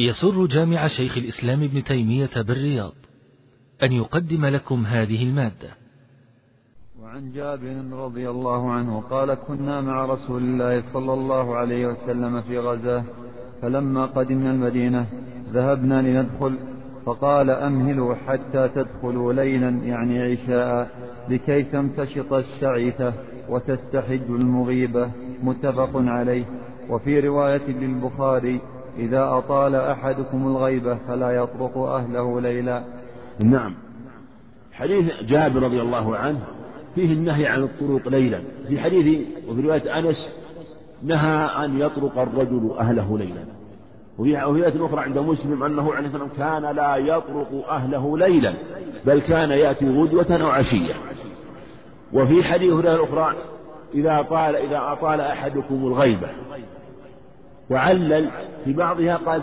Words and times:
يسر 0.00 0.46
جامع 0.46 0.86
شيخ 0.86 1.18
الإسلام 1.18 1.62
ابن 1.62 1.84
تيمية 1.84 2.30
بالرياض 2.36 2.92
أن 3.82 3.92
يقدم 3.92 4.46
لكم 4.46 4.86
هذه 4.86 5.22
المادة. 5.22 5.68
وعن 7.02 7.32
جابر 7.32 7.84
رضي 7.92 8.30
الله 8.30 8.70
عنه 8.70 9.00
قال 9.00 9.34
كنا 9.34 9.80
مع 9.80 10.04
رسول 10.04 10.42
الله 10.42 10.80
صلى 10.92 11.12
الله 11.12 11.56
عليه 11.56 11.86
وسلم 11.86 12.42
في 12.42 12.58
غزاه 12.58 13.04
فلما 13.62 14.06
قدمنا 14.06 14.50
المدينة 14.50 15.06
ذهبنا 15.52 16.02
لندخل 16.02 16.58
فقال 17.06 17.50
أمهلوا 17.50 18.14
حتى 18.14 18.68
تدخلوا 18.68 19.32
ليلا 19.32 19.68
يعني 19.68 20.22
عشاء 20.22 20.90
لكي 21.28 21.62
تمتشط 21.62 22.32
الشعثة 22.32 23.12
وتستحج 23.48 24.30
المغيبة. 24.30 25.10
متفق 25.42 25.90
عليه. 25.94 26.44
وفي 26.88 27.20
رواية 27.20 27.66
للبخاري 27.66 28.60
إذا 28.98 29.38
أطال 29.38 29.74
أحدكم 29.74 30.46
الغيبة 30.46 30.98
فلا 31.08 31.30
يطرق 31.30 31.78
أهله 31.78 32.40
ليلا. 32.40 32.84
نعم. 33.40 33.74
حديث 34.72 35.12
جابر 35.22 35.62
رضي 35.62 35.82
الله 35.82 36.16
عنه 36.16 36.40
فيه 36.94 37.12
النهي 37.12 37.46
عن 37.46 37.62
الطرق 37.62 38.08
ليلا. 38.08 38.40
في 38.68 38.80
حديث 38.80 39.26
وفي 39.48 39.60
رواية 39.60 39.98
أنس 39.98 40.34
نهى 41.02 41.64
أن 41.64 41.80
يطرق 41.80 42.18
الرجل 42.18 42.70
أهله 42.78 43.18
ليلا. 43.18 43.44
وفي 44.18 44.36
رواية 44.36 44.86
أخرى 44.86 45.00
عند 45.00 45.18
مسلم 45.18 45.62
أنه 45.62 45.94
عليه 45.94 46.06
الصلاة 46.06 46.22
والسلام 46.22 46.60
كان 46.62 46.76
لا 46.76 46.96
يطرق 46.96 47.68
أهله 47.70 48.18
ليلا 48.18 48.54
بل 49.06 49.20
كان 49.20 49.50
يأتي 49.50 49.88
غدوة 49.88 50.42
أو 50.42 50.48
عشية. 50.48 50.94
وفي 52.12 52.44
حديث 52.44 52.72
الأخرى 52.72 53.34
إذا 53.94 54.22
طال 54.22 54.56
إذا 54.56 54.92
أطال 54.92 55.20
أحدكم 55.20 55.74
الغيبة 55.86 56.28
وعلل 57.70 58.30
في 58.64 58.72
بعضها 58.72 59.16
قال 59.16 59.42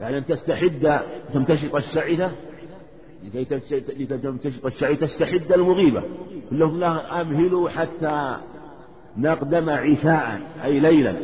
يعني 0.00 0.18
أن 0.18 0.26
تستحد 0.26 1.00
تمتشط 1.34 1.74
الشعثة 1.74 2.30
لكي 3.24 3.44
تمتشط 4.06 4.66
الشعثة 4.66 5.06
تستحد 5.06 5.52
المغيبة. 5.52 6.02
لهم 6.52 6.80
له 6.80 7.20
أمهلوا 7.20 7.68
حتى 7.68 8.36
نقدم 9.16 9.70
عشاء 9.70 10.40
أي 10.64 10.80
ليلا. 10.80 11.14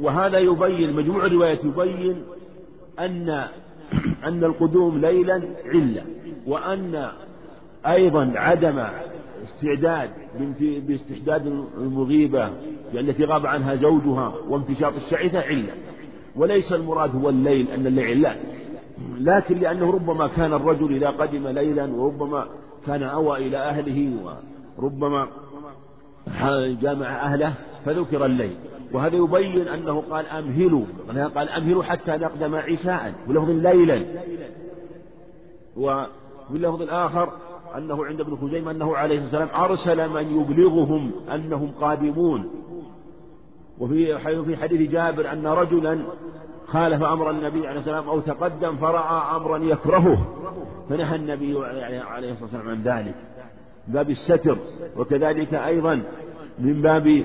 وهذا 0.00 0.38
يبين 0.38 0.92
مجموع 0.92 1.26
الروايات 1.26 1.64
يبين 1.64 2.22
أن 2.98 3.48
أن 4.24 4.44
القدوم 4.44 5.00
ليلا 5.00 5.42
علة 5.66 6.04
وأن 6.46 7.10
أيضا 7.86 8.32
عدم 8.36 8.84
استعداد 9.46 10.10
باستحداد 10.60 11.46
المغيبة 11.78 12.50
التي 12.94 13.24
غاب 13.24 13.46
عنها 13.46 13.74
زوجها 13.74 14.34
وانتشاط 14.48 14.92
الشعثة 14.94 15.40
علة. 15.40 15.72
وليس 16.36 16.72
المراد 16.72 17.16
هو 17.16 17.28
الليل 17.28 17.70
أن 17.70 17.86
الليل 17.86 18.22
لا. 18.22 18.36
لكن 19.18 19.58
لأنه 19.58 19.90
ربما 19.90 20.26
كان 20.26 20.52
الرجل 20.52 20.94
إذا 20.94 21.10
قدم 21.10 21.48
ليلا 21.48 21.84
وربما 21.84 22.46
كان 22.86 23.02
أوى 23.02 23.46
إلى 23.46 23.56
أهله 23.56 24.12
وربما 24.78 25.28
جامع 26.82 27.06
أهله 27.06 27.54
فذكر 27.84 28.26
الليل. 28.26 28.56
وهذا 28.92 29.16
يبين 29.16 29.68
أنه 29.68 30.02
قال 30.10 30.26
أمهلوا 30.26 30.84
قال 31.34 31.48
أمهلوا 31.48 31.82
حتى 31.82 32.10
نقدم 32.10 32.54
عشاء 32.54 33.14
بلفظ 33.28 33.50
ليلا. 33.50 34.04
وفي 35.76 36.06
اللفظ 36.50 36.82
الآخر 36.82 37.32
أنه 37.76 38.04
عند 38.04 38.20
ابن 38.20 38.36
خزيمة 38.36 38.70
أنه 38.70 38.96
عليه 38.96 39.24
الصلاة 39.24 39.40
والسلام 39.40 39.64
أرسل 39.64 40.08
من 40.08 40.40
يبلغهم 40.40 41.10
أنهم 41.34 41.70
قادمون. 41.80 42.50
وفي 43.78 44.18
في 44.44 44.56
حديث 44.56 44.90
جابر 44.90 45.32
أن 45.32 45.46
رجلا 45.46 46.02
خالف 46.66 47.02
أمر 47.02 47.30
النبي 47.30 47.66
عليه 47.66 47.76
والسلام 47.76 48.08
أو 48.08 48.20
تقدم 48.20 48.76
فرأى 48.76 49.36
أمرا 49.36 49.58
يكرهه. 49.58 50.26
فنهى 50.88 51.16
النبي 51.16 51.58
عليه 51.64 52.32
الصلاة 52.32 52.42
والسلام 52.42 52.68
عن 52.68 52.82
ذلك. 52.82 53.14
من 53.88 53.94
باب 53.94 54.10
الستر. 54.10 54.56
وكذلك 54.96 55.54
أيضا 55.54 56.02
من 56.58 56.82
باب 56.82 57.24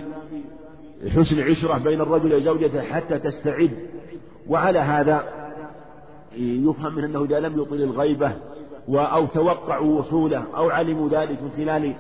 حسن 1.16 1.40
عشرة 1.40 1.78
بين 1.78 2.02
الرجل 2.02 2.36
وزوجته 2.36 2.82
حتى 2.82 3.20
تستعد. 3.20 3.72
وعلى 4.50 4.80
هذا 4.80 5.24
يفهم 6.38 6.96
من 6.96 7.04
أنه 7.04 7.24
إذا 7.24 7.40
لم 7.40 7.62
يطل 7.62 7.76
الغيبة 7.76 8.32
أو 9.00 9.26
توقعوا 9.26 10.00
وصوله 10.00 10.44
أو 10.56 10.70
علموا 10.70 11.10
ذلك 11.10 11.42
من 11.42 11.52
خلال 11.58 11.94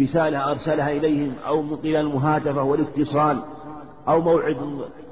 رسالة 0.00 0.50
أرسلها 0.50 0.90
إليهم 0.90 1.32
أو 1.46 1.62
من 1.62 1.76
خلال 1.76 1.96
المهاتفة 1.96 2.62
والاتصال 2.62 3.38
أو 4.08 4.20
موعد 4.20 4.56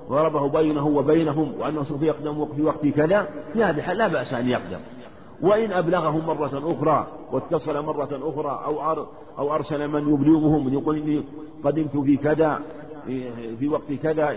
ضربه 0.09 0.49
بينه 0.49 0.87
وبينهم 0.87 1.53
وأنه 1.61 1.83
سوف 1.83 2.03
يقدم 2.03 2.47
في 2.47 2.63
وقت 2.63 2.87
كذا 2.87 3.29
في 3.53 3.65
هذا 3.65 3.79
الحال 3.79 3.99
لا 3.99 4.09
بأس 4.09 4.33
أن 4.33 4.49
يقدم. 4.49 4.81
وإن 5.43 5.73
أبلغهم 5.73 6.27
مرة 6.27 6.73
أخرى 6.73 7.07
واتصل 7.33 7.85
مرة 7.85 8.09
أخرى 8.23 8.63
أو 8.65 9.07
أو 9.39 9.55
أرسل 9.55 9.89
من 9.89 10.15
يبلغهم 10.15 10.73
يقول 10.73 10.97
إني 10.97 11.25
قدمت 11.65 11.97
في 11.97 12.17
كذا 12.17 12.61
في 13.59 13.69
وقت 13.69 13.93
كذا 14.03 14.37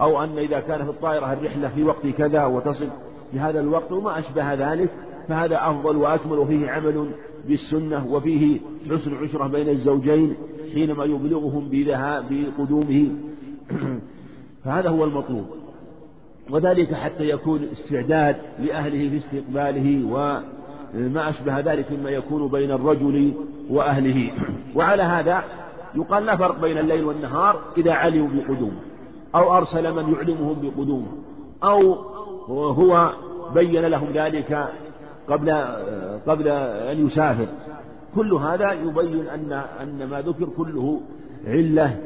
أو 0.00 0.24
أن 0.24 0.38
إذا 0.38 0.60
كان 0.60 0.84
في 0.84 0.90
الطائرة 0.90 1.32
الرحلة 1.32 1.68
في 1.68 1.84
وقت 1.84 2.06
كذا 2.06 2.44
وتصل 2.44 2.88
في 3.32 3.40
هذا 3.40 3.60
الوقت 3.60 3.92
وما 3.92 4.18
أشبه 4.18 4.54
ذلك 4.54 4.90
فهذا 5.28 5.58
أفضل 5.60 5.96
وأكمل 5.96 6.38
وفيه 6.38 6.70
عمل 6.70 7.10
بالسنة 7.48 8.06
وفيه 8.10 8.60
حسن 8.90 9.14
عشرة 9.14 9.46
بين 9.46 9.68
الزوجين 9.68 10.34
حينما 10.74 11.04
يبلغهم 11.04 11.68
بذهاب 11.68 12.24
بقدومه. 12.30 13.08
فهذا 14.64 14.88
هو 14.88 15.04
المطلوب. 15.04 15.44
وذلك 16.50 16.94
حتى 16.94 17.28
يكون 17.28 17.62
استعداد 17.72 18.36
لأهله 18.58 19.10
في 19.10 19.16
استقباله 19.16 20.06
وما 20.06 21.30
أشبه 21.30 21.60
ذلك 21.60 21.92
مما 21.92 22.10
يكون 22.10 22.48
بين 22.48 22.70
الرجل 22.70 23.32
وأهله. 23.70 24.32
وعلى 24.76 25.02
هذا 25.02 25.44
يقال 25.94 26.26
لا 26.26 26.36
فرق 26.36 26.60
بين 26.60 26.78
الليل 26.78 27.04
والنهار 27.04 27.60
إذا 27.76 27.92
علموا 27.92 28.28
بقدومه 28.28 28.80
أو 29.34 29.56
أرسل 29.56 29.94
من 29.94 30.14
يعلمهم 30.14 30.56
بقدومه 30.62 31.08
أو 31.64 31.94
هو 32.72 33.12
بين 33.54 33.80
لهم 33.80 34.08
ذلك 34.14 34.68
قبل 35.28 35.50
قبل 36.26 36.48
أن 36.92 37.06
يسافر. 37.06 37.46
كل 38.14 38.32
هذا 38.32 38.72
يبين 38.72 39.26
أن 39.26 39.52
أن 39.52 40.06
ما 40.10 40.20
ذكر 40.20 40.48
كله 40.56 41.00
علة 41.46 41.96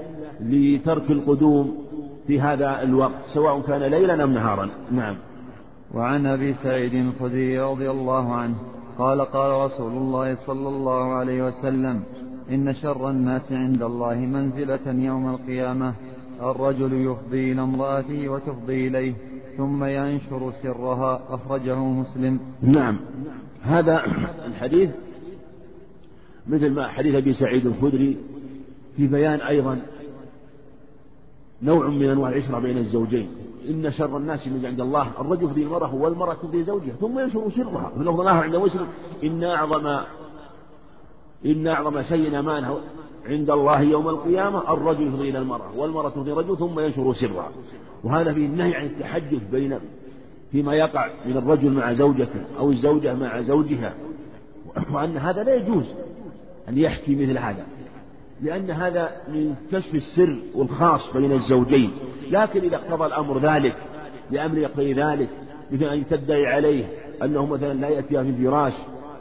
لترك 0.40 1.10
القدوم 1.10 1.78
في 2.26 2.40
هذا 2.40 2.82
الوقت 2.82 3.22
سواء 3.34 3.60
كان 3.60 3.82
ليلا 3.82 4.24
أم 4.24 4.32
نهارا. 4.34 4.70
نعم. 4.92 5.16
وعن 5.94 6.26
أبي 6.26 6.54
سعيد 6.54 6.94
الخدري 6.94 7.60
رضي 7.60 7.90
الله 7.90 8.34
عنه 8.34 8.54
قال 8.98 9.20
قال 9.20 9.50
رسول 9.66 9.92
الله 9.92 10.34
صلى 10.34 10.68
الله 10.68 11.12
عليه 11.12 11.46
وسلم 11.46 12.02
إن 12.50 12.74
شر 12.74 13.10
الناس 13.10 13.52
عند 13.52 13.82
الله 13.82 14.14
منزلة 14.14 14.86
يوم 14.86 15.34
القيامة 15.34 15.94
الرجل 16.42 16.92
يفضي 16.92 17.52
إلى 17.52 17.62
امرأته 17.62 18.28
وتفضي 18.28 18.88
إليه. 18.88 19.14
ثم 19.58 19.84
ينشر 19.84 20.52
سرها 20.62 21.20
أخرجه 21.28 21.78
مسلم. 21.78 22.40
نعم. 22.62 22.98
هذا 23.62 24.02
الحديث 24.46 24.90
مثل 26.46 26.70
ما 26.70 26.88
حديث 26.88 27.14
أبي 27.14 27.34
سعيد 27.34 27.66
الخدري 27.66 28.16
في 28.96 29.06
بيان 29.06 29.40
أيضا 29.40 29.80
نوع 31.62 31.88
من 31.88 32.08
أنواع 32.08 32.30
العشرة 32.30 32.58
بين 32.58 32.78
الزوجين. 32.78 33.28
إن 33.68 33.90
شر 33.90 34.16
الناس 34.16 34.48
من 34.48 34.66
عند 34.66 34.80
الله 34.80 35.10
الرجل 35.20 35.44
يفضي 35.44 35.62
المرأة 35.62 35.94
والمرأة 35.94 36.34
تفضي 36.34 36.64
زوجها 36.64 36.94
ثم 37.00 37.18
ينشر 37.18 37.50
سرها. 37.50 37.92
في 37.98 38.04
لفظ 38.04 38.20
آخر 38.20 38.42
عند 38.42 38.56
مسلم 38.56 38.86
إن 39.24 39.44
أعظم 39.44 39.86
إن 41.46 41.66
أعظم 41.66 42.02
شيء 42.02 42.38
أمانه 42.38 42.78
عند 43.28 43.50
الله 43.50 43.80
يوم 43.80 44.08
القيامة 44.08 44.72
الرجل 44.72 45.06
يفضي 45.06 45.30
إلى 45.30 45.38
المرأة 45.38 45.76
والمرأة 45.76 46.08
تفضي 46.08 46.32
الرجل 46.32 46.58
ثم 46.58 46.80
ينشر 46.80 47.12
سرها 47.12 47.50
وهذا 48.04 48.32
فيه 48.32 48.46
النهي 48.46 48.74
عن 48.74 48.84
التحدث 48.86 49.42
بين 49.52 49.78
فيما 50.52 50.74
يقع 50.74 51.10
من 51.26 51.36
الرجل 51.36 51.72
مع 51.72 51.92
زوجته 51.92 52.40
أو 52.58 52.70
الزوجة 52.70 53.14
مع 53.14 53.40
زوجها. 53.40 53.94
وأن 54.92 55.16
هذا 55.16 55.42
لا 55.42 55.54
يجوز 55.54 55.94
أن 56.68 56.78
يحكي 56.78 57.14
مثل 57.14 57.38
هذا 57.38 57.66
لأن 58.42 58.70
هذا 58.70 59.10
من 59.28 59.54
كشف 59.72 59.94
السر 59.94 60.36
والخاص 60.54 61.12
بين 61.16 61.32
الزوجين. 61.32 61.90
لكن 62.30 62.60
إذا 62.60 62.76
اقتضى 62.76 63.06
الأمر 63.06 63.38
ذلك 63.38 63.76
لأمر 64.30 64.58
يقتضي 64.58 64.92
ذلك 64.92 65.28
مثل 65.72 65.84
أن 65.84 66.06
تدعي 66.06 66.46
عليه 66.46 66.84
أنه 67.22 67.46
مثلا 67.46 67.74
لا 67.74 67.88
يأتي 67.88 68.08
في 68.08 68.30
الفراش 68.30 68.72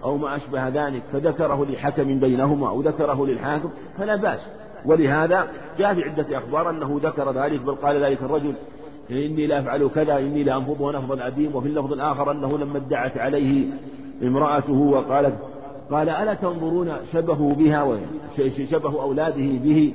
أو 0.04 0.18
ما 0.18 0.36
أشبه 0.36 0.68
ذلك 0.68 1.04
فذكره 1.14 1.66
لحكم 1.66 2.20
بينهما 2.20 2.70
أو 2.70 2.82
ذكره 2.82 3.26
للحاكم 3.26 3.70
فلا 3.98 4.16
بأس. 4.16 4.50
ولهذا 4.86 5.48
جاء 5.78 5.94
في 5.94 6.04
عدة 6.04 6.38
أخبار 6.38 6.70
أنه 6.70 7.00
ذكر 7.04 7.32
ذلك 7.32 7.62
بل 7.62 7.76
قال 7.76 8.04
ذلك 8.04 8.22
الرجل 8.22 8.54
إني 9.12 9.48
لا 9.48 9.60
أفعل 9.60 9.90
كذا 9.96 10.18
إني 10.18 10.44
لا 10.44 10.58
أنفض 10.58 10.82
ونفض 10.82 11.12
العديم 11.12 11.56
وفي 11.56 11.68
اللفظ 11.68 11.94
الآخر 11.94 12.32
أنه 12.32 12.58
لما 12.58 12.78
ادعت 12.78 13.18
عليه 13.18 13.66
امرأته 14.24 14.74
وقالت 14.74 15.36
قال 15.92 16.10
ألا 16.10 16.34
تنظرون 16.34 16.92
شبهوا 17.14 17.54
بها 17.54 18.00
شبه 18.72 19.02
أولاده 19.02 19.58
به؟ 19.64 19.94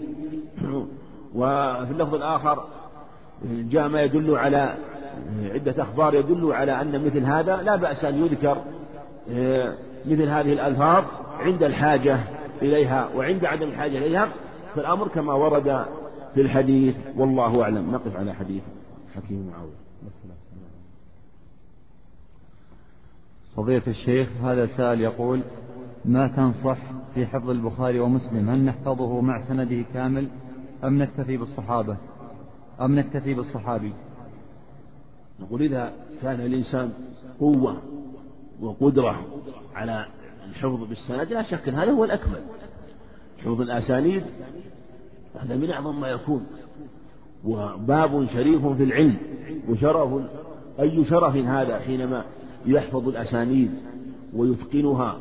وفي 1.35 1.91
اللفظ 1.91 2.15
الآخر 2.15 2.65
جاء 3.45 3.89
ما 3.89 4.03
يدل 4.03 4.37
على 4.37 4.75
عدة 5.45 5.83
أخبار 5.83 6.15
يدل 6.15 6.53
على 6.53 6.81
أن 6.81 7.05
مثل 7.05 7.25
هذا 7.25 7.57
لا 7.57 7.77
بأس 7.77 8.05
أن 8.05 8.25
يذكر. 8.25 8.57
مثل 10.07 10.29
هذه 10.29 10.53
الألفاظ 10.53 11.05
عند 11.39 11.63
الحاجة 11.63 12.21
إليها 12.63 13.09
وعند 13.17 13.45
عدم 13.45 13.69
الحاجة 13.69 13.99
إليها 13.99 14.29
فالأمر 14.75 15.09
كما 15.09 15.35
ورد 15.35 15.87
في 16.35 16.41
الحديث 16.41 16.95
والله 17.17 17.63
أعلم. 17.63 17.91
نقف 17.91 18.17
على 18.17 18.35
حديث 18.35 18.63
حكيم 19.15 19.47
معاوية 19.47 19.83
فضيلة 23.57 23.83
الشيخ 23.87 24.29
هذا 24.43 24.67
سائل 24.67 25.01
يقول 25.01 25.41
ما 26.05 26.29
تنصح 26.29 26.79
في 27.15 27.27
حفظ 27.27 27.51
البخاري 27.51 28.01
ومسلم؟ 28.01 28.49
هل 28.49 28.65
نحفظه 28.65 29.21
مع 29.21 29.49
سنده 29.49 29.85
كامل 29.95 30.29
أم 30.85 31.03
نكتفي 31.03 31.37
بالصحابة؟ 31.37 31.97
أم 32.81 32.99
نكتفي 32.99 33.35
بالصحابي؟ 33.35 33.93
نقول 35.41 35.63
إذا 35.63 35.93
كان 36.23 36.41
الإنسان 36.41 36.93
قوة 37.41 37.83
وقدرة 38.61 39.21
على 39.75 40.07
الحفظ 40.51 40.85
بالسند 40.89 41.33
لا 41.33 41.43
شك 41.43 41.69
هذا 41.69 41.93
هو 41.93 42.05
الأكمل. 42.05 42.41
حفظ 43.39 43.61
الأسانيد 43.61 44.23
هذا 45.41 45.57
من 45.57 45.71
أعظم 45.71 46.01
ما 46.01 46.09
يكون. 46.09 46.47
وباب 47.45 48.27
شريف 48.33 48.67
في 48.67 48.85
العلم 48.85 49.17
وشرف 49.69 50.23
أي 50.81 51.05
شرف 51.05 51.37
هذا 51.37 51.79
حينما 51.79 52.25
يحفظ 52.67 53.09
الأسانيد 53.09 53.71
ويتقنها. 54.35 55.19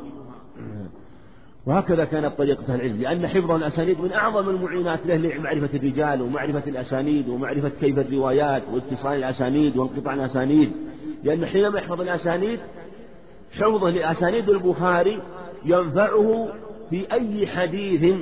وهكذا 1.66 2.04
كانت 2.04 2.38
طريقة 2.38 2.74
العلم 2.74 3.02
لأن 3.02 3.28
حفظ 3.28 3.50
الأسانيد 3.50 4.00
من 4.00 4.12
أعظم 4.12 4.48
المعينات 4.48 5.06
له 5.06 5.16
لمعرفة 5.16 5.76
الرجال 5.76 6.22
ومعرفة 6.22 6.62
الأسانيد 6.66 7.28
ومعرفة 7.28 7.68
كيف 7.68 7.98
الروايات 7.98 8.62
واتصال 8.72 9.12
الأسانيد 9.12 9.76
وانقطاع 9.76 10.14
الأسانيد. 10.14 10.72
لأن 11.24 11.46
حينما 11.46 11.78
يحفظ 11.78 12.00
الأسانيد 12.00 12.60
حفظه 13.52 13.90
لأسانيد 13.90 14.48
البخاري 14.48 15.22
ينفعه 15.64 16.48
في 16.90 17.12
أي 17.12 17.46
حديث 17.46 18.16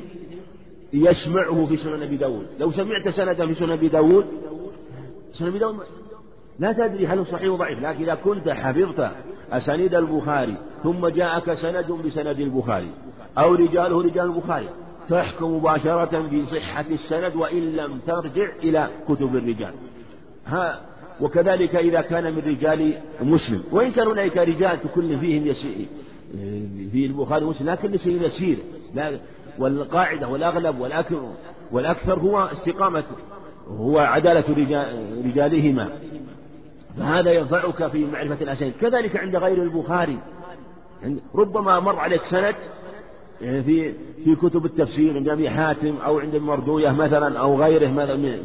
يسمعه 0.92 1.66
في 1.66 1.76
سنن 1.76 2.02
أبي 2.02 2.16
داود. 2.16 2.46
لو 2.58 2.72
سمعت 2.72 3.08
سندا 3.08 3.46
في 3.46 3.54
سنن 3.54 3.70
أبي 3.70 3.88
داود 3.88 4.26
سنن 5.32 5.48
أبي 5.48 5.58
داود 5.58 5.76
لا 6.58 6.72
تدري 6.72 7.06
هل 7.06 7.26
صحيح 7.26 7.52
وضعيف 7.52 7.78
لكن 7.78 8.02
إذا 8.02 8.14
كنت 8.14 8.48
حفظت 8.48 9.10
أسانيد 9.52 9.94
البخاري 9.94 10.54
ثم 10.82 11.06
جاءك 11.06 11.54
سند 11.54 11.92
بسند 11.92 12.40
البخاري 12.40 12.90
أو 13.38 13.54
رجاله 13.54 14.02
رجال 14.02 14.26
البخاري 14.26 14.68
تحكم 15.08 15.56
مباشرة 15.56 16.20
بصحة 16.20 16.84
السند 16.90 17.36
وإن 17.36 17.76
لم 17.76 18.00
ترجع 18.06 18.48
إلى 18.62 18.88
كتب 19.08 19.36
الرجال. 19.36 19.74
ها 20.46 20.80
وكذلك 21.20 21.76
إذا 21.76 22.00
كان 22.00 22.34
من 22.34 22.38
رجال 22.38 22.94
مسلم. 23.22 23.62
وإن 23.72 23.90
كان 23.90 24.06
هناك 24.06 24.36
رجال 24.36 24.78
كل 24.94 25.18
فيهم 25.18 25.46
يسير 25.46 25.86
في 26.92 27.06
البخاري 27.06 27.44
ومسلم 27.44 27.70
لكن 27.70 27.96
شيء 27.96 28.22
يسير. 28.22 28.56
لا 28.94 29.20
والقاعدة 29.58 30.28
والأغلب 30.28 30.80
والأكثر 30.80 31.32
والأكثر 31.72 32.18
هو 32.18 32.38
استقامة 32.38 33.04
هو 33.68 33.98
عدالة 33.98 34.44
رجالهما. 35.24 35.88
فهذا 36.96 37.32
ينفعك 37.32 37.86
في 37.86 38.04
معرفة 38.04 38.42
الأسانيد. 38.44 38.74
كذلك 38.80 39.16
عند 39.16 39.36
غير 39.36 39.62
البخاري. 39.62 40.18
ربما 41.34 41.80
مر 41.80 41.96
عليك 41.96 42.22
سند 42.22 42.54
في 43.40 43.94
في 44.24 44.34
كتب 44.42 44.64
التفسير 44.64 45.16
عند 45.16 45.28
أبي 45.28 45.50
حاتم 45.50 45.96
أو 45.96 46.18
عند 46.18 46.34
المردوية 46.34 46.90
مثلا 46.90 47.38
أو 47.38 47.62
غيره 47.62 47.88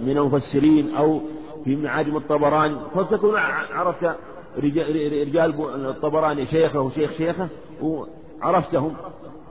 من 0.06 0.18
المفسرين 0.18 0.95
أو 0.95 1.22
في 1.66 1.76
معاجم 1.76 2.18
الطبراني. 2.18 2.76
فتكون 2.96 3.36
عرفت 3.74 4.16
رجال 4.58 5.54
الطبراني 5.86 6.46
شيخه 6.46 6.80
وشيخ 6.80 7.12
شيخه 7.12 7.48
وعرفتهم 7.82 8.96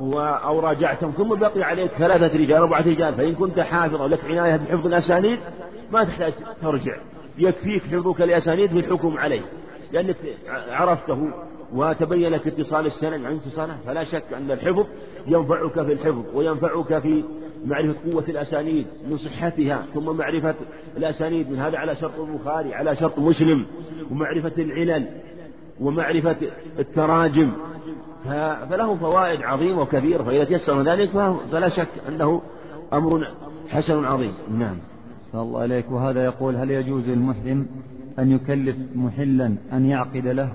أو 0.01 0.61
راجعتهم 0.61 1.11
ثم 1.11 1.35
بقي 1.35 1.63
عليك 1.63 1.91
ثلاثة 1.91 2.39
رجال 2.39 2.59
أربعة 2.59 2.81
رجال. 2.81 3.15
فإن 3.15 3.35
كنت 3.35 3.61
حافظا 3.61 4.03
ولك 4.03 4.25
عناية 4.25 4.57
بحفظ 4.57 4.87
الأسانيد 4.87 5.39
ما 5.93 6.05
تحتاج 6.05 6.33
ترجع. 6.63 6.97
يكفيك 7.39 7.83
حفظك 7.83 8.23
الأسانيد 8.23 8.75
بالحكم 8.75 9.19
عليه. 9.19 9.43
لأنك 9.95 10.17
عرفته 10.71 11.31
وتبين 11.75 12.33
لك 12.33 12.47
اتصال 12.47 12.87
السند 12.87 13.25
عن 13.25 13.37
اتصاله. 13.37 13.77
فلا 13.87 14.05
شك 14.05 14.25
أن 14.37 14.51
الحفظ 14.51 14.87
ينفعك 15.27 15.73
في 15.73 15.93
الحفظ 15.93 16.25
وينفعك 16.35 16.99
في 16.99 17.25
معرفة 17.67 18.13
قوة 18.13 18.25
الأسانيد 18.29 18.87
من 19.11 19.17
صحتها 19.17 19.87
ثم 19.95 20.17
معرفة 20.17 20.55
الأسانيد 20.97 21.51
من 21.51 21.59
هذا 21.59 21.79
على 21.79 21.97
شرط 21.97 22.21
البخاري 22.21 22.75
على 22.75 22.97
شرط 22.97 23.19
مسلم 23.19 23.67
ومعرفة 24.11 24.63
العلل 24.63 25.07
ومعرفة 25.81 26.37
التراجم. 26.79 27.53
فله 28.71 28.97
فوائد 28.97 29.43
عظيمة 29.43 29.83
وكثيرة 29.83 30.23
فإذا 30.23 30.45
تيسر 30.45 30.83
ذلك 30.83 31.11
فلا 31.53 31.69
شك 31.69 31.91
أنه 32.09 32.43
أمر 32.93 33.29
حسن 33.69 34.05
عظيم. 34.05 34.33
نعم. 34.59 34.77
صلى 35.33 35.43
الله 35.43 35.61
عليك. 35.61 35.91
وهذا 35.91 36.25
يقول 36.25 36.57
هل 36.57 36.71
يجوز 36.71 37.09
للمحرم 37.09 37.67
أن 38.19 38.33
يكلف 38.33 38.77
محلا 38.95 39.57
أن 39.73 39.87
يعقد 39.87 40.27
له؟ 40.27 40.53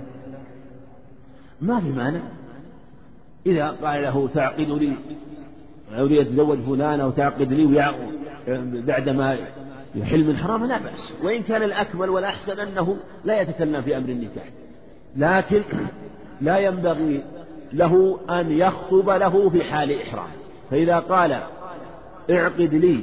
ما 1.62 1.80
في 1.80 1.90
مانع. 1.90 2.20
إذا 3.46 3.68
قال 3.68 4.04
له 4.04 4.28
تعقد 4.34 4.70
لي 4.70 4.94
أريد 5.98 6.12
يتزوج 6.12 6.60
فلان 6.60 7.00
أو 7.00 7.12
تعقد 7.12 7.54
لي 7.54 7.94
بعدما 8.88 9.38
يحل 9.96 10.28
من 10.28 10.38
حرام 10.38 10.66
لا 10.66 10.78
بأس. 10.78 11.14
وإن 11.24 11.44
كان 11.44 11.64
الأكمل 11.64 12.10
والأحسن 12.10 12.60
أنه 12.60 12.98
لا 13.26 13.42
يتكلم 13.42 13.82
في 13.82 13.98
أمر 13.98 14.10
النكاح. 14.10 14.46
لكن 15.18 15.62
لا 16.42 16.58
ينبغي 16.58 17.24
له 17.74 18.20
أن 18.30 18.52
يخطب 18.52 19.10
له 19.10 19.50
في 19.50 19.64
حال 19.64 20.02
إحرام. 20.02 20.30
فإذا 20.72 21.00
قال 21.00 21.42
اعقد 22.32 22.74
لي 22.74 23.00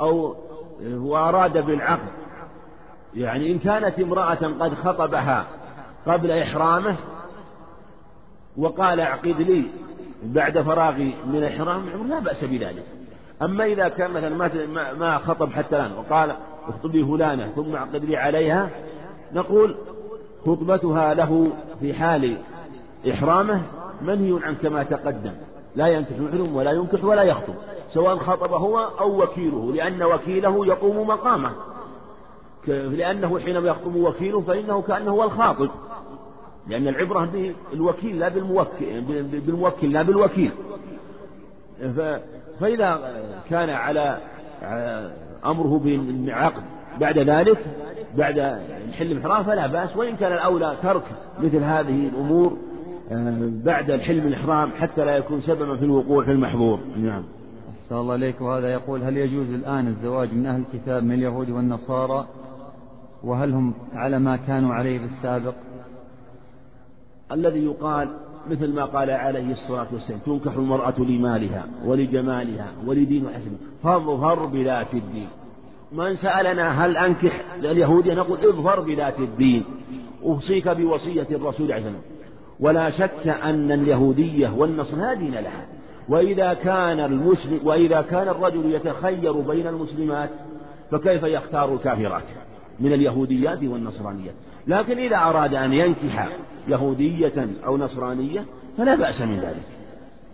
أو 0.00 0.36
وأراد 0.82 1.66
بالعقد 1.66 2.19
يعني 3.14 3.52
إن 3.52 3.58
كانت 3.58 3.98
امرأة 3.98 4.34
قد 4.60 4.74
خطبها 4.74 5.46
قبل 6.06 6.30
إحرامه 6.30 6.96
وقال 8.56 9.00
أعقد 9.00 9.40
لي 9.40 9.64
بعد 10.22 10.60
فراغي 10.60 11.14
من 11.26 11.36
الإحرام 11.36 12.08
لا 12.08 12.18
بأس 12.18 12.44
بذلك. 12.44 12.84
أما 13.42 13.64
إذا 13.64 13.88
كان 13.88 14.10
مثلا 14.10 14.66
ما 14.66 14.92
ما 14.92 15.18
خطب 15.18 15.52
حتى 15.52 15.76
الآن 15.76 15.92
وقال 15.92 16.36
اخطبي 16.68 17.04
فلانة 17.04 17.52
ثم 17.56 17.74
أعقد 17.76 18.04
لي 18.04 18.16
عليها 18.16 18.70
نقول 19.32 19.76
خطبتها 20.46 21.14
له 21.14 21.52
في 21.80 21.94
حال 21.94 22.38
إحرامه 23.10 23.62
منهي 24.02 24.38
عن 24.42 24.54
كما 24.54 24.82
تقدم. 24.82 25.32
لا 25.76 25.86
ينكح 25.86 26.18
محرم 26.18 26.56
ولا 26.56 26.70
ينكح 26.70 27.04
ولا 27.04 27.22
يخطب 27.22 27.54
سواء 27.88 28.16
خطب 28.16 28.52
هو 28.52 28.78
أو 28.78 29.22
وكيله 29.22 29.72
لأن 29.72 30.02
وكيله 30.02 30.66
يقوم 30.66 31.08
مقامه. 31.08 31.50
لأنه 32.68 33.38
حينما 33.38 33.68
يخطب 33.68 33.94
وكيله 33.94 34.40
فإنه 34.40 34.82
كأنه 34.82 35.10
هو 35.10 35.24
الخاطب. 35.24 35.70
لأن 36.68 36.88
العبرة 36.88 37.28
بالوكيل 37.72 38.18
لا 38.18 38.28
بالموكل 38.28 39.00
بالموكل 39.46 39.92
لا 39.92 40.02
بالوكيل. 40.02 40.52
فإذا 42.60 43.00
كان 43.50 43.70
على 43.70 44.18
أمره 45.46 45.78
بالعقد 45.78 46.62
بعد 47.00 47.18
ذلك 47.18 47.58
بعد 48.16 48.38
الحل 48.88 49.12
الإحرام 49.12 49.44
فلا 49.44 49.66
بأس 49.66 49.96
وإن 49.96 50.16
كان 50.16 50.32
الأولى 50.32 50.76
ترك 50.82 51.02
مثل 51.38 51.56
هذه 51.56 52.08
الأمور 52.08 52.56
آه، 53.12 53.50
بعد 53.64 53.90
الحلم 53.90 54.26
الإحرام 54.26 54.70
حتى 54.70 55.04
لا 55.04 55.16
يكون 55.16 55.40
سببا 55.40 55.76
في 55.76 55.84
الوقوع 55.84 56.24
في 56.24 56.30
المحظور. 56.30 56.80
نعم. 56.96 57.24
أحسن 57.82 57.96
الله 57.96 58.12
عليك 58.12 58.40
وهذا 58.40 58.72
يقول 58.72 59.02
هل 59.02 59.16
يجوز 59.16 59.50
الآن 59.50 59.86
الزواج 59.86 60.34
من 60.34 60.46
أهل 60.46 60.62
الكتاب 60.74 61.04
من 61.04 61.12
اليهود 61.12 61.50
والنصارى 61.50 62.26
وهل 63.24 63.52
هم 63.52 63.74
على 63.92 64.18
ما 64.18 64.36
كانوا 64.36 64.74
عليه 64.74 64.98
في 64.98 65.04
السابق؟ 65.04 65.54
الذي 67.32 67.64
يقال 67.64 68.08
مثل 68.50 68.74
ما 68.74 68.84
قال 68.84 69.10
عليه 69.10 69.52
الصلاة 69.52 69.86
والسلام 69.92 70.20
تنكح 70.26 70.52
المرأة 70.52 71.00
لمالها 71.00 71.66
ولجمالها 71.84 72.72
ولدين 72.86 73.28
حسن 73.28 73.56
فاظفر 73.82 74.46
بذات 74.46 74.94
الدين. 74.94 75.28
من 75.92 76.14
سألنا 76.14 76.84
هل 76.84 76.96
أنكح 76.96 77.44
اليهودية 77.54 78.14
نقول 78.14 78.38
اظفر 78.38 78.80
بذات 78.80 79.18
الدين. 79.18 79.64
أوصيك 80.22 80.68
بوصية 80.68 81.26
الرسول 81.30 81.72
عليه 81.72 81.86
الصلاة 81.86 82.00
ولا 82.60 82.90
شك 82.90 83.28
أن 83.28 83.72
اليهودية 83.72 84.48
والنصر 84.56 85.14
دين 85.14 85.34
لها. 85.34 85.66
وإذا 86.08 86.54
كان 86.54 87.00
المسلم 87.00 87.60
وإذا 87.64 88.02
كان 88.02 88.28
الرجل 88.28 88.74
يتخير 88.74 89.32
بين 89.32 89.66
المسلمات 89.66 90.30
فكيف 90.90 91.22
يختار 91.22 91.74
الكافرات؟ 91.74 92.22
من 92.80 92.92
اليهوديات 92.92 93.64
والنصرانيات 93.64 94.34
لكن 94.66 94.98
إذا 94.98 95.16
أراد 95.16 95.54
أن 95.54 95.72
ينكح 95.72 96.28
يهودية 96.68 97.48
أو 97.66 97.76
نصرانية 97.76 98.44
فلا 98.78 98.94
بأس 98.94 99.20
من 99.20 99.36
ذلك. 99.36 99.62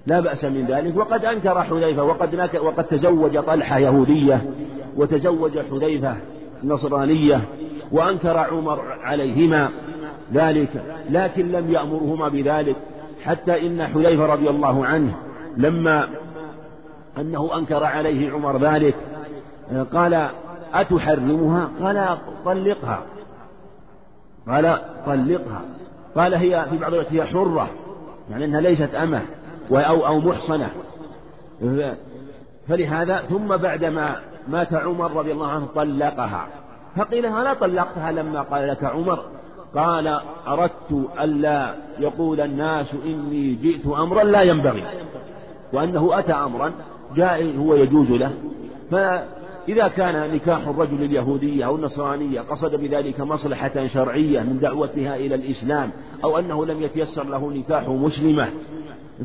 لا 0.07 0.21
بأس 0.21 0.45
من 0.45 0.67
ذلك. 0.67 0.97
وقد 0.97 1.25
أنكر 1.25 1.63
حذيفة 1.63 2.03
وقد 2.03 2.51
وقد 2.63 2.85
تزوج 2.85 3.39
طلحة 3.39 3.79
يهودية 3.79 4.51
وتزوج 4.97 5.59
حذيفة 5.59 6.17
نصرانية 6.65 7.41
وأنكر 7.93 8.39
عمر 8.39 8.81
عليهما 9.03 9.71
ذلك 10.33 10.83
لكن 11.11 11.53
لم 11.53 11.73
يأمرهما 11.73 12.29
بذلك. 12.29 12.77
حتى 13.25 13.67
إن 13.67 13.87
حذيفة 13.87 14.27
رضي 14.27 14.51
الله 14.51 14.87
عنه 14.87 15.15
لما 15.57 16.09
أنه 17.19 17.59
أنكر 17.59 17.85
عليه 17.85 18.31
عمر 18.31 18.59
ذلك 18.59 18.95
قال 19.93 20.29
أتحرمها 20.81 21.71
قال 21.81 22.19
طلقها؟ 22.45 23.03
قال 24.49 24.79
طلقها. 25.07 25.61
قال 26.17 26.35
هي 26.35 26.67
في 26.71 26.79
بعض 26.79 26.95
هي 26.95 27.25
حرة 27.25 27.71
يعني 28.31 28.45
أنها 28.45 28.61
ليست 28.61 28.95
أمة 28.95 29.23
أو 29.73 30.07
أو 30.07 30.21
محصنة. 30.21 30.71
فلهذا 32.69 33.19
ثم 33.19 33.57
بعدما 33.57 34.17
مات 34.49 34.75
عمر 34.75 35.13
رضي 35.13 35.33
الله 35.33 35.49
عنه 35.49 35.67
طلقها. 35.75 36.49
فقيل 36.97 37.27
هلا 37.27 37.55
طلقتها 37.55 38.13
لما 38.13 38.43
قال 38.43 38.69
لك 38.69 38.85
عمر. 38.85 39.25
قال 39.75 40.21
أردت 40.47 41.09
ألا 41.21 41.75
يقول 41.99 42.41
الناس 42.41 42.95
إني 43.05 43.55
جئت 43.55 43.87
أمرا 43.87 44.25
لا 44.25 44.43
ينبغي 44.43 44.85
وأنه 45.73 46.19
أتى 46.19 46.33
أمرا 46.33 46.73
جاء 47.15 47.57
هو 47.57 47.75
يجوز 47.75 48.11
له. 48.13 48.33
فإذا 49.67 49.89
كان 49.89 50.35
نكاح 50.35 50.69
الرجل 50.69 51.03
اليهودية 51.03 51.67
أو 51.67 51.77
النصرانية 51.77 52.41
قصد 52.41 52.75
بذلك 52.75 53.21
مصلحة 53.21 53.87
شرعية 53.87 54.41
من 54.41 54.59
دعوتها 54.59 55.17
إلى 55.17 55.35
الإسلام 55.35 55.91
أو 56.25 56.39
أنه 56.39 56.67
لم 56.67 56.83
يتيسر 56.83 57.25
له 57.25 57.51
نكاح 57.51 57.89
مسلمة 57.89 58.49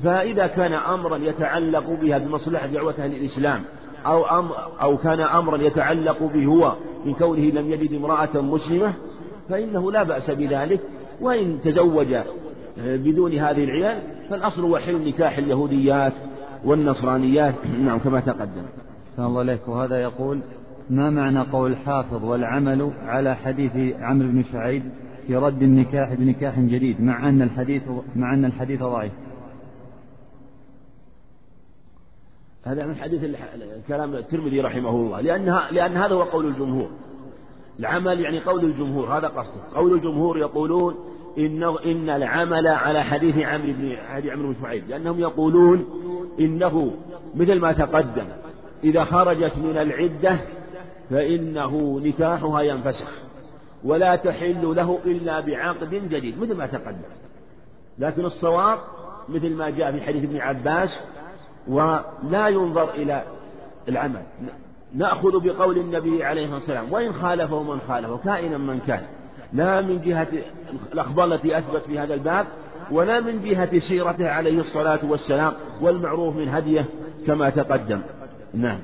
فإذا 0.03 0.47
كان 0.47 0.73
أمرا 0.73 1.17
يتعلق 1.17 1.89
بها 2.01 2.17
بمصلحة 2.17 2.67
دعوتها 2.67 3.07
للإسلام 3.07 3.61
أو 4.05 4.39
أمر 4.39 4.55
أو 4.81 4.97
كان 4.97 5.19
أمرا 5.19 5.57
يتعلق 5.57 6.23
به 6.23 6.45
هو 6.45 6.75
من 7.05 7.13
كونه 7.13 7.41
لم 7.41 7.71
يجد 7.71 7.93
امرأة 7.93 8.41
مسلمة 8.41 8.93
فإنه 9.49 9.91
لا 9.91 10.03
بأس 10.03 10.31
بذلك. 10.31 10.79
وإن 11.21 11.61
تزوج 11.63 12.15
بدون 12.77 13.33
هذه 13.33 13.63
العيال 13.63 13.99
فالأصل 14.29 14.61
هو 14.61 14.77
حل 14.77 15.07
نكاح 15.07 15.37
اليهوديات 15.37 16.13
والنصرانيات. 16.65 17.55
نعم 17.85 17.99
كما 17.99 18.19
تقدم. 18.19 18.63
أحسن 19.21 19.29
الله 19.29 19.41
إليك. 19.41 19.67
وهذا 19.67 20.01
يقول 20.01 20.39
ما 20.89 21.09
معنى 21.09 21.39
قول 21.39 21.71
الحافظ 21.71 22.23
والعمل 22.23 22.91
على 23.05 23.35
حديث 23.35 23.95
عمرو 23.99 24.27
بن 24.27 24.43
شعيب 24.43 24.83
في 25.27 25.35
رد 25.35 25.61
النكاح 25.61 26.13
بنكاح 26.13 26.59
جديد 26.59 27.01
مع 27.01 27.29
أن 27.29 27.41
الحديث 27.41 27.83
مع 28.15 28.33
أن 28.33 28.45
الحديث 28.45 28.83
ضعيف؟ 28.83 29.11
هذا 32.63 32.85
من 32.85 32.95
حديث 32.95 33.21
كلام 33.87 34.15
الترمذي 34.15 34.61
رحمه 34.61 34.89
الله. 34.89 35.21
لأنها 35.21 35.71
لأن 35.71 35.97
هذا 35.97 36.13
هو 36.13 36.23
قول 36.23 36.45
الجمهور. 36.45 36.89
العمل 37.79 38.19
يعني 38.19 38.39
قول 38.39 38.65
الجمهور 38.65 39.17
هذا 39.17 39.27
قصده. 39.27 39.61
قول 39.75 39.93
الجمهور 39.93 40.37
يقولون 40.37 40.95
إنه 41.37 41.79
إن 41.85 42.09
العمل 42.09 42.67
على 42.67 43.03
حديث 43.03 43.37
عمرو 43.37 43.73
بن 43.73 43.97
حديث 44.09 44.31
عمرو 44.31 44.47
بن 44.47 44.55
شعيب 44.61 44.83
لأنهم 44.89 45.19
يقولون 45.19 45.85
إنه 46.39 46.93
مثل 47.35 47.59
ما 47.59 47.71
تقدم 47.71 48.25
إذا 48.83 49.03
خرجت 49.03 49.57
من 49.57 49.77
العدة 49.77 50.37
فإنه 51.09 51.99
نكاحها 52.03 52.61
ينفسخ 52.61 53.09
ولا 53.83 54.15
تحل 54.15 54.75
له 54.75 54.99
إلا 55.05 55.39
بعقد 55.39 55.89
جديد 55.89 56.39
مثل 56.39 56.55
ما 56.55 56.65
تقدم. 56.65 57.11
لكن 57.99 58.25
الصواب 58.25 58.79
مثل 59.29 59.49
ما 59.49 59.69
جاء 59.69 59.91
في 59.91 60.01
حديث 60.01 60.23
ابن 60.23 60.37
عباس 60.37 60.89
ولا 61.67 62.47
ينظر 62.47 62.89
إلى 62.89 63.23
العمل. 63.89 64.23
نأخذ 64.95 65.39
بقول 65.39 65.77
النبي 65.77 66.23
عليه 66.23 66.43
الصلاة 66.43 66.57
والسلام 66.57 66.93
وإن 66.93 67.13
خالفه 67.13 67.63
من 67.63 67.81
خالفه 67.87 68.17
كائنا 68.17 68.57
من 68.57 68.79
كان. 68.79 69.01
لا 69.53 69.81
من 69.81 70.01
جهة 70.01 70.27
الأخبار 70.93 71.25
التي 71.25 71.57
أثبت 71.57 71.81
في 71.81 71.99
هذا 71.99 72.13
الباب 72.13 72.45
ولا 72.91 73.19
من 73.19 73.41
جهة 73.43 73.79
سيرته 73.79 74.29
عليه 74.29 74.59
الصلاة 74.59 74.99
والسلام 75.03 75.53
والمعروف 75.81 76.35
من 76.35 76.49
هديه 76.49 76.85
كما 77.27 77.49
تقدم. 77.49 78.01
نعم. 78.53 78.79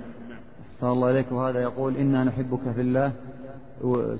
صلى 0.79 0.91
الله 0.91 1.07
عليك 1.07 1.31
وهذا 1.31 1.59
يقول 1.59 1.97
إنا 1.97 2.24
نحبك 2.24 2.71
في 2.75 2.81
الله. 2.81 3.12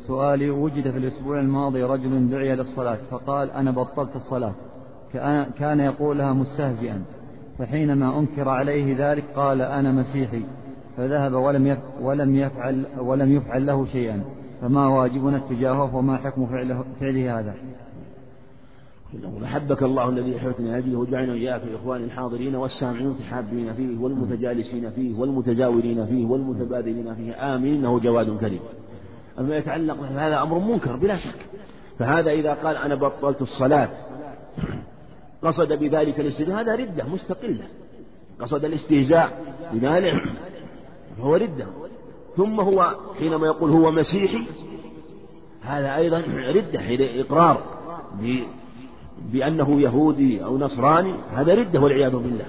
سؤالي 0.08 0.50
وجد 0.50 0.92
في 0.92 0.98
الأسبوع 0.98 1.40
الماضي 1.40 1.84
رجل 1.84 2.30
دعي 2.30 2.56
للصلاة 2.56 2.98
فقال 3.12 3.52
أنا 3.52 3.72
بطلت 3.72 4.16
الصلاة. 4.16 4.54
كان 5.60 5.80
يقولها 5.80 6.34
مستهزئا. 6.34 7.02
فحينما 7.60 8.20
أنكر 8.20 8.50
عليه 8.50 9.12
ذلك 9.12 9.24
قال 9.36 9.62
أنا 9.62 9.92
مسيحي. 9.92 10.44
فذهب 10.98 11.34
ولم 11.34 11.78
ولم 12.02 12.36
يفعل 12.36 12.86
ولم 13.00 13.32
يفعل 13.32 13.66
له 13.66 13.86
شيئا. 13.86 14.22
فما 14.62 14.88
واجبنا 14.88 15.38
اتجاهه 15.38 15.96
وما 15.96 16.18
حكم 16.18 16.46
فعله, 16.46 16.86
فعله 17.00 17.40
هذا؟ 17.40 17.56
أحبك 19.44 19.84
الله 19.84 20.10
الذي 20.10 20.38
أحببتني 20.38 20.78
أجله 20.78 21.00
وجعلنا 21.00 21.34
إياك 21.34 21.62
الإخوان 21.64 22.04
الحاضرين 22.04 22.56
والسامعين 22.56 23.06
المتحابين 23.06 23.74
فيه 23.74 23.98
والمتجالسين 23.98 24.90
فيه 24.90 25.20
والمتزاورين 25.20 26.06
فيه 26.06 26.26
والمتبادلين 26.26 27.16
فيه. 27.16 27.56
آمين 27.56 27.74
إنه 27.74 28.00
جواد 28.00 28.38
كريم. 28.38 28.60
أما 29.40 29.58
يتعلق 29.58 29.98
هذا 30.04 30.42
أمر 30.42 30.60
منكر 30.60 30.96
بلا 30.96 31.18
شك. 31.18 31.46
فهذا 32.00 32.32
إذا 32.32 32.54
قال 32.54 32.76
أنا 32.78 32.96
بطلت 32.96 33.42
الصلاة 33.42 33.90
قصد 35.44 35.74
بذلك 35.74 36.20
الاستهزاء 36.20 36.62
هذا 36.62 36.76
ردة 36.76 37.04
مستقلة. 37.04 37.64
قصد 38.40 38.66
الاستهزاء 38.66 39.56
بذلك 39.74 40.24
فهو 41.18 41.36
ردة. 41.36 41.66
ثم 42.38 42.60
هو 42.60 42.96
حينما 43.20 43.48
يقول 43.48 43.72
هو 43.72 43.92
مسيحي 43.92 44.44
هذا 45.62 45.96
أيضا 45.96 46.24
ردة 46.56 46.80
إقرار 47.22 47.64
بأنه 49.32 49.82
يهودي 49.82 50.44
أو 50.44 50.58
نصراني 50.58 51.14
هذا 51.34 51.56
ردة 51.56 51.80
والعياذ 51.80 52.12
بالله. 52.12 52.46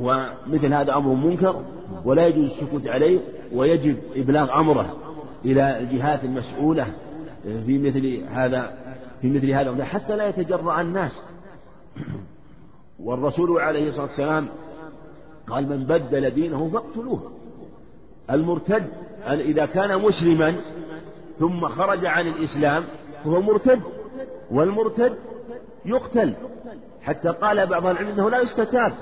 ومثل 0.00 0.74
هذا 0.74 0.96
أمر 0.96 1.14
منكر 1.14 1.62
ولا 2.04 2.26
يجوز 2.26 2.50
السكوت 2.50 2.86
عليه 2.86 3.20
ويجب 3.54 3.96
إبلاغ 4.16 4.60
أمره 4.60 4.96
إلى 5.44 5.78
الجهات 5.78 6.24
المسؤولة 6.24 6.86
في 7.66 7.78
مثل 7.78 8.22
هذا 8.30 8.72
في 9.20 9.30
مثل 9.30 9.50
هذا 9.50 9.84
حتى 9.84 10.16
لا 10.16 10.28
يتجرأ 10.28 10.80
الناس. 10.80 11.22
والرسول 13.00 13.60
عليه 13.60 13.88
الصلاة 13.88 14.06
والسلام 14.06 14.48
قال 15.48 15.68
من 15.68 15.84
بدل 15.84 16.30
دينه 16.30 16.70
فاقتلوه. 16.72 17.30
المرتد 18.30 18.84
إذا 19.26 19.66
كان 19.66 20.02
مسلما 20.02 20.54
ثم 21.38 21.68
خرج 21.68 22.06
عن 22.06 22.26
الإسلام 22.26 22.84
فهو 23.24 23.40
مرتد 23.40 23.80
والمرتد 24.50 25.12
يقتل. 25.84 26.34
حتى 27.02 27.28
قال 27.28 27.66
بعض 27.66 27.86
العلم 27.86 28.08
إنه 28.08 28.30
لا 28.30 28.40
يستتاب. 28.40 28.92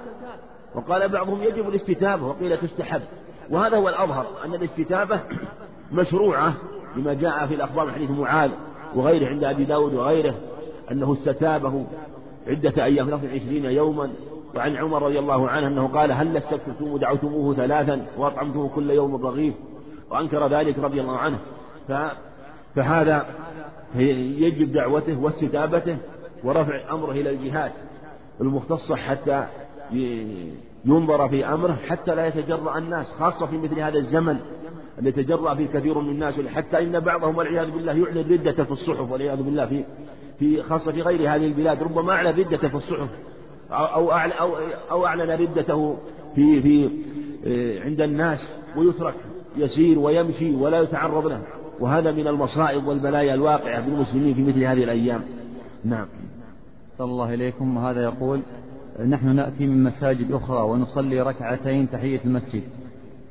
وقال 0.74 1.08
بعضهم 1.08 1.42
يجب 1.42 1.68
الاستتابة 1.68 2.26
وقيل 2.26 2.56
تستحب. 2.56 3.02
وهذا 3.50 3.76
هو 3.76 3.88
الأظهر 3.88 4.26
أن 4.44 4.54
الاستتابة 4.54 5.20
مشروعة 5.92 6.54
لما 6.96 7.14
جاء 7.14 7.46
في 7.46 7.54
الأخبار 7.54 7.86
من 7.86 7.92
حديث 7.92 8.10
معاذ 8.10 8.50
وغيره 8.94 9.26
عند 9.26 9.44
أبي 9.44 9.64
داود 9.64 9.94
وغيره 9.94 10.34
أنه 10.90 11.12
استتابه 11.12 11.86
عدة 12.46 12.84
أيام 12.84 13.10
ثلاث 13.10 13.24
عشرين 13.24 13.64
يوما. 13.64 14.10
وعن 14.56 14.76
عمر 14.76 15.02
رضي 15.02 15.18
الله 15.18 15.48
عنه 15.48 15.66
أنه 15.66 15.88
قال 15.88 16.12
هل 16.12 16.36
استكتم 16.36 16.92
ودعوتموه 16.92 17.54
ثلاثا 17.54 18.06
وأطعمته 18.18 18.70
كل 18.74 18.90
يوم 18.90 19.26
رغيف 19.26 19.54
وأنكر 20.10 20.48
ذلك 20.48 20.78
رضي 20.78 21.00
الله 21.00 21.16
عنه. 21.16 21.38
فهذا 22.74 23.26
يجب 23.96 24.72
دعوته 24.72 25.22
واستتابته. 25.22 25.96
ورفع 26.44 26.94
أمره 26.94 27.10
إلى 27.10 27.30
الجهات 27.30 27.72
المختصة 28.40 28.96
حتى 28.96 29.46
ينظر 30.84 31.28
في 31.28 31.46
أمره 31.46 31.78
حتى 31.88 32.14
لا 32.14 32.26
يتجرأ 32.26 32.78
الناس 32.78 33.12
خاصة 33.18 33.46
في 33.46 33.58
مثل 33.58 33.80
هذا 33.80 33.98
الزمن 33.98 34.38
الذي 34.98 35.20
يتجرأ 35.20 35.54
فيه 35.54 35.66
كثير 35.66 35.98
من 35.98 36.10
الناس. 36.10 36.40
حتى 36.40 36.82
إن 36.82 37.00
بعضهم 37.00 37.36
والعياذ 37.36 37.70
بالله 37.70 37.92
يعلن 37.92 38.32
ردة 38.32 38.64
في 38.64 38.70
الصحف 38.70 39.10
والعياذ 39.10 39.42
بالله 39.42 39.66
في 39.66 39.84
في 40.38 40.62
خاصة 40.62 40.92
في 40.92 41.02
غير 41.02 41.20
هذه 41.20 41.46
البلاد 41.46 41.82
ربما 41.82 42.12
أعلن 42.12 42.38
ردته 42.38 42.68
في 42.68 42.74
الصحف 42.74 43.08
أو 43.70 44.12
أو 44.12 44.56
أو 44.90 45.06
أعلن 45.06 45.30
ردته 45.30 45.96
في 46.34 46.62
في 46.62 46.90
آه، 47.46 47.84
عند 47.84 48.00
الناس 48.00 48.52
ويترك 48.76 49.14
يسير 49.56 49.98
ويمشي 49.98 50.54
ولا 50.54 50.80
يتعرض 50.80 51.26
له. 51.26 51.42
وهذا 51.80 52.12
من 52.12 52.28
المصائب 52.28 52.86
والبلايا 52.86 53.34
الواقعة 53.34 53.80
بالمسلمين 53.80 54.34
في 54.34 54.42
مثل 54.42 54.64
هذه 54.64 54.84
الأيام. 54.84 55.22
نعم. 55.84 56.06
صلى 57.02 57.10
الله 57.10 57.34
إليكم. 57.34 57.76
وهذا 57.76 58.02
يقول 58.02 58.40
نحن 59.08 59.36
نأتي 59.36 59.66
من 59.66 59.84
مساجد 59.84 60.32
أخرى 60.32 60.62
ونصلي 60.62 61.20
ركعتين 61.20 61.90
تحية 61.90 62.20
المسجد. 62.24 62.62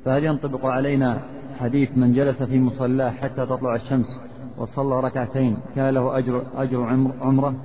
فهل 0.06 0.24
ينطبق 0.24 0.66
علينا 0.66 1.20
حديث 1.60 1.90
من 1.96 2.13
جلس 2.13 2.44
في 2.44 2.60
مصلاه 2.60 3.10
حتى 3.10 3.46
تطلع 3.46 3.75
الشمس 3.75 4.06
وصلى 4.58 5.00
ركعتين 5.00 5.58
كان 5.75 5.94
له 5.94 6.18
أجر 6.18 6.44
أجر 6.56 6.84
عمرة؟ 7.22 7.56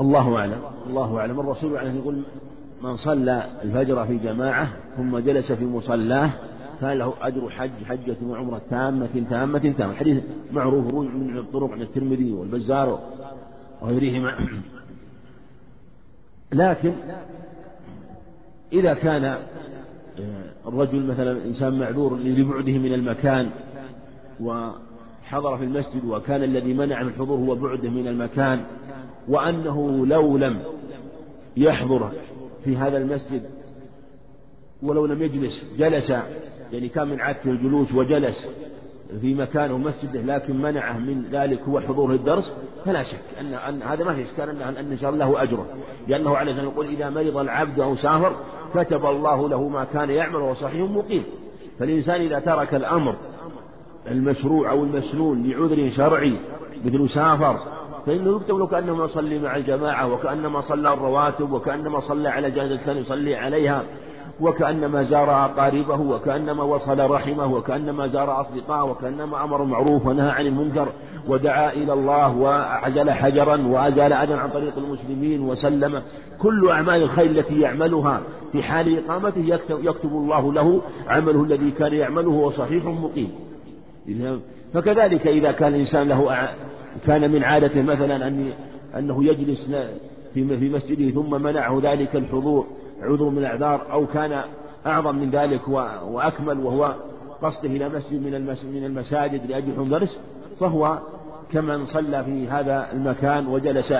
الله 0.00 0.36
أعلم 0.36 0.60
الله 0.86 1.18
أعلم. 1.18 1.40
الرسول 1.40 1.76
عليه 1.76 1.92
يقول 1.92 2.22
من 2.82 2.96
صلى 2.96 3.44
الفجر 3.64 4.06
في 4.06 4.18
جماعة 4.18 4.68
ثم 4.96 5.18
جلس 5.18 5.52
في 5.52 5.66
مصلاه 5.66 6.30
كان 6.80 6.98
له 6.98 7.14
أجر 7.20 7.50
حج 7.50 7.84
حجة 7.84 8.16
وعمرة 8.26 8.60
تامة 8.70 9.26
تامة 9.30 9.74
تامة. 9.78 9.94
حديث 9.94 10.22
معروف 10.52 10.94
من 10.94 11.38
الطرق 11.38 11.70
عند 11.72 11.80
الترمذي 11.80 12.32
والبزار. 12.32 13.00
وغيرهما. 13.82 14.34
لكن 16.52 16.92
إذا 18.72 18.94
كان 18.94 19.24
آه، 19.24 19.38
الرجل 20.66 21.06
مثلا 21.06 21.44
إنسان 21.44 21.78
معذور 21.78 22.16
لبعده 22.16 22.78
من 22.78 22.94
المكان 22.94 23.50
وحضر 24.40 25.58
في 25.58 25.64
المسجد 25.64 26.04
وكان 26.04 26.42
الذي 26.42 26.74
منع 26.74 27.02
من 27.02 27.08
الحضور 27.08 27.38
هو 27.38 27.54
بعده 27.54 27.90
من 27.90 28.08
المكان 28.08 28.64
وأنه 29.28 30.06
لو 30.06 30.36
لم 30.36 30.62
يحضر 31.56 32.12
في 32.64 32.76
هذا 32.76 32.96
المسجد 32.98 33.42
ولو 34.82 35.06
لم 35.06 35.22
يجلس 35.22 35.64
جلس 35.78 36.10
يعني 36.72 36.88
كان 36.88 37.08
من 37.08 37.20
عادته 37.20 37.50
الجلوس 37.50 37.94
وجلس 37.94 38.48
في 39.20 39.34
مكانه 39.34 39.78
مسجده 39.78 40.20
لكن 40.20 40.62
منعه 40.62 40.98
من 40.98 41.24
ذلك 41.32 41.60
هو 41.68 41.80
حضور 41.80 42.12
الدرس 42.12 42.52
فلا 42.84 43.02
شك 43.02 43.20
أن, 43.40 43.54
أن 43.54 43.82
هذا 43.82 44.04
ما 44.04 44.14
في 44.14 44.22
إشكال 44.22 44.62
أن 44.62 44.76
أن 44.76 44.98
شاء 44.98 45.10
له 45.10 45.42
أجره. 45.42 45.66
لأنه 46.08 46.36
عليه 46.36 46.52
الصلاة 46.52 46.68
يقول 46.72 46.86
إذا 46.86 47.10
مرض 47.10 47.36
العبد 47.36 47.80
أو 47.80 47.94
سافر 47.94 48.32
كتب 48.74 49.06
الله 49.06 49.48
له 49.48 49.68
ما 49.68 49.84
كان 49.84 50.10
يعمل 50.10 50.36
وهو 50.36 50.54
صحيح 50.54 50.90
مقيم. 50.90 51.24
فالإنسان 51.78 52.20
إذا 52.20 52.38
ترك 52.38 52.74
الأمر 52.74 53.14
المشروع 54.10 54.70
أو 54.70 54.84
المسنون 54.84 55.42
لعذر 55.46 55.90
شرعي 55.90 56.36
مثل 56.84 57.08
سافر 57.08 57.58
فإنه 58.06 58.36
يكتب 58.36 58.56
له 58.56 58.66
كأنما 58.66 59.04
يصلي 59.04 59.38
مع 59.38 59.56
الجماعة 59.56 60.12
وكأنما 60.12 60.60
صلى 60.60 60.92
الرواتب 60.92 61.52
وكأنما 61.52 62.00
صلى 62.00 62.28
على 62.28 62.50
جنازة 62.50 62.76
كان 62.76 62.96
يصلي 62.96 63.36
عليها. 63.36 63.84
وكأنما 64.40 65.02
زار 65.02 65.44
أقاربه 65.44 66.00
وكأنما 66.00 66.62
وصل 66.62 67.10
رحمه 67.10 67.54
وكأنما 67.54 68.06
زار 68.06 68.40
أصدقائه 68.40 68.82
وكأنما 68.90 69.44
أمر 69.44 69.62
المعروف 69.62 70.06
ونهى 70.06 70.30
عن 70.30 70.46
المنكر 70.46 70.88
ودعا 71.28 71.72
إلى 71.72 71.92
الله 71.92 72.36
وعزل 72.36 73.10
حجرا 73.10 73.66
وأزال 73.66 74.12
أذى 74.12 74.34
عن 74.34 74.50
طريق 74.50 74.78
المسلمين 74.78 75.40
وسلم. 75.40 76.02
كل 76.38 76.70
أعمال 76.70 77.02
الخير 77.02 77.30
التي 77.30 77.60
يعملها 77.60 78.20
في 78.52 78.62
حال 78.62 78.98
إقامته 78.98 79.40
يكتب, 79.40 79.84
يكتب 79.84 80.12
الله 80.12 80.52
له 80.52 80.82
عمله 81.08 81.44
الذي 81.44 81.70
كان 81.70 81.92
يعمله 81.92 82.30
وهو 82.30 82.50
صحيح 82.50 82.84
مقيم. 82.84 83.30
فكذلك 84.74 85.26
إذا 85.26 85.52
كان 85.52 85.74
الإنسان 85.74 86.08
له 86.08 86.48
كان 87.06 87.30
من 87.30 87.44
عادته 87.44 87.82
مثلا 87.82 88.28
أن 88.28 88.52
أنه 88.98 89.24
يجلس 89.24 89.70
في 90.34 90.70
مسجده 90.74 91.10
ثم 91.10 91.42
منعه 91.42 91.80
ذلك 91.82 92.16
الحضور 92.16 92.66
عذر 93.02 93.24
من 93.24 93.38
الأعذار 93.38 93.92
أو 93.92 94.06
كان 94.06 94.44
أعظم 94.86 95.16
من 95.16 95.30
ذلك 95.30 95.68
وأكمل 95.68 96.58
وهو 96.58 96.94
قصده 97.42 97.68
إلى 97.68 97.88
مسجد 97.88 98.22
من 98.22 98.46
من 98.72 98.84
المساجد 98.84 99.46
لأجل 99.46 99.88
درس 99.88 100.20
فهو 100.60 100.98
كمن 101.52 101.86
صلى 101.86 102.24
في 102.24 102.48
هذا 102.48 102.92
المكان 102.92 103.46
وجلس 103.46 103.92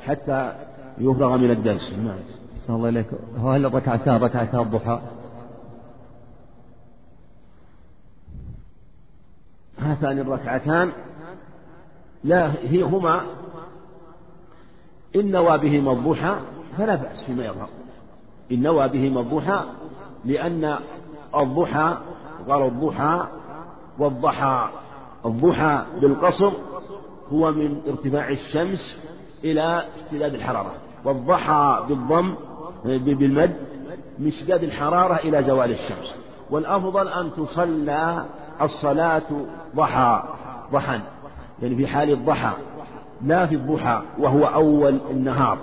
حتى 0.00 0.52
يفرغ 0.98 1.36
من 1.36 1.50
الدرس. 1.50 1.92
نعم. 1.92 2.18
الله 2.70 2.88
إليك 2.88 3.06
هل 3.44 3.66
الركعتان 3.66 4.22
ركعتا 4.22 4.60
الضحى؟ 4.60 5.00
هاتان 9.78 10.18
الركعتان. 10.18 10.92
لا 12.24 12.52
هي 12.62 12.82
هما. 12.82 13.22
إن 15.16 15.30
نوى 15.30 15.58
بهما 15.58 15.92
الضحى 15.92 16.36
فلا 16.78 16.94
بأس 16.94 17.24
فيما 17.26 17.44
يظهر. 17.44 17.68
إن 18.52 18.62
نوى 18.62 18.88
بهما 18.88 19.20
الضحى 19.20 19.60
لأن 20.24 20.78
الضحى 21.34 21.96
قال 22.48 22.62
الضحى 22.62 23.20
والضحى 23.98 24.68
الضحى 25.26 25.82
بالقصر 26.00 26.52
هو 27.32 27.52
من 27.52 27.80
ارتفاع 27.88 28.28
الشمس 28.28 29.02
إلى 29.44 29.84
اشتداد 29.96 30.34
الحرارة 30.34 30.72
والضحى 31.04 31.84
بالضم 31.88 32.34
بالمد 32.84 33.56
من 34.18 34.26
اشتداد 34.26 34.62
الحرارة 34.62 35.14
إلى 35.14 35.42
زوال 35.42 35.70
الشمس. 35.70 36.14
والأفضل 36.50 37.08
أن 37.08 37.32
تصلى 37.32 38.24
الصلاة 38.62 39.22
ضحى 39.76 40.22
ضحى 40.72 41.00
يعني 41.62 41.76
في 41.76 41.86
حال 41.86 42.10
الضحى 42.10 42.52
لا 43.24 43.46
في 43.46 43.54
الضحى 43.54 44.02
وهو 44.18 44.44
أول 44.44 44.98
النهار. 45.10 45.58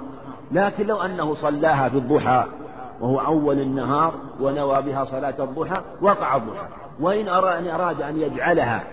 لكن 0.52 0.88
لو 0.88 1.02
أنه 1.02 1.34
صلاها 1.34 1.90
في 1.90 1.98
الضحى 1.98 2.46
وهو 3.02 3.20
أول 3.20 3.60
النهار 3.60 4.14
ونوى 4.42 4.82
بها 4.82 5.06
صلاة 5.06 5.44
الضحى 5.44 5.82
وقع 6.02 6.36
الضحى. 6.36 6.68
وإن 7.00 7.28
أراد 7.28 8.02
أن 8.02 8.22
يجعلها 8.22 8.84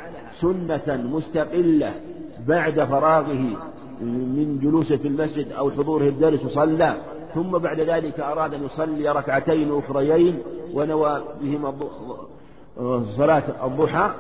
سنة 0.40 1.08
مستقلة 1.12 1.94
بعد 2.46 2.84
فراغه 2.84 3.56
من 4.00 4.58
جلوسه 4.62 4.96
في 4.96 5.08
المسجد 5.08 5.52
أو 5.52 5.70
حضوره 5.70 6.04
الدرس 6.04 6.44
وصلى 6.44 6.96
ثم 7.34 7.50
بعد 7.58 7.80
ذلك 7.80 8.20
أراد 8.20 8.54
أن 8.54 8.64
يصلي 8.64 9.08
ركعتين 9.10 9.78
أخريين 9.78 10.42
ونوى 10.74 11.22
بهما 11.40 11.74
صلاة 13.16 13.42
الضحى 13.64 14.10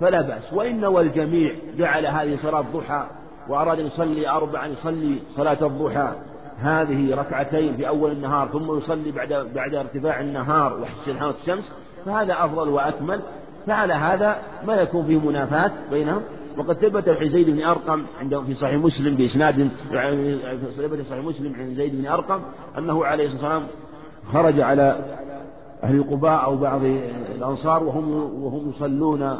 فلا 0.00 0.20
بأس. 0.20 0.52
وإن 0.52 0.80
نوى 0.80 1.02
الجميع 1.02 1.54
جعل 1.78 2.06
هذه 2.06 2.36
صلاة 2.42 2.60
الضحى 2.60 3.06
وأراد 3.48 3.80
أن 3.80 3.86
يصلي 3.86 4.28
أربعا 4.28 4.66
يصلي 4.66 5.18
صلاة 5.36 5.66
الضحى 5.66 6.12
هذه 6.62 7.14
ركعتين 7.14 7.76
في 7.76 7.88
أول 7.88 8.12
النهار 8.12 8.48
ثم 8.48 8.78
يصلي 8.78 9.12
بعد 9.12 9.28
بعد 9.54 9.74
ارتفاع 9.74 10.20
النهار 10.20 10.80
واستنحاء 10.80 11.30
الشمس 11.30 11.72
فهذا 12.04 12.44
أفضل 12.44 12.68
وأكمل. 12.68 13.20
فعلى 13.66 13.94
هذا 13.94 14.36
ما 14.66 14.74
يكون 14.74 15.06
فيه 15.06 15.18
منافاة 15.18 15.70
بينهم. 15.90 16.22
وقد 16.58 16.72
ثبت 16.72 17.10
في 17.10 17.28
زيد 17.28 17.50
بن 17.50 17.64
أرقم 17.64 18.04
عند 18.20 18.40
في 18.46 18.54
صحيح 18.54 18.74
مسلم 18.74 19.14
بإسناد 19.14 19.70
ثبت 20.76 20.94
في 20.94 21.04
صحيح 21.04 21.24
مسلم 21.24 21.54
عن 21.54 21.74
زيد 21.74 21.96
بن 21.96 22.06
أرقم 22.06 22.40
أنه 22.78 23.04
عليه 23.04 23.26
الصلاة 23.26 23.54
والسلام 23.54 23.66
خرج 24.32 24.60
على 24.60 24.98
أهل 25.82 26.02
قباء 26.10 26.44
أو 26.44 26.56
بعض 26.56 26.80
الأنصار 27.34 27.84
وهم 27.84 28.12
وهم 28.44 28.70
يصلون 28.70 29.38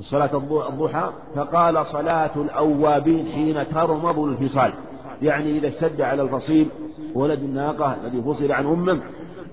صلاة 0.00 0.36
الضحى 0.68 1.10
فقال 1.34 1.86
صلاة 1.86 2.30
الأوابين 2.36 3.26
حين 3.26 3.68
ترمض 3.68 4.18
الفصال. 4.18 4.72
يعني 5.22 5.58
إذا 5.58 5.68
اشتد 5.68 6.00
على 6.00 6.22
الفصيل 6.22 6.68
ولد 7.14 7.38
الناقة 7.38 7.96
الذي 8.04 8.22
فصل 8.22 8.52
عن 8.52 8.66
أمه 8.66 9.00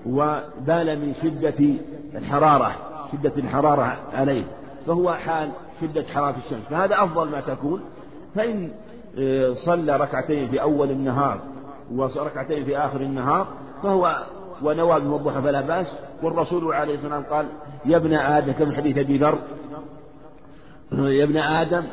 وبال 0.06 0.98
من 1.00 1.14
شدة 1.14 1.74
الحرارة 2.14 2.72
شدة 3.12 3.32
الحرارة 3.36 3.98
عليه 4.12 4.44
فهو 4.86 5.14
حال 5.14 5.50
شدة 5.80 6.04
حرارة 6.14 6.36
الشمس. 6.36 6.62
فهذا 6.70 7.04
أفضل 7.04 7.28
ما 7.28 7.40
تكون. 7.40 7.80
فإن 8.34 8.72
آه، 9.18 9.52
صلى 9.52 9.96
ركعتين 9.96 10.48
في 10.48 10.62
أول 10.62 10.90
النهار 10.90 11.40
وركعتين 11.92 12.64
في 12.64 12.78
آخر 12.78 13.00
النهار 13.00 13.46
فهو 13.82 14.22
ونوى 14.62 15.00
بالضحى 15.00 15.42
فلا 15.42 15.60
بأس. 15.60 15.86
والرسول 16.22 16.74
عليه 16.74 16.94
الصلاة 16.94 17.16
والسلام 17.16 17.36
قال 17.36 17.46
يا 17.84 17.96
ابن 17.96 18.14
آدم 18.14 18.52
كما 18.52 18.76
حديث 18.76 18.98
أبي 18.98 19.18
ذر؟ 19.18 19.38
يا 20.92 21.24
ابن 21.24 21.36
آدم 21.36 21.84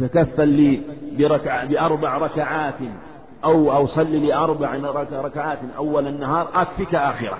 تكفل 0.00 0.48
لي 0.48 0.80
بركع 1.18 1.64
بأربع 1.64 2.18
ركعات 2.18 2.74
أو 3.44 3.72
أو 3.72 3.86
صل 3.86 4.10
لي 4.10 4.34
أربع 4.34 4.74
ركعات 5.12 5.58
أول 5.76 6.06
النهار 6.06 6.48
أكفك 6.54 6.94
آخرة. 6.94 7.38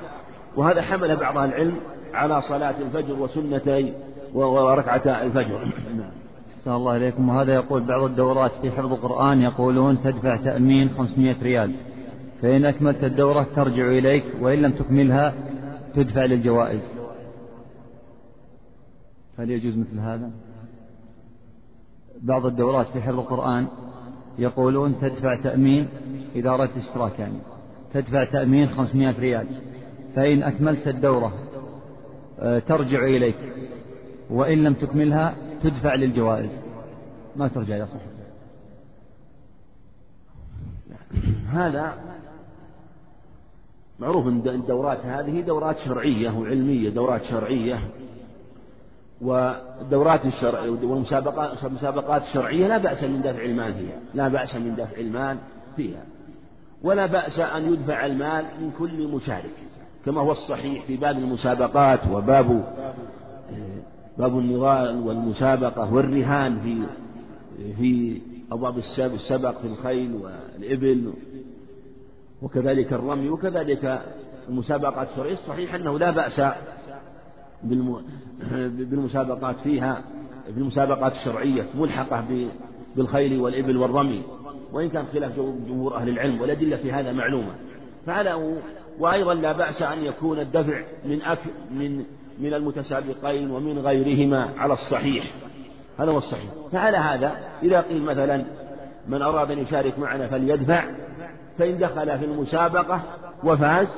وهذا 0.56 0.82
حمل 0.82 1.16
بعض 1.16 1.38
العلم 1.38 1.76
على 2.14 2.42
صلاة 2.42 2.74
الفجر 2.80 3.22
وسنتي 3.22 3.92
وركعتا 4.34 5.22
الفجر. 5.22 5.68
أحسن 6.56 6.70
الله 6.70 6.96
إليكم. 6.96 7.28
وهذا 7.28 7.54
يقول 7.54 7.82
بعض 7.82 8.02
الدورات 8.02 8.52
في 8.62 8.70
حفظ 8.70 8.92
القرآن 8.92 9.42
يقولون 9.42 10.02
تدفع 10.02 10.36
تأمين 10.36 10.90
500 10.98 11.42
ريال. 11.42 11.72
فإن 12.42 12.64
أكملت 12.64 13.04
الدورة 13.04 13.46
ترجع 13.56 13.86
إليك 13.86 14.24
وإن 14.40 14.62
لم 14.62 14.72
تكملها 14.72 15.34
تدفع 15.94 16.24
للجوائز. 16.24 16.82
هل 19.38 19.50
يجوز 19.50 19.78
مثل 19.78 19.98
هذا؟ 19.98 20.30
بعض 22.22 22.46
الدورات 22.46 22.86
في 22.86 23.00
حفظ 23.00 23.18
القرآن 23.18 23.66
يقولون 24.38 25.00
تدفع 25.00 25.34
تأمين 25.34 25.88
إذا 26.34 26.50
أردت 26.50 26.76
اشتراك 26.76 27.18
يعني. 27.18 27.38
تدفع 27.94 28.24
تأمين 28.24 28.68
500 28.68 29.20
ريال. 29.20 29.46
فإن 30.16 30.42
أكملت 30.42 30.88
الدورة 30.88 31.32
آه، 32.40 32.58
ترجع 32.58 33.04
إليك. 33.04 33.36
وإن 34.30 34.64
لم 34.64 34.74
تكملها 34.74 35.34
تدفع 35.62 35.94
للجوائز. 35.94 36.50
ما 37.36 37.48
ترجع 37.48 37.76
يا 37.76 37.84
صاحبي 37.84 38.12
هذا 41.52 41.94
معروف 44.00 44.26
إن 44.26 44.48
الدورات 44.48 45.06
هذه 45.06 45.40
دورات 45.40 45.76
شرعية 45.78 46.38
وعلمية 46.38 46.90
دورات 46.90 47.24
شرعية. 47.24 47.78
والدورات 49.22 50.26
الشرعية 50.26 50.70
والمسابقات 50.70 51.64
المسابقات 51.64 52.22
الشرعية 52.22 52.66
لا 52.66 52.78
بأس 52.78 53.04
من 53.04 53.22
دفع 53.22 53.44
المال 53.44 53.74
فيها. 53.74 53.98
لا 54.14 54.28
بأس 54.28 54.56
من 54.56 54.74
دفع 54.76 55.00
المال 55.00 55.36
فيها. 55.76 56.02
ولا 56.82 57.06
بأس 57.06 57.38
أن 57.38 57.72
يدفع 57.72 58.06
المال 58.06 58.44
من 58.60 58.70
كل 58.78 59.08
مشارك. 59.08 59.54
كما 60.04 60.20
هو 60.20 60.32
الصحيح 60.32 60.84
في 60.84 60.96
باب 60.96 61.18
المسابقات 61.18 62.00
وباب 62.12 62.74
باب 64.18 64.38
النضال 64.38 65.00
والمسابقة 65.06 65.94
والرهان 65.94 66.60
في 66.60 66.82
في 67.78 68.20
أبواب 68.52 68.78
السبق 68.78 69.58
في 69.58 69.66
الخيل 69.66 70.14
والإبل 70.14 71.12
وكذلك 72.42 72.92
الرمي 72.92 73.28
وكذلك 73.28 74.02
المسابقات 74.48 75.08
الشرعية. 75.10 75.32
الصحيح 75.32 75.74
أنه 75.74 75.98
لا 75.98 76.10
بأس 76.10 76.42
بالمسابقات 77.64 79.56
فيها 79.56 80.02
في 80.46 80.60
المسابقات 80.60 81.12
الشرعية 81.12 81.66
ملحقة 81.74 82.24
بالخيل 82.96 83.40
والإبل 83.40 83.76
والرمي 83.76 84.22
وإن 84.72 84.88
كان 84.88 85.04
خلاف 85.12 85.36
جمهور 85.68 85.96
أهل 85.96 86.08
العلم 86.08 86.40
والأدلة 86.40 86.76
في 86.76 86.92
هذا 86.92 87.12
معلومة. 87.12 87.54
فعلى 88.06 88.56
وأيضا 88.98 89.34
لا 89.34 89.52
بأس 89.52 89.82
أن 89.82 90.04
يكون 90.04 90.38
الدفع 90.38 90.82
من 91.04 91.22
أك 91.22 91.38
من 91.70 92.04
من 92.38 92.54
المتسابقين 92.54 93.50
ومن 93.50 93.78
غيرهما 93.78 94.48
على 94.58 94.72
الصحيح. 94.72 95.24
هذا 95.98 96.12
هو 96.12 96.18
الصحيح. 96.18 96.50
فعلى 96.72 96.96
هذا 96.96 97.36
إذا 97.62 97.80
قيل 97.80 98.02
مثلا 98.02 98.44
من 99.08 99.22
أراد 99.22 99.50
أن 99.50 99.58
يشارك 99.58 99.98
معنا 99.98 100.28
فليدفع 100.28 100.84
فإن 101.58 101.78
دخل 101.78 102.18
في 102.18 102.24
المسابقة 102.24 103.00
وفاز 103.44 103.88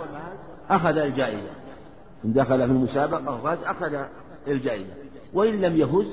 أخذ 0.70 0.98
الجائزة. 0.98 1.48
إن 2.24 2.32
دخل 2.32 2.58
في 2.58 2.64
المسابقة 2.64 3.34
وفاز 3.34 3.58
أخذ 3.64 3.94
الجائزة. 4.48 4.92
وإن 5.34 5.60
لم 5.60 5.76
يفز 5.76 6.12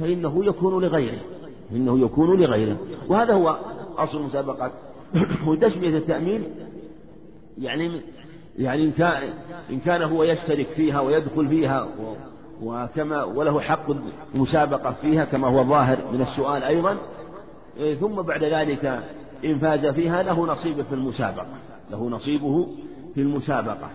فإنه 0.00 0.44
يكون 0.44 0.84
لغيره. 0.84 1.20
إنه 1.72 1.98
يكون 1.98 2.40
لغيره. 2.40 2.76
وهذا 3.08 3.34
هو 3.34 3.58
أصل 3.98 4.18
المسابقات 4.18 4.72
وتسمية 5.48 5.98
التأمين. 5.98 6.44
يعني 7.58 8.00
يعني 8.58 8.84
إن 8.84 8.90
كان 8.90 9.30
إن 9.70 9.80
كان 9.80 10.02
هو 10.02 10.24
يشترك 10.24 10.66
فيها 10.66 11.00
ويدخل 11.00 11.48
فيها 11.48 11.88
وكما 12.62 13.24
وله 13.24 13.60
حق 13.60 13.86
المسابقة 14.34 14.92
فيها 14.92 15.24
كما 15.24 15.48
هو 15.48 15.64
ظاهر 15.64 15.98
من 16.12 16.20
السؤال 16.22 16.62
أيضا. 16.62 16.96
إيه، 17.76 17.94
ثم 17.94 18.22
بعد 18.22 18.44
ذلك 18.44 19.02
إن 19.44 19.58
فاز 19.58 19.86
فيها 19.86 20.22
له 20.22 20.46
نصيبه 20.46 20.82
في 20.82 20.94
المسابقة. 20.94 21.46
له 21.90 22.08
نصيبه 22.08 22.66
في 23.14 23.20
المسابقة. 23.20 23.90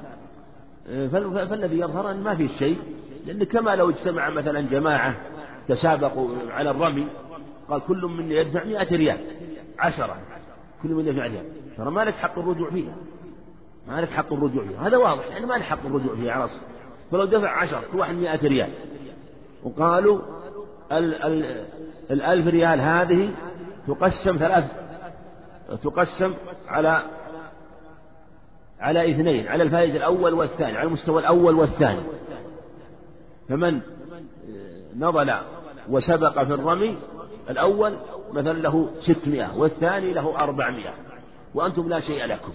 فالذي 0.85 1.79
يظهر 1.79 2.11
أن 2.11 2.23
ما 2.23 2.35
في 2.35 2.47
شيء 2.47 2.77
لأن 3.25 3.43
كما 3.43 3.75
لو 3.75 3.89
اجتمع 3.89 4.29
مثلا 4.29 4.61
جماعة 4.61 5.15
تسابقوا 5.67 6.35
على 6.49 6.69
الرمي 6.69 7.07
قال 7.69 7.81
كل 7.87 8.05
منا 8.05 8.33
يدفع 8.33 8.63
مئة 8.63 8.95
ريال 8.95 9.17
عشرة 9.79 10.17
كل 10.83 10.89
منا 10.89 11.09
يدفع 11.09 11.27
ريال. 11.27 11.45
ترى 11.77 11.91
ما 11.91 12.05
لك 12.05 12.13
حق 12.13 12.39
الرجوع 12.39 12.69
فيها. 12.69 12.95
ما 13.87 14.01
لك 14.01 14.09
حق 14.09 14.33
الرجوع 14.33 14.63
فيها. 14.65 14.87
هذا 14.87 14.97
واضح 14.97 15.27
يعني 15.27 15.45
ما 15.45 15.53
لك 15.53 15.61
حق 15.61 15.85
الرجوع 15.85 16.15
فيها 16.15 16.31
على 16.31 16.49
فلو 17.11 17.25
دفع 17.25 17.49
عشر 17.49 17.81
كل 17.91 17.99
واحد 17.99 18.15
مئة 18.15 18.47
ريال. 18.47 18.69
وقالوا 19.63 20.21
ال 20.91 21.23
ال 21.23 21.65
الألف 22.11 22.47
ريال 22.47 22.81
هذه 22.81 23.31
تقسم 23.87 24.37
ثلاث 24.37 24.71
تقسم 25.83 26.33
على 26.67 27.03
على 28.83 29.11
اثنين 29.11 29.47
على 29.47 29.63
الفائز 29.63 29.95
الأول 29.95 30.33
والثاني 30.33 30.77
على 30.77 30.87
المستوى 30.87 31.21
الأول 31.21 31.55
والثاني. 31.55 32.01
فمن 33.49 33.81
نضل 34.95 35.33
وسبق 35.89 36.43
في 36.43 36.53
الرمي 36.53 36.97
الأول 37.49 37.97
مثلا 38.33 38.59
له 38.59 38.89
ستمائة 38.99 39.57
والثاني 39.57 40.13
له 40.13 40.39
أربعمائة. 40.39 40.93
وأنتم 41.53 41.89
لا 41.89 41.99
شيء 41.99 42.25
لكم. 42.25 42.53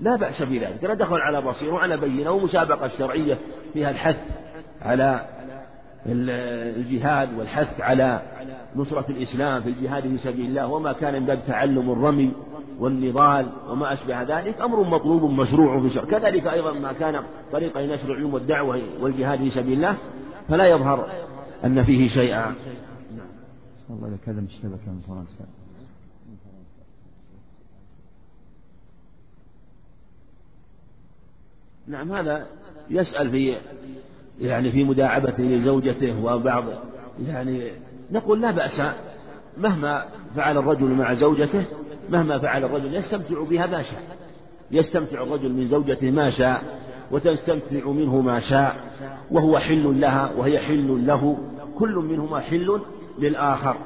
لا 0.00 0.16
بأس 0.16 0.42
بذلك 0.42 0.84
لا 0.84 0.94
دخل 0.94 1.20
على 1.20 1.40
بصير 1.40 1.74
وعلى 1.74 1.96
بينة 1.96 2.30
ومسابقة 2.30 2.88
شرعية 2.88 3.38
فيها 3.72 3.90
الحث 3.90 4.16
على 4.82 5.26
الجهاد 6.06 7.38
والحث 7.38 7.80
على 7.80 8.22
نصرة 8.76 9.06
الإسلام 9.08 9.62
في 9.62 9.68
الجهاد 9.68 10.02
في 10.02 10.18
سبيل 10.18 10.46
الله 10.46 10.66
وما 10.66 10.92
كان 10.92 11.14
من 11.14 11.26
باب 11.26 11.42
تعلم 11.46 11.92
الرمي 11.92 12.32
والنضال 12.78 13.52
وما 13.68 13.92
أشبه 13.92 14.22
ذلك 14.22 14.60
أمر 14.60 14.82
مطلوب 14.82 15.30
مشروع 15.30 15.80
في 15.80 15.90
شرع 15.90 16.04
كذلك 16.04 16.46
أيضا 16.46 16.72
ما 16.72 16.92
كان 16.92 17.22
طريقة 17.52 17.86
نشر 17.86 18.12
العلم 18.12 18.34
والدعوة 18.34 18.82
والجهاد 19.00 19.38
في 19.38 19.50
سبيل 19.50 19.72
الله 19.72 19.96
فلا 20.48 20.66
يظهر 20.66 21.08
أن 21.64 21.84
فيه 21.84 22.08
شيئا. 22.08 22.54
الله 23.90 24.18
إذا 24.28 24.40
الشبكة 24.40 24.90
من 24.90 25.00
فرنسا. 25.08 25.44
نعم 31.86 32.12
هذا 32.12 32.46
يسأل 32.90 33.30
في 33.30 33.56
يعني 34.40 34.72
في 34.72 34.84
مداعبته 34.84 35.42
لزوجته 35.42 36.24
وبعض 36.24 36.64
يعني 37.26 37.72
نقول 38.10 38.40
لا 38.40 38.50
بأس 38.50 38.82
مهما 39.58 40.04
فعل 40.36 40.58
الرجل 40.58 40.86
مع 40.86 41.14
زوجته 41.14 41.64
مهما 42.10 42.38
فعل 42.38 42.64
الرجل 42.64 42.94
يستمتع 42.94 43.44
بها 43.44 43.66
ما 43.66 43.82
شاء 43.82 44.02
يستمتع 44.70 45.22
الرجل 45.22 45.52
من 45.52 45.66
زوجته 45.66 46.10
ما 46.10 46.30
شاء 46.30 46.62
وتستمتع 47.10 47.86
منه 47.86 48.20
ما 48.20 48.40
شاء 48.40 48.76
وهو 49.30 49.58
حل 49.58 50.00
لها 50.00 50.32
وهي 50.36 50.58
حل 50.58 51.06
له 51.06 51.38
كل 51.78 51.94
منهما 51.94 52.40
حل 52.40 52.80
للآخر. 53.18 53.76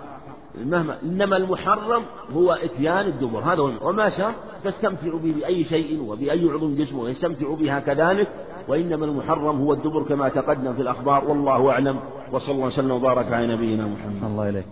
مهما 0.64 1.02
إنما 1.02 1.36
المحرم 1.36 2.02
هو 2.32 2.52
إتيان 2.52 3.06
الدبر. 3.06 3.40
هذا 3.40 3.60
هو 3.60 3.88
وما 3.88 4.08
شاء 4.08 4.34
تستمتع 4.64 5.16
به 5.16 5.32
بأي 5.32 5.64
شيء 5.64 6.02
وبأي 6.02 6.50
عضو 6.50 6.74
جسمه 6.74 7.08
يستمتع 7.08 7.54
بها 7.54 7.80
كذلك. 7.80 8.28
وإنما 8.68 9.04
المحرم 9.04 9.60
هو 9.60 9.72
الدبر 9.72 10.02
كما 10.02 10.28
تقدم 10.28 10.74
في 10.74 10.82
الأخبار. 10.82 11.24
والله 11.24 11.70
أعلم. 11.70 12.00
وصلى 12.32 12.54
الله 12.54 12.66
وسلم 12.66 12.90
وبارك 12.90 13.32
على 13.32 13.56
نبينا 13.56 13.86
محمد. 13.86 14.24
الله 14.24 14.48
إليك 14.48 14.66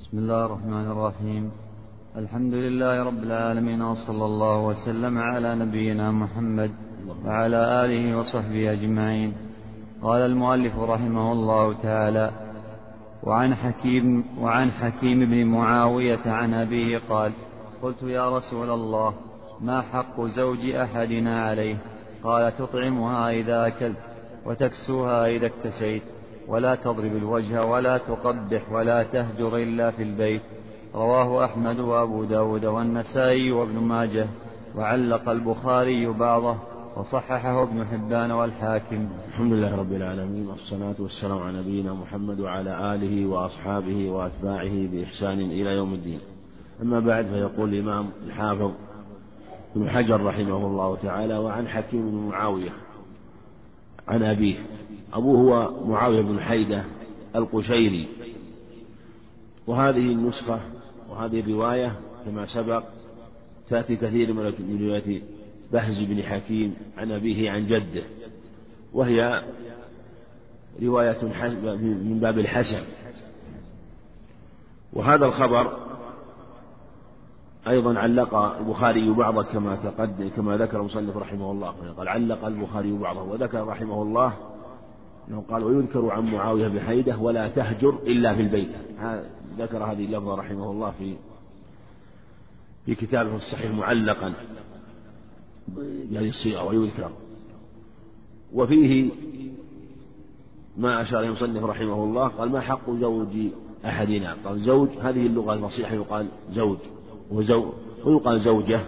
بسم 0.00 0.18
الله 0.18 0.46
الرحمن 0.46 0.90
الرحيم. 0.90 1.50
الحمد 2.16 2.54
لله 2.54 3.02
رب 3.02 3.22
العالمين 3.22 3.82
وصلى 3.82 4.24
الله 4.24 4.66
وسلم 4.66 5.18
على 5.18 5.54
نبينا 5.54 6.10
محمد 6.10 6.70
وعلى 7.24 7.84
آله 7.84 8.18
وصحبه 8.18 8.72
أجمعين. 8.72 9.49
قال 10.02 10.22
المؤلف 10.22 10.78
رحمه 10.78 11.32
الله 11.32 11.72
تعالى 11.72 12.30
وعن 13.22 13.54
حكيم 13.54 14.24
وعن 14.40 14.70
حكيم 14.70 15.30
بن 15.30 15.44
معاوية 15.44 16.20
عن 16.26 16.54
أبيه 16.54 17.00
قال 17.10 17.32
قلت 17.82 18.02
يا 18.02 18.36
رسول 18.36 18.70
الله 18.70 19.14
ما 19.60 19.82
حق 19.82 20.20
زوج 20.20 20.70
أحدنا 20.70 21.44
عليه؟ 21.44 21.76
قال 22.24 22.56
تطعمها 22.56 23.30
إذا 23.30 23.66
أكلت 23.66 23.96
وتكسوها 24.46 25.26
إذا 25.26 25.46
اكتسيت 25.46 26.02
ولا 26.48 26.74
تضرب 26.74 27.16
الوجه 27.16 27.64
ولا 27.64 27.98
تقبح 27.98 28.72
ولا 28.72 29.02
تهجر 29.02 29.56
إلا 29.56 29.90
في 29.90 30.02
البيت. 30.02 30.42
رواه 30.94 31.44
أحمد 31.44 31.80
وأبو 31.80 32.24
داود 32.24 32.64
والنسائي 32.64 33.52
وابن 33.52 33.78
ماجه 33.78 34.26
وعلق 34.76 35.28
البخاري 35.28 36.06
بعضه 36.06 36.56
وصححه 36.96 37.62
ابن 37.62 37.86
حبان 37.86 38.30
والحاكم. 38.30 39.08
الحمد 39.28 39.52
لله 39.52 39.76
رب 39.76 39.92
العالمين 39.92 40.46
والصلاة 40.46 40.94
والسلام 40.98 41.38
على 41.38 41.58
نبينا 41.58 41.94
محمد 41.94 42.40
وعلى 42.40 42.94
آله 42.94 43.26
وأصحابه 43.26 44.10
وأتباعه 44.10 44.86
بإحسان 44.86 45.40
إلى 45.40 45.70
يوم 45.70 45.94
الدين. 45.94 46.20
أما 46.82 47.00
بعد 47.00 47.26
فيقول 47.26 47.74
الإمام 47.74 48.10
الحافظ 48.26 48.70
ابن 49.76 49.90
حجر 49.90 50.20
رحمه 50.24 50.66
الله 50.66 50.96
تعالى 50.96 51.38
وعن 51.38 51.68
حكيم 51.68 52.10
بن 52.10 52.28
معاوية 52.28 52.70
عن 54.08 54.22
أبيه. 54.22 54.56
أبوه 55.12 55.38
هو 55.38 55.84
معاوية 55.86 56.22
بن 56.22 56.40
حيدة 56.40 56.84
القشيري. 57.36 58.08
وهذه 59.66 60.12
النسخة 60.12 60.60
وهذه 61.10 61.40
الرواية 61.40 61.92
كما 62.26 62.46
سبق 62.46 62.82
تأتي 63.68 63.96
كثير 63.96 64.32
من 64.32 64.54
رواية 64.80 65.22
بهز 65.72 66.02
بن 66.02 66.22
حكيم 66.22 66.76
عن 66.96 67.12
أبيه 67.12 67.50
عن 67.50 67.66
جده 67.66 68.02
وهي 68.92 69.42
رواية 70.82 71.24
من 71.82 72.18
باب 72.20 72.38
الحسن. 72.38 72.82
وهذا 74.92 75.26
الخبر 75.26 75.90
أيضا 77.68 77.98
علق 77.98 78.34
البخاري 78.34 79.10
بعضه 79.10 79.42
كما 79.42 79.76
تقدم 79.76 80.28
كما 80.28 80.56
ذكر 80.56 80.80
المصنف 80.80 81.16
رحمه 81.16 81.50
الله. 81.50 81.74
قال 81.98 82.08
علق 82.08 82.44
البخاري 82.44 82.92
بعضه 82.92 83.22
وذكر 83.22 83.66
رحمه 83.66 84.02
الله 84.02 84.32
أنه 85.28 85.44
قال 85.50 85.64
ويذكر 85.64 86.10
عن 86.10 86.32
معاوية 86.32 86.68
بن 86.68 86.80
حيدة 86.80 87.16
ولا 87.16 87.48
تهجر 87.48 87.98
إلا 88.06 88.34
في 88.34 88.42
البيت 88.42 88.70
ذكر 89.58 89.84
هذه 89.84 90.04
اللفظة 90.04 90.34
رحمه 90.34 90.70
الله 90.70 90.90
في 90.98 91.16
في 92.86 92.94
كتابه 92.94 93.36
الصحيح 93.36 93.70
معلقا. 93.70 94.34
بهذه 96.10 96.28
الصيغة 96.28 96.64
ويذكر. 96.64 97.10
وفيه 98.52 99.10
ما 100.76 101.02
أشار 101.02 101.24
المصنف 101.24 101.64
رحمه 101.64 102.04
الله 102.04 102.28
قال 102.28 102.50
ما 102.50 102.60
حق 102.60 102.90
زوج 102.90 103.36
أحدنا؟ 103.84 104.36
قال 104.44 104.60
زوج 104.60 104.88
هذه 104.88 105.26
اللغة 105.26 105.54
الفصيحة 105.54 105.94
يقال 105.94 106.28
زوج 106.52 106.78
وزو 107.30 107.72
ويقال 108.04 108.40
زوجة 108.40 108.80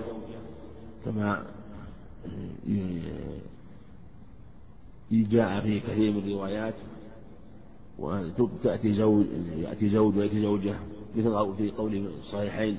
كما 1.05 1.43
جاء 5.13 5.61
في 5.61 5.81
كثير 5.81 6.13
من 6.13 6.19
الروايات 6.19 6.75
وتأتي 7.99 8.93
زوج 8.93 9.27
يأتي 9.59 9.89
زوج 9.89 10.17
ويأتي 10.17 10.43
زوجة 10.43 10.75
مثل 11.17 11.55
في 11.57 11.71
قول 11.71 12.07
الصحيحين 12.21 12.77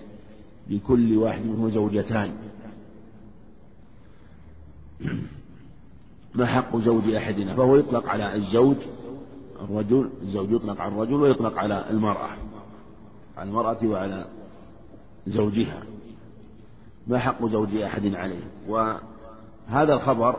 لكل 0.70 1.18
واحد 1.18 1.46
منهم 1.46 1.70
زوجتان. 1.70 2.32
ما 6.36 6.46
حق 6.46 6.78
زوج 6.78 7.14
أحدنا؟ 7.14 7.56
فهو 7.56 7.76
يطلق 7.76 8.10
على 8.10 8.36
الزوج 8.36 8.78
الرجل 9.62 10.10
الزوج 10.22 10.52
يطلق 10.52 10.82
على 10.82 10.94
الرجل 10.94 11.14
ويطلق 11.14 11.58
على 11.58 11.86
المرأة 11.90 12.30
على 13.38 13.50
المرأة 13.50 13.78
وعلى 13.84 14.26
زوجها. 15.28 15.84
ما 17.08 17.20
حق 17.20 17.46
زوج 17.46 17.76
أحد 17.76 18.16
عليه؟ 18.16 18.44
وهذا 18.68 19.94
الخبر 19.94 20.36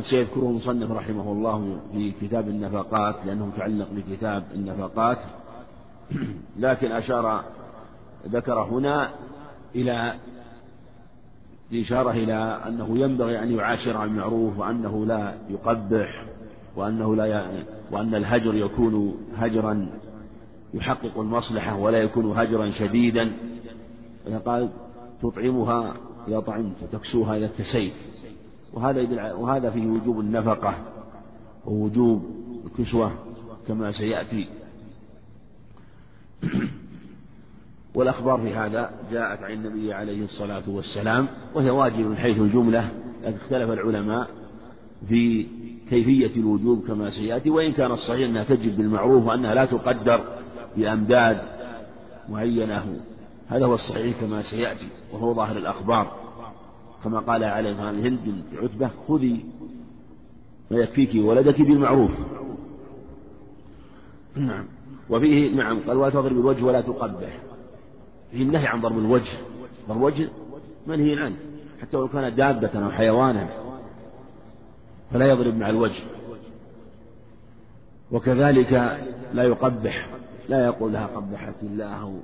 سيذكره 0.00 0.42
المصنف 0.42 0.90
رحمه 0.90 1.32
الله 1.32 1.78
في 1.92 2.12
كتاب 2.20 2.48
النفقات 2.48 3.16
لأنه 3.26 3.46
متعلق 3.46 3.88
بكتاب 3.92 4.44
النفقات. 4.54 5.18
لكن 6.58 6.92
أشار 6.92 7.44
ذكر 8.26 8.62
هنا 8.62 9.10
إلى 9.74 10.14
إشارة 11.72 12.10
إلى 12.10 12.34
أنه 12.66 12.98
ينبغي 12.98 13.42
أن 13.42 13.52
يعاشر 13.52 14.04
المعروف 14.04 14.58
وأنه 14.58 15.06
لا 15.06 15.34
يقبح 15.50 16.24
وأنه 16.76 17.16
لا 17.16 17.26
ي... 17.26 17.64
وأن 17.90 18.14
الهجر 18.14 18.54
يكون 18.54 19.14
هجرا 19.36 19.88
يحقق 20.74 21.18
المصلحة 21.20 21.76
ولا 21.76 21.98
يكون 21.98 22.38
هجرا 22.38 22.70
شديدا. 22.70 23.32
قال 24.46 24.68
تطعمها 25.22 25.94
إذا 26.28 26.40
طعمت 26.40 26.82
وتكسوها 26.82 27.36
إذا 27.36 27.46
اكتسيت. 27.46 27.92
وهذا 28.72 29.32
وهذا 29.34 29.70
فيه 29.70 29.86
وجوب 29.86 30.20
النفقة 30.20 30.74
ووجوب 31.66 32.24
الكسوة 32.66 33.12
كما 33.68 33.92
سيأتي. 33.92 34.48
والأخبار 37.98 38.40
في 38.40 38.54
هذا 38.54 38.90
جاءت 39.12 39.42
عن 39.42 39.52
النبي 39.52 39.92
عليه 39.92 40.24
الصلاة 40.24 40.62
والسلام 40.68 41.28
وهي 41.54 41.70
واجب 41.70 42.06
من 42.06 42.16
حيث 42.16 42.38
الجملة 42.38 42.90
لكن 43.24 43.36
اختلف 43.36 43.70
العلماء 43.70 44.28
في 45.08 45.46
كيفية 45.90 46.40
الوجوب 46.40 46.86
كما 46.86 47.10
سيأتي 47.10 47.50
وإن 47.50 47.72
كان 47.72 47.90
الصحيح 47.90 48.28
أنها 48.28 48.44
تجب 48.44 48.76
بالمعروف 48.76 49.26
وأنها 49.26 49.54
لا 49.54 49.64
تقدر 49.64 50.24
بأمداد 50.76 51.38
معينة. 52.28 53.00
هذا 53.48 53.66
هو 53.66 53.74
الصحيح 53.74 54.20
كما 54.20 54.42
سيأتي 54.42 54.88
وهو 55.12 55.34
ظاهر 55.34 55.56
الأخبار. 55.56 56.16
كما 57.04 57.18
قال 57.18 57.44
عليه 57.44 57.70
الصلاة 57.70 57.86
والسلام 57.86 58.06
هند 58.06 58.18
بنت 58.24 58.62
عتبة 58.62 58.90
خذي 59.08 59.44
ما 60.70 60.78
يكفيك 60.78 61.24
ولدك 61.24 61.62
بالمعروف. 61.62 62.10
نعم. 64.36 64.66
وفيه 65.10 65.54
نعم 65.54 65.80
قال 65.80 65.96
ولا 65.96 66.10
تضرب 66.10 66.32
الوجه 66.32 66.64
ولا 66.64 66.80
تقبح. 66.80 67.47
النهي 68.34 68.66
عن 68.66 68.80
ضرب 68.80 68.98
الوجه. 68.98 69.32
ضرب 69.88 69.96
الوجه 69.96 70.28
منهي 70.86 71.20
عنه. 71.20 71.36
حتى 71.82 71.96
لو 71.96 72.08
كان 72.08 72.34
دابة 72.34 72.84
أو 72.84 72.90
حيوانا 72.90 73.48
فلا 75.12 75.26
يضرب 75.26 75.56
مع 75.56 75.70
الوجه. 75.70 76.02
وكذلك 78.12 78.72
لا 79.34 79.42
يقبح. 79.42 80.08
لا 80.48 80.64
يقول 80.64 80.92
لها 80.92 81.06
قبحت 81.06 81.54
الله 81.62 82.02
أو 82.02 82.18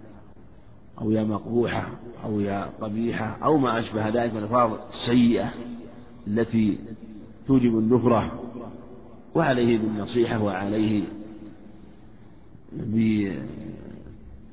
أو 1.00 1.10
يا 1.10 1.24
مقبوحة 1.24 1.88
أو 2.24 2.40
يا 2.40 2.70
قبيحة 2.80 3.38
أو 3.42 3.56
ما 3.56 3.78
أشبه 3.78 4.08
ذلك 4.08 4.32
من 4.32 4.38
الألفاظ 4.38 4.72
السيئة 4.88 5.50
التي 6.26 6.78
توجب 7.46 7.78
النفرة. 7.78 8.40
وعليه 9.34 9.78
بالنصيحة 9.78 10.42
وعليه 10.42 11.04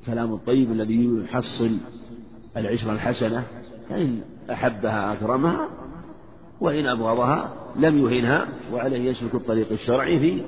بالكلام 0.02 0.32
الطيب 0.32 0.72
الذي 0.72 1.24
يحصل 1.24 1.78
العشرة 2.56 2.92
الحسنة 2.92 3.44
فإن 3.88 4.20
أحبها 4.50 5.12
أكرمها 5.12 5.68
وإن 6.60 6.86
أبغضها 6.86 7.54
لم 7.76 7.98
يهنها 7.98 8.48
وعليه 8.72 9.10
يسلك 9.10 9.34
الطريق 9.34 9.72
الشرعي 9.72 10.18
في 10.18 10.42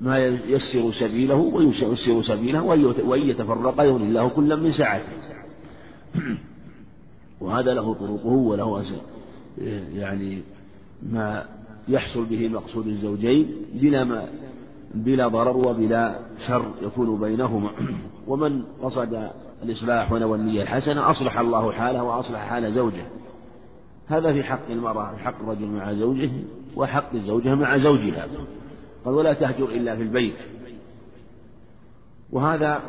ما 0.00 0.18
ييسر 0.18 0.90
سبيله 0.90 1.34
ويسر 1.34 2.22
سبيله 2.22 2.62
وأن 3.04 3.20
يتفرق 3.22 3.82
يغني 3.82 4.04
الله 4.04 4.28
كلا 4.28 4.56
من 4.56 4.72
سعته. 4.72 5.12
وهذا 7.40 7.74
له 7.74 7.94
طرقه 7.94 8.26
وله 8.26 8.84
يعني 9.94 10.42
ما 11.02 11.44
يحصل 11.88 12.24
به 12.24 12.48
مقصود 12.48 12.86
الزوجين 12.86 13.56
بلا 13.74 14.04
ما 14.04 14.28
بلا 14.94 15.28
ضرر 15.28 15.56
وبلا 15.56 16.18
شر 16.46 16.70
يكون 16.82 17.20
بينهما. 17.20 17.70
ومن 18.28 18.62
قصد 18.82 19.30
الإصلاح 19.62 20.12
ونوى 20.12 20.38
النية 20.38 20.62
الحسنة 20.62 21.10
أصلح 21.10 21.38
الله 21.38 21.72
حاله 21.72 22.02
وأصلح 22.02 22.40
حال 22.40 22.72
زوجه. 22.72 23.04
هذا 24.08 24.32
في 24.32 24.42
حق 24.42 24.70
المرأة 24.70 25.14
في 25.14 25.22
حق 25.22 25.42
الرجل 25.42 25.66
مع 25.66 25.92
زوجه 25.92 26.30
وحق 26.76 27.14
الزوجة 27.14 27.54
مع 27.54 27.78
زوجها. 27.78 28.26
قال 29.04 29.14
ولا 29.14 29.32
تهجر 29.32 29.68
إلا 29.68 29.96
في 29.96 30.02
البيت. 30.02 30.36
وهذا 32.32 32.80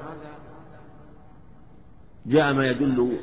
جاء 2.26 2.54
ما 2.54 2.68
يدل 2.68 3.18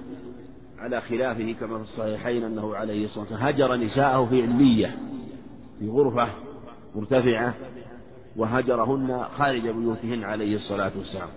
على 0.78 1.00
خلافه 1.00 1.52
كما 1.60 1.78
في 1.78 1.84
الصحيحين 1.84 2.44
أنه 2.44 2.76
عليه 2.76 3.04
الصلاة 3.04 3.20
والسلام 3.20 3.42
هجر 3.42 3.76
نساءه 3.76 4.26
في 4.26 4.42
علية 4.42 4.96
في 5.78 5.88
غرفة 5.88 6.28
مرتفعة 6.96 7.54
وهجرهن 8.36 9.24
خارج 9.38 9.68
بيوتهن 9.68 10.24
عليه 10.24 10.54
الصلاة 10.54 10.92
والسلام. 10.96 11.28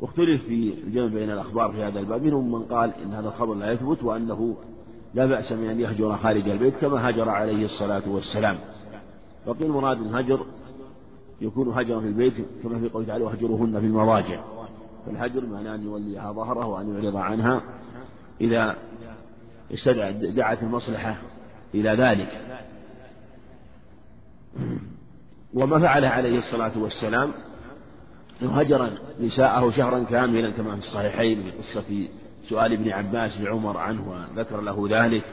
واختلف 0.00 0.44
في 0.44 0.74
الجمع 0.86 1.06
بين 1.06 1.30
الأخبار 1.30 1.72
في 1.72 1.82
هذا 1.82 2.00
الباب. 2.00 2.22
منهم 2.22 2.52
من 2.52 2.62
قال 2.62 2.94
إن 2.94 3.14
هذا 3.14 3.28
الخبر 3.28 3.54
لا 3.54 3.72
يثبت 3.72 4.02
وأنه 4.02 4.56
لا 5.14 5.26
بأس 5.26 5.52
من 5.52 5.70
أن 5.70 5.80
يهجر 5.80 6.16
خارج 6.16 6.48
البيت 6.48 6.76
كما 6.76 7.10
هجر 7.10 7.28
عليه 7.28 7.64
الصلاة 7.64 8.02
والسلام. 8.08 8.58
وقيل 9.46 9.70
مراد 9.70 10.00
الهجر 10.00 10.46
يكون 11.40 11.68
هجرا 11.68 12.00
في 12.00 12.06
البيت 12.06 12.34
كما 12.62 12.78
في 12.78 12.88
قوله 12.88 13.06
تعالى 13.06 13.24
واهجرهن 13.24 13.80
في 13.80 13.86
المضاجع. 13.86 14.44
فالهجر 15.06 15.46
معناه 15.46 15.74
أن 15.74 15.84
يوليها 15.84 16.32
ظهره 16.32 16.66
وأن 16.66 16.94
يعرض 16.94 17.16
عنها 17.16 17.62
إذا 18.40 18.76
استدعت 19.74 20.14
دعت 20.14 20.62
المصلحة 20.62 21.16
إلى 21.74 21.90
ذلك. 21.90 22.60
وما 25.54 25.78
فعل 25.78 26.04
عليه 26.04 26.38
الصلاة 26.38 26.78
والسلام 26.78 27.30
هجر 28.42 28.90
نساءه 29.20 29.70
شهرا 29.70 30.02
كاملا 30.04 30.50
كما 30.50 30.76
في 30.76 30.78
الصحيحين 30.78 31.42
في 31.42 31.50
قصة 31.50 32.08
سؤال 32.48 32.72
ابن 32.72 32.90
عباس 32.90 33.40
لعمر 33.40 33.76
عنه 33.76 34.26
وذكر 34.36 34.60
له 34.60 34.88
ذلك. 34.90 35.24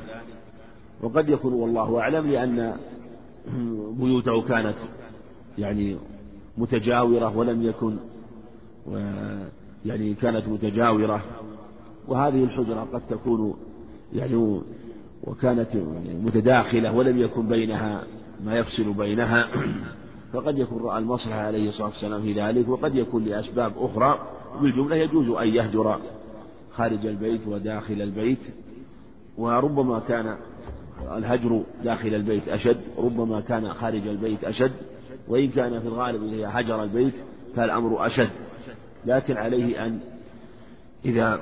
وقد 1.02 1.30
يكون 1.30 1.54
والله 1.54 2.00
أعلم 2.00 2.32
لأن 2.32 2.78
بيوته 4.00 4.42
كانت 4.42 4.76
يعني 5.58 5.98
متجاورة 6.58 7.38
ولم 7.38 7.64
يكن 7.64 7.98
يعني 9.86 10.14
كانت 10.14 10.48
متجاورة. 10.48 11.22
وهذه 12.08 12.44
الحجرة 12.44 12.88
قد 12.94 13.02
تكون 13.10 13.58
يعني 14.14 14.62
وكانت 15.24 15.76
متداخلة 16.24 16.92
ولم 16.92 17.18
يكن 17.18 17.48
بينها 17.48 18.04
ما 18.46 18.58
يفصل 18.58 18.94
بينها. 18.94 19.48
فقد 20.34 20.58
يكون 20.58 20.84
رأى 20.84 20.98
المصلحة 20.98 21.40
عليه 21.40 21.70
الصلاة 21.70 21.88
والسلام 21.88 22.22
في 22.22 22.34
ذلك 22.34 22.68
وقد 22.68 22.96
يكون 22.96 23.26
لأسباب 23.26 23.74
أخرى 23.78 24.20
بالجملة 24.62 24.96
يجوز 24.96 25.30
أن 25.30 25.48
يهجر 25.48 26.00
خارج 26.72 27.06
البيت 27.06 27.42
وداخل 27.48 28.02
البيت 28.02 28.40
وربما 29.38 30.00
كان 30.08 30.38
الهجر 31.18 31.64
داخل 31.84 32.14
البيت 32.14 32.50
أشد 32.50 32.78
ربما 32.98 33.42
كان 33.42 33.74
خارج 33.74 34.08
البيت 34.08 34.44
أشد 34.44 34.72
وإن 35.28 35.50
كان 35.50 35.80
في 35.80 35.88
الغالب 35.88 36.34
إذا 36.34 36.50
هجر 36.54 36.84
البيت 36.84 37.14
فالأمر 37.56 38.06
أشد. 38.08 38.30
لكن 39.06 39.38
عليه 39.38 39.86
أن 39.86 40.00
إذا 41.06 41.42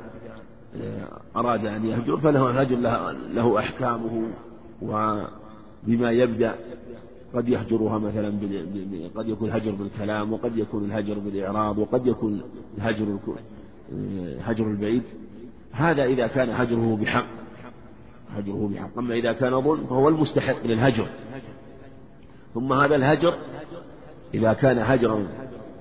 أراد 1.36 1.66
أن 1.66 1.86
يهجر 1.86 2.18
فله 2.18 2.50
الهجر 2.50 2.76
له 3.34 3.60
أحكامه 3.60 4.28
وبما 4.82 6.12
يبدأ 6.12 6.56
قد 7.36 7.50
يهجرها 7.50 7.98
مثلا 7.98 8.34
قد 9.16 9.30
يكون 9.30 9.50
الهجر 9.50 9.72
بالكلام 9.72 10.34
وقد 10.34 10.58
يكون 10.58 10.86
الهجر 10.86 11.20
بالإعراض 11.20 11.78
وقد 11.78 12.08
يكون 12.08 12.42
الهجر 12.78 13.18
هجر 14.44 14.66
البيت. 14.66 15.04
هذا 15.72 16.04
إذا 16.04 16.28
كان 16.28 16.50
هجره 16.50 16.98
بحق 17.02 17.26
هجره 18.38 18.70
بحق. 18.74 18.98
أما 18.98 19.14
إذا 19.14 19.34
كان 19.34 19.62
ظلم 19.62 19.86
فهو 19.86 20.10
المستحق 20.10 20.66
للهجر. 20.66 21.08
ثم 22.54 22.74
هذا 22.74 22.96
الهجر 22.96 23.38
إذا 24.34 24.54
كان 24.54 24.78
هجرا 24.78 25.28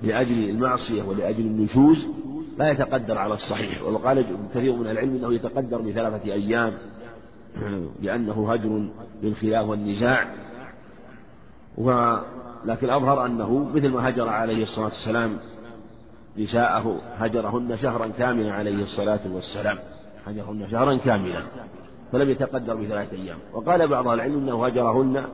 لأجل 0.01 0.49
المعصية 0.49 1.03
ولأجل 1.03 1.45
النشوز 1.45 2.07
لا 2.57 2.71
يتقدر 2.71 3.17
على 3.17 3.33
الصحيح. 3.33 3.83
وقال 3.83 4.25
كثير 4.53 4.75
من 4.75 4.87
العلم 4.87 5.15
أنه 5.15 5.33
يتقدر 5.33 5.81
بثلاثة 5.81 6.33
أيام 6.33 6.73
لأنه 8.01 8.53
هجر 8.53 8.89
للخلاف 9.23 9.69
والنزاع. 9.69 10.45
ولكن 11.77 12.89
أظهر 12.89 13.25
أنه 13.25 13.71
مثل 13.75 13.89
ما 13.89 14.09
هجر 14.09 14.29
عليه 14.29 14.63
الصلاة 14.63 14.85
والسلام 14.85 15.37
نساءه 16.37 17.01
هجرهن 17.17 17.77
شهرا 17.77 18.07
كاملا 18.07 18.53
عليه 18.53 18.83
الصلاة 18.83 19.19
والسلام. 19.33 19.77
هجرهن 20.25 20.67
شهرا 20.71 20.95
كاملا. 20.97 21.43
فلم 22.11 22.29
يتقدر 22.29 22.75
بثلاثة 22.75 23.17
أيام. 23.17 23.37
وقال 23.53 23.87
بعض 23.87 24.07
العلم 24.07 24.37
أنه 24.37 24.65
هجرهن 24.65 25.25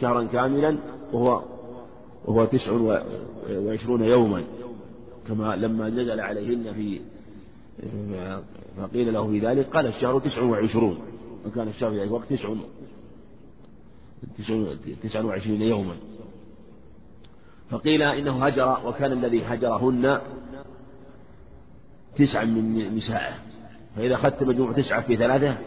شهرا 0.00 0.24
كاملا 0.24 0.76
وهو 1.12 1.42
وهو 2.24 2.44
تسع 2.44 2.72
وعشرون 3.50 4.04
يوما. 4.04 4.44
كما 5.28 5.56
لما 5.56 5.88
نزل 5.88 6.20
عليهن 6.20 6.72
في 6.72 7.00
فقيل 8.82 9.14
له 9.14 9.26
في 9.26 9.38
ذلك 9.38 9.66
قال 9.66 9.86
الشهر 9.86 10.18
تسع 10.18 10.42
وعشرون. 10.42 10.98
وكان 11.46 11.68
الشهر 11.68 11.90
في 11.90 11.98
ذلك 11.98 12.08
الوقت 12.08 12.32
تسع 12.32 12.48
تسع 15.02 15.24
وعشرين 15.24 15.62
يوما. 15.62 15.96
فقيل 17.70 18.02
إنه 18.02 18.46
هجر 18.46 18.86
وكان 18.86 19.12
الذي 19.12 19.44
هجرهن 19.44 20.20
تسعا 22.16 22.44
من 22.44 22.96
نسائه 22.96 23.34
فإذا 23.96 24.14
أخذت 24.14 24.42
مجموع 24.42 24.72
تسعة 24.72 25.00
في 25.02 25.16
ثلاثة 25.16 25.58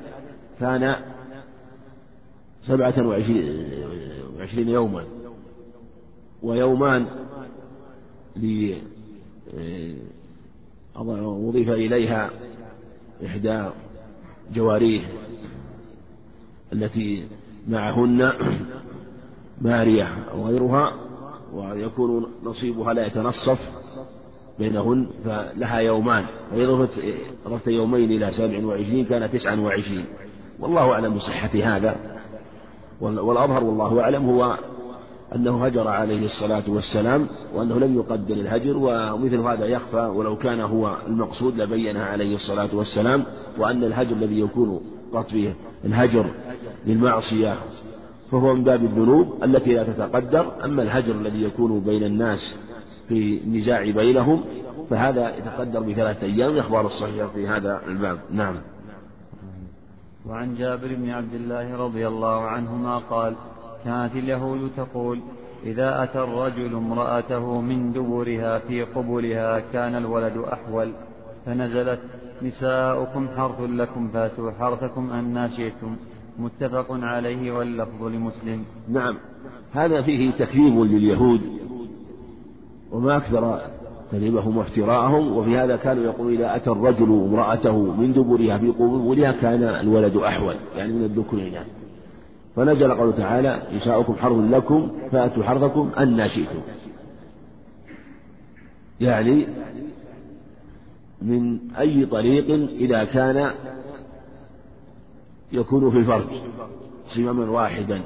كان 0.59 0.95
سبعة 2.61 3.07
وعشرين 4.37 4.69
يوما. 4.69 5.05
ويومان 6.43 7.07
أضيف 10.95 11.69
إليها 11.69 12.29
إحدى 13.25 13.69
جواريه 14.53 15.01
التي 16.73 17.27
معهن 17.67 18.31
مارية 19.61 20.07
أو 20.33 20.47
غيرها 20.47 20.93
ويكون 21.53 22.25
نصيبها 22.43 22.93
لا 22.93 23.05
يتنصف 23.05 23.59
بينهن 24.59 25.07
فلها 25.25 25.77
يومان. 25.77 26.25
فإذا 26.51 26.87
أضفت 27.45 27.67
يومين 27.67 28.11
إلى 28.11 28.31
سبع 28.31 28.65
وعشرين 28.65 29.05
كان 29.05 29.31
تسعا 29.31 29.55
وعشرين. 29.55 30.05
والله 30.59 30.91
أعلم 30.91 31.13
بصحة 31.13 31.49
هذا. 31.63 31.95
والأظهر 33.01 33.63
والله 33.63 34.01
أعلم 34.01 34.25
هو 34.29 34.57
أنه 35.35 35.65
هجر 35.65 35.87
عليه 35.87 36.25
الصلاة 36.25 36.63
والسلام 36.67 37.27
وأنه 37.53 37.79
لم 37.79 37.95
يقدر 37.95 38.33
الهجر 38.33 38.77
ومثل 38.77 39.39
هذا 39.39 39.65
يخفى 39.65 40.11
ولو 40.15 40.37
كان 40.37 40.59
هو 40.59 40.97
المقصود 41.07 41.61
لبينها 41.61 42.05
عليه 42.05 42.35
الصلاة 42.35 42.69
والسلام 42.73 43.23
وأن 43.57 43.83
الهجر 43.83 44.15
الذي 44.15 44.39
يكون 44.39 44.81
قط 45.13 45.29
فيه 45.29 45.55
الهجر 45.85 46.25
للمعصية 46.85 47.55
فهو 48.31 48.53
من 48.53 48.63
باب 48.63 48.83
الذنوب 48.83 49.43
التي 49.43 49.73
لا 49.73 49.83
تتقدر. 49.83 50.65
أما 50.65 50.83
الهجر 50.83 51.15
الذي 51.15 51.43
يكون 51.43 51.79
بين 51.79 52.03
الناس 52.03 52.55
في 53.07 53.41
النزاع 53.43 53.91
بينهم 53.91 54.43
فهذا 54.89 55.35
يتقدر 55.37 55.79
بثلاثة 55.79 56.25
أيام 56.27 56.49
الأخبار 56.49 56.85
الصحيحة 56.85 57.27
في 57.27 57.47
هذا 57.47 57.81
الباب. 57.87 58.19
نعم. 58.31 58.55
وعن 60.25 60.55
جابر 60.55 60.95
بن 60.95 61.09
عبد 61.09 61.33
الله 61.33 61.77
رضي 61.77 62.07
الله 62.07 62.41
عنهما 62.41 62.97
قال 62.97 63.35
كانت 63.85 64.15
اليهود 64.15 64.71
تقول 64.77 65.19
إذا 65.65 66.03
أتى 66.03 66.19
الرجل 66.19 66.75
امرأته 66.75 67.61
من 67.61 67.93
دبرها 67.93 68.59
في 68.59 68.83
قبلها 68.83 69.59
كان 69.59 69.95
الولد 69.95 70.37
أحول 70.37 70.91
فنزلت 71.45 71.99
نساؤكم 72.43 73.27
حرث 73.37 73.61
لكم 73.61 74.07
فاتوا 74.07 74.51
حرثكم 74.51 75.11
أن 75.11 75.49
شئتم. 75.57 75.95
متفق 76.39 76.87
عليه 76.89 77.51
واللفظ 77.51 78.03
لمسلم. 78.03 78.63
نعم. 78.89 79.17
هذا 79.71 80.01
فيه 80.01 80.31
تكذيب 80.31 80.79
لليهود 80.79 81.41
وما 82.91 83.17
أكثر 83.17 83.61
كذبهم 84.11 84.57
وافتراءهم 84.57 85.37
وفي 85.37 85.57
هذا 85.57 85.75
كانوا 85.75 86.03
يقولون 86.03 86.33
إذا 86.33 86.55
أتى 86.55 86.69
الرجل 86.69 87.03
امرأته 87.03 87.77
من 87.77 88.13
دبرها 88.13 88.57
في 88.57 88.69
قبورها 88.69 89.31
كان 89.31 89.63
الولد 89.63 90.17
أحول 90.17 90.55
يعني 90.75 90.93
من 90.93 91.03
الذكورين 91.03 91.53
فنزل 92.55 92.91
قوله 92.91 93.11
تعالى 93.11 93.61
نساؤكم 93.75 94.15
حرث 94.15 94.37
لكم 94.51 94.91
فأتوا 95.11 95.43
حرثكم 95.43 95.89
أن 95.99 96.29
شئتم. 96.29 96.61
يعني 99.01 99.47
من 101.21 101.59
أي 101.79 102.05
طريق 102.05 102.69
إذا 102.69 103.03
كان 103.03 103.51
يكون 105.51 105.91
في 105.91 105.97
الفرج 105.97 106.27
صماما 107.07 107.51
واحدا. 107.51 108.01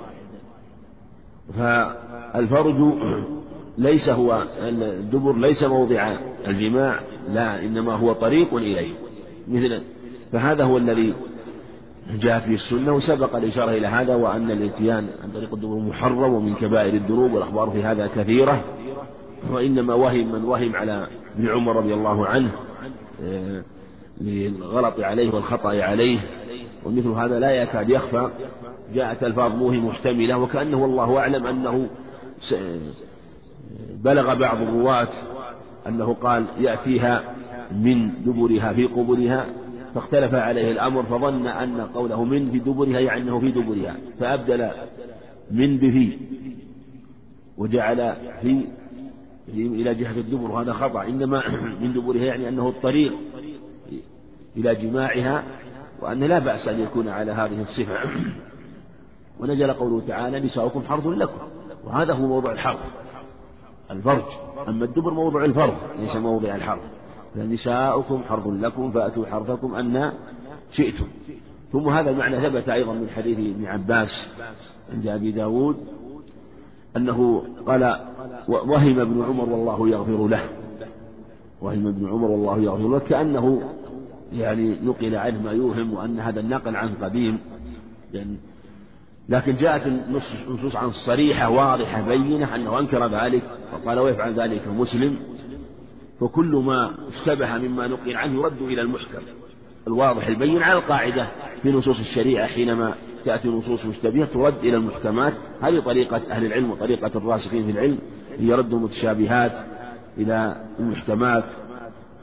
فالفرج 1.57 2.93
ليس 3.77 4.09
هو 4.09 4.43
الدبر 4.59 5.35
ليس 5.37 5.63
موضع 5.63 6.17
الجماع 6.47 6.99
لا 7.29 7.65
إنما 7.65 7.93
هو 7.93 8.13
طريق 8.13 8.53
إليه 8.53 8.93
مثل 9.47 9.81
فهذا 10.31 10.63
هو 10.63 10.77
الذي 10.77 11.13
جاء 12.19 12.39
في 12.39 12.53
السنة 12.53 12.93
وسبق 12.93 13.35
الإشارة 13.35 13.71
إلى 13.71 13.87
هذا 13.87 14.15
وأن 14.15 14.51
الإتيان 14.51 15.07
عن 15.23 15.31
طريق 15.31 15.53
الدبر 15.53 15.75
محرم 15.75 16.33
ومن 16.33 16.55
كبائر 16.55 16.93
الذنوب 16.93 17.33
والأخبار 17.33 17.69
في 17.69 17.83
هذا 17.83 18.07
كثيرة 18.07 18.63
وإنما 19.51 19.93
وهم 19.93 20.31
من 20.31 20.43
وهم 20.43 20.75
على 20.75 21.07
ابن 21.37 21.49
عمر 21.49 21.75
رضي 21.75 21.93
الله 21.93 22.25
عنه. 22.25 22.51
للغلط 24.21 24.99
عليه 24.99 25.33
والخطأ 25.33 25.83
عليه 25.83 26.19
ومثل 26.85 27.07
هذا 27.07 27.39
لا 27.39 27.51
يكاد 27.51 27.89
يخفى. 27.89 28.29
جاءت 28.93 29.23
ألفاظ 29.23 29.55
موهم 29.55 29.87
محتملة 29.87 30.37
وكأنه 30.37 30.77
والله 30.77 31.17
أعلم 31.19 31.47
أنه 31.47 31.87
بلغ 34.03 34.33
بعض 34.33 34.61
الرواة 34.61 35.07
أنه 35.87 36.13
قال 36.13 36.45
يأتيها 36.59 37.35
من 37.71 38.09
دبرها 38.25 38.73
في 38.73 38.85
قبورها 38.85 39.45
فاختلف 39.95 40.33
عليه 40.33 40.71
الأمر 40.71 41.03
فظن 41.03 41.47
أن 41.47 41.81
قوله 41.81 42.23
من 42.23 42.51
في 42.51 42.59
دبرها 42.59 42.99
يعني 42.99 43.21
أنه 43.21 43.39
في 43.39 43.51
دبرها 43.51 43.95
فأبدل 44.19 44.69
من 45.51 45.77
بفي 45.77 46.17
وجعل 47.57 48.15
في 48.41 48.61
إلى 49.53 49.95
جهة 49.95 50.17
الدبر 50.17 50.51
وهذا 50.51 50.73
خطأ. 50.73 51.03
إنما 51.03 51.43
من 51.81 51.93
دبرها 51.93 52.23
يعني 52.23 52.49
أنه 52.49 52.69
الطريق 52.69 53.13
إلى 54.57 54.75
جماعها 54.75 55.43
وأن 56.01 56.23
لا 56.23 56.39
بأس 56.39 56.67
أن 56.67 56.79
يكون 56.79 57.07
على 57.07 57.31
هذه 57.31 57.61
الصفة. 57.61 57.97
ونزل 59.39 59.73
قوله 59.73 60.07
تعالى 60.07 60.39
نساؤكم 60.39 60.83
حرث 60.89 61.07
لكم. 61.07 61.37
وهذا 61.83 62.13
هو 62.13 62.27
موضع 62.27 62.51
الحرث 62.51 62.79
الفرج. 63.91 64.23
أما 64.67 64.85
الدبر 64.85 65.13
موضع 65.13 65.45
الفرج 65.45 65.73
ليس 65.99 66.15
موضع 66.15 66.55
الحرث. 66.55 66.81
فنساؤكم 67.35 68.23
حرث 68.23 68.47
لكم 68.47 68.91
فأتوا 68.91 69.25
حرثكم 69.25 69.75
أن 69.75 70.13
شئتم. 70.71 71.07
ثم 71.71 71.89
هذا 71.89 72.09
المعنى 72.09 72.41
ثبت 72.41 72.69
أيضا 72.69 72.93
من 72.93 73.09
حديث 73.09 73.39
ابن 73.39 73.65
عباس 73.65 74.27
عند 74.93 75.07
أبي 75.07 75.31
داود 75.31 75.77
أنه 76.97 77.43
قال 77.67 78.05
وهم 78.47 78.99
ابن 78.99 79.23
عمر 79.23 79.49
والله 79.49 79.89
يغفر 79.89 80.27
له. 80.27 80.49
وهم 81.61 81.87
ابن 81.87 82.09
عمر 82.09 82.31
والله 82.31 82.59
يغفر 82.59 82.87
له. 82.87 82.99
كأنه 82.99 83.61
يعني 84.33 84.77
نقل 84.83 85.15
عنه 85.15 85.41
ما 85.41 85.51
يوهم 85.51 85.93
وأن 85.93 86.19
هذا 86.19 86.39
النقل 86.39 86.75
عن 86.75 86.93
قديم. 86.93 87.39
لأن 88.13 88.37
لكن 89.29 89.55
جاءت 89.55 89.87
النصوص 89.87 90.75
عن 90.75 90.91
صريحة 90.91 91.49
واضحة 91.49 92.01
بينة 92.01 92.55
أنه 92.55 92.79
أنكر 92.79 93.07
ذلك 93.07 93.43
وقال 93.73 93.99
ويفعل 93.99 94.39
ذلك 94.39 94.67
مسلم 94.67 95.15
فكل 96.19 96.55
ما 96.65 96.91
اشتبه 97.07 97.57
مما 97.57 97.87
نقل 97.87 98.15
عنه 98.15 98.39
يرد 98.39 98.61
إلى 98.61 98.81
المحكم. 98.81 99.21
الواضح 99.87 100.27
البين 100.27 100.63
على 100.63 100.79
القاعدة 100.79 101.27
في 101.63 101.71
نصوص 101.71 101.99
الشريعة 101.99 102.47
حينما 102.47 102.93
تأتي 103.25 103.47
نصوص 103.47 103.85
مشتبهة 103.85 104.25
ترد 104.25 104.57
إلى 104.57 104.77
المحكمات. 104.77 105.33
هذه 105.61 105.79
طريقة 105.79 106.21
أهل 106.31 106.45
العلم 106.45 106.71
وطريقة 106.71 107.11
الراسخين 107.15 107.65
في 107.65 107.71
العلم 107.71 107.99
هي 108.39 108.53
رد 108.53 108.73
المتشابهات 108.73 109.51
إلى 110.17 110.55
المحكمات 110.79 111.43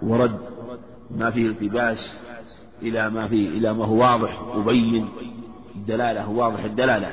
ورد 0.02 0.38
ما 1.10 1.30
فيه 1.30 1.46
التباس 1.46 2.18
إلى 2.82 3.10
ما 3.10 3.28
فيه 3.28 3.48
إلى 3.48 3.74
ما 3.74 3.84
هو 3.84 3.96
واضح 3.96 4.42
مبين 4.56 5.08
الدلالة 5.76 6.30
واضح 6.30 6.64
الدلالة. 6.64 7.12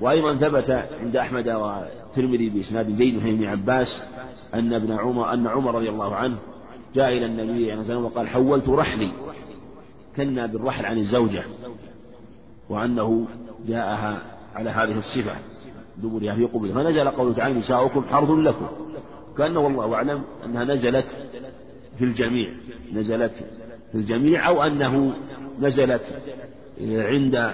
وأيضا 0.00 0.34
ثبت 0.34 0.70
عند 1.00 1.16
أحمد 1.16 1.48
والترمذي 1.48 2.48
بإسناد 2.48 2.96
جيد 2.96 3.22
عن 3.22 3.28
ابن 3.28 3.44
عباس 3.44 4.04
أن 4.54 4.72
ابن 4.72 4.92
عمر 4.92 5.32
أن 5.32 5.46
عمر 5.46 5.74
رضي 5.74 5.88
الله 5.88 6.14
عنه 6.14 6.36
جاء 6.94 7.08
إلى 7.08 7.26
النبي 7.26 7.72
عليه 7.72 7.80
وسلم 7.80 8.04
وقال 8.04 8.28
حولت 8.28 8.68
رحلي 8.68 9.12
كنا 10.16 10.46
بالرحل 10.46 10.86
عن 10.86 10.98
الزوجة. 10.98 11.42
وأنه 12.70 13.26
جاءها 13.66 14.22
على 14.54 14.70
هذه 14.70 14.98
الصفة. 14.98 15.32
دبرها 15.96 16.34
في 16.34 16.44
قبل. 16.44 16.72
فنزل 16.72 17.08
قوله 17.08 17.34
تعالى 17.34 17.58
نساؤكم 17.58 18.04
حرث 18.10 18.30
لكم. 18.30 18.66
كأنه 19.38 19.60
والله 19.60 19.94
أعلم 19.94 20.22
أنها 20.44 20.64
نزلت 20.64 21.06
في 21.98 22.04
الجميع. 22.04 22.50
نزلت 22.94 23.32
في 23.92 23.98
الجميع 23.98 24.48
أو 24.48 24.62
أنه 24.62 25.12
نزلت 25.60 26.02
عند 26.80 27.52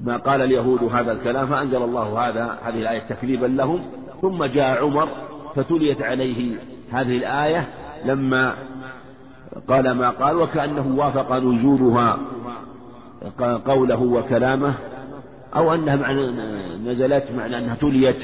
ما 0.00 0.16
قال 0.16 0.42
اليهود 0.42 0.82
هذا 0.82 1.12
الكلام. 1.12 1.46
فأنزل 1.46 1.82
الله 1.82 2.28
هذا 2.28 2.58
هذه 2.62 2.78
الآية 2.78 3.00
تكذيبا 3.00 3.46
لهم. 3.46 3.80
ثم 4.20 4.44
جاء 4.44 4.84
عمر 4.84 5.08
فتليت 5.54 6.02
عليه 6.02 6.56
هذه 6.90 7.16
الآية 7.16 7.68
لما 8.04 8.54
قال 9.68 9.90
ما 9.90 10.10
قال. 10.10 10.36
وكأنه 10.36 10.94
وافق 10.96 11.32
نزولها 11.32 12.18
قوله 13.66 14.02
وكلامه 14.02 14.74
أو 15.56 15.74
أنها 15.74 15.96
معنى 15.96 16.30
نزلت 16.76 17.30
معنى 17.36 17.58
أنها 17.58 17.74
تليت 17.74 18.22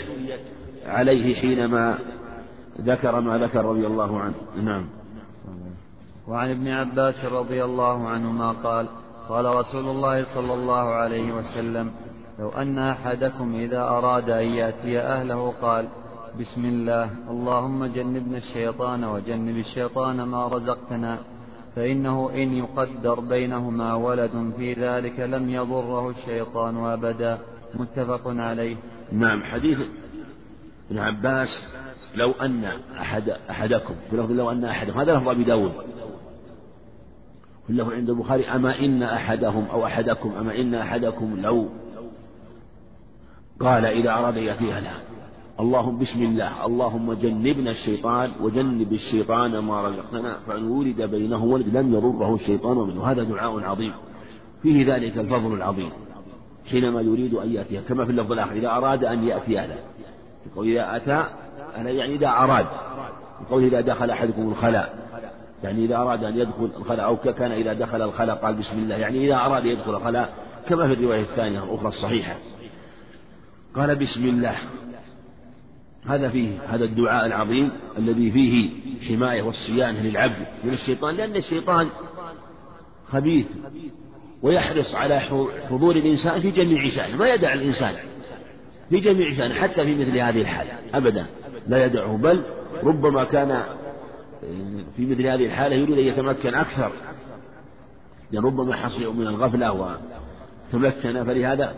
عليه 0.87 1.35
حينما 1.35 1.99
ذكر 2.81 3.21
ما 3.21 3.39
ذكر 3.39 3.65
رضي 3.65 3.87
الله 3.87 4.21
عنه. 4.21 4.35
نعم. 4.63 4.87
وعن 6.29 6.51
ابن 6.51 6.69
عباس 6.69 7.25
رضي 7.25 7.65
الله 7.65 8.09
عنهما 8.09 8.53
قال 8.53 8.87
قال 9.29 9.45
رسول 9.45 9.89
الله 9.89 10.35
صلى 10.35 10.55
الله 10.55 10.95
عليه 10.95 11.33
وسلم 11.33 11.91
لو 12.39 12.49
أن 12.49 12.79
أحدكم 12.79 13.55
إذا 13.55 13.81
أراد 13.81 14.31
أن 14.31 14.47
يأتي 14.47 15.01
أهله 15.01 15.53
قال 15.63 15.89
بسم 16.41 16.65
الله 16.65 17.11
اللهم 17.31 17.87
جنبنا 17.87 18.39
الشيطان 18.39 19.05
وجنب 19.05 19.57
الشيطان 19.57 20.23
ما 20.23 20.47
رزقتنا. 20.47 21.19
فإنه 21.77 22.31
إن 22.35 22.53
يقدر 22.53 23.21
بينهما 23.21 23.95
ولد 23.95 24.53
في 24.57 24.73
ذلك 24.73 25.21
لم 25.21 25.51
يضره 25.51 26.11
الشيطان 26.11 26.85
أبدا. 26.85 27.39
متفق 27.75 28.23
عليه. 28.27 28.77
نعم 29.13 29.43
حديث 29.43 29.79
ابن 30.91 30.99
عباس 30.99 31.69
لو 32.15 32.33
أن 32.33 32.65
أحد 33.01 33.29
أحدكم 33.51 33.95
لو 34.13 34.51
أن 34.51 34.65
أحدكم 34.65 35.01
هذا 35.01 35.15
لفظ 35.15 35.29
أبي 35.29 35.45
داود. 35.45 35.73
له 37.69 37.93
عند 37.93 38.11
البخاري 38.11 38.49
أما 38.49 38.79
إن 38.79 39.03
أحدهم 39.03 39.67
أو 39.71 39.87
أحدكم 39.87 40.33
أما 40.33 40.61
إن 40.61 40.75
أحدكم 40.75 41.41
لو؟ 41.41 41.69
قال 43.61 43.85
إذا 43.85 44.11
أراد 44.11 44.37
يأتيها 44.37 44.81
لها 44.81 45.01
اللهم 45.61 45.99
بسم 45.99 46.23
الله. 46.23 46.67
اللهم 46.67 47.13
جنبنا 47.13 47.71
الشيطان 47.71 48.31
وجنب 48.41 48.93
الشيطان 48.93 49.59
ما 49.59 49.89
رزقتنا 49.89 50.37
فإن 50.47 50.65
ولد 50.65 51.03
بينه 51.03 51.45
ولد 51.45 51.77
لم 51.77 51.95
يضره 51.95 52.35
الشيطان 52.35 52.77
منه. 52.77 53.11
هذا 53.11 53.23
دعاء 53.23 53.61
عظيم. 53.61 53.93
فيه 54.63 54.95
ذلك 54.95 55.19
الفضل 55.19 55.55
العظيم. 55.55 55.91
حينما 56.71 57.01
يريد 57.01 57.35
أن 57.35 57.53
يأتيها 57.53 57.81
كما 57.89 58.05
في 58.05 58.11
اللفظ 58.11 58.33
الآخر 58.33 58.53
إذا 58.53 58.69
أراد 58.69 59.05
أن 59.05 59.25
يأتي 59.25 59.59
أهله 59.59 59.77
يقول 60.47 60.69
إذا 60.69 60.97
أتى 60.97 61.25
أنا 61.77 61.91
يعني 61.91 62.15
إذا 62.15 62.29
أراد. 62.29 62.67
يقول 63.41 63.65
إذا 63.65 63.81
دخل 63.81 64.11
أحدكم 64.11 64.49
الخلاء. 64.49 65.07
يعني 65.65 65.85
إذا 65.85 65.97
أراد 65.97 66.25
أن 66.25 66.39
يدخل 66.39 66.71
الخلاء 66.77 67.07
أو 67.07 67.17
كان 67.17 67.53
إذا 67.53 67.73
دخل 67.73 68.03
الخلاء 68.03 68.37
قال 68.37 68.55
بسم 68.55 68.79
الله. 68.79 68.95
يعني 68.95 69.27
إذا 69.27 69.35
أراد 69.35 69.65
يدخل 69.65 69.95
الخلاء 69.95 70.35
كما 70.69 70.87
في 70.87 70.93
الرواية 70.93 71.23
الثانية 71.23 71.65
الأخرى 71.65 71.89
الصحيحة. 71.89 72.35
قال 73.75 73.97
بسم 73.97 74.25
الله. 74.25 74.57
هذا 76.09 76.29
فيه 76.29 76.59
هذا 76.69 76.85
الدعاء 76.85 77.27
العظيم 77.27 77.71
الذي 77.99 78.31
فيه 78.31 78.71
حماية 79.09 79.43
والصيانة 79.43 80.03
للعبد 80.03 80.47
من 80.65 80.73
الشيطان 80.73 81.15
لأن 81.17 81.37
الشيطان 81.37 81.89
خبيث 83.09 83.47
ويحرص 84.43 84.95
على 84.95 85.21
حضور 85.71 85.97
الإنسان 85.97 86.41
في 86.41 86.51
جميع 86.51 86.89
شأنه 86.89 87.17
ما 87.17 87.29
يدع 87.29 87.53
الإنسان 87.53 87.95
في 88.91 89.01
جميع 89.01 89.35
شأنه 89.35 89.55
حتى 89.55 89.85
في 89.85 89.95
مثل 89.95 90.19
هذه 90.19 90.41
الحالة 90.41 90.73
أبدا 90.95 91.27
لا 91.69 91.85
يدعه 91.85 92.17
بل 92.17 92.43
ربما 92.83 93.25
كان 93.25 93.63
في 94.97 95.07
مثل 95.07 95.27
هذه 95.27 95.47
الحالة 95.47 95.77
يريد 95.77 95.99
أن 95.99 96.05
يتمكن 96.05 96.55
أكثر 96.55 96.93
لأن 98.33 98.45
ربما 98.45 98.77
حصل 98.77 99.17
من 99.17 99.27
الغفلة 99.27 99.99
وتمكن 100.73 101.25
فلهذا 101.25 101.75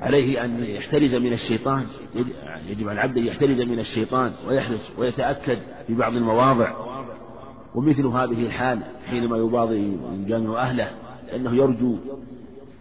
عليه 0.00 0.44
أن 0.44 0.64
يحترز 0.64 1.14
من 1.14 1.32
الشيطان 1.32 1.86
يجب 2.68 2.88
على 2.88 2.92
العبد 2.92 3.18
أن 3.18 3.26
يحترز 3.26 3.60
من 3.60 3.78
الشيطان 3.78 4.32
ويحرص 4.48 4.92
ويتأكد 4.98 5.58
في 5.86 5.94
بعض 5.94 6.14
المواضع. 6.14 6.72
ومثل 7.74 8.06
هذه 8.06 8.46
الحال 8.46 8.80
حينما 9.10 9.36
يباضي 9.36 9.96
جامع 10.26 10.62
أهله 10.62 10.90
لأنه 11.26 11.54
يرجو 11.54 11.96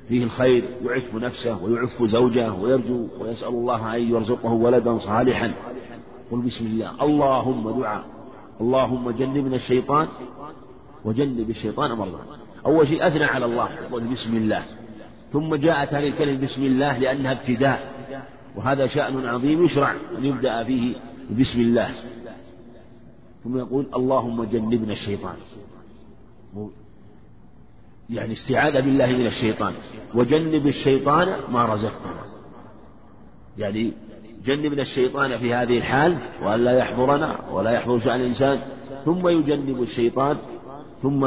فيه 0.08 0.24
الخير 0.24 0.64
يعف 0.86 1.16
نفسه 1.16 1.64
ويعف 1.64 2.04
زوجه 2.04 2.54
ويرجو 2.54 3.08
ويسأل 3.20 3.48
الله 3.48 3.96
أن 3.96 4.02
يرزقه 4.02 4.52
ولدا 4.52 4.98
صالحا. 4.98 5.52
قل 6.32 6.42
بسم 6.42 6.66
الله 6.66 7.04
اللهم 7.04 7.80
دعاء 7.80 8.04
اللهم 8.62 9.12
جنبنا 9.12 9.56
الشيطان 9.56 10.08
وجنب 11.06 11.50
الشيطان 11.50 11.92
مرضى 11.92 12.20
أول 12.66 12.88
شيء 12.88 13.08
أثنى 13.08 13.24
على 13.24 13.46
الله 13.46 13.70
يقول 13.72 14.04
بسم 14.04 14.38
الله. 14.38 14.64
ثم 15.34 15.56
جاءت 15.56 15.94
هذه 15.94 16.08
الكلمة 16.08 16.42
بسم 16.42 16.64
الله 16.64 16.98
لأنها 16.98 17.32
ابتداء. 17.32 17.94
وهذا 18.56 18.88
شأن 18.88 19.26
عظيم 19.26 19.66
يشرع 19.66 19.92
أن 20.18 20.26
يبدأ 20.26 20.64
فيه 20.64 20.96
بسم 21.40 21.62
الله. 21.62 21.92
ثم 23.44 23.58
يقول 23.58 23.88
اللهم 23.96 24.44
جنبنا 24.44 24.92
الشيطان. 24.92 25.36
يعني 28.10 28.32
استعاذة 28.34 28.80
بالله 28.80 29.08
من 29.08 29.26
الشيطان. 29.26 29.74
وجنب 30.16 30.68
الشيطان 30.68 31.28
ما 31.52 31.66
رزقتنا. 31.66 32.24
يعني 33.58 33.94
جنبنا 34.46 34.82
الشيطان 34.82 35.38
في 35.38 35.54
هذه 35.54 35.78
الحال 35.78 36.18
وأن 36.44 36.60
لا 36.60 36.78
يحضرنا 36.78 37.50
ولا 37.52 37.72
يحضر 37.72 38.00
شأن 38.00 38.22
الإنسان. 38.22 38.62
ثم 39.06 39.28
يجنب 39.28 39.82
الشيطان. 39.82 40.38
ثم 41.02 41.26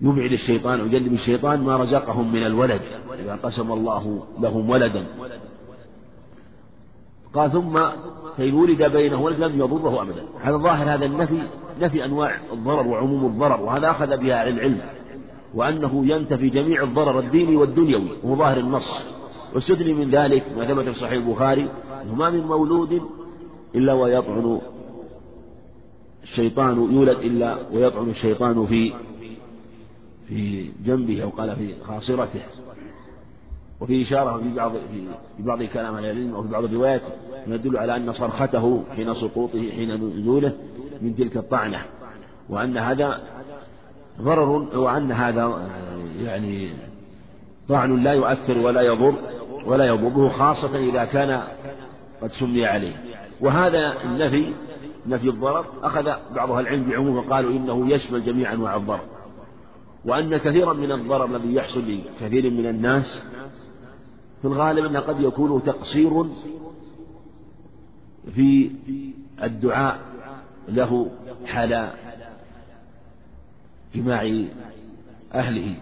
يبعد 0.00 0.32
الشيطان 0.32 0.80
ويجنب 0.80 1.12
الشيطان 1.12 1.60
ما 1.60 1.76
رزقهم 1.76 2.32
من 2.32 2.46
الولد 2.46 2.80
إذا 3.18 3.38
قسم 3.42 3.72
الله 3.72 4.22
لهم 4.40 4.70
ولدا. 4.70 5.06
قال 7.34 7.52
ثم 7.52 7.78
فإن 8.38 8.54
ولد 8.54 8.82
بينه 8.82 9.22
ولد 9.22 9.40
لم 9.40 9.60
يضره 9.60 10.02
أبدا. 10.02 10.24
هذا 10.40 10.56
ظاهر 10.56 10.94
هذا 10.94 11.04
النفي 11.04 11.42
نفي 11.80 12.04
أنواع 12.04 12.40
الضرر 12.52 12.86
وعموم 12.86 13.26
الضرر 13.26 13.60
وهذا 13.60 13.90
أخذ 13.90 14.16
بها 14.16 14.48
العلم 14.48 14.80
وأنه 15.54 16.06
ينتفي 16.06 16.48
جميع 16.48 16.82
الضرر 16.82 17.18
الديني 17.18 17.56
والدنيوي 17.56 18.08
وهو 18.22 18.36
ظاهر 18.36 18.58
النص. 18.58 19.06
واستدني 19.54 19.92
من 19.92 20.10
ذلك 20.10 20.44
ما 20.56 20.66
ثبت 20.66 20.84
في 20.84 20.94
صحيح 20.94 21.12
البخاري 21.12 21.70
أنه 22.02 22.14
ما 22.14 22.30
من 22.30 22.40
مولود 22.40 23.02
إلا 23.74 23.92
ويطعن 23.92 24.60
الشيطان 26.22 26.76
يولد 26.76 27.18
إلا 27.18 27.58
ويطعن 27.72 28.08
الشيطان 28.08 28.66
في 28.66 28.92
في 30.28 30.70
جنبه 30.84 31.22
أو 31.22 31.28
قال 31.28 31.56
في 31.56 31.74
خاصرته. 31.84 32.40
وفي 33.80 34.02
إشارة 34.02 34.38
في 34.38 34.54
بعض 34.54 34.72
في 34.72 35.42
بعض 35.42 35.62
كلام 35.62 35.94
أهل 35.94 36.04
العلم 36.04 36.34
وفي 36.34 36.48
بعض 36.48 36.64
الروايات 36.64 37.02
يدل 37.46 37.76
على 37.76 37.96
أن 37.96 38.12
صرخته 38.12 38.84
حين 38.96 39.14
سقوطه 39.14 39.70
حين 39.70 39.94
نزوله 39.94 40.52
من 41.02 41.14
تلك 41.14 41.36
الطعنة. 41.36 41.78
وأن 42.48 42.76
هذا 42.76 43.20
ضرر 44.20 44.78
وأن 44.78 45.12
هذا 45.12 45.68
يعني 46.22 46.70
طعن 47.68 48.02
لا 48.02 48.12
يؤثر 48.12 48.58
ولا 48.58 48.80
يضر 48.80 49.14
ولا 49.66 49.86
يضره 49.86 50.28
خاصة 50.28 50.76
إذا 50.76 51.04
كان 51.04 51.42
قد 52.22 52.30
سمي 52.30 52.66
عليه. 52.66 52.94
وهذا 53.40 54.02
النفي 54.04 54.52
نفي 55.06 55.28
الضرر 55.28 55.64
أخذ 55.82 56.04
بعض 56.34 56.50
أهل 56.50 56.60
العلم 56.60 56.90
بعموم 56.90 57.16
وقالوا 57.16 57.50
إنه 57.50 57.90
يشمل 57.90 58.24
جميع 58.24 58.52
أنواع 58.52 58.76
الضرر. 58.76 59.15
وأن 60.06 60.36
كثيرا 60.36 60.72
من 60.72 60.92
الضرر 60.92 61.36
الذي 61.36 61.54
يحصل 61.54 62.00
لكثير 62.20 62.50
من 62.50 62.66
الناس 62.66 63.24
في 64.42 64.48
الغالب 64.48 64.84
أنه 64.84 65.00
قد 65.00 65.20
يكون 65.20 65.62
تقصير 65.62 66.24
في 68.34 68.70
الدعاء 69.42 69.98
له 70.68 71.10
حال 71.46 71.90
جماع 73.94 74.44
أهله. 75.34 75.74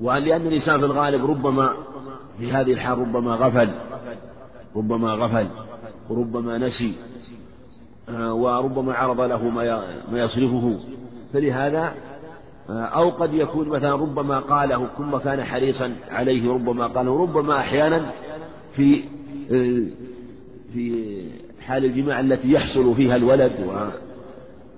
وأن 0.00 0.22
لأن 0.22 0.46
الإنسان 0.46 0.80
في 0.80 0.86
الغالب 0.86 1.30
ربما 1.30 1.74
في 2.38 2.52
هذه 2.52 2.72
الحال 2.72 2.98
ربما 2.98 3.34
غفل 3.34 3.70
ربما 4.76 5.12
غفل 5.12 5.48
وربما 6.10 6.58
نسي 6.58 6.94
آه، 8.08 8.34
وربما 8.34 8.94
عرض 8.94 9.20
له 9.20 9.48
ما 10.10 10.24
يصرفه. 10.24 10.78
فلهذا 11.32 11.94
أو 12.70 13.10
قد 13.10 13.34
يكون 13.34 13.68
مثلا 13.68 13.92
ربما 13.92 14.40
قاله 14.40 14.86
ثم 14.98 15.16
كان 15.16 15.44
حريصا 15.44 15.92
عليه 16.10 16.50
ربما 16.50 16.86
قاله 16.86 17.22
ربما 17.22 17.60
أحيانا 17.60 18.10
في 18.72 19.02
آه، 19.52 19.82
في 20.72 21.06
حال 21.60 21.84
الجماع 21.84 22.20
التي 22.20 22.52
يحصل 22.52 22.94
فيها 22.94 23.16
الولد 23.16 23.52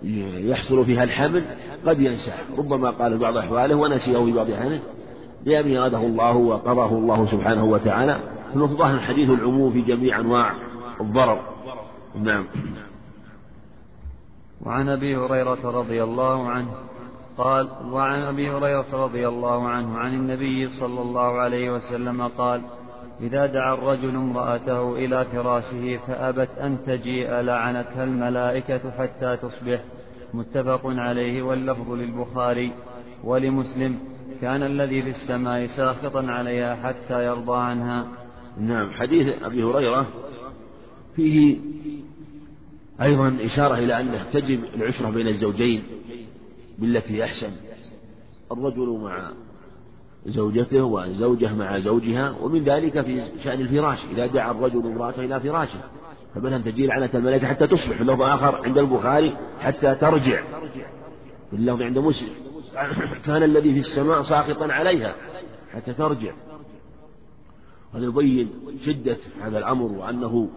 ويحصل 0.03 0.84
فيها 0.84 1.05
الحمل 1.05 1.45
قد 1.86 2.01
ينساه. 2.01 2.39
ربما 2.59 2.91
قال 2.91 3.18
بعض 3.18 3.36
أحواله 3.36 3.74
ونسيه 3.74 4.24
في 4.24 4.32
بعض 4.32 4.51
أحيانه 4.51 4.80
بأن 5.45 5.76
أراده 5.76 5.99
الله 5.99 6.36
وقضاه 6.36 6.93
الله 6.93 7.26
سبحانه 7.26 7.64
وتعالى. 7.64 8.18
تظاهر 8.55 8.95
الحديث 8.95 9.30
العموم 9.30 9.72
في 9.72 9.80
جميع 9.80 10.20
أنواع 10.20 10.55
الضرر. 11.01 11.41
نعم. 12.22 12.45
وعن 14.66 14.89
أبي 14.89 15.16
هريرة 15.16 15.70
رضي 15.70 16.03
الله 16.03 16.49
عنه 16.49 16.68
قال 17.39 17.68
وعن 17.91 18.22
أبي 18.22 18.51
هريرة 18.51 18.86
رضي 18.93 19.28
الله 19.28 19.68
عنه 19.68 19.99
عن 19.99 20.14
النبي 20.14 20.68
صلى 20.68 21.01
الله 21.01 21.39
عليه 21.39 21.70
وسلم 21.70 22.22
قال 22.22 22.61
إذا 23.20 23.47
دعا 23.47 23.74
الرجل 23.74 24.09
امرأته 24.09 24.97
إلى 24.97 25.24
فراشه 25.24 25.97
فأبت 26.07 26.49
أن 26.61 26.78
تجيء 26.86 27.30
لعنتها 27.30 28.05
الملائكة 28.05 28.91
حتى 28.99 29.36
تصبح. 29.36 29.80
متفق 30.34 30.80
عليه 30.84 31.43
واللفظ 31.43 31.91
للبخاري 31.93 32.72
ولمسلم. 33.24 33.99
كان 34.41 34.62
الذي 34.62 35.03
في 35.03 35.11
السماء 35.11 35.66
ساخطا 35.66 36.26
عليها 36.26 36.74
حتى 36.74 37.24
يرضى 37.26 37.57
عنها. 37.57 38.07
نعم 38.61 38.91
حديث 38.91 39.43
أبي 39.43 39.62
هريرة 39.62 40.07
فيه 41.16 41.57
أيضا 43.03 43.36
إشارة 43.41 43.74
إلى 43.74 44.01
أنه 44.01 44.24
تجب 44.32 44.64
العشرة 44.74 45.11
بين 45.11 45.28
الزوجين. 45.28 45.82
بالتي 46.78 47.24
أحسن. 47.24 47.50
الرجل 48.52 49.00
مع 49.02 49.30
زوجته 50.26 50.82
والزوجة 50.82 51.54
مع 51.54 51.78
زوجها 51.78 52.30
ومن 52.42 52.64
ذلك 52.64 53.00
في 53.00 53.24
شأن 53.44 53.60
الفراش. 53.60 53.98
إذا 54.04 54.26
دعا 54.26 54.50
الرجل 54.50 54.86
امرأته 54.86 55.24
إلى 55.24 55.40
فراشه 55.40 55.80
فمثلا 56.34 56.58
تجي 56.58 56.86
لعنة 56.86 57.10
الملائكة 57.14 57.46
حتى 57.46 57.66
تصبح 57.66 58.00
اللفظ 58.00 58.22
آخر 58.22 58.64
عند 58.64 58.78
البخاري 58.78 59.36
حتى 59.60 59.94
ترجع. 59.94 60.42
اللفظ 61.52 61.82
عند 61.82 61.98
مسلم. 61.98 62.32
كان 63.26 63.42
الذي 63.42 63.72
في 63.72 63.80
السماء 63.80 64.22
ساقطا 64.22 64.72
عليها 64.72 65.14
حتى 65.72 65.92
ترجع. 65.92 66.32
هذا 67.94 68.04
يبين 68.04 68.50
شدة 68.86 69.16
هذا 69.42 69.58
الأمر 69.58 69.92
وأنه 69.92 70.48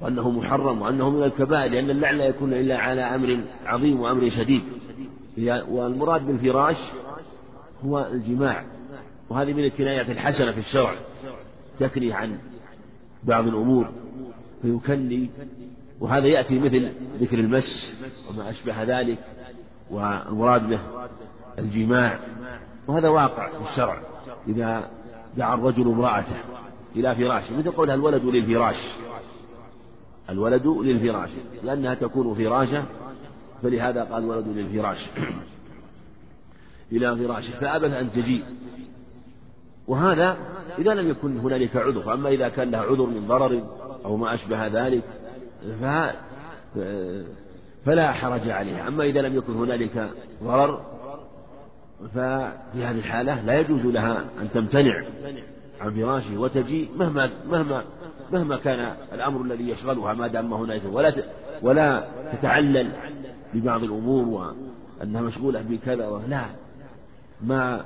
وأنه 0.00 0.30
محرم 0.30 0.82
وأنه 0.82 1.10
من 1.10 1.22
الكبائر 1.22 1.72
لأن 1.72 1.90
اللعن 1.90 2.18
لا 2.18 2.24
يكون 2.24 2.52
إلا 2.52 2.78
على 2.78 3.02
أمر 3.02 3.40
عظيم 3.66 4.00
وأمر 4.00 4.28
شديد. 4.28 4.62
والمراد 5.68 6.26
بالفراش 6.26 6.76
هو 7.84 8.08
الجماع 8.12 8.64
وهذه 9.30 9.52
من 9.52 9.64
الكنايات 9.64 10.10
الحسنة 10.10 10.52
في 10.52 10.58
الشرع 10.58 10.94
تكني 11.80 12.12
عن 12.12 12.38
بعض 13.24 13.46
الأمور 13.46 13.88
فيكني 14.62 15.30
وهذا 16.00 16.26
يأتي 16.26 16.58
مثل 16.58 16.92
ذكر 17.20 17.38
المس 17.38 17.94
وما 18.30 18.50
أشبه 18.50 18.82
ذلك 18.82 19.18
والمراد 19.90 20.68
به 20.68 20.80
الجماع 21.58 22.18
وهذا 22.88 23.08
واقع 23.08 23.48
في 23.48 23.70
الشرع 23.70 24.02
إذا 24.48 24.90
دعا 25.36 25.54
الرجل 25.54 25.88
امرأته 25.88 26.36
إلى 26.96 27.14
فراشه 27.14 27.58
مثل 27.58 27.70
قولها 27.70 27.94
الولد 27.94 28.24
للفراش 28.24 28.76
الولد 30.30 30.66
للفراش 30.66 31.30
لأنها 31.64 31.94
تكون 31.94 32.34
فراشة 32.34 32.84
فلهذا 33.62 34.04
قال 34.04 34.24
ولد 34.24 34.48
للفراش 34.48 35.10
إلى 36.92 37.16
فراشه 37.16 37.60
فأبت 37.60 37.90
أن 37.90 38.10
تجيء 38.12 38.44
وهذا 39.88 40.36
إذا 40.78 40.94
لم 40.94 41.10
يكن 41.10 41.38
هنالك 41.38 41.76
عذر 41.76 42.02
فأما 42.02 42.28
إذا 42.28 42.48
كان 42.48 42.70
لها 42.70 42.80
عذر 42.80 43.06
من 43.06 43.26
ضرر 43.26 43.62
أو 44.04 44.16
ما 44.16 44.34
أشبه 44.34 44.66
ذلك 44.66 45.02
فلا 47.84 48.12
حرج 48.12 48.48
عليها. 48.48 48.88
أما 48.88 49.04
إذا 49.04 49.20
لم 49.20 49.36
يكن 49.36 49.52
هنالك 49.52 50.10
ضرر 50.42 50.80
ففي 52.14 52.84
هذه 52.84 52.98
الحالة 52.98 53.42
لا 53.42 53.60
يجوز 53.60 53.86
لها 53.86 54.24
أن 54.40 54.48
تمتنع 54.54 55.04
عن 55.80 55.90
فراشه 55.90 56.38
وتجي 56.38 56.88
مهما 56.96 57.30
مهما 57.50 57.84
مهما 58.32 58.56
كان 58.56 58.94
الأمر 59.12 59.42
الذي 59.42 59.68
يشغلها 59.68 60.14
ما 60.14 60.26
دام 60.26 60.54
هنالك 60.54 60.82
ولا 60.92 61.14
ولا 61.62 62.08
تتعلل 62.32 62.90
ببعض 63.54 63.82
الأمور 63.82 64.52
وأنها 65.00 65.22
مشغولة 65.22 65.62
بكذا 65.62 66.22
لا 66.28 66.44
ما 67.42 67.84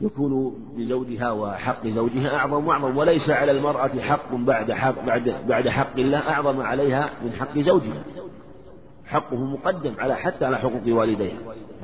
يكون 0.00 0.54
لزوجها 0.76 1.30
وحق 1.30 1.86
زوجها 1.86 2.36
أعظم 2.36 2.66
وأعظم 2.66 2.96
وليس 2.96 3.30
على 3.30 3.52
المرأة 3.52 4.00
حق 4.00 4.34
بعد 4.34 4.72
حق 4.72 5.04
بعد 5.06 5.34
بعد 5.48 5.68
حق 5.68 5.96
الله 5.98 6.18
أعظم 6.18 6.60
عليها 6.60 7.10
من 7.24 7.32
حق 7.32 7.58
زوجها. 7.58 8.02
حقه 9.06 9.36
مقدم 9.36 9.94
على 9.98 10.16
حتى 10.16 10.44
على 10.44 10.58
حقوق 10.58 10.82
والديها. 10.86 11.38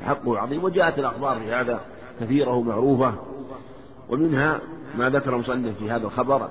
حقه 0.05 0.37
عظيم 0.37 0.63
وجاءت 0.63 0.99
الأخبار 0.99 1.39
في 1.39 1.53
هذا 1.53 1.81
كثيرة 2.19 2.51
ومعروفة. 2.51 3.13
ومنها 4.09 4.59
ما 4.97 5.09
ذكر 5.09 5.37
مصنف 5.37 5.77
في 5.77 5.91
هذا 5.91 6.05
الخبر 6.05 6.49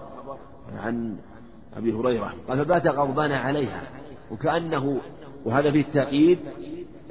عن 0.84 1.16
أبي 1.76 1.92
هريرة 1.92 2.34
قال 2.48 2.64
فبات 2.64 2.86
غضبان 2.86 3.32
عليها 3.32 3.82
وكأنه 4.30 5.00
وهذا 5.44 5.70
فيه 5.70 5.80
التأكيد 5.80 6.38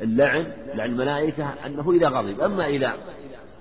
اللعن 0.01 0.47
لعن 0.75 0.89
الملائكة 0.89 1.45
أنه 1.65 1.91
إذا 1.91 2.07
غضب. 2.07 2.41
أما 2.41 2.67
إذا 2.67 2.93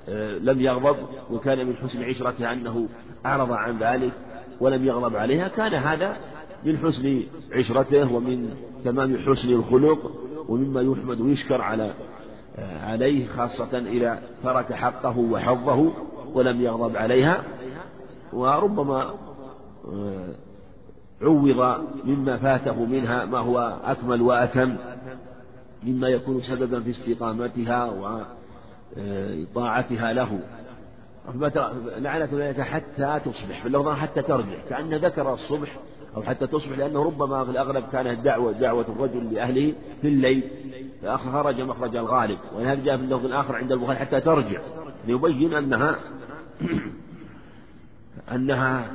آه، 0.08 0.38
لم 0.38 0.60
يغضب 0.60 0.96
وكان 1.30 1.66
من 1.66 1.76
حسن 1.76 2.04
عشرته 2.04 2.52
أنه 2.52 2.88
أعرض 3.26 3.52
عن 3.52 3.78
ذلك 3.78 4.12
ولم 4.60 4.84
يغضب 4.84 5.16
عليها 5.16 5.48
كان 5.48 5.74
هذا 5.74 6.16
من 6.64 6.78
حسن 6.78 7.22
عشرته 7.52 8.12
ومن 8.12 8.50
تمام 8.84 9.18
حسن 9.18 9.52
الخلق 9.52 10.12
ومما 10.48 10.80
يحمد 10.80 11.20
ويشكر 11.20 11.60
على 11.60 11.94
آه، 12.56 12.90
عليه 12.90 13.26
خاصة 13.26 13.78
إذا 13.78 14.22
ترك 14.42 14.72
حقه 14.72 15.18
وحظه 15.18 15.92
ولم 16.34 16.60
يغضب 16.60 16.96
عليها. 16.96 17.44
وربما 18.32 19.14
آه، 19.92 20.34
عوض 21.22 21.86
مما 22.04 22.36
فاته 22.36 22.84
منها 22.84 23.24
ما 23.24 23.38
هو 23.38 23.78
أكمل 23.84 24.22
وأتم 24.22 24.76
مما 25.82 26.08
يكون 26.08 26.40
سببا 26.40 26.80
في 26.80 26.90
استقامتها 26.90 27.92
وطاعتها 28.96 30.12
له. 30.12 30.40
لعنة 31.98 32.24
الملائكة 32.24 32.62
حتى 32.62 33.20
تصبح 33.24 33.62
في 33.62 33.68
اللفظ 33.68 33.88
حتى 33.88 34.22
ترجع 34.22 34.58
كأن 34.68 34.94
ذكر 34.94 35.32
الصبح 35.32 35.76
أو 36.16 36.22
حتى 36.22 36.46
تصبح 36.46 36.78
لأنه 36.78 37.02
ربما 37.02 37.44
في 37.44 37.50
الأغلب 37.50 37.84
كانت 37.92 38.24
دعوة 38.24 38.52
دعوة 38.52 38.84
الرجل 38.88 39.34
لأهله 39.34 39.74
في 40.00 40.08
الليل 40.08 40.42
فخرج 41.02 41.60
مخرج 41.60 41.96
الغالب 41.96 42.38
ولهذا 42.56 42.84
جاء 42.84 42.96
في 42.96 43.02
اللفظ 43.02 43.24
الآخر 43.24 43.56
عند 43.56 43.72
البخاري 43.72 43.98
حتى 43.98 44.20
ترجع 44.20 44.60
ليبين 45.06 45.54
أنها 45.54 45.96
أنها 48.34 48.90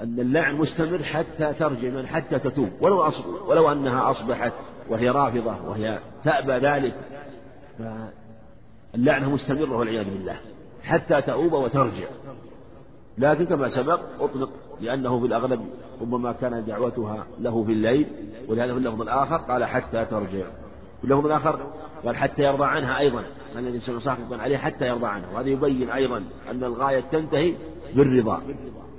أن 0.00 0.20
اللعن 0.20 0.54
مستمر 0.54 1.02
حتى 1.02 1.52
ترجع 1.52 1.88
من 1.88 2.06
حتى 2.06 2.38
تتوب. 2.38 2.68
ولو 2.80 3.02
أصب 3.02 3.24
ولو 3.46 3.72
أنها 3.72 4.10
أصبحت 4.10 4.52
وهي 4.88 5.08
رافضة 5.08 5.68
وهي 5.68 5.98
تأبى 6.24 6.52
ذلك 6.52 6.94
فاللعنة 7.78 9.30
مستمرة 9.30 9.76
والعياذ 9.76 10.04
بالله 10.04 10.36
حتى 10.82 11.22
تؤوب 11.22 11.52
وترجع. 11.52 12.06
لكن 13.18 13.46
كما 13.46 13.68
سبق 13.68 14.00
أطلق 14.20 14.50
لأنه 14.80 15.20
في 15.20 15.26
الأغلب 15.26 15.66
ربما 16.00 16.32
كان 16.32 16.64
دعوتها 16.64 17.26
له 17.40 17.64
في 17.64 17.72
الليل 17.72 18.06
ولهذا 18.48 18.72
في 18.72 18.78
اللفظ 18.78 19.02
الآخر 19.02 19.36
قال 19.36 19.64
حتى 19.64 20.04
ترجع. 20.04 20.46
في 21.00 21.04
اللفظ 21.04 21.26
الآخر 21.26 21.72
قال 22.04 22.16
حتى 22.16 22.42
يرضى 22.42 22.64
عنها 22.64 22.98
أيضا 22.98 23.24
أن 23.56 23.66
الإنسان 23.66 24.00
ساخطا 24.00 24.36
عليه 24.36 24.56
حتى 24.56 24.86
يرضى 24.86 25.06
عنها. 25.06 25.26
وهذا 25.34 25.48
يبين 25.48 25.90
أيضا 25.90 26.24
أن 26.50 26.64
الغاية 26.64 27.00
تنتهي 27.00 27.54
بالرضا. 27.94 28.42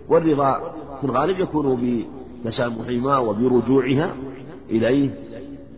والرضا 0.09 0.75
في 1.01 1.03
الغالب 1.03 1.39
يكون 1.39 2.05
بتسامحهما 2.45 3.17
وبرجوعها 3.17 4.15
إليه 4.69 5.09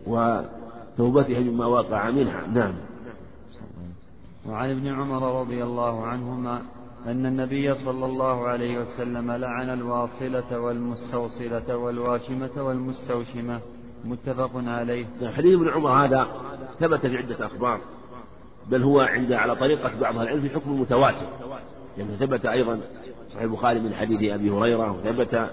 وتوبتها 0.06 1.40
مما 1.40 1.66
وقع 1.66 2.10
منها. 2.10 2.46
نعم. 2.46 2.74
وعن 4.48 4.70
ابن 4.70 4.88
عمر 4.88 5.40
رضي 5.40 5.64
الله 5.64 6.06
عنهما 6.06 6.62
أن 7.06 7.26
النبي 7.26 7.74
صلى 7.74 8.06
الله 8.06 8.48
عليه 8.48 8.78
وسلم 8.78 9.30
لعن 9.30 9.70
الواصلة 9.70 10.60
والمستوصلة 10.60 11.76
والواشمة 11.76 12.50
والمستوشمة. 12.56 13.60
متفق 14.04 14.50
عليه. 14.54 15.06
نعم، 15.22 15.32
حديث 15.32 15.54
ابن 15.54 15.68
عمر 15.68 15.90
هذا 16.04 16.26
ثبت 16.80 17.06
في 17.06 17.16
عدة 17.16 17.46
أخبار 17.46 17.80
بل 18.70 18.82
هو 18.82 19.00
عند 19.00 19.32
على 19.32 19.56
طريقة 19.56 20.00
بعض 20.00 20.18
العلم 20.18 20.40
في 20.40 20.50
حكم 20.50 20.80
متواتر 20.80 21.26
يعني 21.98 22.16
ثبت 22.16 22.46
أيضا 22.46 22.80
صحيح 23.38 23.50
البخاري 23.50 23.80
من 23.80 23.94
حديث 23.94 24.32
أبي 24.32 24.50
هريرة 24.50 24.92
وثبت 24.92 25.50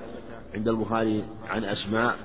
عند 0.56 0.68
البخاري 0.68 1.24
عن 1.50 1.64
أسماء 1.64 2.16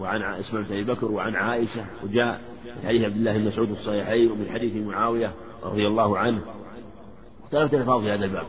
وعن 0.00 0.22
اسماء 0.22 0.62
بن 0.62 0.72
أبي 0.72 0.84
بكر 0.84 1.12
وعن 1.12 1.34
عائشة 1.34 1.84
وجاء 2.04 2.40
من 2.64 2.88
حديث 2.88 3.04
عبد 3.04 3.16
الله 3.16 3.38
بن 3.38 3.44
مسعود 3.44 3.70
الصحيحين 3.70 4.30
ومن 4.30 4.46
حديث 4.50 4.86
معاوية 4.86 5.32
رضي 5.62 5.86
الله 5.86 6.18
عنه. 6.18 6.40
اختلفت 7.44 7.74
الألفاظ 7.74 8.02
في 8.02 8.10
هذا 8.10 8.24
الباب. 8.24 8.46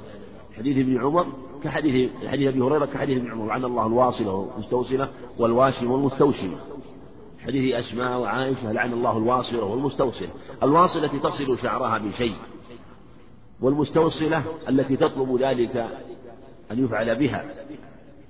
حديث 0.57 0.77
ابن 0.77 1.01
عمر 1.01 1.25
كحديث 1.63 2.09
حديث 2.27 2.47
أبي 2.47 2.61
هريرة 2.61 2.85
كحديث 2.85 3.17
ابن 3.17 3.31
عمر. 3.31 3.45
وعن 3.45 3.65
الله 3.65 3.87
الواصلة 3.87 4.33
والمستوصلة 4.33 5.09
والواشم 5.37 5.91
والمستوشمة 5.91 6.57
حديث 7.45 7.75
أسماء 7.75 8.19
وعائشة 8.19 8.71
لعن 8.71 8.93
الله 8.93 9.17
الواصلة 9.17 9.63
والمستوصلة. 9.63 10.29
الواصلة 10.63 11.07
تصل 11.07 11.59
شعرها 11.59 11.97
بشيء. 11.97 12.35
والمستوصلة 13.61 14.43
التي 14.69 14.95
تطلب 14.95 15.41
ذلك 15.41 15.87
أن 16.71 16.85
يفعل 16.85 17.15
بها. 17.15 17.45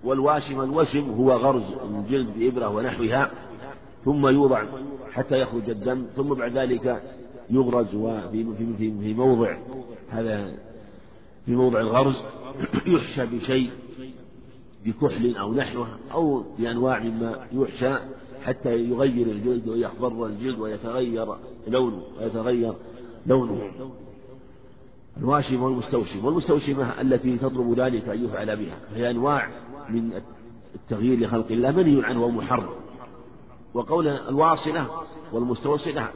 والواشم 0.04 0.62
الوشم 0.62 1.12
هو 1.12 1.32
غرز 1.32 1.74
الجلد 1.84 2.40
بإبرة 2.40 2.70
ونحوها 2.70 3.32
ثم 4.06 4.28
يوضع 4.28 4.64
حتى 5.12 5.40
يخرج 5.40 5.70
الدم 5.70 6.06
ثم 6.16 6.34
بعد 6.34 6.58
ذلك 6.58 7.04
يغرز 7.50 7.88
في 8.78 9.14
موضع 9.14 9.58
هذا 10.10 10.54
في 11.46 11.52
موضع 11.52 11.80
الغرز 11.80 12.16
يحشى 12.96 13.26
بشيء 13.26 13.72
بكحل 14.86 15.36
أو 15.36 15.54
نحوه 15.54 15.88
أو 16.14 16.44
بأنواع 16.60 17.00
مما 17.00 17.48
يحشى 17.52 17.96
حتى 18.44 18.90
يغير 18.90 19.28
الجلد 19.28 19.68
ويخضر 19.68 20.26
الجلد 20.26 20.60
ويتغير 20.60 21.36
لونه 21.68 22.02
ويتغير 22.20 22.74
لونه. 23.26 23.72
الواشم 25.20 25.64
والمستوشم. 25.64 26.26
والمستوشمة 26.26 27.02
التي 27.02 27.38
تطلب 27.38 27.80
ذلك 27.80 28.10
أن 28.10 28.26
يفعل 28.26 28.58
بها 28.58 28.78
هي 28.96 29.10
أنواع 29.10 29.50
من 29.90 30.22
التغيير 30.76 31.20
لخلق 31.20 31.48
الله 31.52 31.72
منهي 31.72 32.06
عنه 32.06 32.24
ومحرم. 32.24 32.70
وقول 33.74 34.08
الواصلة 34.08 34.88
والمستوصلة 35.34 36.10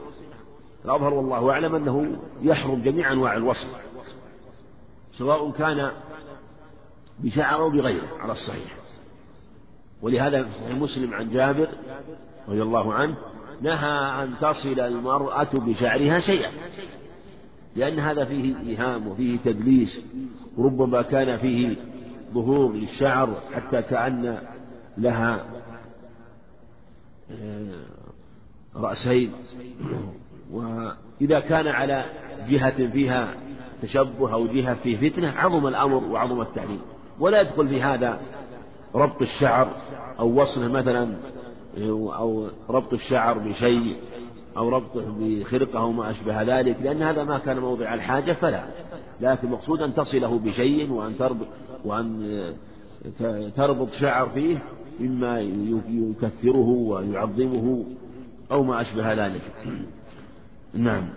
الأظهر 0.84 1.14
والله 1.14 1.50
أعلم 1.50 1.74
أنه 1.74 2.16
يحرم 2.42 2.82
جميع 2.82 3.12
أنواع 3.12 3.36
الوصل 3.36 3.66
سواء 5.12 5.50
كان 5.50 5.90
بشعر 7.18 7.60
أو 7.60 7.70
بغيره 7.70 8.08
على 8.20 8.32
الصحيح. 8.32 8.76
ولهذا 10.02 10.42
في 10.42 10.52
صحيح 10.52 10.76
مسلم 10.76 11.14
عن 11.14 11.30
جابر 11.30 11.68
رضي 12.48 12.62
الله 12.62 12.94
عنه 12.94 13.16
نهى 13.60 14.24
أن 14.24 14.34
تصل 14.40 14.80
المرأة 14.80 15.48
بشعرها 15.52 16.20
شيئا. 16.20 16.50
لأن 17.76 17.98
هذا 17.98 18.24
فيه 18.24 18.54
إيهام 18.58 19.08
وفيه 19.08 19.38
تدليس 19.44 20.04
وربما 20.56 21.02
كان 21.02 21.38
فيه 21.38 21.76
ظهور 22.34 22.72
للشعر 22.72 23.40
حتى 23.54 23.82
كأن 23.82 24.38
لها 24.98 25.44
آه، 27.30 27.84
رأسين. 28.76 29.32
وإذا 30.50 31.40
كان 31.40 31.66
على 31.66 32.04
جهة 32.48 32.90
فيها 32.90 33.34
تشبه 33.82 34.32
أو 34.32 34.46
جهة 34.46 34.74
فيه 34.74 35.10
فتنة 35.10 35.30
عظم 35.30 35.66
الأمر 35.66 36.04
وعظم 36.04 36.40
التحريم. 36.40 36.80
ولا 37.20 37.40
يدخل 37.40 37.68
في 37.68 37.82
هذا 37.82 38.20
ربط 38.94 39.22
الشعر 39.22 39.72
أو 40.18 40.40
وصله 40.40 40.68
مثلا 40.68 41.14
أو 41.78 42.48
ربط 42.70 42.92
الشعر 42.92 43.38
بشيء 43.38 43.96
أو 44.56 44.68
ربطه 44.68 45.04
بخرقة 45.18 45.78
أو 45.78 45.92
ما 45.92 46.10
أشبه 46.10 46.42
ذلك 46.42 46.76
لأن 46.82 47.02
هذا 47.02 47.24
ما 47.24 47.38
كان 47.38 47.58
موضع 47.58 47.94
الحاجة 47.94 48.32
فلا. 48.32 48.64
لكن 49.20 49.46
المقصود 49.46 49.82
أن 49.82 49.94
تصله 49.94 50.38
بشيء 50.38 50.92
وأن 50.92 51.18
تربط 51.18 51.46
وأن 51.84 52.54
تربط 53.56 53.90
شعر 53.90 54.28
فيه 54.28 54.62
مما 55.00 55.40
يكثره 55.88 56.68
ويعظمه 56.68 57.84
أو 58.52 58.62
ما 58.62 58.80
أشبه 58.80 59.26
ذلك. 59.26 59.42
نعم. 60.74 61.08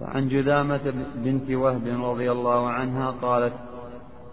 وعن 0.00 0.28
جذامة 0.28 0.94
بنت 1.14 1.50
وهب 1.50 1.86
رضي 1.86 2.32
الله 2.32 2.68
عنها 2.68 3.10
قالت 3.10 3.52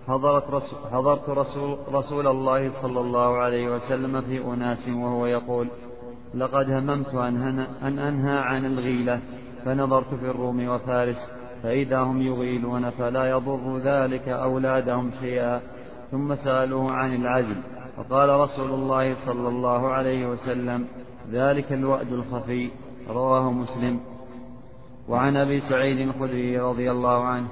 حضرت 0.08 0.50
رسول 0.50 0.80
حضرت 0.92 1.30
رسول, 1.30 1.78
رسول 1.94 2.28
الله 2.28 2.82
صلى 2.82 3.00
الله 3.00 3.38
عليه 3.38 3.76
وسلم 3.76 4.22
في 4.22 4.46
أناس 4.46 4.90
وهو 4.90 5.26
يقول 5.26 5.68
لقد 6.36 6.72
هممت 6.72 7.16
أن, 7.16 7.66
أن 7.84 8.00
أنهى 8.00 8.38
عن 8.38 8.66
الغيلة 8.66 9.20
فنظرت 9.66 10.14
في 10.14 10.30
الروم 10.30 10.68
وفارس 10.68 11.18
فإذا 11.64 12.00
هم 12.00 12.22
يغيلون 12.22 12.90
فلا 12.90 13.30
يضر 13.30 13.78
ذلك 13.78 14.28
أولادهم 14.28 15.12
شيئا 15.20 15.62
ثم 16.12 16.36
سألوه 16.36 16.92
عن 16.92 17.16
العزل 17.16 17.56
فقال 17.98 18.30
رسول 18.30 18.70
الله 18.70 19.26
صلى 19.26 19.48
الله 19.48 19.88
عليه 19.88 20.28
وسلم 20.28 20.88
ذلك 21.32 21.74
الوأد 21.74 22.12
الخفي 22.12 22.70
رواه 23.10 23.52
مسلم. 23.52 24.00
وعن 25.10 25.38
أبي 25.38 25.60
سعيد 25.60 26.00
الخدري 26.08 26.60
رضي 26.60 26.92
الله 26.92 27.24
عنه 27.24 27.48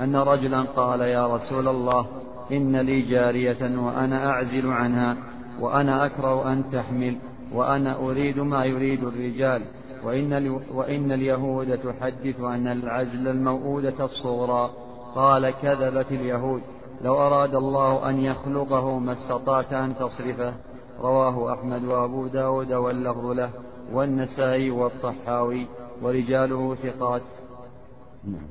أن 0.00 0.16
رجلا 0.16 0.62
قال 0.62 1.00
يا 1.00 1.34
رسول 1.34 1.68
الله 1.68 2.06
إن 2.52 2.76
لي 2.76 3.02
جارية 3.02 3.78
وأنا 3.78 4.30
أعزل 4.30 4.66
عنها 4.66 5.16
وأنا 5.60 6.06
أكره 6.06 6.52
أن 6.52 6.64
تحمل. 6.72 7.16
وأنا 7.54 7.96
أريد 7.96 8.38
ما 8.38 8.64
يريد 8.64 9.04
الرجال 9.04 9.62
وإن, 10.04 10.60
وإن 10.74 11.12
اليهود 11.12 11.78
تحدث 11.78 12.40
أن 12.40 12.66
العزل 12.66 13.28
الموؤودة 13.28 14.04
الصغرى. 14.04 14.70
قال 15.14 15.50
كذبت 15.50 16.12
اليهود. 16.12 16.62
لو 17.02 17.14
أراد 17.14 17.54
الله 17.54 18.10
أن 18.10 18.20
يخلقه 18.20 18.98
ما 18.98 19.12
استطعت 19.12 19.72
أن 19.72 19.94
تصرفه. 19.96 20.54
رواه 21.00 21.54
أحمد 21.54 21.84
وأبو 21.84 22.26
داود 22.26 22.72
واللفظ 22.72 23.26
له 23.26 23.50
والنسائي 23.92 24.70
والطحاوي 24.70 25.66
ورجاله 26.02 26.74
ثقات. 26.74 27.22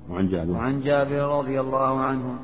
وعن 0.09 0.27
جابر. 0.27 0.51
وعن 0.51 0.81
جابر 0.81 1.39
رضي 1.39 1.59
الله 1.59 1.99
عنه 1.99 2.39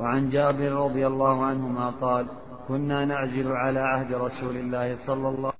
وعن 0.00 0.30
جابر 0.30 0.72
رضي 0.72 1.06
الله 1.06 1.44
عنهما 1.44 1.90
قال 1.90 2.26
كنا 2.68 3.04
نعزل 3.04 3.52
على 3.52 3.80
عهد 3.80 4.12
رسول 4.12 4.56
الله 4.56 5.06
صلى 5.06 5.28
الله 5.28 5.52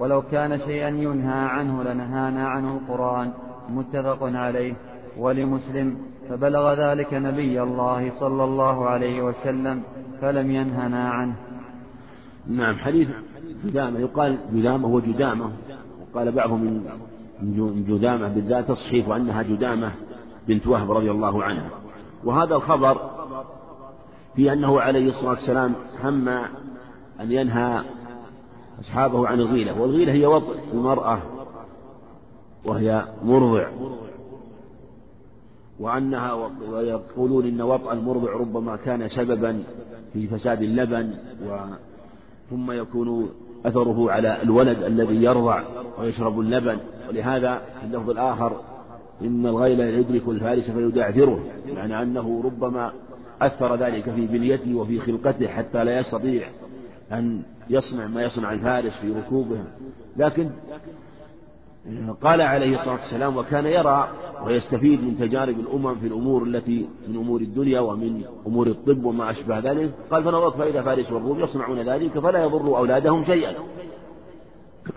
ولو 0.00 0.22
كان 0.40 0.58
شيئا 0.58 0.88
ينهى 0.88 1.38
عنه 1.38 1.82
لنهانا 1.82 2.48
عنه 2.48 2.76
القرآن. 2.76 3.32
متفق 3.68 4.18
عليه. 4.22 4.74
ولمسلم 5.18 5.98
فبلغ 6.28 6.74
ذلك 6.74 7.14
نبي 7.14 7.62
الله 7.62 8.10
صلى 8.10 8.44
الله 8.44 8.88
عليه 8.88 9.22
وسلم 9.22 9.82
فلم 10.20 10.50
ينهنا 10.50 11.10
عنه. 11.10 11.34
نعم 12.46 12.76
حديث 12.76 13.08
جدامة. 13.64 13.98
يقال 13.98 14.38
جدامة 14.52 14.88
هو 14.88 15.00
جدامة. 15.00 15.50
وقال 16.00 16.32
بعضهم 16.32 16.60
من 17.42 17.84
جدامة 17.88 18.28
بالذات 18.28 18.68
تصحيف 18.68 19.10
أنها 19.10 19.42
جدامة 19.42 19.92
بنت 20.48 20.66
وهب 20.66 20.90
رضي 20.90 21.10
الله 21.10 21.44
عنها. 21.44 21.70
وهذا 22.24 22.54
الخبر 22.54 23.10
في 24.36 24.52
أنه 24.52 24.80
عليه 24.80 25.08
الصلاة 25.08 25.30
والسلام 25.30 25.74
هم 26.04 26.28
أن 27.20 27.32
ينهى 27.32 27.82
أصحابه 28.80 29.26
عن 29.26 29.40
الغيلة 29.40 29.80
والغيلة 29.80 30.12
هي 30.12 30.26
وضع 30.26 30.54
المرأة 30.72 31.22
وهي 32.64 33.04
مرضع. 33.24 33.68
وأنها 35.80 36.50
ويقولون 36.70 37.46
إن 37.46 37.62
وضع 37.62 37.92
المرضع 37.92 38.32
ربما 38.32 38.76
كان 38.76 39.08
سببا 39.08 39.62
في 40.12 40.26
فساد 40.26 40.62
اللبن 40.62 41.14
و 41.46 41.58
ثم 42.50 42.72
يكون 42.72 43.30
أثره 43.66 44.10
على 44.10 44.42
الولد 44.42 44.82
الذي 44.82 45.22
يرضع 45.22 45.62
ويشرب 45.98 46.40
اللبن. 46.40 46.78
ولهذا 47.08 47.58
في 47.80 47.86
اللفظ 47.86 48.10
الآخر 48.10 48.60
إن 49.22 49.46
الغيل 49.46 49.80
يدرك 49.80 50.28
الفارس 50.28 50.70
فيدعثره 50.70 51.40
يعني 51.76 52.02
أنه 52.02 52.42
ربما 52.44 52.92
أثر 53.42 53.76
ذلك 53.76 54.10
في 54.10 54.26
بنيته 54.26 54.74
وفي 54.74 55.00
خلقته 55.00 55.48
حتى 55.48 55.84
لا 55.84 55.98
يستطيع 55.98 56.48
أن 57.12 57.42
يصنع 57.70 58.06
ما 58.06 58.22
يصنع 58.22 58.52
الفارس 58.52 58.92
في 58.92 59.12
ركوبه 59.12 59.64
لكن 60.16 60.50
قال 62.20 62.40
عليه 62.40 62.74
الصلاة 62.74 62.94
والسلام 62.94 63.36
وكان 63.36 63.66
يرى 63.66 64.08
ويستفيد 64.44 65.02
من 65.04 65.18
تجارب 65.18 65.60
الأمم 65.60 65.94
في 65.94 66.06
الأمور 66.06 66.42
التي 66.42 66.88
من 67.08 67.16
أمور 67.16 67.40
الدنيا 67.40 67.80
ومن 67.80 68.24
أمور 68.46 68.66
الطب 68.66 69.04
وما 69.04 69.30
أشبه 69.30 69.58
ذلك. 69.58 69.94
قال 70.10 70.24
فنظرت 70.24 70.56
فإذا 70.56 70.82
فارس 70.82 71.12
والروم 71.12 71.40
يصنعون 71.40 71.80
ذلك 71.80 72.18
فلا 72.18 72.42
يضر 72.42 72.78
أولادهم 72.78 73.24
شيئا. 73.24 73.54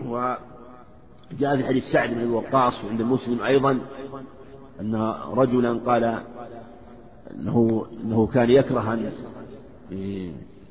وجاء 0.06 1.58
في 1.58 1.66
حديث 1.66 1.84
سعد 1.84 2.14
بن 2.14 2.22
الوقاص 2.22 2.84
وعند 2.86 3.02
مسلم 3.02 3.44
أيضا 3.44 3.80
أن 4.82 4.96
رجلا 5.34 5.80
قال 5.86 6.20
أنه 7.32 7.86
أنه 8.04 8.28
كان 8.28 8.50
يكره 8.50 8.94
أن 8.94 9.12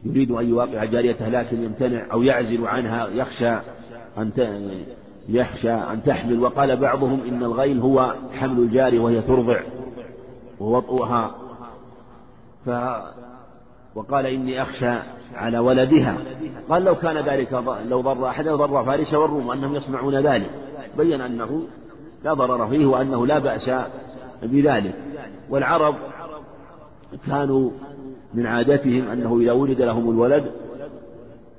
يريد 0.05 0.31
أن 0.31 0.49
يواقع 0.49 0.85
جاريته 0.85 1.29
لكن 1.29 1.65
يمتنع 1.65 2.07
أو 2.13 2.23
يعزل 2.23 2.67
عنها 2.67 3.09
يخشى 3.09 3.55
أن 4.19 4.31
يخشى 5.29 5.73
أن 5.73 6.03
تحمل. 6.03 6.43
وقال 6.43 6.77
بعضهم 6.77 7.21
إن 7.29 7.43
الغيل 7.43 7.81
هو 7.81 8.15
حمل 8.33 8.59
الجارية 8.59 9.01
وهي 9.01 9.21
ترضع 9.21 9.61
ووطئها 10.61 11.35
ف 12.67 12.71
وقال 13.95 14.27
إني 14.27 14.63
أخشى 14.63 14.95
على 15.35 15.59
ولدها. 15.59 16.17
قال 16.69 16.85
لو 16.85 16.95
كان 16.95 17.19
ذلك 17.19 17.53
لو 17.89 18.01
ضر 18.01 18.29
أحدا 18.29 18.57
ضر 18.57 18.85
فارس 18.85 19.15
والروم 19.15 19.51
أنهم 19.51 19.75
يصنعون 19.75 20.15
ذلك. 20.15 20.51
بين 20.99 21.21
أنه 21.21 21.63
لا 22.25 22.35
ضرر 22.35 22.69
فيه 22.69 22.87
وأنه 22.87 23.27
لا 23.27 23.39
بأس 23.39 23.71
بذلك. 24.43 24.95
والعرب 25.51 25.95
كانوا 27.27 27.71
من 28.35 28.47
عادتهم 28.47 29.09
أنه 29.09 29.39
إذا 29.41 29.53
ولد 29.53 29.83
لهم 29.83 30.11
الولد 30.11 30.51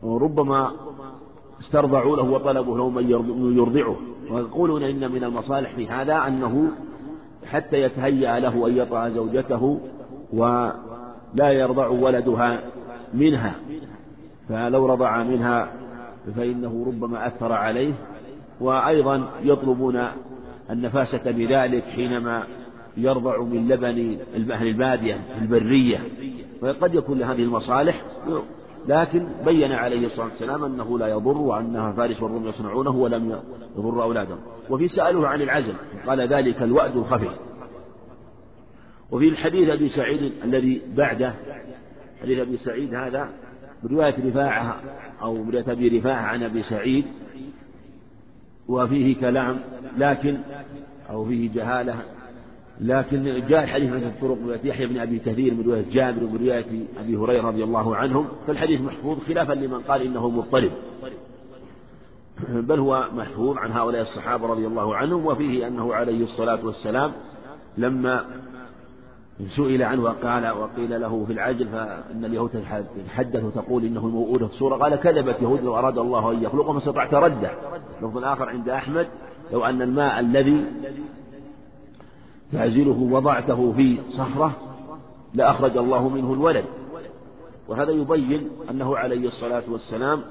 ربما 0.03 0.71
استرضعوا 1.59 2.17
له 2.17 2.23
وطلبوا 2.23 2.77
له 2.77 2.89
من 2.89 3.57
يرضعه. 3.57 3.95
ويقولون 4.31 4.83
إن 4.83 5.11
من 5.11 5.23
المصالح 5.23 5.75
في 5.75 5.87
هذا 5.87 6.27
أنه 6.27 6.71
حتى 7.45 7.81
يتهيأ 7.81 8.39
له 8.39 8.67
أن 8.67 8.77
يطع 8.77 9.09
زوجته 9.09 9.79
ولا 10.33 11.51
يرضع 11.51 11.87
ولدها 11.87 12.59
منها. 13.13 13.55
فلو 14.49 14.85
رضع 14.85 15.23
منها 15.23 15.71
فإنه 16.35 16.85
ربما 16.87 17.27
أثر 17.27 17.53
عليه. 17.53 17.93
وأيضا 18.61 19.29
يطلبون 19.43 20.07
النفاسة 20.69 21.31
بذلك 21.31 21.83
حينما 21.83 22.43
يرضع 22.97 23.41
من 23.41 23.67
لبن 23.67 24.17
أهل 24.51 24.67
البادية 24.67 25.19
البرية. 25.41 25.99
وقد 26.63 26.95
يكون 26.95 27.19
لهذه 27.19 27.41
المصالح 27.43 28.01
لكن 28.87 29.27
بين 29.45 29.71
عليه 29.71 30.05
الصلاة 30.05 30.25
والسلام 30.25 30.63
أنه 30.63 30.99
لا 30.99 31.07
يضر 31.07 31.37
وأنها 31.37 31.91
فارس 31.91 32.21
والروم 32.21 32.47
يصنعونه 32.47 32.95
ولم 32.95 33.39
يضر 33.77 34.03
أولادهم. 34.03 34.37
وفي 34.69 34.87
سأله 34.87 35.27
عن 35.27 35.41
العزل 35.41 35.73
قال 36.07 36.33
ذلك 36.33 36.63
الوأد 36.63 36.95
الخفي. 36.97 37.29
وفي 39.11 39.27
الحديث 39.27 39.69
أبي 39.69 39.89
سعيد 39.89 40.31
الذي 40.43 40.81
بعده 40.95 41.33
حديث 42.21 42.39
أبي 42.39 42.57
سعيد 42.57 42.95
هذا 42.95 43.29
برواية 43.83 44.15
رفاعة 44.29 44.81
أو 45.21 45.43
برواية 45.43 45.71
أبي 45.71 45.99
رفاعة 45.99 46.21
عن 46.21 46.43
أبي 46.43 46.63
سعيد 46.63 47.05
وفيه 48.67 49.19
كلام 49.19 49.59
لكن 49.97 50.37
أو 51.09 51.25
فيه 51.25 51.53
جهالة 51.53 51.95
لكن 52.81 53.43
جاء 53.47 53.63
الحديث 53.63 53.89
من 53.89 54.03
الطرق 54.03 54.37
رواية 54.45 54.59
يحيى 54.63 54.87
بن 54.87 54.99
أبي 54.99 55.19
كثير 55.19 55.53
من 55.53 55.63
رواية 55.65 55.85
جابر 55.91 56.23
ومن 56.23 56.47
رواية 56.47 56.65
أبي 56.99 57.15
هريرة 57.15 57.47
رضي 57.47 57.63
الله 57.63 57.95
عنهم 57.95 58.27
فالحديث 58.47 58.81
محفوظ 58.81 59.19
خلافا 59.19 59.53
لمن 59.53 59.79
قال 59.79 60.01
إنه 60.01 60.29
مضطرب. 60.29 60.71
بل 62.49 62.79
هو 62.79 63.07
محفوظ 63.13 63.57
عن 63.57 63.71
هؤلاء 63.71 64.01
الصحابة 64.01 64.47
رضي 64.47 64.67
الله 64.67 64.95
عنهم 64.95 65.25
وفيه 65.25 65.67
أنه 65.67 65.93
عليه 65.93 66.23
الصلاة 66.23 66.65
والسلام 66.65 67.11
لما 67.77 68.25
سئل 69.55 69.83
عنه 69.83 70.03
وقال 70.03 70.49
وقيل 70.49 71.01
له 71.01 71.25
في 71.25 71.33
العجل 71.33 71.67
فإن 71.67 72.25
اليهود 72.25 72.63
تحدث 73.07 73.53
تقول 73.55 73.85
إنه 73.85 74.07
موؤودة 74.07 74.45
الصورة 74.45 74.75
قال 74.75 74.95
كذبت 74.95 75.41
يهود 75.41 75.63
لو 75.63 75.77
أراد 75.77 75.97
الله 75.97 76.31
أن 76.31 76.43
يخلقه 76.43 76.71
ما 76.71 76.77
استطعت 76.77 77.13
رده. 77.13 77.51
لفظ 78.01 78.23
آخر 78.23 78.49
عند 78.49 78.69
أحمد 78.69 79.07
لو 79.51 79.65
أن 79.65 79.81
الماء 79.81 80.19
الذي 80.19 80.65
تعزله 82.53 83.07
وضعته 83.11 83.73
في 83.73 83.97
صخرة 84.09 84.57
لأخرج 85.33 85.77
الله 85.77 86.09
منه 86.09 86.33
الولد. 86.33 86.65
وهذا 87.67 87.91
يبين 87.91 88.49
أنه 88.69 88.97
عليه 88.97 89.27
الصلاة 89.27 89.63
والسلام 89.67 90.21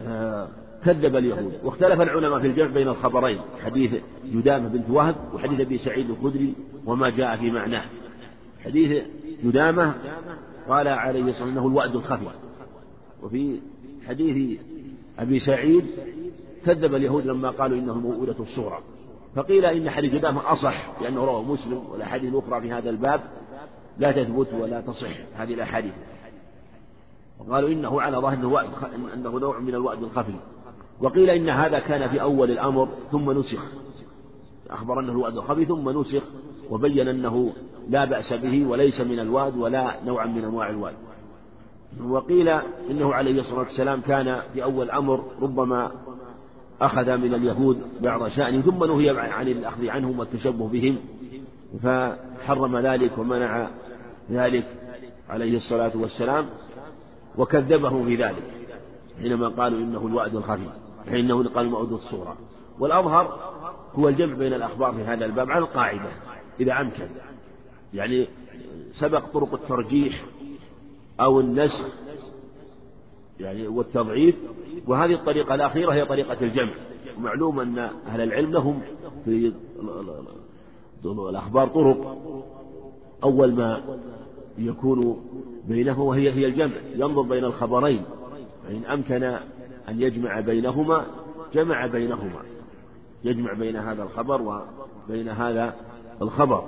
آه، 0.00 0.48
كذب 0.84 1.16
اليهود. 1.16 1.52
واختلف 1.64 2.00
العلماء 2.00 2.40
في 2.40 2.46
الجمع 2.46 2.66
بين 2.66 2.88
الخبرين 2.88 3.40
حديث 3.64 3.92
يدامة 4.24 4.68
بنت 4.68 4.90
وهب 4.90 5.16
وحديث 5.34 5.60
أبي 5.60 5.78
سعيد 5.78 6.10
الخدري 6.10 6.54
وما 6.86 7.10
جاء 7.10 7.36
في 7.36 7.50
معناه. 7.50 7.84
حديث 8.64 9.02
يدامة 9.44 9.94
قال 10.68 10.88
عليه 10.88 11.20
الصلاة 11.20 11.26
والسلام 11.28 11.48
أنه 11.48 11.66
الوأد 11.66 11.96
الخفي. 11.96 12.26
وفي 13.22 13.60
حديث 14.08 14.60
أبي 15.18 15.38
سعيد 15.38 15.84
كذب 16.66 16.94
اليهود 16.94 17.26
لما 17.26 17.50
قالوا 17.50 17.78
إنه 17.78 17.94
موؤودة 17.94 18.36
الصغرى. 18.40 18.80
فقيل 19.34 19.64
إن 19.64 19.90
حديث 19.90 20.14
يدامة 20.14 20.52
أصح 20.52 21.00
لأنه 21.02 21.24
رواه 21.24 21.42
مسلم 21.42 21.82
والأحاديث 21.90 22.32
الأخرى 22.32 22.60
في 22.60 22.72
هذا 22.72 22.90
الباب 22.90 23.20
لا 23.98 24.12
تثبت 24.12 24.48
ولا 24.54 24.80
تصح 24.80 25.10
هذه 25.36 25.54
الأحاديث. 25.54 25.92
وقالوا 27.38 27.68
إنه 27.68 28.00
على 28.00 28.16
ظاهر 28.16 28.34
أنه, 29.14 29.38
نوع 29.38 29.58
من 29.58 29.74
الوأد 29.74 30.02
الخفي. 30.02 30.34
وقيل 31.00 31.30
إن 31.30 31.48
هذا 31.48 31.78
كان 31.78 32.08
في 32.10 32.22
أول 32.22 32.50
الأمر 32.50 32.88
ثم 33.12 33.30
نسخ. 33.30 33.64
أخبر 34.70 35.00
أنه 35.00 35.12
الوأد 35.12 35.36
الخفي 35.36 35.64
ثم 35.64 36.00
نسخ 36.00 36.22
وبين 36.70 37.08
أنه 37.08 37.52
لا 37.88 38.04
بأس 38.04 38.32
به 38.32 38.66
وليس 38.66 39.00
من 39.00 39.18
الواد 39.18 39.56
ولا 39.56 39.96
نوعا 40.06 40.26
من 40.26 40.44
أنواع 40.44 40.70
الواد 40.70 40.94
وقيل 42.08 42.48
إنه 42.90 43.14
عليه 43.14 43.40
الصلاة 43.40 43.58
والسلام 43.58 44.00
كان 44.00 44.40
في 44.52 44.62
أول 44.62 44.86
الأمر 44.86 45.24
ربما 45.42 45.90
أخذ 46.80 47.16
من 47.16 47.34
اليهود 47.34 47.82
بعض 48.00 48.28
شأنه 48.28 48.60
ثم 48.60 48.84
نهي 48.84 49.10
عن 49.10 49.48
الأخذ 49.48 49.88
عنهم 49.88 50.18
والتشبه 50.18 50.68
بهم 50.68 50.98
فحرم 51.82 52.78
ذلك 52.78 53.18
ومنع 53.18 53.68
ذلك 54.30 54.66
عليه 55.28 55.56
الصلاة 55.56 55.92
والسلام 55.94 56.46
وكذبه 57.38 58.04
في 58.04 58.16
ذلك 58.16 58.42
حينما 59.18 59.48
قالوا 59.48 59.78
إنه 59.78 60.06
الوعد 60.06 60.36
الخفي 60.36 60.68
حينه 61.08 61.48
قالوا 61.48 61.70
موعد 61.70 61.92
الصورة. 61.92 62.36
والأظهر 62.78 63.54
هو 63.94 64.08
الجمع 64.08 64.34
بين 64.34 64.52
الأخبار 64.52 64.92
في 64.92 65.02
هذا 65.02 65.24
الباب 65.24 65.50
على 65.50 65.64
القاعدة 65.64 66.08
إذا 66.60 66.80
أمكن. 66.80 67.06
يعني 67.94 68.28
سبق 68.92 69.24
طرق 69.26 69.54
الترجيح 69.54 70.24
أو 71.20 71.40
النسخ 71.40 72.03
يعني 73.40 73.66
والتضعيف 73.66 74.34
وهذه 74.86 75.14
الطريقة 75.14 75.54
الأخيرة 75.54 75.92
هي 75.92 76.04
طريقة 76.04 76.36
الجمع. 76.42 76.72
ومعلوم 77.18 77.60
أن 77.60 77.78
أهل 77.78 78.20
العلم 78.20 78.52
لهم 78.52 78.80
في 79.24 79.52
الأخبار 81.04 81.68
طرق. 81.68 82.18
أول 83.24 83.52
ما 83.52 83.82
يكون 84.58 85.22
بينه 85.68 86.02
وهي 86.02 86.32
هي 86.32 86.46
الجمع. 86.46 86.76
ينظر 86.94 87.22
بين 87.22 87.44
الخبرين. 87.44 88.04
فإن 88.66 88.84
أمكن 88.84 89.22
أن 89.88 90.02
يجمع 90.02 90.40
بينهما 90.40 91.06
جمع 91.54 91.86
بينهما. 91.86 92.42
يجمع 93.24 93.52
بين 93.52 93.76
هذا 93.76 94.02
الخبر 94.02 94.62
وبين 95.08 95.28
هذا 95.28 95.74
الخبر. 96.22 96.64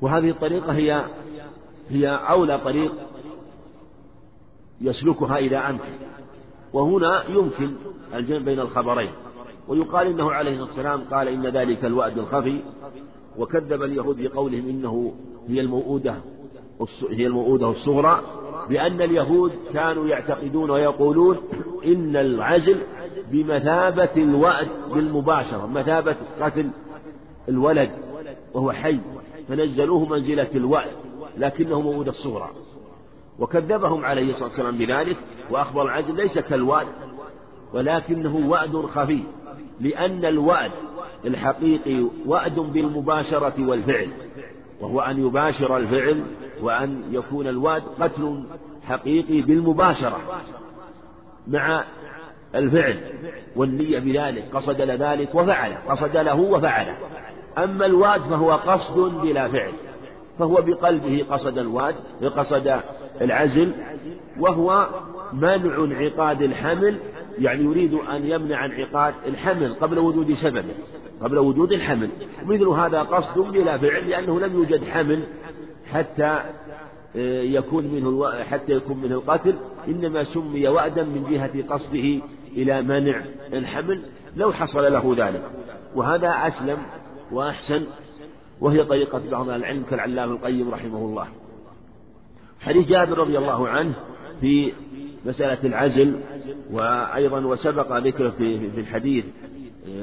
وهذه 0.00 0.30
الطريقة 0.30 0.72
هي 0.72 1.04
هي 1.90 2.08
أولى 2.08 2.58
طريق 2.58 2.92
يسلكها 4.84 5.38
إذا 5.38 5.58
أمكن 5.70 5.92
وهنا 6.72 7.24
يمكن 7.28 7.72
الجمع 8.14 8.38
بين 8.38 8.60
الخبرين. 8.60 9.10
ويقال 9.68 10.06
إنه 10.06 10.32
عليه 10.32 10.50
الصلاة 10.50 10.66
والسلام 10.66 11.00
قال 11.10 11.28
إن 11.28 11.46
ذلك 11.46 11.84
الوعد 11.84 12.18
الخفي. 12.18 12.60
وكذب 13.38 13.82
اليهود 13.82 14.22
بقولهم 14.22 14.68
إنه 14.68 15.12
هي 15.48 15.60
الموؤودة 15.60 16.14
هي 17.10 17.26
الموؤودة 17.26 17.70
الصغرى 17.70 18.22
بأن 18.68 19.02
اليهود 19.02 19.52
كانوا 19.72 20.06
يعتقدون 20.06 20.70
ويقولون 20.70 21.38
إن 21.86 22.16
العزل 22.16 22.78
بمثابة 23.30 24.16
الوأد 24.16 24.68
بالمباشرة 24.94 25.66
مثابة 25.66 26.16
قتل 26.40 26.70
الولد 27.48 27.90
وهو 28.54 28.72
حي. 28.72 29.00
فنزلوه 29.48 30.08
منزلة 30.08 30.48
الوأد 30.54 30.90
لكنه 31.38 31.80
موؤودة 31.80 32.10
الصغرى 32.10 32.50
وكذبهم 33.38 34.04
عليه 34.04 34.30
الصلاة 34.30 34.48
والسلام 34.48 34.78
بذلك 34.78 35.16
وأخبر 35.50 35.82
العزل 35.82 36.16
ليس 36.16 36.38
كالوعد 36.38 36.86
ولكنه 37.72 38.36
وعد 38.36 38.76
خفي 38.76 39.22
لأن 39.80 40.24
الوعد 40.24 40.70
الحقيقي 41.24 42.06
وعد 42.26 42.54
بالمباشرة 42.54 43.54
والفعل 43.58 44.08
وهو 44.80 45.00
أن 45.00 45.26
يباشر 45.26 45.76
الفعل 45.76 46.24
وأن 46.62 47.02
يكون 47.10 47.46
الوعد 47.46 47.82
قتل 48.00 48.44
حقيقي 48.88 49.40
بالمباشرة 49.40 50.20
مع 51.46 51.84
الفعل 52.54 53.00
والنية 53.56 53.98
بذلك 53.98 54.44
قصد 54.52 54.80
لذلك 54.80 55.34
وفعله 55.34 55.78
قصد 55.88 56.16
له 56.16 56.34
وفعله 56.34 56.96
أما 57.58 57.86
الوعد 57.86 58.20
فهو 58.20 58.52
قصد 58.52 58.98
بلا 58.98 59.48
فعل. 59.48 59.72
فهو 60.38 60.54
بقلبه 60.54 61.26
قصد 61.30 61.58
الواد 61.58 61.94
قصد 62.36 62.80
العزل 63.20 63.72
وهو 64.40 64.88
منع 65.32 65.84
انعقاد 65.84 66.42
الحمل 66.42 66.98
يعني 67.38 67.64
يريد 67.64 67.94
أن 67.94 68.30
يمنع 68.30 68.64
انعقاد 68.64 69.14
الحمل 69.26 69.74
قبل 69.74 69.98
وجود 69.98 70.34
سببه 70.34 70.74
قبل 71.20 71.38
وجود 71.38 71.72
الحمل. 71.72 72.08
مثل 72.44 72.68
هذا 72.68 73.02
قصد 73.02 73.38
بلا 73.38 73.78
فعل 73.78 74.10
لأنه 74.10 74.40
لم 74.40 74.54
يوجد 74.54 74.84
حمل 74.84 75.22
حتى 75.92 76.40
آه، 77.16 77.42
يكون 77.42 77.84
منه 77.84 78.32
حتى 78.42 78.72
يكون 78.72 78.96
منه 78.96 79.14
القتل. 79.14 79.54
إنما 79.88 80.24
سمي 80.24 80.68
وعدا 80.68 81.02
من 81.02 81.26
جهة 81.30 81.74
قصده 81.74 82.20
إلى 82.56 82.82
منع 82.82 83.22
الحمل. 83.52 84.02
لو 84.36 84.52
حصل 84.52 84.92
له 84.92 85.14
ذلك. 85.16 85.42
وهذا 85.94 86.28
أسلم 86.28 86.78
وأحسن 87.32 87.84
وهي 88.60 88.84
طريقة 88.84 89.22
بعض 89.30 89.48
العلم 89.48 89.82
كالعلام 89.90 90.32
القيم 90.32 90.70
رحمه 90.70 90.98
الله. 90.98 91.28
حديث 92.60 92.88
جابر 92.88 93.18
رضي 93.18 93.38
الله 93.38 93.68
عنه 93.68 93.94
في 94.40 94.72
مسألة 95.26 95.58
العزل 95.64 96.20
وأيضا 96.72 97.40
وسبق 97.40 97.96
ذكره 97.96 98.30
في 98.30 98.70
في 98.70 98.80
الحديث 98.80 99.24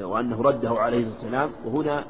وأنه 0.02 0.42
رده 0.42 0.70
عليه 0.70 1.06
السلام. 1.06 1.50
وهنا 1.64 2.04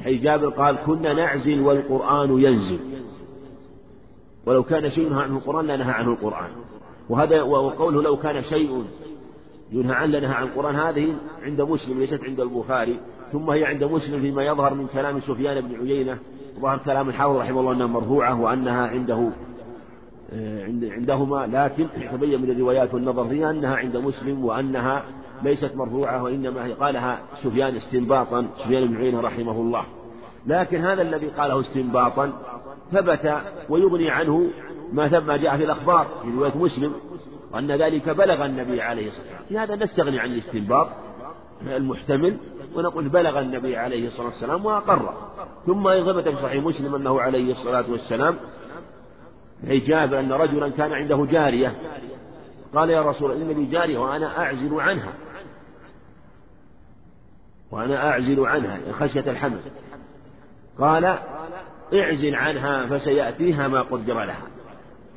حديث 0.00 0.22
جابر 0.22 0.48
قال 0.48 0.76
كنا 0.86 1.12
نعزل 1.12 1.60
والقرآن 1.60 2.42
ينزل. 2.42 2.80
ولو 4.46 4.62
كان 4.62 4.90
شيء 4.90 5.06
ينهى 5.06 5.22
عنه 5.22 5.36
القرآن 5.36 5.66
لنهى 5.66 5.92
عنه 5.92 6.12
القرآن. 6.12 6.50
وهذا 7.08 7.42
وقوله 7.42 8.02
لو 8.02 8.16
كان 8.16 8.44
شيء 8.44 8.84
ينهى 9.72 9.94
عنه 9.94 10.18
لنهى 10.18 10.34
عن 10.34 10.42
القرآن 10.42 10.76
هذه 10.76 11.14
عند 11.42 11.60
مسلم 11.60 11.98
ليست 11.98 12.20
عند 12.24 12.40
البخاري. 12.40 13.00
ثم 13.32 13.50
هي 13.50 13.64
عند 13.64 13.84
مسلم 13.84 14.20
فيما 14.20 14.44
يظهر 14.44 14.74
من 14.74 14.86
كلام 14.86 15.20
سفيان 15.20 15.60
بن 15.60 15.74
عيينة 15.74 16.18
ظهر 16.60 16.78
كلام 16.78 17.08
الحافظ 17.08 17.36
رحمه 17.36 17.60
الله 17.60 17.72
أنها 17.72 17.86
مرفوعة 17.86 18.40
وأنها 18.40 18.86
عنده 18.86 19.30
آه، 20.32 20.64
عندهما 20.82 21.46
لكن 21.46 21.86
تبين 22.12 22.42
من 22.42 22.50
الروايات 22.50 22.94
والنظر 22.94 23.28
فيها 23.28 23.50
أنها 23.50 23.76
عند 23.76 23.96
مسلم 23.96 24.44
وأنها 24.44 25.04
ليست 25.42 25.76
مرفوعة 25.76 26.22
وإنما 26.22 26.66
هي 26.66 26.72
قالها 26.72 27.18
سفيان 27.42 27.76
استنباطا 27.76 28.46
سفيان 28.64 28.86
بن 28.86 28.96
عيينة 28.96 29.20
رحمه 29.20 29.52
الله. 29.52 29.84
لكن 30.46 30.84
هذا 30.84 31.02
الذي 31.02 31.26
قاله 31.26 31.60
استنباطا 31.60 32.32
ثبت 32.92 33.34
ويغني 33.68 34.10
عنه 34.10 34.50
ما 34.92 35.20
ما 35.20 35.36
جاء 35.36 35.56
في 35.56 35.64
الأخبار 35.64 36.06
في 36.22 36.30
رواية 36.36 36.56
مسلم 36.56 36.92
وأن 37.52 37.70
ذلك 37.70 38.08
بلغ 38.08 38.46
النبي 38.46 38.82
عليه 38.82 39.08
الصلاة 39.08 39.24
والسلام. 39.24 39.44
في 39.48 39.58
هذا 39.58 39.84
نستغني 39.84 40.20
عن 40.20 40.32
الاستنباط 40.32 40.88
المحتمل 41.66 42.36
ونقول 42.74 43.08
بلغ 43.08 43.40
النبي 43.40 43.76
عليه 43.76 44.06
الصلاة 44.06 44.26
والسلام 44.26 44.66
وأقر. 44.66 45.14
ثم 45.66 45.90
ثبت 45.90 46.28
في 46.28 46.36
صحيح 46.36 46.64
مسلم 46.64 46.94
أنه 46.94 47.20
عليه 47.20 47.52
الصلاة 47.52 47.84
والسلام 47.90 48.36
أي 49.68 49.78
جابر 49.78 50.20
أن 50.20 50.32
رجلا 50.32 50.68
كان 50.68 50.92
عنده 50.92 51.26
جارية. 51.30 51.74
قال 52.74 52.90
يا 52.90 53.02
رسول 53.02 53.30
الله 53.30 53.52
إن 53.52 53.58
لي 53.58 53.66
جارية 53.66 53.98
وأنا 53.98 54.38
أعزل 54.38 54.80
عنها. 54.80 55.12
وأنا 57.70 58.08
أعزل 58.08 58.46
عنها 58.46 58.78
خشية 58.92 59.30
الحمل. 59.30 59.60
قال 60.78 61.18
اعزل 61.94 62.34
عنها 62.34 62.86
فسيأتيها 62.86 63.68
ما 63.68 63.82
قدر 63.82 64.24
لها. 64.24 64.42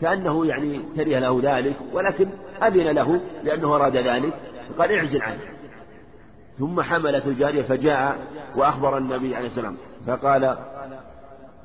كأنه 0.02 0.46
يعني 0.46 0.82
كره 0.96 1.20
له 1.20 1.40
ذلك 1.44 1.76
ولكن 1.94 2.30
أذن 2.64 2.88
له 2.92 3.22
لأنه 3.44 3.76
أراد 3.76 3.98
ذلك. 3.98 4.34
فقال 4.70 4.92
اعزل 4.92 5.22
عنها. 5.22 5.63
ثم 6.60 6.82
حملت 6.82 7.26
الجارية 7.26 7.62
فجاء 7.62 8.18
وأخبر 8.56 8.98
النبي 8.98 9.36
عليه 9.36 9.48
السلام 9.48 9.78
فقال 10.08 10.58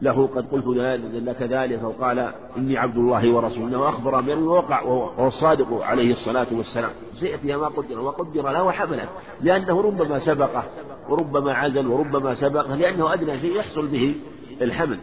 له 0.03 0.27
قد 0.27 0.47
قلت 0.53 0.67
لك 1.15 1.43
ذلك 1.43 1.79
فقال 1.79 2.33
إني 2.57 2.79
عبد 2.79 2.97
الله 2.97 3.35
ورسوله 3.35 3.79
وأخبر 3.79 4.21
بأنه 4.21 4.51
وقع 4.51 4.83
وهو 4.83 5.27
الصادق 5.27 5.83
عليه 5.83 6.11
الصلاة 6.11 6.47
والسلام. 6.53 6.91
سيأتي 7.21 7.57
ما 7.57 7.69
قدر 7.69 8.01
وقدر 8.01 8.51
له 8.51 8.63
وحمله 8.63 9.09
لأنه 9.41 9.81
ربما 9.81 10.19
سبقه 10.19 10.65
وربما 11.09 11.55
عزل 11.55 11.87
وربما 11.87 12.35
سبقه 12.35 12.75
لأنه 12.75 13.15
أدنى 13.15 13.41
شيء 13.41 13.57
يحصل 13.57 13.87
به 13.87 14.15
الحمل. 14.63 14.99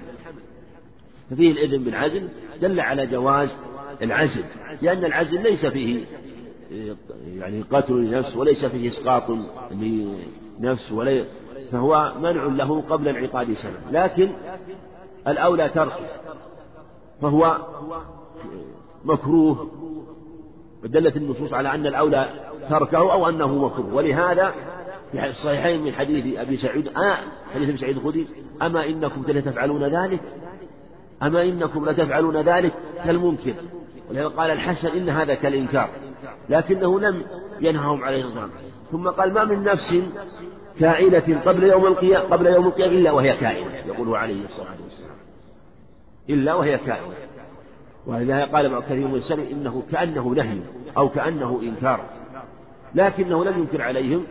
ففيه 1.29 1.51
الإذن 1.51 1.83
بالعزل 1.83 2.27
دل 2.61 2.79
على 2.79 3.07
جواز 3.07 3.57
العزل 4.01 4.43
لأن 4.81 5.05
العزل 5.05 5.43
ليس 5.43 5.65
فيه 5.65 6.05
يعني 7.37 7.61
قتل 7.71 7.93
لنفس 7.93 8.35
وليس 8.35 8.65
فيه 8.65 8.89
إسقاط 8.89 9.23
لنفس 10.59 10.91
ولا 10.91 11.25
فهو 11.71 12.13
منع 12.21 12.45
له 12.45 12.81
قبل 12.81 13.07
انعقاد 13.07 13.53
سنة. 13.53 13.77
لكن 13.91 14.29
الأولى 15.27 15.69
تركه 15.69 16.05
فهو 17.21 17.57
مكروه. 19.05 19.71
دلت 20.83 21.17
النصوص 21.17 21.53
على 21.53 21.75
أن 21.75 21.87
الأولى 21.87 22.29
تركه 22.69 22.97
أو 22.97 23.29
أنه 23.29 23.65
مكروه. 23.65 23.93
ولهذا 23.93 24.53
في 25.11 25.29
الصحيحين 25.29 25.83
من 25.83 25.91
حديث 25.91 26.37
أبي 26.37 26.57
سعيد 26.57 26.87
آه 26.87 27.17
حديث 27.53 27.69
أبي 27.69 27.77
سعيد 27.77 27.97
الخدري 27.97 28.27
أما 28.61 28.85
إنكم 28.85 29.23
لتفعلون 29.27 29.83
ذلك؟ 29.83 30.19
أما 31.23 31.43
إنكم 31.43 31.89
لتفعلون 31.89 32.37
ذلك 32.37 32.73
كالممكن. 33.05 33.53
ولهذا 34.09 34.27
قال 34.27 34.51
الحسن 34.51 34.87
إن 34.87 35.09
هذا 35.09 35.33
كالإنكار. 35.33 35.89
لكنه 36.49 36.99
لم 36.99 37.23
ينههم 37.61 38.03
عليه 38.03 38.23
الصلاة 38.23 38.43
والسلام. 38.43 38.71
ثم 38.91 39.07
قال 39.09 39.33
ما 39.33 39.43
من 39.43 39.63
نفس 39.63 39.95
كائنة 40.79 41.41
قبل 41.45 41.63
يوم 41.63 41.85
القيامة 41.85 42.25
قبل 42.25 42.47
يوم 42.47 42.67
القيامة 42.67 42.93
إلا 42.93 43.11
وهي 43.11 43.37
كائنة 43.37 43.75
يقول 43.75 44.15
عليه 44.15 44.45
الصلاة 44.45 44.75
والسلام. 44.83 45.15
إلا 46.29 46.53
وهي 46.53 46.77
كائنة. 46.77 47.13
ولذلك 48.07 48.49
قال 48.49 48.69
بعض 48.69 48.83
كثير 48.83 49.07
من 49.07 49.21
إنه 49.51 49.83
كأنه 49.91 50.29
نهي 50.29 50.59
أو 50.97 51.09
كأنه 51.09 51.59
إنكار 51.63 51.99
لكنه 52.95 53.45
لم 53.45 53.59
ينكر 53.59 53.81
عليهم 53.81 54.23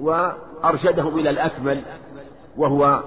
وأرشدهم 0.00 1.18
إلى 1.18 1.30
الأكمل 1.30 1.82
وهو 2.56 3.02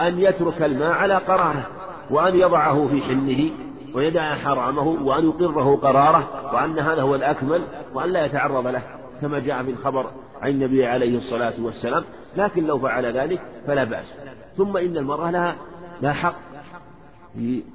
أن 0.00 0.20
يترك 0.20 0.62
الماء 0.62 0.92
على 0.92 1.14
قراره 1.14 1.66
وأن 2.10 2.36
يضعه 2.36 2.88
في 2.88 3.02
حله 3.02 3.50
ويدع 3.94 4.34
حرامه 4.34 4.82
وأن 4.82 5.24
يقره 5.24 5.76
قراره 5.76 6.54
وأن 6.54 6.78
هذا 6.78 7.02
هو 7.02 7.14
الأكمل 7.14 7.62
وأن 7.94 8.12
لا 8.12 8.24
يتعرض 8.24 8.66
له 8.66 8.82
كما 9.20 9.38
جاء 9.38 9.62
في 9.62 9.70
الخبر 9.70 10.10
عن 10.42 10.50
النبي 10.50 10.86
عليه 10.86 11.16
الصلاة 11.16 11.54
والسلام. 11.58 12.04
لكن 12.36 12.66
لو 12.66 12.78
فعل 12.78 13.06
ذلك 13.06 13.40
فلا 13.66 13.84
بأس. 13.84 14.14
ثم 14.56 14.76
إن 14.76 14.96
المرأة 14.96 15.30
لها 15.30 15.56
لا 16.02 16.12
حق. 16.12 16.34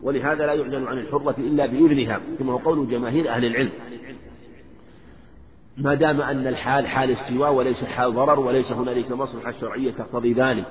ولهذا 0.03 0.45
لا 0.45 0.53
يعلن 0.53 0.87
عن 0.87 0.97
الحرة 0.97 1.35
إلا 1.37 1.65
بإذنها 1.65 2.19
كما 2.39 2.53
هو 2.53 2.57
قول 2.57 2.89
جماهير 2.89 3.29
أهل 3.29 3.45
العلم. 3.45 3.71
ما 5.77 5.93
دام 5.93 6.21
أن 6.21 6.47
الحال 6.47 6.87
حال 6.87 7.11
استواء 7.11 7.53
وليس 7.53 7.85
حال 7.85 8.13
ضرر 8.13 8.39
وليس 8.39 8.71
هنالك 8.71 9.11
مصلحة 9.11 9.53
شرعية 9.61 9.91
تقتضي 9.91 10.33
ذلك. 10.33 10.65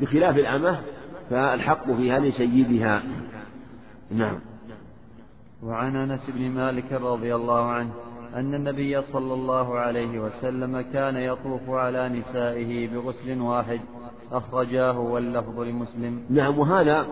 بخلاف 0.00 0.36
الأمة 0.36 0.80
فالحق 1.30 1.92
فيها 1.92 2.18
لسيدها 2.18 3.02
نعم. 4.10 4.40
وعن 5.62 5.96
أنس 5.96 6.30
بن 6.30 6.50
مالك 6.50 6.92
رضي 6.92 7.34
الله 7.34 7.64
عنه 7.64 7.90
أن 8.34 8.54
النبي 8.54 9.02
صلى 9.02 9.34
الله 9.34 9.78
عليه 9.78 10.18
وسلم 10.20 10.80
كان 10.80 11.16
يطوف 11.16 11.70
على 11.70 12.08
نسائه 12.08 12.88
بغسل 12.88 13.40
واحد 13.40 13.80
أخرجاه 14.32 14.98
واللفظ 14.98 15.60
لمسلم. 15.60 16.24
نعم 16.30 16.58
وهذا 16.58 17.06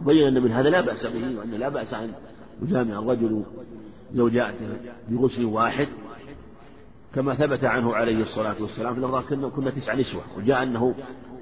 بين 0.00 0.26
أن 0.26 0.42
من 0.42 0.52
هذا 0.52 0.70
لا 0.70 0.80
بأس 0.80 1.06
به 1.06 1.38
وأن 1.38 1.50
لا 1.50 1.68
بأس 1.68 1.94
أن 1.94 2.12
يجامع 2.62 2.98
الرجل 2.98 3.44
زوجاته 4.12 4.76
بغسل 5.08 5.44
واحد 5.44 5.88
كما 7.14 7.34
ثبت 7.34 7.64
عنه 7.64 7.94
عليه 7.94 8.22
الصلاة 8.22 8.56
والسلام 8.60 8.94
في 8.94 9.00
الأرض 9.00 9.24
كنا, 9.24 9.48
كنا 9.48 9.70
تسع 9.70 9.94
نسوة 9.94 10.22
وجاء 10.36 10.62
أنه 10.62 10.94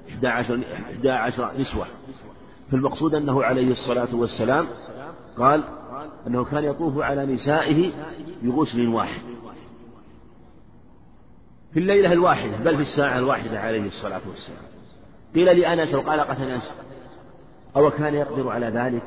11 0.09 0.61
11 0.91 1.51
نسوة. 1.59 1.85
فالمقصود 2.71 3.15
أنه 3.15 3.43
عليه 3.43 3.71
الصلاة 3.71 4.15
والسلام 4.15 4.67
قال 5.37 5.63
أنه 6.27 6.43
كان 6.43 6.63
يطوف 6.63 6.97
على 6.97 7.25
نسائه 7.25 7.91
بغسل 8.43 8.87
واحد 8.87 9.21
في 11.73 11.79
الليلة 11.79 12.11
الواحدة 12.13 12.57
بل 12.57 12.75
في 12.75 12.81
الساعة 12.81 13.17
الواحدة 13.17 13.59
عليه 13.59 13.87
الصلاة 13.87 14.21
والسلام. 14.29 14.63
قيل 15.35 15.59
لأنس 15.59 15.93
وقال 15.93 16.19
قتل 16.19 16.43
أنس. 16.43 16.71
أو 17.75 17.89
كان 17.89 18.13
يقدر 18.13 18.49
على 18.49 18.65
ذلك؟ 18.65 19.03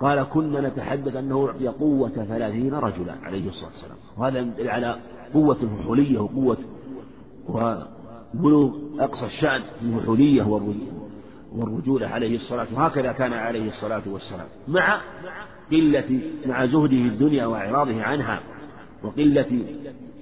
قال 0.00 0.22
كنا 0.22 0.68
نتحدث 0.68 1.16
أنه 1.16 1.46
أعطي 1.46 1.68
قوة 1.68 2.08
ثلاثين 2.08 2.74
رجلا 2.74 3.14
عليه 3.22 3.48
الصلاة 3.48 3.70
والسلام. 3.70 3.96
وهذا 4.16 4.38
يدل 4.38 4.68
على 4.68 4.98
قوة 5.34 5.56
الفحولية 5.62 6.18
وقوة 6.18 6.58
وبلوغ 7.48 8.70
أقصى 8.98 9.26
الشأن 9.26 9.62
في 9.62 9.82
الفحولية 9.82 10.42
والرجولة 11.52 12.08
عليه 12.08 12.36
الصلاة 12.36 12.66
وهكذا 12.74 13.12
كان 13.12 13.32
عليه 13.32 13.68
الصلاة 13.68 14.02
والسلام. 14.06 14.46
مع 14.68 15.00
قلة 15.70 16.20
مع 16.46 16.66
زهده 16.66 16.96
الدنيا 16.96 17.46
وإعراضه 17.46 18.02
عنها 18.02 18.40
وقلة 19.02 19.62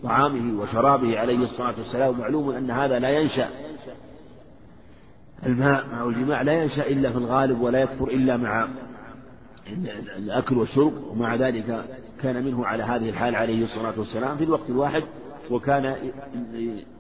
طعامه 0.03 0.63
وشرابه 0.63 1.19
عليه 1.19 1.39
الصلاة 1.39 1.75
والسلام 1.79 2.19
معلوم 2.19 2.51
أن 2.51 2.71
هذا 2.71 2.99
لا 2.99 3.11
ينشأ. 3.11 3.49
الماء 5.47 5.87
مع 5.87 6.05
الجماع 6.05 6.43
لا 6.43 6.53
ينشأ 6.53 6.87
إلا 6.87 7.11
في 7.11 7.19
الغالب 7.19 7.61
ولا 7.61 7.79
يكثر 7.83 8.09
إلا 8.09 8.37
مع 8.37 8.69
الأكل 10.17 10.59
والشرب 10.59 10.93
ومع 11.11 11.35
ذلك 11.35 11.85
كان 12.23 12.45
منه 12.45 12.67
على 12.67 12.83
هذه 12.83 13.09
الحال 13.09 13.35
عليه 13.35 13.65
الصلاة 13.65 13.95
والسلام 13.99 14.37
في 14.37 14.45
الوقت 14.45 14.71
الواحد 14.71 15.03
وكان 15.51 15.97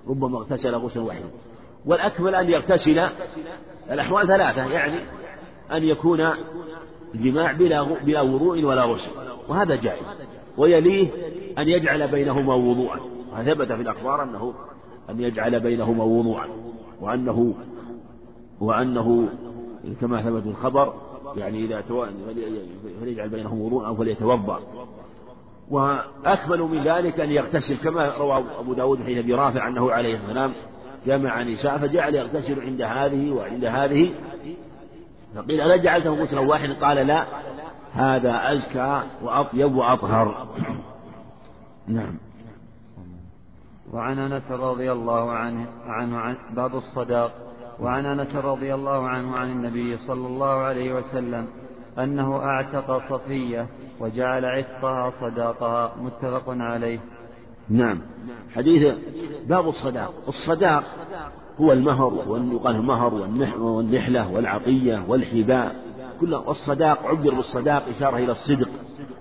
ربما 0.08 0.38
اغتسل 0.38 0.74
غسلا 0.74 1.02
واحدا 1.02 1.26
والأكمل 1.86 2.34
أن 2.34 2.50
يغتسل 2.50 3.08
الأحوال 3.90 4.26
ثلاثة 4.26 4.72
يعني 4.72 5.00
أن 5.72 5.82
يكون 5.82 6.20
الجماع 7.14 7.52
بلا 7.52 7.82
بلا 7.82 8.20
وضوء 8.20 8.64
ولا 8.64 8.84
غسل. 8.84 9.10
وهذا 9.48 9.76
جائز. 9.76 10.06
ويليه 10.56 11.08
أن 11.58 11.68
يجعل 11.68 12.08
بينهما 12.08 12.54
وضوءا. 12.54 13.00
وثبت 13.32 13.72
في 13.72 13.82
الأخبار 13.82 14.22
أنه 14.22 14.54
أن 15.10 15.20
يجعل 15.20 15.60
بينهما 15.60 16.04
وضوءا. 16.04 16.46
وأنه 17.00 17.54
وأنه 18.60 19.28
كما 20.00 20.22
ثبت 20.22 20.46
الخبر 20.46 20.94
يعني 21.36 21.64
إذا 21.64 21.84
فليجعل 23.00 23.28
بينهم 23.28 23.60
وضوء 23.60 23.86
أو 23.86 23.94
فليتوضأ. 23.94 24.60
وأكمل 25.70 26.60
من 26.60 26.84
ذلك 26.84 27.20
أن 27.20 27.30
يغتسل 27.30 27.76
كما 27.76 28.16
روى 28.18 28.44
أبو 28.58 28.72
داود 28.72 29.02
حين 29.02 29.18
أبي 29.18 29.34
رافع 29.34 29.68
أنه 29.68 29.92
عليه 29.92 30.16
السلام 30.16 30.52
جمع 31.06 31.42
نساء 31.42 31.78
فجعل 31.78 32.14
يغتسل 32.14 32.60
عند 32.60 32.82
هذه 32.82 33.30
وعند 33.30 33.64
هذه 33.64 34.10
فقيل 35.34 35.60
ألا 35.60 35.76
جعلته 35.76 36.10
غسلا 36.10 36.40
واحدا؟ 36.40 36.86
قال 36.86 37.06
لا 37.06 37.24
هذا 37.92 38.52
أزكى 38.52 39.02
وأطيب 39.22 39.74
وأطهر. 39.74 40.48
نعم. 41.86 42.18
وعن 43.92 44.18
أنس 44.18 44.50
رضي 44.50 44.92
الله 44.92 45.32
عنه 45.32 45.66
عنه 45.86 46.18
عن 46.18 46.36
باب 46.50 46.76
الصداق 46.76 47.32
وعن 47.80 48.06
أنس 48.06 48.36
رضي 48.36 48.74
الله 48.74 49.08
عنه 49.08 49.36
عن 49.36 49.50
النبي 49.50 49.96
صلى 49.96 50.26
الله 50.26 50.58
عليه 50.62 50.94
وسلم 50.94 51.46
أنه 51.98 52.36
أعتق 52.36 53.08
صفية 53.08 53.66
وجعل 54.00 54.44
عتقها 54.44 55.12
صداقها 55.20 55.92
متفق 56.00 56.44
عليه. 56.48 56.98
نعم. 57.68 58.00
حديث 58.54 58.94
باب 59.46 59.68
الصداق. 59.68 60.14
الصداق 60.28 60.84
هو 61.60 61.72
المهر 61.72 62.14
ويقال 62.28 62.76
المهر 62.76 63.14
والنحلة 63.60 64.30
والعطية 64.32 65.04
والحباء. 65.08 65.76
كل 66.20 66.34
والصداق 66.34 67.06
عبر 67.06 67.34
بالصداق 67.34 67.88
إشارة 67.88 68.16
إلى 68.16 68.32
الصدق 68.32 68.68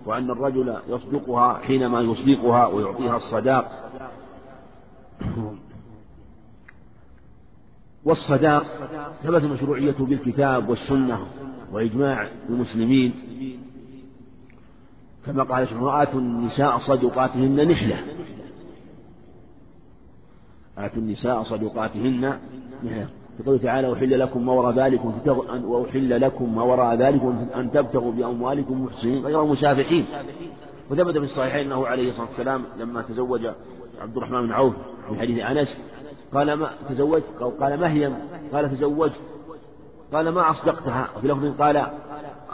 وأن 0.05 0.31
الرجل 0.31 0.77
يصدقها 0.89 1.57
حينما 1.57 2.01
يصدقها 2.01 2.67
ويعطيها 2.67 3.17
الصداق. 3.17 3.91
والصداق 8.05 8.63
ثبت 9.23 9.43
مشروعيته 9.43 10.05
بالكتاب 10.05 10.69
والسنة 10.69 11.19
وإجماع 11.71 12.27
المسلمين. 12.49 13.13
كما 15.25 15.43
قال 15.43 15.67
آتوا 15.81 16.19
النساء 16.19 16.77
صدقاتهن 16.77 17.67
نحلة. 17.67 17.99
آتوا 20.77 21.01
النساء 21.01 21.43
صدقاتهن 21.43 22.39
قوله 23.45 23.57
تعالى 23.57 23.93
أحل 23.93 24.19
لكم 24.19 24.45
ما 24.45 24.53
وراء 24.53 24.73
ذلكم 24.73 25.13
وأحل 25.65 26.21
لكم 26.21 26.55
ما 26.55 26.63
وراء 26.63 26.95
ذلكم 26.95 27.47
أن 27.55 27.71
تبتغوا 27.71 28.11
بأموالكم 28.11 28.83
محسنين 28.83 29.25
غير 29.25 29.43
مسافحين 29.43 30.05
وثبت 30.89 31.17
في 31.17 31.23
الصحيحين 31.23 31.65
أنه 31.65 31.87
عليه 31.87 32.09
الصلاة 32.09 32.27
والسلام 32.27 32.63
لما 32.79 33.01
تزوج 33.01 33.45
عبد 34.01 34.17
الرحمن 34.17 34.41
بن 34.41 34.51
عوف 34.51 34.73
في 35.09 35.19
حديث 35.19 35.39
أنس 35.39 35.77
قال 36.33 36.53
ما 36.53 36.69
تزوجت 36.89 37.23
قال 37.59 37.79
ما 37.79 37.91
هي؟ 37.91 38.13
قال 38.53 38.69
تزوجت. 38.69 39.21
قال 40.13 40.29
ما 40.29 40.51
أصدقتها؟ 40.51 41.09
وفي 41.17 41.27
لفظ 41.27 41.61
قال 41.61 41.87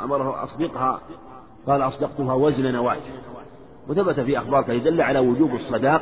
أمره 0.03 0.43
أصدقها. 0.43 1.01
قال 1.67 1.81
أصدقتها 1.81 2.33
وزن 2.33 2.73
نواة 2.73 2.97
وثبت 3.87 4.19
في 4.19 4.37
أخبار 4.37 4.77
دل 4.77 5.01
على 5.01 5.19
وجوب 5.19 5.51
الصداق 5.55 6.01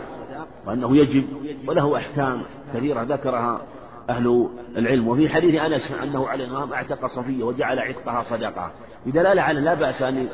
وأنه 0.67 0.97
يجب 0.97 1.23
وله 1.67 1.97
أحكام 1.97 2.41
كثيرة 2.73 3.01
ذكرها 3.03 3.61
أهل 4.09 4.49
العلم. 4.77 5.07
وفي 5.07 5.29
حديث 5.29 5.61
أنس 5.61 5.91
أنه 6.03 6.27
عليه 6.27 6.45
الصلاة 6.45 6.73
أعتق 6.73 7.05
صفية 7.05 7.43
وجعل 7.43 7.79
عتقها 7.79 8.21
صدقة. 8.21 8.71
بدلالة 9.05 9.41
على 9.41 9.61
لا 9.61 9.73
بأس 9.73 10.01
أن 10.01 10.27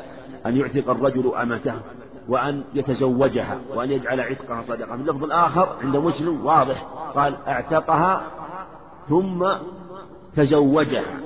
أن 0.46 0.56
يعتق 0.56 0.90
الرجل 0.90 1.34
أمته 1.34 1.74
وأن 2.28 2.64
يتزوجها 2.74 3.58
وأن 3.74 3.90
يجعل 3.90 4.20
عتقها 4.20 4.62
صدقة. 4.62 4.96
من 4.96 5.00
اللفظ 5.00 5.24
الآخر 5.24 5.76
عند 5.82 5.96
مسلم 5.96 6.46
واضح. 6.46 6.82
قال 7.14 7.36
اعتقها 7.48 8.22
ثم 9.08 9.46
تزوجها. 10.36 11.20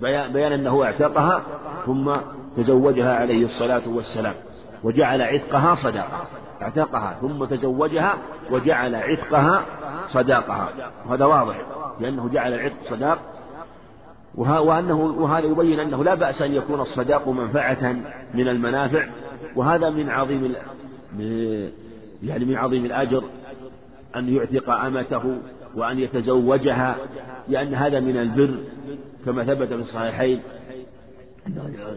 بيان 0.00 0.52
أنه 0.52 0.84
اعتقها 0.84 1.42
ثم 1.86 2.12
تزوجها 2.56 3.16
عليه 3.16 3.44
الصلاة 3.44 3.88
والسلام. 3.88 4.34
وجعل 4.84 5.22
عتقها 5.22 5.74
صدقة. 5.74 6.26
اعتقها 6.62 7.16
ثم 7.20 7.44
تزوجها 7.44 8.14
وجعل 8.50 8.94
عتقها 8.94 9.64
صداقها. 10.08 10.68
وهذا 11.06 11.24
واضح 11.24 11.56
لأنه 12.00 12.28
جعل 12.28 12.54
العتق 12.54 12.76
صداق. 12.84 13.18
وأنه 14.36 15.00
وهذا 15.00 15.46
يبين 15.46 15.80
أنه 15.80 16.04
لا 16.04 16.14
بأس 16.14 16.42
أن 16.42 16.52
يكون 16.52 16.80
الصداق 16.80 17.28
منفعة 17.28 17.92
من 18.34 18.48
المنافع. 18.48 19.06
وهذا 19.56 19.90
من 19.90 20.10
عظيم 20.10 20.54
يعني 22.22 22.44
من 22.44 22.56
عظيم 22.56 22.84
الأجر 22.84 23.24
أن 24.16 24.36
يعتق 24.36 24.70
أمته 24.70 25.38
وأن 25.74 25.98
يتزوجها 25.98 26.96
لأن 27.48 27.74
هذا 27.74 28.00
من 28.00 28.16
البر 28.16 28.54
كما 29.26 29.44
ثبت 29.44 29.68
في 29.68 29.74
الصحيحين. 29.74 30.40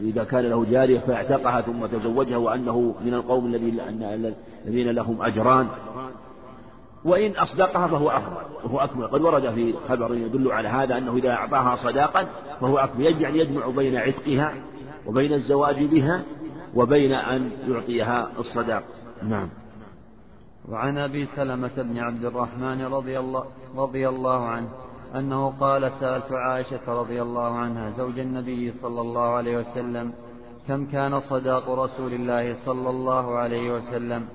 إذا 0.02 0.24
كان 0.24 0.46
له 0.46 0.66
جارية 0.66 1.00
فاعتقها 1.00 1.62
ثم 1.62 1.86
تزوجها 1.86 2.38
وأنه 2.38 2.96
من 3.06 3.14
القوم 3.14 3.46
الذين 4.66 4.90
لهم 4.90 5.22
أجران. 5.22 5.68
وإن 7.06 7.32
أصدقها 7.32 7.88
فهو 7.88 8.10
أفضل 8.10 8.64
وهو 8.64 8.80
أكمل 8.80 9.08
قد 9.08 9.22
ورد 9.22 9.54
في 9.54 9.74
خبر 9.90 10.16
يدل 10.16 10.52
على 10.52 10.68
هذا 10.68 10.98
أنه 10.98 11.16
إذا 11.16 11.30
أعطاها 11.30 11.76
صداقا 11.76 12.28
فهو 12.62 12.78
أكمل 12.78 13.06
يجب 13.06 13.24
أن 13.24 13.36
يجمع 13.36 13.68
بين 13.68 13.96
عتقها 13.96 14.54
وبين 15.06 15.34
الزواج 15.34 15.84
بها 15.84 16.24
وبين 16.76 17.12
أن 17.12 17.52
يعطيها 17.68 18.30
الصداق. 18.40 18.84
نعم. 19.24 19.50
وعن 20.70 20.98
أبي 20.98 21.26
سلمة 21.36 21.72
بن 21.78 21.98
عبد 21.98 22.26
الرحمن 22.26 22.82
رضي 22.82 23.20
الله, 23.20 23.46
رضي 23.76 24.10
الله 24.10 24.46
عنه. 24.46 24.70
أنه 25.16 25.50
قال 25.60 25.92
سألت 26.00 26.32
عائشة 26.32 26.80
رضي 26.88 27.22
الله 27.22 27.58
عنها 27.58 27.90
زوج 27.90 28.20
النبي 28.20 28.72
صلى 28.72 29.02
الله 29.02 29.30
عليه 29.30 29.58
وسلم 29.58 30.14
كم 30.68 30.86
كان 30.86 31.20
صداق 31.20 31.70
رسول 31.70 32.14
الله 32.14 32.56
صلى 32.66 32.90
الله 32.90 33.38
عليه 33.38 33.74
وسلم؟ 33.74 34.26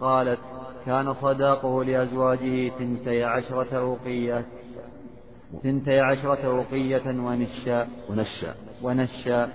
قالت 0.00 0.38
كان 0.86 1.14
صداقه 1.14 1.84
لأزواجه 1.84 2.68
ثنتي 2.68 3.24
عشرة 3.24 3.78
أوقية 3.78 4.44
ثنتي 5.62 6.00
عشرة 6.00 6.46
أوقية 6.46 7.06
ونشا. 7.06 7.86
ونشا. 8.10 8.54
ونشا. 8.82 9.48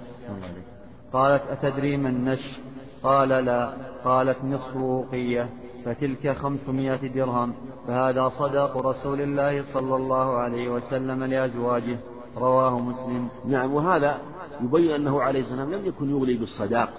قالت 1.13 1.43
أتدري 1.51 1.97
ما 1.97 2.09
النش 2.09 2.59
قال 3.03 3.30
لا. 3.30 3.74
قالت 4.03 4.43
نصف 4.43 4.78
أوقية 4.78 5.49
فتلك 5.86 6.38
خمسمائة 6.38 7.07
درهم 7.07 7.53
فهذا 7.88 8.29
صداق 8.29 8.77
رسول 8.77 9.21
الله 9.21 9.63
صلى 9.73 9.95
الله 9.95 10.38
عليه 10.38 10.69
وسلم 10.69 11.23
لأزواجه. 11.23 11.97
رواه 12.38 12.79
مسلم. 12.79 13.27
نعم 13.45 13.73
وهذا 13.73 14.17
يبين 14.61 14.91
أنه 14.91 15.21
عليه 15.21 15.41
السلام 15.41 15.73
لم 15.73 15.86
يكن 15.86 16.09
يغلي 16.09 16.34
بالصداق. 16.34 16.89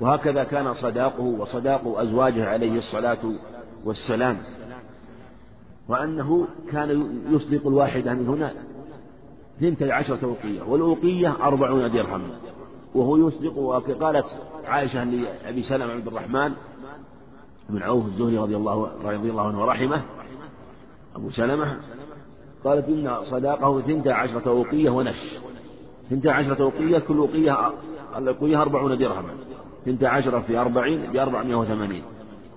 وهكذا 0.00 0.44
كان 0.44 0.74
صداقه 0.74 1.22
وصداق 1.22 1.98
أزواجه 1.98 2.48
عليه 2.48 2.78
الصلاة 2.78 3.18
والسلام. 3.84 4.38
وأنه 5.88 6.46
كان 6.72 7.20
يصدق 7.30 7.66
الواحدة 7.66 8.14
منهن 8.14 8.50
ثنتي 9.60 9.92
عشرة 9.92 10.18
أوقية 10.24 10.62
والأوقية 10.62 11.36
أربعون 11.42 11.92
درهم. 11.92 12.22
وهو 12.94 13.28
يصدق 13.28 13.58
وقالت 13.58 14.26
عائشة 14.64 15.04
لأبي 15.04 15.62
سلمة 15.62 15.92
عبد 15.92 16.06
الرحمن 16.06 16.52
بن 17.68 17.82
عوف 17.82 18.06
الزهري 18.06 18.38
رضي 18.38 18.56
الله 18.56 18.90
رضي 19.04 19.30
الله 19.30 19.46
عنه 19.46 19.60
ورحمه 19.60 20.02
أبو 21.16 21.30
سلمة 21.30 21.76
قالت 22.64 22.88
إن 22.88 23.16
صداقه 23.22 23.80
ثنتا 23.80 24.10
عشرة 24.10 24.48
أوقية 24.48 24.90
ونش. 24.90 25.38
ثنتا 26.10 26.28
عشرة 26.28 26.62
أوقية 26.62 26.98
كل 26.98 27.16
أوقية 27.16 27.72
الأوقية 28.16 28.62
أربعون 28.62 28.98
درهما. 28.98 29.34
ثنتا 29.84 30.06
عشرة 30.06 30.40
في 30.40 30.58
أربعين 30.58 31.12
بأربعمائة 31.12 31.54
وثمانين. 31.54 32.02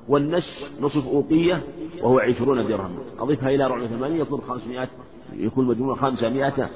والنش 0.08 0.66
نصف 0.82 1.08
أوقية 1.08 1.64
وهو 2.02 2.20
عشرون 2.20 2.68
درهما 2.68 3.00
أضيفها 3.20 3.50
إلى 3.50 3.66
أربعمائة 3.66 3.86
وثمانين 3.86 4.22
يكون 4.22 4.42
خمسمائة 4.42 4.88
يكون 5.34 5.68
مجموع 5.68 5.96
خمسمائة 5.96 6.70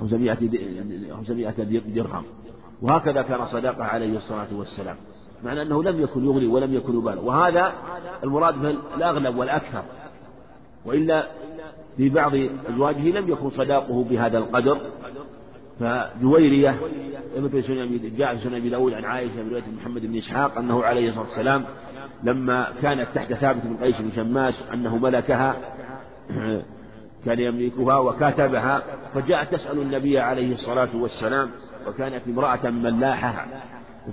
خمسمائة 0.00 0.34
درهم. 1.94 2.24
وهكذا 2.82 3.22
كان 3.22 3.46
صداقه 3.46 3.84
عليه 3.84 4.16
الصلاة 4.16 4.48
والسلام. 4.52 4.96
معنى 5.44 5.62
أنه 5.62 5.82
لم 5.82 6.02
يكن 6.02 6.24
يغني 6.24 6.46
ولم 6.46 6.74
يكن 6.74 6.98
يبالغ. 6.98 7.24
وهذا 7.24 7.72
المراد 8.24 8.76
الأغلب 8.96 9.36
والأكثر. 9.36 9.82
وإلا 10.86 11.26
في 11.96 12.08
بعض 12.08 12.32
أزواجه 12.68 13.10
لم 13.10 13.28
يكن 13.28 13.50
صداقه 13.50 14.04
بهذا 14.04 14.38
القدر. 14.38 14.80
فجويرية 15.80 16.76
جاء 18.16 18.36
في 18.36 18.42
سنن 18.42 18.54
أبي 18.54 18.68
داود 18.68 18.92
عن 18.92 19.04
عائشة 19.04 19.42
بن 19.42 19.62
محمد 19.76 20.06
بن 20.06 20.16
إسحاق 20.16 20.58
أنه 20.58 20.84
عليه 20.84 21.08
الصلاة 21.08 21.24
والسلام 21.24 21.64
لما 22.22 22.72
كانت 22.82 23.08
تحت 23.14 23.32
ثابت 23.32 23.62
بن 23.64 23.76
قيس 23.84 24.00
بن 24.00 24.10
شماس 24.10 24.64
أنه 24.72 24.96
ملكها 24.96 25.56
كان 27.24 27.38
يملكها 27.38 27.98
وكاتبها 27.98 28.82
فجاءت 29.14 29.54
تسأل 29.54 29.78
النبي 29.78 30.18
عليه 30.18 30.54
الصلاة 30.54 30.88
والسلام 30.94 31.50
وكانت 31.88 32.22
امرأة 32.28 32.70
ملاحة. 32.70 33.46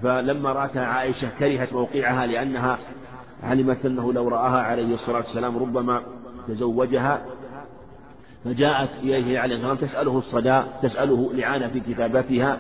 فلما 0.04 0.52
رأتها 0.52 0.86
عائشة 0.86 1.30
كرهت 1.40 1.74
موقعها 1.74 2.26
لأنها 2.26 2.80
علمت 3.44 3.86
أنه 3.86 4.14
لو 4.14 4.28
رآها 4.28 4.60
عليه 4.60 4.94
الصلاة 4.94 5.18
والسلام 5.18 5.58
ربما 5.58 6.04
تزوجها 6.48 7.26
فجاءت 8.46 8.90
إليه 9.04 9.40
عليه 9.40 9.56
الصلاة 9.56 9.72
والسلام 9.72 9.90
تسأله 9.90 10.18
الصداء 10.18 10.80
تسأله 10.84 11.32
الإعانة 11.34 11.68
في 11.68 11.80
كتابتها 11.80 12.58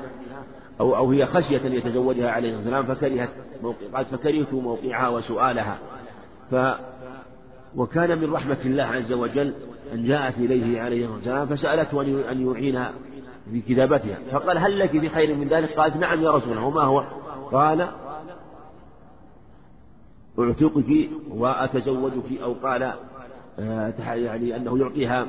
أو 0.79 0.95
أو 0.95 1.11
هي 1.11 1.25
خشية 1.25 1.67
أن 1.67 1.73
يتزوجها 1.73 2.31
عليه 2.31 2.57
الصلاة 2.57 2.77
والسلام 2.79 2.95
فكرهت 2.95 3.29
قالت 3.93 4.15
فكرهت 4.15 4.53
موقعها 4.53 5.07
وسؤالها. 5.07 5.77
ف 6.51 6.55
وكان 7.75 8.17
من 8.17 8.33
رحمة 8.33 8.57
الله 8.65 8.83
عز 8.83 9.13
وجل 9.13 9.53
أن 9.93 10.07
جاءت 10.07 10.37
إليه 10.37 10.81
عليه 10.81 11.05
الصلاة 11.05 11.39
والسلام 11.39 11.45
فسألته 11.45 12.31
أن 12.31 12.47
يعين 12.47 12.85
في 13.51 13.61
كتابتها. 13.61 14.17
فقال 14.31 14.57
هل 14.57 14.79
لك 14.79 14.89
في 14.89 15.09
خير 15.09 15.35
من 15.35 15.47
ذلك؟ 15.47 15.71
قالت 15.79 15.97
نعم 15.97 16.23
يا 16.23 16.31
رسول 16.31 16.51
الله 16.51 16.65
وما 16.65 16.81
هو؟ 16.81 17.03
قال 17.51 17.87
أعتقك 20.39 21.09
وأتزوجك 21.29 22.41
أو 22.43 22.53
قال 22.53 22.93
آه، 23.59 23.93
يعني 24.13 24.55
أنه 24.55 24.79
يعطيها 24.79 25.27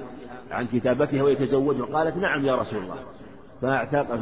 عن 0.50 0.66
كتابتها 0.66 1.22
ويتزوجها 1.22 1.84
قالت 1.84 2.16
نعم 2.16 2.44
يا 2.44 2.56
رسول 2.56 2.82
الله. 2.82 2.96
فاعتق 3.62 4.14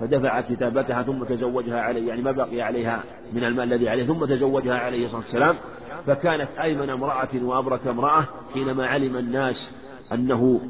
فدفع 0.00 0.40
كتابتها 0.40 1.02
ثم 1.02 1.24
تزوجها 1.24 1.80
عليه 1.80 2.08
يعني 2.08 2.22
ما 2.22 2.32
بقي 2.32 2.62
عليها 2.62 3.02
من 3.32 3.44
المال 3.44 3.72
الذي 3.72 3.88
عليه 3.88 4.06
ثم 4.06 4.24
تزوجها 4.24 4.78
عليه 4.78 5.04
الصلاة 5.04 5.20
والسلام. 5.20 5.56
فكانت 6.06 6.48
أيمن 6.60 6.90
امرأة 6.90 7.28
وأبرك 7.34 7.86
امرأة 7.86 8.24
حينما 8.54 8.86
علم 8.86 9.16
الناس 9.16 9.70
أنه 10.12 10.60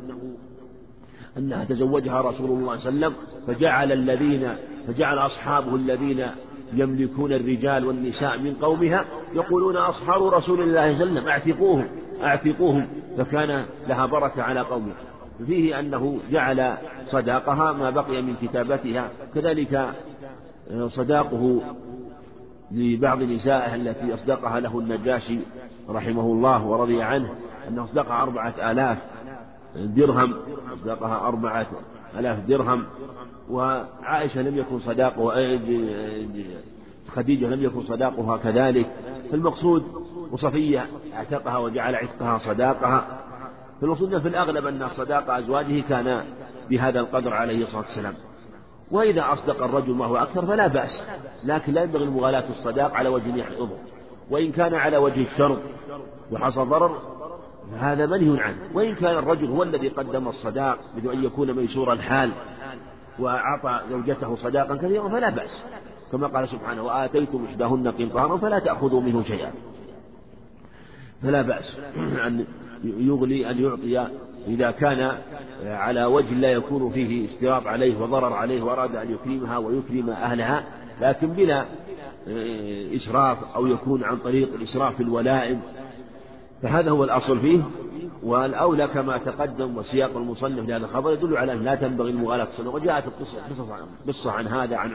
أنها 1.36 1.64
تزوجها 1.64 2.20
رسول 2.20 2.50
الله 2.50 2.76
صلى 2.76 2.88
الله 2.88 3.06
عليه 3.06 3.16
وسلم 3.16 3.26
فجعل 3.46 3.92
الذين 3.92 4.54
فجعل 4.86 5.18
أصحابه 5.18 5.74
الذين 5.74 6.26
يملكون 6.74 7.32
الرجال 7.32 7.86
والنساء 7.86 8.38
من 8.38 8.54
قومها 8.54 9.04
يقولون 9.34 9.76
أصحاب 9.76 10.22
رسول 10.22 10.60
الله 10.60 10.70
صلى 10.70 10.70
الله 10.70 10.80
عليه 10.80 10.96
وسلم 10.96 11.28
اعتقوهم 11.28 11.86
اعتقوهم 12.22 12.88
فكان 13.18 13.64
لها 13.88 14.06
بركة 14.06 14.42
على 14.42 14.60
قومها. 14.60 14.94
فيه 15.46 15.80
أنه 15.80 16.18
جعل 16.30 16.76
صداقها 17.06 17.72
ما 17.72 17.90
بقي 17.90 18.22
من 18.22 18.34
كتابتها 18.42 19.10
كذلك 19.34 19.74
آه، 20.70 20.86
صداقه 20.86 21.60
لبعض 22.70 23.22
نسائه 23.22 23.74
التي 23.74 24.14
أصدقها 24.14 24.60
له 24.60 24.78
النجاشي 24.78 25.38
رحمه 25.88 26.22
الله 26.22 26.66
ورضي 26.66 27.02
عنه 27.02 27.34
أنه 27.68 27.84
أصدقها 27.84 28.22
أربعة 28.22 28.70
آلاف 28.70 28.98
درهم 29.76 30.34
أصدقها 30.74 31.28
أربعة 31.28 31.66
آلاف 32.18 32.38
درهم 32.46 32.86
وعائشة 33.50 34.42
لم 34.42 34.58
يكن 34.58 34.78
صداقه 34.78 35.58
خديجة 37.08 37.46
لم 37.46 37.64
يكن 37.64 37.82
صداقها 37.82 38.36
كذلك. 38.36 38.86
فالمقصود 39.30 39.82
وصفية 40.32 40.86
اعتقها 41.14 41.58
وجعل 41.58 41.94
عتقها 41.94 42.38
صداقها. 42.38 43.06
فالمقصود 43.80 44.18
في 44.18 44.28
الأغلب 44.28 44.66
أن 44.66 44.88
صداق 44.88 45.30
أزواجه 45.30 45.82
كان 45.88 46.24
بهذا 46.70 47.00
القدر 47.00 47.34
عليه 47.34 47.62
الصلاة 47.62 47.82
والسلام. 47.82 48.14
وإذا 48.90 49.32
أصدق 49.32 49.62
الرجل 49.64 49.94
ما 49.94 50.06
هو 50.06 50.16
أكثر 50.16 50.46
فلا 50.46 50.66
بأس 50.66 50.90
لكن 51.44 51.72
لا 51.72 51.82
ينبغي 51.82 52.06
مغالاة 52.06 52.44
الصداق 52.50 52.94
على 52.94 53.08
وجه 53.08 53.36
يحفظه 53.36 53.78
وإن 54.30 54.52
كان 54.52 54.74
على 54.74 54.96
وجه 54.96 55.22
الشرط 55.32 55.58
وحصل 56.32 56.68
ضرر 56.68 56.98
فهذا 57.72 58.06
منهي 58.06 58.42
عنه. 58.42 58.56
وإن 58.74 58.94
كان 58.94 59.18
الرجل 59.18 59.46
هو 59.46 59.62
الذي 59.62 59.88
قدم 59.88 60.28
الصداق 60.28 60.78
بدون 60.96 61.16
أن 61.16 61.24
يكون 61.24 61.52
ميسور 61.52 61.92
الحال 61.92 62.30
وأعطى 63.18 63.80
زوجته 63.90 64.36
صداقا 64.36 64.76
كثيرا 64.76 65.08
فلا 65.08 65.30
بأس. 65.30 65.64
كما 66.12 66.26
قال 66.26 66.48
سبحانه 66.48 66.82
وآتيتم 66.82 67.44
إحداهن 67.44 67.88
قنطارا 67.88 68.36
فلا 68.36 68.58
تأخذوا 68.58 69.00
منه 69.00 69.22
شيئا. 69.22 69.52
فلا 71.22 71.42
بأس 71.42 71.78
أن 72.26 72.44
يغلي 72.84 73.50
أن 73.50 73.64
يعطي 73.64 74.08
إذا 74.46 74.70
كان 74.70 75.18
على 75.64 76.04
وجه 76.04 76.34
لا 76.34 76.52
يكون 76.52 76.90
فيه 76.90 77.28
اشتراط 77.28 77.66
عليه 77.66 78.00
وضرر 78.00 78.32
عليه 78.32 78.62
وأراد 78.62 78.96
أن 78.96 79.12
يكرمها 79.12 79.58
ويكرم 79.58 80.10
أهلها 80.10 80.64
لكن 81.00 81.26
بلا 81.26 81.64
إسراف 82.96 83.38
أو 83.56 83.66
يكون 83.66 84.04
عن 84.04 84.16
طريق 84.16 84.54
الإسراف 84.54 84.96
في 84.96 85.02
الولائم 85.02 85.60
فهذا 86.62 86.90
هو 86.90 87.04
الأصل 87.04 87.40
فيه 87.40 87.62
والأولى 88.22 88.88
كما 88.88 89.18
تقدم 89.18 89.76
وسياق 89.76 90.16
المصنف 90.16 90.68
لهذا 90.68 90.84
الخبر 90.84 91.12
يدل 91.12 91.36
على 91.36 91.52
أن 91.52 91.64
لا 91.64 91.74
تنبغي 91.74 92.10
المغالاة 92.10 92.44
الصدقة 92.44 92.74
وجاءت 92.74 93.04
القصة 93.06 93.38
قصة 94.08 94.32
عن 94.32 94.46
هذا 94.46 94.76
عن 94.76 94.92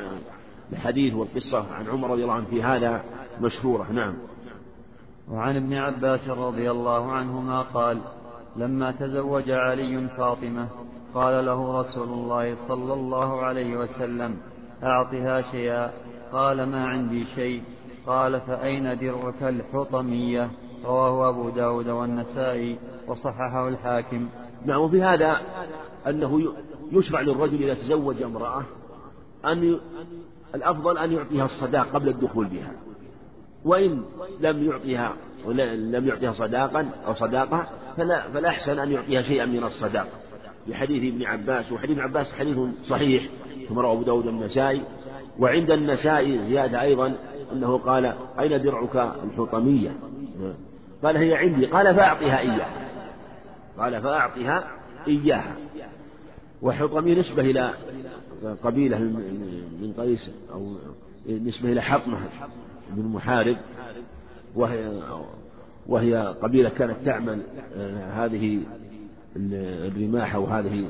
الحديث 0.71 1.13
والقصة 1.13 1.73
عن 1.73 1.87
عمر 1.87 2.11
رضي 2.11 2.23
الله 2.23 2.33
عنه 2.33 2.45
في 2.45 2.63
هذا 2.63 3.03
مشهورة. 3.41 3.91
نعم. 3.91 4.13
وعن 5.31 5.55
ابن 5.55 5.73
عباس 5.73 6.29
رضي 6.29 6.71
الله 6.71 7.11
عنهما 7.11 7.61
قال 7.61 8.01
لما 8.55 8.91
تزوج 8.91 9.51
علي 9.51 10.07
فاطمة 10.17 10.67
قال 11.13 11.45
له 11.45 11.79
رسول 11.79 12.09
الله 12.09 12.67
صلى 12.67 12.93
الله 12.93 13.41
عليه 13.41 13.77
وسلم 13.77 14.37
أعطها 14.83 15.41
شيئا؟ 15.51 15.91
قال 16.31 16.63
ما 16.63 16.85
عندي 16.85 17.25
شيء. 17.35 17.63
قال 18.07 18.41
فأين 18.41 18.97
درعك 18.97 19.43
الحطمية؟ 19.43 20.49
رواه 20.85 21.29
أبو 21.29 21.49
داود 21.49 21.89
والنسائي 21.89 22.77
وصححه 23.07 23.67
الحاكم. 23.67 24.29
نعم 24.65 24.81
وفي 24.81 25.03
هذا 25.03 25.41
أنه 26.07 26.53
يشرع 26.91 27.21
للرجل 27.21 27.63
إذا 27.63 27.73
تزوج 27.73 28.21
امرأة 28.21 28.63
أن 29.45 29.79
الأفضل 30.55 30.97
أن 30.97 31.11
يعطيها 31.11 31.45
الصداق 31.45 31.87
قبل 31.87 32.09
الدخول 32.09 32.45
بها. 32.45 32.71
وإن 33.65 34.03
لم 34.39 34.63
يعطيها 34.63 35.15
لم 35.75 36.07
يعطيها 36.07 36.31
صداقا 36.31 36.89
أو 37.07 37.13
صداقة 37.13 37.67
فلا 37.97 38.31
فالأحسن 38.31 38.79
أن 38.79 38.91
يعطيها 38.91 39.21
شيئا 39.21 39.45
من 39.45 39.63
الصداقة 39.63 40.09
لحديث 40.67 41.13
ابن 41.13 41.23
عباس 41.23 41.71
وحديث 41.71 41.91
ابن 41.91 42.01
عباس 42.01 42.33
حديث 42.33 42.57
صحيح 42.83 43.23
كما 43.69 43.81
رواه 43.81 43.93
أبو 43.93 44.03
داود 44.03 44.27
النسائي 44.27 44.81
وعند 45.39 45.71
النسائي 45.71 46.45
زيادة 46.45 46.81
أيضا 46.81 47.15
أنه 47.53 47.77
قال 47.77 48.13
أين 48.39 48.61
درعك 48.63 49.13
الحطمية؟ 49.23 49.97
قال 51.03 51.17
هي 51.17 51.35
عندي. 51.35 51.65
قال 51.65 51.95
فأعطها 51.95 52.39
إياها. 52.39 52.69
قال 53.77 54.01
فأعطها 54.01 54.67
إياها. 55.07 55.55
وحطمية 56.61 57.19
نسبة 57.19 57.41
إلى 57.41 57.73
قبيلة 58.63 58.99
من 58.99 59.93
قيس 59.97 60.31
أو 60.53 60.77
نسبة 61.29 61.71
إلى 61.71 61.81
حطمة 61.81 62.17
بن 62.89 63.07
محارب. 63.07 63.57
وهي 64.55 65.01
وهي 65.87 66.35
قبيلة 66.41 66.69
كانت 66.69 66.95
تعمل 67.05 67.41
آه، 67.77 68.25
هذه 68.25 68.61
الرماح 69.35 70.35
أو 70.35 70.45
هذه 70.45 70.87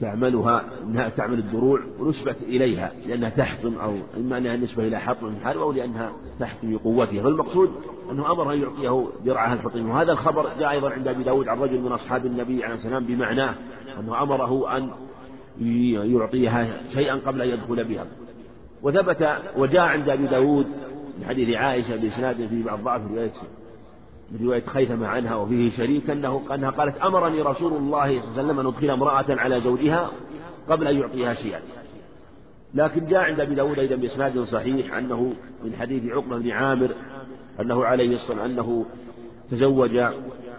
تعملها 0.00 0.64
أنها 0.84 1.08
تعمل 1.08 1.38
الدروع 1.38 1.80
ونسبة 1.98 2.36
إليها 2.42 2.92
لأنها 3.06 3.28
تحطم 3.30 3.74
أو 3.74 3.94
إما 4.16 4.38
أنها 4.38 4.56
نسبة 4.56 4.86
إلى 4.86 5.00
حطم 5.00 5.26
الحرب 5.26 5.60
أو 5.60 5.72
لأنها 5.72 6.12
تحطم 6.40 6.72
بقوتها. 6.72 7.22
فالمقصود 7.22 7.70
أنه 8.10 8.32
أمر 8.32 8.52
أن 8.52 8.62
يعطيه 8.62 9.06
درعها 9.24 9.54
الحطم 9.54 9.88
وهذا 9.88 10.12
الخبر 10.12 10.50
جاء 10.58 10.70
أيضا 10.70 10.90
عند 10.90 11.08
أبي 11.08 11.24
داود 11.24 11.48
عن 11.48 11.58
رجل 11.58 11.80
من 11.80 11.92
أصحاب 11.92 12.26
النبي 12.26 12.64
عليه 12.64 12.74
السلام 12.74 13.04
بمعناه 13.04 13.54
أنه 14.00 14.22
أمره 14.22 14.76
أن 14.76 14.90
يعطيها 16.12 16.66
شيئا 16.94 17.14
قبل 17.14 17.42
أن 17.42 17.48
يدخل 17.48 17.84
بها. 17.84 18.06
وثبت 18.82 19.28
وجاء 19.56 19.82
عند 19.82 20.08
أبي 20.08 20.26
داود 20.26 20.66
من 21.18 21.24
حديث 21.28 21.56
عائشة 21.56 21.96
بإسناد 21.96 22.36
فيه 22.46 22.64
بعض 22.64 22.80
ضعف 22.82 23.10
رواية 23.10 23.32
من 24.32 24.46
رواية 24.46 24.64
خيثمة 24.66 25.06
عنها 25.06 25.34
وفيه 25.34 25.70
شريك 25.70 26.10
أنه 26.10 26.42
أنها 26.54 26.70
قالت 26.70 26.98
أمرني 26.98 27.42
رسول 27.42 27.72
الله 27.72 28.06
صلى 28.06 28.18
الله 28.18 28.32
عليه 28.32 28.32
وسلم 28.32 28.60
أن 28.60 28.66
أدخل 28.66 28.90
امرأة 28.90 29.24
على 29.28 29.60
زوجها 29.60 30.10
قبل 30.68 30.86
أن 30.86 30.96
يعطيها 30.96 31.34
شيئا. 31.34 31.60
لكن 32.74 33.06
جاء 33.06 33.20
عند 33.20 33.40
أبي 33.40 33.54
داود 33.54 33.78
أيضا 33.78 33.96
بإسناد 33.96 34.40
صحيح 34.40 34.94
أنه 34.96 35.32
من 35.64 35.72
حديث 35.80 36.12
عقبة 36.12 36.38
بن 36.38 36.50
عامر 36.50 36.90
أنه 37.60 37.84
عليه 37.84 38.14
الصلاة 38.14 38.46
أنه 38.46 38.86
تزوج 39.50 39.96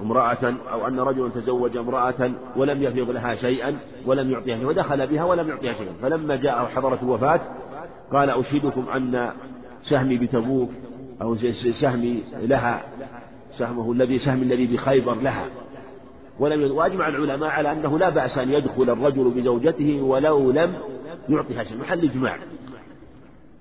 امرأة 0.02 0.56
أو 0.72 0.88
أن 0.88 1.00
رجلا 1.00 1.30
تزوج 1.30 1.78
امرأة 1.78 2.32
ولم 2.56 2.84
يفرض 2.84 3.10
لها 3.10 3.36
شيئا 3.36 3.78
ولم 4.06 4.32
يعطيها 4.32 4.58
شيئا 4.58 4.68
ودخل 4.68 5.08
بها 5.08 5.24
ولم 5.24 5.50
يعطيها 5.50 5.74
شيئا. 5.74 5.94
فلما 6.02 6.36
جاء 6.36 6.66
حضرة 6.66 7.00
الوفاة 7.04 7.42
قال 8.12 8.30
أشهدكم 8.30 8.86
أن 8.96 9.32
سهمي 9.82 10.18
بتبوك 10.18 10.70
أو 11.22 11.36
سهمي 11.82 12.24
لها. 12.42 12.82
سهمه 13.58 13.92
الذي 13.92 14.20
سهم 14.20 14.42
الذي 14.42 14.68
بخيبر 14.68 15.16
لها. 15.16 15.46
ولم 16.40 16.78
وأجمع 16.78 17.08
العلماء 17.08 17.50
على 17.50 17.72
أنه 17.72 18.00
لا 18.00 18.10
بأس 18.10 18.38
أن 18.38 18.52
يدخل 18.52 18.90
الرجل 18.90 19.30
بزوجته 19.30 20.02
ولو 20.02 20.52
لم 20.52 20.74
يعطها 21.30 21.64
شيء. 21.64 21.78
محل 21.78 22.04
إجماع. 22.04 22.38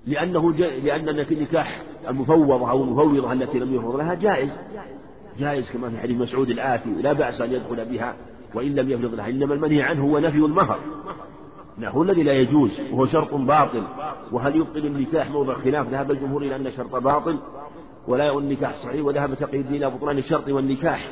لأنه 0.06 0.52
لأن 0.84 1.08
النكاح 1.08 1.82
المفوضة 2.08 2.70
أو 2.70 2.84
المفوضة 2.84 3.32
التي 3.32 3.58
لم 3.58 3.74
يفرض 3.74 3.96
لها 3.96 4.14
جائز. 4.14 4.50
جائز 5.38 5.70
كما 5.72 5.90
في 5.90 5.98
حديث 5.98 6.20
مسعود 6.20 6.50
الآتي. 6.50 6.90
لا 6.90 7.12
بأس 7.12 7.40
أن 7.40 7.52
يدخل 7.52 7.84
بها 7.84 8.16
وإن 8.54 8.74
لم 8.74 8.90
يفرض 8.90 9.14
لها. 9.14 9.28
إنما 9.28 9.54
المنهي 9.54 9.82
عنه 9.82 10.04
هو 10.04 10.18
نفي 10.18 10.36
المهر. 10.36 10.78
هو 11.84 12.02
الذي 12.02 12.22
لا 12.22 12.32
يجوز. 12.32 12.80
وهو 12.92 13.06
شرط 13.06 13.34
باطل. 13.34 13.82
وهل 14.32 14.56
يبطل 14.56 14.86
النكاح 14.86 15.30
موضع 15.30 15.54
خلاف 15.54 15.88
ذهب 15.88 16.10
الجمهور 16.10 16.42
إلى 16.42 16.56
أن 16.56 16.72
شرط 16.72 16.96
باطل؟ 16.96 17.38
ولا 18.08 18.24
يكون 18.24 18.42
النكاح 18.42 18.74
صحيح 18.84 19.04
وذهب 19.04 19.34
تقي 19.34 19.56
الدين 19.56 19.74
إلى 19.82 19.90
بطلان 19.90 20.18
الشرط 20.18 20.48
والنكاح. 20.48 21.10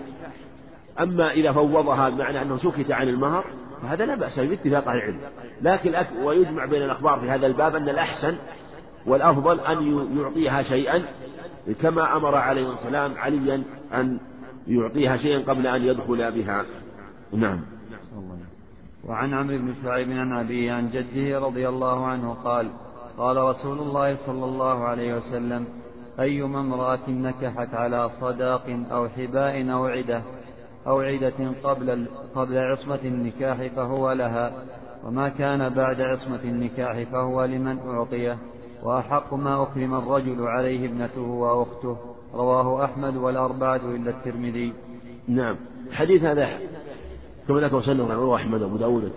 أما 1.01 1.31
إذا 1.31 1.53
فوضها 1.53 2.09
بمعنى 2.09 2.43
أنه 2.43 2.59
سكت 2.59 2.91
عن 2.91 3.09
المهر 3.09 3.45
فهذا 3.83 4.07
لا 4.07 4.15
بأس 4.15 4.39
به 4.39 4.47
باتفاق 4.47 4.89
أهل 4.89 4.99
العلم. 4.99 5.21
لكن 5.63 5.95
ويجمع 6.25 6.65
بين 6.65 6.83
الأخبار 6.83 7.21
في 7.21 7.31
هذا 7.31 7.47
الباب 7.47 7.77
أن 7.77 7.89
الأحسن 7.89 8.37
والأفضل 9.07 9.61
أن 9.61 10.09
يعطيها 10.19 10.63
شيئا 10.63 11.03
كما 11.83 12.17
أمر 12.17 12.35
عليه 12.35 12.73
السلام 12.73 13.19
عليا 13.19 13.63
أن 13.95 14.19
يعطيها 14.67 15.17
شيئا 15.17 15.39
قبل 15.39 15.67
أن 15.67 15.83
يدخل 15.83 16.33
بها. 16.33 16.65
نعم. 17.33 17.61
وعن 19.05 19.35
عمرو 19.35 19.59
بن 19.59 19.75
شعيب 19.83 20.11
عن 20.11 20.33
أبيه 20.33 20.73
عن 20.73 20.91
جده 20.91 21.39
رضي 21.39 21.69
الله 21.69 22.07
عنه 22.07 22.35
قال 22.35 22.71
قال 23.19 23.37
رسول 23.37 23.79
الله 23.79 24.17
صلى 24.27 24.45
الله 24.45 24.85
عليه 24.85 25.17
وسلم 25.17 25.67
أيما 26.21 26.61
امرأة 26.61 27.11
نكحت 27.11 27.75
على 27.75 28.11
صداق 28.21 28.79
أو 28.93 29.09
حباء 29.09 29.73
أو 29.73 29.87
عدة 29.87 30.23
أو 30.87 31.01
عدة 31.01 31.53
قبل 31.63 32.07
قبل 32.35 32.59
عصمة 32.59 33.01
النكاح 33.05 33.67
فهو 33.67 34.13
لها 34.13 34.53
وما 35.05 35.29
كان 35.29 35.69
بعد 35.69 36.01
عصمة 36.01 36.41
النكاح 36.45 37.03
فهو 37.03 37.45
لمن 37.45 37.79
أعطيه 37.79 38.39
وأحق 38.83 39.35
ما 39.35 39.63
أكرم 39.63 39.95
الرجل 39.95 40.43
عليه 40.43 40.87
ابنته 40.87 41.21
وأخته 41.21 41.97
رواه 42.35 42.85
أحمد 42.85 43.17
والأربعة 43.17 43.77
إلا 43.77 44.11
الترمذي. 44.11 44.73
نعم. 45.29 45.57
حديث 45.93 46.23
هذا 46.23 46.49
كما 47.49 47.61
ذكر 47.61 47.83
سنة 47.83 48.15
رواه 48.15 48.37
أحمد 48.37 48.63
أبو 48.63 48.77
داود 48.77 49.13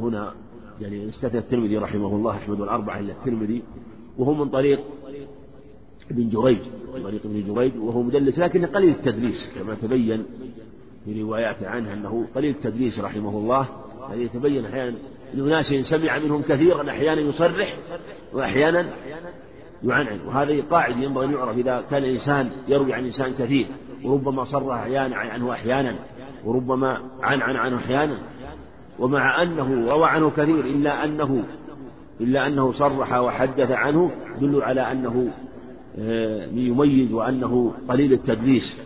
هنا 0.00 0.34
يعني 0.80 1.08
استثنى 1.08 1.38
الترمذي 1.38 1.76
رحمه 1.76 2.06
الله 2.06 2.30
أحمد 2.30 2.60
والأربعة 2.60 2.98
إلا 2.98 3.12
الترمذي 3.12 3.62
وهو 4.18 4.34
من 4.34 4.48
طريق 4.48 4.80
ابن 6.12 6.28
جريج 6.28 6.58
طريق 6.92 7.20
ابن 7.24 7.54
جريج 7.54 7.72
وهو 7.78 8.02
مدلس 8.02 8.38
لكن 8.38 8.66
قليل 8.66 8.90
التدليس 8.90 9.58
كما 9.58 9.74
تبين 9.74 10.24
في 11.04 11.22
روايات 11.22 11.62
عنه 11.62 11.92
أنه 11.92 12.26
قليل 12.34 12.50
التدليس 12.50 13.00
رحمه 13.00 13.38
الله 13.38 13.68
هذه 14.10 14.18
يتبين 14.18 14.64
أحيانا 14.64 14.96
لأناس 15.34 15.66
سمع 15.66 16.18
منهم 16.18 16.42
كثيرا 16.42 16.90
أحيانا 16.90 17.20
يصرح 17.20 17.76
وأحيانا 18.32 18.86
يعنعن. 19.84 20.20
وهذه 20.26 20.62
قاعدة 20.70 20.96
ينبغي 20.96 21.26
أن 21.26 21.32
يعرف 21.32 21.58
إذا 21.58 21.84
كان 21.90 22.04
الإنسان 22.04 22.50
يروي 22.68 22.94
عن 22.94 23.04
إنسان 23.04 23.32
كثير 23.32 23.66
وربما 24.04 24.44
صرح 24.44 24.76
أحيانا 24.76 25.16
عنه 25.16 25.52
أحيانا 25.52 25.94
وربما 26.44 27.00
عنعن 27.20 27.56
عنه 27.56 27.76
أحيانا. 27.76 28.18
ومع 28.98 29.42
أنه 29.42 29.90
روى 29.90 30.06
عنه 30.06 30.30
كثير 30.30 30.60
إلا 30.60 31.04
أنه 31.04 31.44
إلا 32.20 32.46
أنه 32.46 32.72
صرح 32.72 33.12
وحدث 33.12 33.70
عنه 33.70 34.10
يدل 34.36 34.62
على 34.62 34.92
أنه 34.92 35.30
يميز 36.52 37.12
وأنه 37.12 37.74
قليل 37.88 38.12
التدليس. 38.12 38.80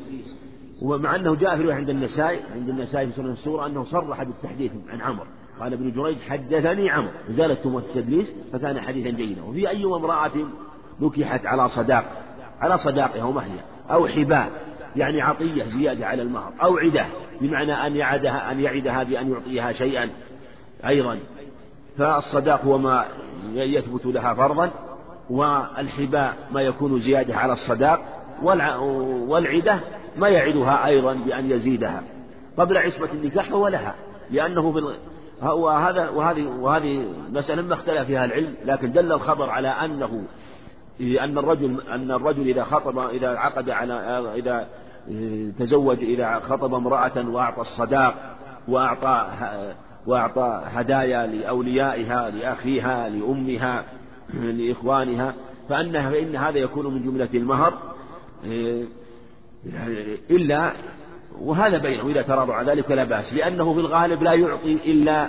ومع 0.83 1.17
أنه 1.17 1.35
جاء 1.35 1.57
في 1.57 1.73
عند 1.73 1.91
النسائي 1.91 2.41
عند 2.55 2.69
النسائي 2.69 3.07
في 3.07 3.13
سنن 3.13 3.31
السورة 3.31 3.67
أنه 3.67 3.85
صرح 3.85 4.23
بالتحديث 4.23 4.73
عن 4.89 5.01
عمرو. 5.01 5.27
قال 5.61 5.73
ابن 5.73 5.93
جريج 5.93 6.19
حدثني 6.29 6.91
عمرو. 6.91 7.11
زالت 7.31 7.65
تهمة 7.65 7.79
التدليس 7.79 8.35
فكان 8.53 8.81
حديثا 8.81 9.11
جيدا. 9.11 9.43
وفي 9.43 9.69
أي 9.69 9.85
امرأة 9.85 10.33
نكحت 11.01 11.47
على 11.47 11.69
صداق؟ 11.69 12.05
على 12.61 12.79
صداقها 12.79 13.25
ومهلها 13.25 13.65
أو 13.91 14.07
حباء 14.07 14.51
يعني 14.97 15.23
عطية 15.23 15.65
زيادة 15.65 16.07
على 16.07 16.23
المهر. 16.23 16.53
أو 16.63 16.77
عدة 16.77 17.07
بمعنى 17.41 17.87
أن 17.87 17.97
يعدها 17.97 18.53
أن 18.53 18.61
يعدها 18.61 19.03
بأن 19.03 19.31
يعطيها 19.31 19.73
شيئا 19.73 20.11
أيضا. 20.87 21.19
فالصداق 21.99 22.65
هو 22.65 22.79
ما 22.79 23.05
يثبت 23.55 24.07
لها 24.07 24.35
فرضا. 24.35 24.71
والحباء 25.31 26.37
ما 26.53 26.63
يكون 26.63 27.01
زيادة 27.01 27.37
على 27.37 27.53
الصداق 27.53 28.01
والعدة 29.29 29.81
ما 30.19 30.29
يعدها 30.29 30.87
أيضا 30.87 31.15
بأن 31.15 31.51
يزيدها. 31.51 32.03
قبل 32.59 32.79
عصمة 32.79 33.09
النكاح 33.13 33.49
فهو 33.49 33.69
لها 33.69 33.95
لأنه 34.31 34.73
في 34.73 34.97
وهذا 35.43 36.09
وهذه 36.09 36.47
وهذه 36.47 37.05
مسألة 37.33 37.63
ما 37.63 37.75
اختلف 37.75 38.07
فيها 38.07 38.25
العلم 38.25 38.55
لكن 38.65 38.93
دل 38.93 39.13
الخبر 39.13 39.51
على 39.51 39.69
أنه 39.69 40.25
أن 41.01 41.39
الرجل 41.39 41.81
أن 41.91 42.11
الرجل 42.11 42.49
إذا 42.49 42.65
خطب 42.65 42.99
إذا 42.99 43.29
عقد 43.29 43.71
على 43.71 43.95
إذا 44.37 44.67
تزوج 45.59 45.99
إذا 45.99 46.39
خطب 46.39 46.75
امرأة 46.75 47.29
وأعطى 47.29 47.61
الصداق 47.61 48.15
وأعطى 48.69 49.27
وأعطى 50.07 50.63
هدايا 50.65 51.27
لأوليائها 51.27 52.31
لأخيها 52.31 53.09
لأمها 53.09 53.85
لإخوانها 54.35 55.35
فأنها 55.69 56.11
فإن 56.11 56.37
هذا 56.37 56.59
يكون 56.59 56.95
من 56.95 57.03
جملة 57.03 57.29
المهر 57.35 57.75
إلا 60.31 60.73
وهذا 61.41 61.79
بينه 61.79 62.09
إذا 62.09 62.23
تراضوا 62.23 62.55
على 62.55 62.73
ذلك 62.73 62.91
لا 62.91 63.05
بأس 63.05 63.33
لأنه 63.33 63.75
في 63.75 63.81
الغالب 63.81 64.23
لا 64.23 64.33
يعطي 64.33 64.73
إلا 64.73 65.29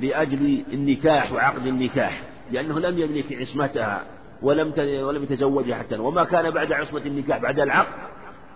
لأجل 0.00 0.64
النكاح 0.72 1.32
وعقد 1.32 1.66
النكاح 1.66 2.22
لأنه 2.52 2.78
لم 2.78 2.98
يملك 2.98 3.32
عصمتها 3.32 4.02
ولم 4.42 4.72
ولم 4.78 5.22
يتزوجها 5.22 5.76
حتى 5.76 5.98
وما 5.98 6.24
كان 6.24 6.50
بعد 6.50 6.72
عصمة 6.72 7.00
النكاح 7.06 7.38
بعد 7.38 7.60
العقد 7.60 7.92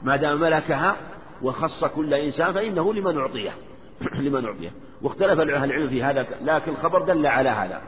ما 0.03 0.17
دام 0.17 0.41
ملكها 0.41 0.97
وخص 1.43 1.85
كل 1.85 2.15
إنسان 2.15 2.53
فإنه 2.53 2.95
لمن 2.95 3.19
أعطيه 3.19 3.51
لمن 4.25 4.45
أعطيه 4.45 4.71
واختلف 5.03 5.41
أهل 5.41 5.65
العلم 5.65 5.89
في 5.89 6.03
هذا 6.03 6.27
لكن 6.45 6.73
الخبر 6.73 7.03
دل 7.03 7.27
على 7.27 7.49
هذا. 7.49 7.83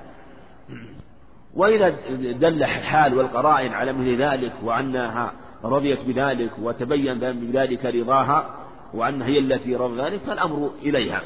وإذا 1.57 1.89
دل 2.33 2.63
الحال 2.63 3.19
والقرائن 3.19 3.73
على 3.73 3.93
مثل 3.93 4.23
ذلك 4.23 4.53
وأنها 4.63 5.33
رضيت 5.65 5.99
بذلك 6.07 6.51
وتبين 6.63 7.19
بذلك 7.19 7.87
رضاها 7.87 8.55
وأنها 8.95 9.27
هي 9.27 9.39
التي 9.39 9.77
رضى 9.77 10.03
ذلك 10.03 10.21
فالأمر 10.21 10.71
إليها. 10.83 11.23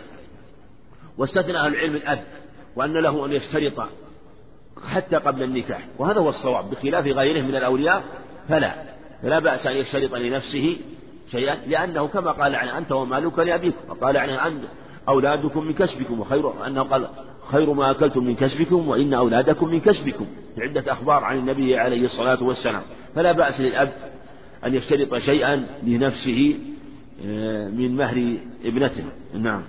واستثنى 1.18 1.58
أهل 1.58 1.74
العلم 1.74 1.96
الأب 1.96 2.24
وأن 2.76 2.92
له 2.92 3.26
أن 3.26 3.32
يشترط 3.32 3.88
حتى 4.86 5.16
قبل 5.16 5.42
النكاح 5.42 5.80
وهذا 5.98 6.20
هو 6.20 6.28
الصواب 6.28 6.70
بخلاف 6.70 7.06
غيره 7.06 7.42
من 7.42 7.56
الأولياء 7.56 8.02
فلا 8.48 8.74
فلا 9.22 9.38
بأس 9.38 9.66
أن 9.66 9.76
يشترط 9.76 10.14
لنفسه 10.14 10.76
شيئا 11.30 11.54
لأنه 11.54 12.08
كما 12.08 12.32
قال 12.32 12.54
عنه 12.54 12.78
أنت 12.78 12.92
ومالك 12.92 13.38
لأبيك 13.38 13.74
وقال 13.88 14.16
عنه 14.16 14.46
أن 14.46 14.62
أولادكم 15.08 15.64
من 15.64 15.74
كسبكم 15.74 16.20
وخير 16.20 16.66
أنه 16.66 16.82
قال 16.82 17.08
خير 17.48 17.72
ما 17.72 17.90
أكلتم 17.90 18.24
من 18.24 18.34
كسبكم 18.34 18.88
وإن 18.88 19.14
أولادكم 19.14 19.68
من 19.68 19.80
كسبكم. 19.80 20.26
في 20.54 20.62
عدة 20.62 20.92
أخبار 20.92 21.24
عن 21.24 21.38
النبي 21.38 21.78
عليه 21.78 22.04
الصلاة 22.04 22.42
والسلام. 22.42 22.82
فلا 23.14 23.32
بأس 23.32 23.60
للأب 23.60 23.92
أن 24.64 24.74
يشترط 24.74 25.14
شيئا 25.14 25.66
لنفسه 25.82 26.58
آه، 27.26 27.68
من 27.68 27.96
مهر 27.96 28.36
ابنته. 28.64 29.04
نعم. 29.34 29.62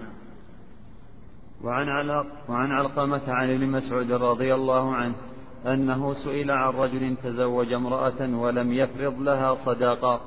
وعن 1.64 1.88
وعن 2.50 2.72
علقمة 2.72 3.22
عن 3.28 3.50
ابن 3.50 3.66
مسعود 3.68 4.12
رضي 4.12 4.54
الله 4.54 4.96
عنه 4.96 5.16
أنه 5.66 6.14
سئل 6.14 6.52
عن 6.52 6.74
رجل 6.74 7.16
تزوج 7.24 7.74
امرأة 7.74 8.36
ولم 8.36 8.74
يفرض 8.74 9.22
لها 9.22 9.56
صداقة 9.56 10.22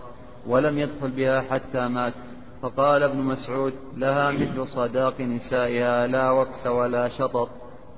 ولم 0.46 0.78
يدخل 0.78 1.10
بها 1.10 1.40
حتى 1.40 1.88
مات. 1.88 2.14
فقال 2.62 3.02
ابن 3.02 3.18
مسعود 3.18 3.72
لها 3.96 4.30
مثل 4.30 4.66
صداق 4.66 5.20
نسائها 5.20 6.06
لا 6.06 6.30
وكس 6.30 6.66
ولا 6.66 7.08
شطط 7.08 7.48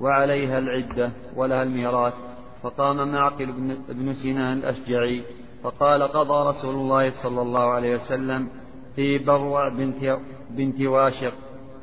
وعليها 0.00 0.58
العدة 0.58 1.10
ولها 1.36 1.62
الميراث 1.62 2.14
فقام 2.62 3.12
معقل 3.12 3.52
بن 3.88 4.14
سنان 4.14 4.58
الأشجعي 4.58 5.22
فقال 5.62 6.02
قضى 6.02 6.48
رسول 6.48 6.74
الله 6.74 7.10
صلى 7.22 7.42
الله 7.42 7.70
عليه 7.70 7.94
وسلم 7.94 8.48
في 8.96 9.18
بروع 9.18 9.68
بنت, 9.68 10.18
بنت 10.50 10.80
واشق 10.80 11.32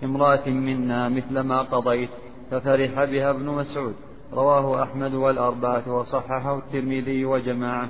امرأة 0.03 0.49
منا 0.49 1.09
مثل 1.09 1.39
ما 1.39 1.61
قضيت 1.61 2.09
ففرح 2.51 3.03
بها 3.03 3.29
ابن 3.29 3.45
مسعود 3.45 3.95
رواه 4.33 4.83
أحمد 4.83 5.13
والأربعة 5.13 5.93
وصححه 5.95 6.57
الترمذي 6.57 7.25
وجماعة 7.25 7.89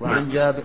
وعن 0.00 0.22
نعم. 0.22 0.32
جابر 0.32 0.64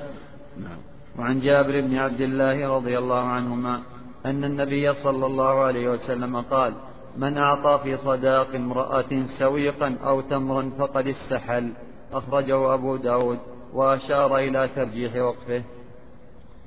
نعم. 0.58 0.89
وعن 1.18 1.40
جابر 1.40 1.82
بن 1.82 1.96
عبد 1.96 2.22
الله 2.22 2.76
رضي 2.76 2.98
الله 2.98 3.24
عنهما 3.24 3.82
أن 4.26 4.44
النبي 4.44 4.94
صلى 4.94 5.26
الله 5.26 5.60
عليه 5.60 5.90
وسلم 5.90 6.42
قال 6.42 6.74
من 7.18 7.38
أعطى 7.38 7.84
في 7.84 7.98
صداق 7.98 8.56
امرأة 8.56 9.26
سويقا 9.40 9.98
أو 10.04 10.22
تمرا 10.22 10.72
فقد 10.78 11.08
استحل. 11.08 11.72
أخرجه 12.14 12.74
أبو 12.74 12.96
داود 12.96 13.40
وأشار 13.74 14.38
إلى 14.38 14.70
ترجيح 14.76 15.16
وقفه. 15.16 15.64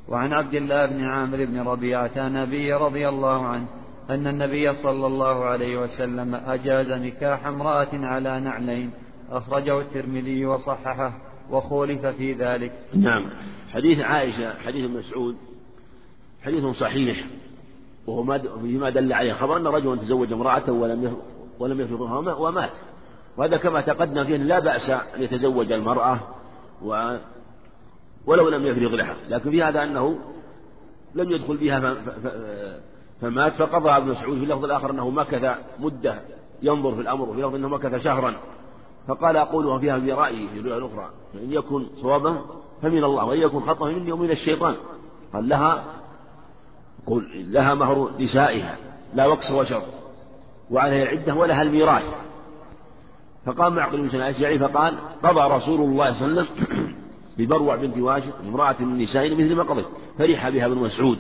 وعن 0.09 0.33
عبد 0.33 0.55
الله 0.55 0.87
بن 0.87 1.05
عامر 1.05 1.45
بن 1.45 1.61
ربيعة 1.61 2.11
النبي 2.17 2.73
رضي 2.73 3.09
الله 3.09 3.47
عنه 3.47 3.67
أن 4.11 4.27
النبي 4.27 4.73
صلى 4.73 5.07
الله 5.07 5.45
عليه 5.45 5.81
وسلم 5.81 6.35
أجاز 6.35 6.91
نكاح 6.91 7.47
امرأة 7.47 7.89
على 7.93 8.41
نعلين. 8.41 8.91
أخرجه 9.31 9.81
الترمذي 9.81 10.47
وصححه. 10.47 11.13
وخولف 11.51 12.07
في 12.07 12.33
ذلك. 12.33 12.73
نعم. 12.95 13.31
حديث 13.73 13.99
عائشة 13.99 14.55
حديث 14.55 14.91
مسعود 14.91 15.37
حديث 16.43 16.65
صحيح 16.65 17.25
وهو 18.07 18.23
ما 18.23 18.39
فيما 18.39 18.91
دل 18.91 19.13
عليه 19.13 19.33
خبر 19.33 19.57
أن 19.57 19.67
رجلا 19.67 19.97
تزوج 19.97 20.33
امرأة 20.33 20.73
ولم 20.73 21.17
ولم 21.59 21.81
يفرضها 21.81 22.35
ومات. 22.35 22.71
وهذا 23.37 23.57
كما 23.57 23.81
تقدم 23.81 24.25
فيه 24.25 24.37
لا 24.37 24.59
بأس 24.59 24.91
أن 24.91 25.23
يتزوج 25.23 25.73
المرأة 25.73 26.21
و 26.83 27.17
ولو 28.27 28.49
لم 28.49 28.67
يفرغ 28.67 28.95
لها. 28.97 29.17
لكن 29.29 29.51
في 29.51 29.63
هذا 29.63 29.83
أنه 29.83 30.19
لم 31.15 31.31
يدخل 31.31 31.57
بها 31.57 31.97
فمات 33.21 33.53
فقضى 33.53 33.91
ابن 33.91 34.11
مسعود 34.11 34.39
في 34.39 34.45
اللفظ 34.45 34.65
الآخر 34.65 34.91
أنه 34.91 35.11
مكث 35.11 35.57
مدة 35.81 36.23
ينظر 36.63 36.95
في 36.95 37.01
الأمر 37.01 37.29
وفي 37.29 37.41
لفظ 37.41 37.55
أنه 37.55 37.69
مكث 37.69 38.05
شهرا. 38.05 38.35
فقال 39.07 39.37
أقولها 39.37 39.79
فيها 39.79 39.99
برأيي 39.99 40.49
في 40.49 40.59
الرواية 40.59 40.79
الأخرى 40.79 41.11
إن 41.35 41.53
يكن 41.53 41.87
صوابا 41.95 42.45
فمن 42.83 43.05
الله 43.05 43.25
وإن 43.25 43.41
يكن 43.41 43.61
خطأ 43.61 43.87
مني 43.87 44.13
ومن 44.13 44.31
الشيطان. 44.31 44.75
قال 45.33 45.49
لها 45.49 45.85
قل 47.07 47.53
لها 47.53 47.75
مهر 47.75 48.11
نسائها 48.21 48.77
لا 49.15 49.27
وكس 49.27 49.51
وشر 49.51 49.83
وعليها 50.71 51.03
العدة 51.03 51.35
ولها 51.35 51.63
الميراث. 51.63 52.03
فقام 53.47 53.75
معقل 53.75 54.09
بن 54.09 54.17
الأشجعي 54.17 54.59
فقال 54.59 54.99
قضى 55.23 55.55
رسول 55.55 55.81
الله 55.81 56.13
صلى 56.13 56.27
الله 56.27 56.41
عليه 56.41 56.51
وسلم 56.51 56.95
ببروع 57.39 57.77
بنت 57.77 57.99
واشق 57.99 58.39
امرأة 58.49 58.77
من 58.81 58.93
النساء 58.93 59.35
مثل 59.35 59.55
ما 59.55 59.63
قضت 59.63 59.87
فرح 60.19 60.49
بها 60.49 60.67
ابن 60.67 60.79
مسعود. 60.79 61.19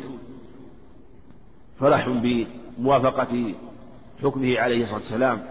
فرح 1.80 2.08
بموافقة 2.08 3.54
حكمه 4.22 4.60
عليه 4.60 4.82
الصلاة 4.82 4.98
والسلام. 4.98 5.42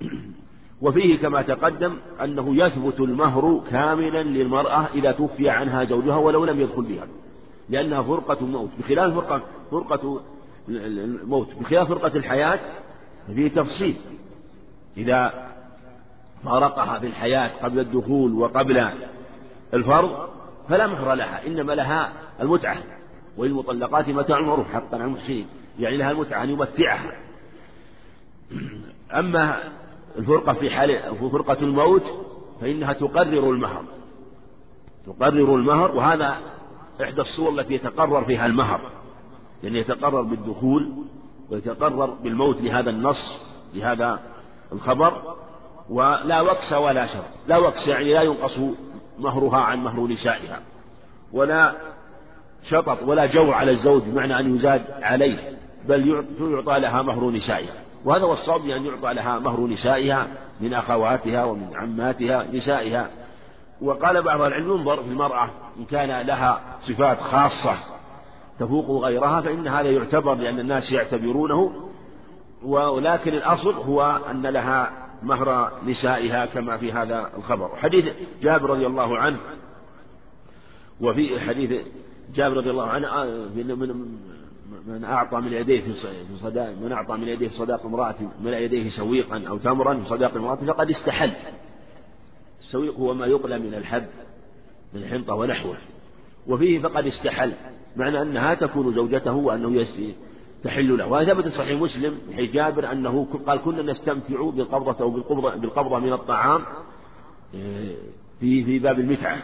وفيه 0.82 1.18
كما 1.18 1.42
تقدم 1.42 1.96
أنه 2.24 2.56
يثبت 2.56 3.00
المهر 3.00 3.62
كاملا 3.70 4.22
للمرأة 4.22 4.86
إذا 4.94 5.12
توفي 5.12 5.50
عنها 5.50 5.84
زوجها 5.84 6.16
ولو 6.16 6.44
لم 6.44 6.60
يدخل 6.60 6.82
بها 6.82 7.06
لأنها 7.68 8.02
فرقة 8.02 8.36
الموت. 8.40 8.70
بخلاف 8.78 9.14
فرقة 9.14 9.42
فرقة 9.70 10.20
الموت 10.68 11.54
بخلاف 11.60 11.88
فرقة 11.88 12.16
الحياة 12.16 12.60
فيه 13.34 13.48
تفصيل. 13.48 13.96
إذا 14.96 15.48
فارقها 16.44 16.98
في 16.98 17.06
الحياة 17.06 17.50
قبل 17.62 17.78
الدخول 17.78 18.32
وقبل 18.32 18.88
الفرض 19.74 20.28
فلا 20.68 20.86
مهر 20.86 21.14
لها 21.14 21.46
إنما 21.46 21.72
لها 21.72 22.12
المتعة. 22.40 22.76
وللمطلقات 23.36 24.08
متاع 24.08 24.40
معروف 24.40 24.68
حقا 24.68 24.96
على 24.96 25.04
المحسنين 25.04 25.46
يعني 25.78 25.96
لها 25.96 26.10
المتعة 26.10 26.42
أن 26.42 26.50
يمتعها. 26.50 27.12
أما 29.12 29.58
الفرقة 30.18 30.52
في 30.52 30.70
حال 30.70 31.16
فرقة 31.32 31.56
الموت 31.62 32.02
فإنها 32.60 32.92
تقرر 32.92 33.50
المهر. 33.50 33.84
تقرر 35.06 35.54
المهر 35.54 35.96
وهذا 35.96 36.36
إحدى 37.02 37.20
الصور 37.20 37.52
التي 37.52 37.74
يتقرر 37.74 38.24
فيها 38.24 38.46
المهر. 38.46 38.80
لأن 39.62 39.74
يعني 39.74 39.78
يتقرر 39.78 40.22
بالدخول 40.22 40.92
ويتقرر 41.50 42.06
بالموت 42.06 42.60
لهذا 42.60 42.90
النص 42.90 43.48
لهذا 43.74 44.20
الخبر 44.72 45.36
ولا 45.90 46.40
وكس 46.40 46.72
ولا 46.72 47.06
شر. 47.06 47.24
لا 47.48 47.58
وكس 47.58 47.88
يعني 47.88 48.14
لا 48.14 48.22
ينقص 48.22 48.60
مهرها 49.18 49.58
عن 49.58 49.84
مهر 49.84 50.06
نسائها. 50.06 50.60
ولا 51.32 51.72
شطط 52.62 53.02
ولا 53.02 53.26
جور 53.26 53.54
على 53.54 53.70
الزوج 53.70 54.02
بمعنى 54.02 54.40
أن 54.40 54.54
يزاد 54.54 54.82
عليه 54.90 55.58
بل 55.88 56.26
يعطى 56.40 56.80
لها 56.80 57.02
مهر 57.02 57.30
نسائها. 57.30 57.87
وهذا 58.04 58.24
هو 58.24 58.32
الصواب 58.32 58.60
بأن 58.60 58.86
يعطى 58.86 59.14
لها 59.14 59.38
مهر 59.38 59.66
نسائها 59.66 60.28
من 60.60 60.74
أخواتها 60.74 61.44
ومن 61.44 61.76
عماتها 61.76 62.46
نسائها. 62.52 63.10
وقال 63.80 64.22
بعض 64.22 64.40
العلم 64.40 64.70
ينظر 64.70 65.02
في 65.02 65.08
المرأة 65.08 65.48
إن 65.78 65.84
كان 65.84 66.26
لها 66.26 66.60
صفات 66.80 67.20
خاصة 67.20 67.76
تفوق 68.58 69.04
غيرها 69.04 69.40
فإن 69.40 69.68
هذا 69.68 69.90
يعتبر 69.90 70.34
لأن 70.34 70.60
الناس 70.60 70.92
يعتبرونه. 70.92 71.90
ولكن 72.62 73.34
الأصل 73.34 73.74
هو 73.74 74.20
أن 74.30 74.42
لها 74.46 74.90
مهر 75.22 75.72
نسائها 75.86 76.46
كما 76.46 76.76
في 76.76 76.92
هذا 76.92 77.30
الخبر. 77.36 77.76
حديث 77.76 78.04
جابر 78.42 78.70
رضي 78.70 78.86
الله 78.86 79.18
عنه 79.18 79.38
وفي 81.00 81.40
حديث 81.40 81.86
جابر 82.34 82.56
رضي 82.56 82.70
الله 82.70 82.86
عنه 82.86 83.08
من 83.54 84.08
من 84.86 85.04
أعطى 85.04 85.40
من 85.40 85.52
يديه 85.52 85.80
في 85.80 86.36
صداق 86.36 86.74
من 86.82 86.92
أعطى 86.92 87.16
من 87.16 87.28
يديه 87.28 87.48
صداق 87.48 87.86
امرأة 87.86 88.16
من 88.40 88.52
يديه 88.52 88.90
سويقا 88.90 89.44
أو 89.48 89.58
تمرا 89.58 89.94
في 89.94 90.04
صداق 90.04 90.36
امرأة 90.36 90.56
فقد 90.56 90.90
استحل. 90.90 91.32
السويق 92.60 92.94
هو 92.94 93.14
ما 93.14 93.26
يقلى 93.26 93.58
من 93.58 93.74
الحب 93.74 94.06
من 94.94 95.02
الحنطة 95.02 95.34
ونحوه. 95.34 95.76
وفيه 96.46 96.78
فقد 96.78 97.06
استحل 97.06 97.52
معنى 97.96 98.22
أنها 98.22 98.54
تكون 98.54 98.94
زوجته 98.94 99.32
وأنه 99.32 99.86
تحل 100.62 100.98
له. 100.98 101.06
وهذا 101.06 101.34
ثبت 101.34 101.48
صحيح 101.48 101.80
مسلم 101.80 102.18
حيث 102.36 102.50
جابر 102.50 102.92
أنه 102.92 103.26
قال 103.46 103.58
كنا 103.58 103.82
نستمتع 103.82 104.50
بالقبضة 104.50 105.04
أو 105.04 105.10
بالقبضة, 105.10 105.54
بالقبضة 105.54 105.98
من 105.98 106.12
الطعام 106.12 106.62
آه، 107.54 107.94
في 108.40 108.64
في 108.64 108.78
باب 108.78 109.00
المتعة. 109.00 109.42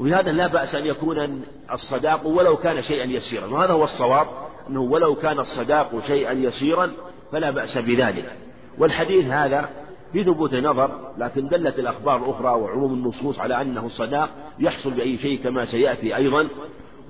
ولهذا 0.00 0.32
لا 0.32 0.46
بأس 0.46 0.74
أن 0.74 0.86
يكون 0.86 1.42
الصداق 1.72 2.26
ولو 2.26 2.56
كان 2.56 2.82
شيئا 2.82 3.04
يسيرا 3.04 3.46
وهذا 3.46 3.72
هو 3.72 3.84
الصواب 3.84 4.26
أنه 4.68 4.80
ولو 4.80 5.14
كان 5.14 5.38
الصداق 5.38 6.00
شيئا 6.06 6.32
يسيرا 6.32 6.92
فلا 7.32 7.50
بأس 7.50 7.78
بذلك. 7.78 8.32
والحديث 8.78 9.26
هذا 9.26 9.68
في 10.12 10.24
ثبوت 10.24 10.54
نظر 10.54 11.12
لكن 11.18 11.48
دلت 11.48 11.78
الأخبار 11.78 12.16
الأخرى 12.16 12.48
وعموم 12.48 12.94
النصوص 12.94 13.40
على 13.40 13.62
أنه 13.62 13.86
الصداق 13.86 14.30
يحصل 14.58 14.90
بأي 14.90 15.16
شيء 15.16 15.42
كما 15.42 15.64
سيأتي 15.64 16.16
أيضا. 16.16 16.48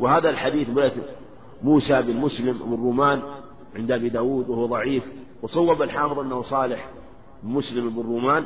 وهذا 0.01 0.31
الحديث 0.31 0.69
موسى 1.63 2.03
بن 2.03 2.17
مسلم 2.17 2.53
بن 2.53 2.83
رومان 2.83 3.23
عند 3.77 3.93
أبي 3.93 4.09
داود 4.09 4.49
وهو 4.49 4.67
ضعيف 4.67 5.05
وصوب 5.43 5.83
الحافظ 5.83 6.19
أنه 6.19 6.43
صالح 6.43 6.89
مسلم 7.43 7.91
بن 7.91 8.03
رومان. 8.03 8.45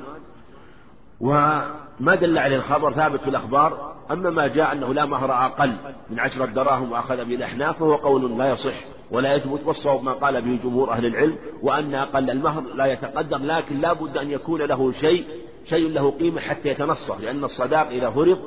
وما 1.21 2.15
دل 2.15 2.39
عليه 2.39 2.57
الخبر 2.57 2.93
ثابت 2.93 3.21
في 3.21 3.31
الأخبار 3.31 3.94
أما 4.11 4.31
ما 4.31 4.47
جاء 4.47 4.73
أنه 4.73 4.95
لا 4.95 5.05
مهر 5.05 5.33
أقل 5.33 5.73
من 6.11 6.21
عشرة 6.21 6.47
دراهم 6.47 6.93
وأخذ 6.93 7.25
بالأحناف 7.25 7.79
فهو 7.79 7.95
قول 7.95 8.39
لا 8.39 8.53
يصح 8.53 8.75
ولا 9.11 9.35
يثبت 9.35 9.61
والصواب 9.67 10.03
ما 10.03 10.13
قال 10.13 10.43
به 10.43 10.59
جمهور 10.65 10.93
أهل 10.93 11.07
العلم 11.07 11.37
وأن 11.63 11.95
أقل 11.95 12.31
المهر 12.31 12.63
لا 12.75 12.87
يتقدم 12.87 13.47
لكن 13.47 13.81
لا 13.81 13.93
بد 13.93 14.17
أن 14.17 14.31
يكون 14.31 14.63
له 14.63 14.93
شيء 14.93 15.25
شيء 15.65 15.89
له 15.89 16.11
قيمة 16.11 16.41
حتى 16.41 16.69
يتنصف 16.69 17.21
لأن 17.21 17.45
الصداق 17.45 17.89
إذا 17.89 18.11
فرض 18.11 18.39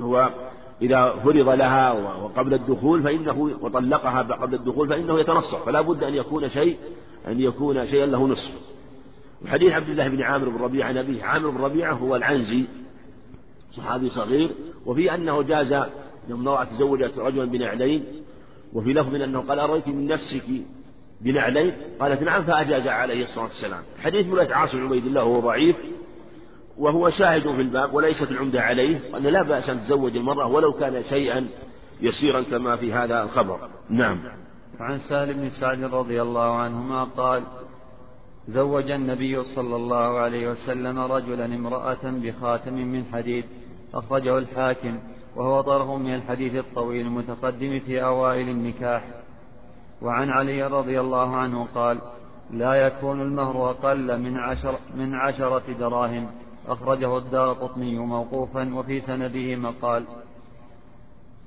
هو 0.00 0.30
إذا 0.82 1.14
فرض 1.24 1.48
لها 1.48 1.92
وقبل 1.92 2.54
الدخول 2.54 3.02
فإنه 3.02 3.50
وطلقها 3.60 4.22
قبل 4.22 4.54
الدخول 4.54 4.88
فإنه 4.88 5.20
يتنصف 5.20 5.64
فلا 5.64 5.80
بد 5.80 6.02
أن 6.02 6.14
يكون 6.14 6.48
شيء 6.48 6.76
أن 7.28 7.40
يكون 7.40 7.86
شيئا 7.86 8.06
له 8.06 8.26
نصف. 8.26 8.72
وحديث 9.44 9.72
عبد 9.72 9.88
الله 9.88 10.08
بن 10.08 10.22
عامر 10.22 10.48
بن 10.48 10.62
ربيعة 10.62 10.88
عن 10.88 10.96
أبيه 10.96 11.24
عامر 11.24 11.50
بن 11.50 11.64
ربيعة 11.64 11.92
هو 11.92 12.16
العنزي 12.16 12.64
صحابي 13.72 14.08
صغير 14.08 14.50
وفي 14.86 15.14
أنه 15.14 15.42
جاز 15.42 15.72
امرأة 16.30 16.64
تزوجت 16.64 17.18
رجلا 17.18 17.44
بنعلين 17.44 18.04
وفي 18.72 18.92
لفظ 18.92 19.14
أنه 19.14 19.40
قال 19.40 19.58
أرأيت 19.58 19.88
من 19.88 20.06
نفسك 20.06 20.44
بنعلين؟ 21.20 21.72
قالت 22.00 22.22
نعم 22.22 22.42
فأجاز 22.42 22.86
عليه 22.86 23.24
الصلاة 23.24 23.44
والسلام. 23.44 23.82
حديث 24.02 24.26
مولاة 24.26 24.54
عاصم 24.54 24.86
عبيد 24.86 25.06
الله 25.06 25.22
هو 25.22 25.40
ضعيف 25.40 25.76
وهو 26.78 27.10
شاهد 27.10 27.42
في 27.42 27.60
الباب 27.60 27.94
وليست 27.94 28.30
العمدة 28.30 28.60
عليه 28.60 29.16
أن 29.16 29.22
لا 29.22 29.42
بأس 29.42 29.70
أن 29.70 29.78
تزوج 29.78 30.16
المرأة 30.16 30.46
ولو 30.46 30.72
كان 30.72 31.02
شيئا 31.08 31.48
يسيرا 32.00 32.42
كما 32.42 32.76
في 32.76 32.92
هذا 32.92 33.22
الخبر. 33.22 33.58
نعم. 33.90 34.20
عن 34.80 34.98
سهل 34.98 35.34
بن 35.34 35.50
سعد 35.50 35.84
رضي 35.84 36.22
الله 36.22 36.56
عنهما 36.56 37.04
قال 37.04 37.42
زوج 38.48 38.90
النبي 38.90 39.44
صلى 39.44 39.76
الله 39.76 40.18
عليه 40.18 40.50
وسلم 40.50 40.98
رجلا 40.98 41.44
امرأة 41.44 42.04
بخاتم 42.04 42.74
من 42.74 43.04
حديد. 43.12 43.44
أخرجه 43.94 44.38
الحاكم 44.38 44.98
وهو 45.36 45.60
طرف 45.60 45.88
من 45.88 46.14
الحديث 46.14 46.54
الطويل 46.54 47.06
المتقدم 47.06 47.80
في 47.80 48.04
أوائل 48.04 48.48
النكاح. 48.48 49.04
وعن 50.02 50.30
علي 50.30 50.62
رضي 50.62 51.00
الله 51.00 51.36
عنه 51.36 51.68
قال 51.74 51.98
لا 52.50 52.74
يكون 52.74 53.22
المهر 53.22 53.70
أقل 53.70 54.20
من 54.20 54.36
عشر 54.38 54.74
من 54.94 55.14
عشرة 55.14 55.72
دراهم. 55.78 56.30
أخرجه 56.68 57.18
الدار 57.18 57.52
قطني 57.52 57.98
موقوفا 57.98 58.74
وفي 58.74 59.00
سنده 59.00 59.56
مقال. 59.56 60.04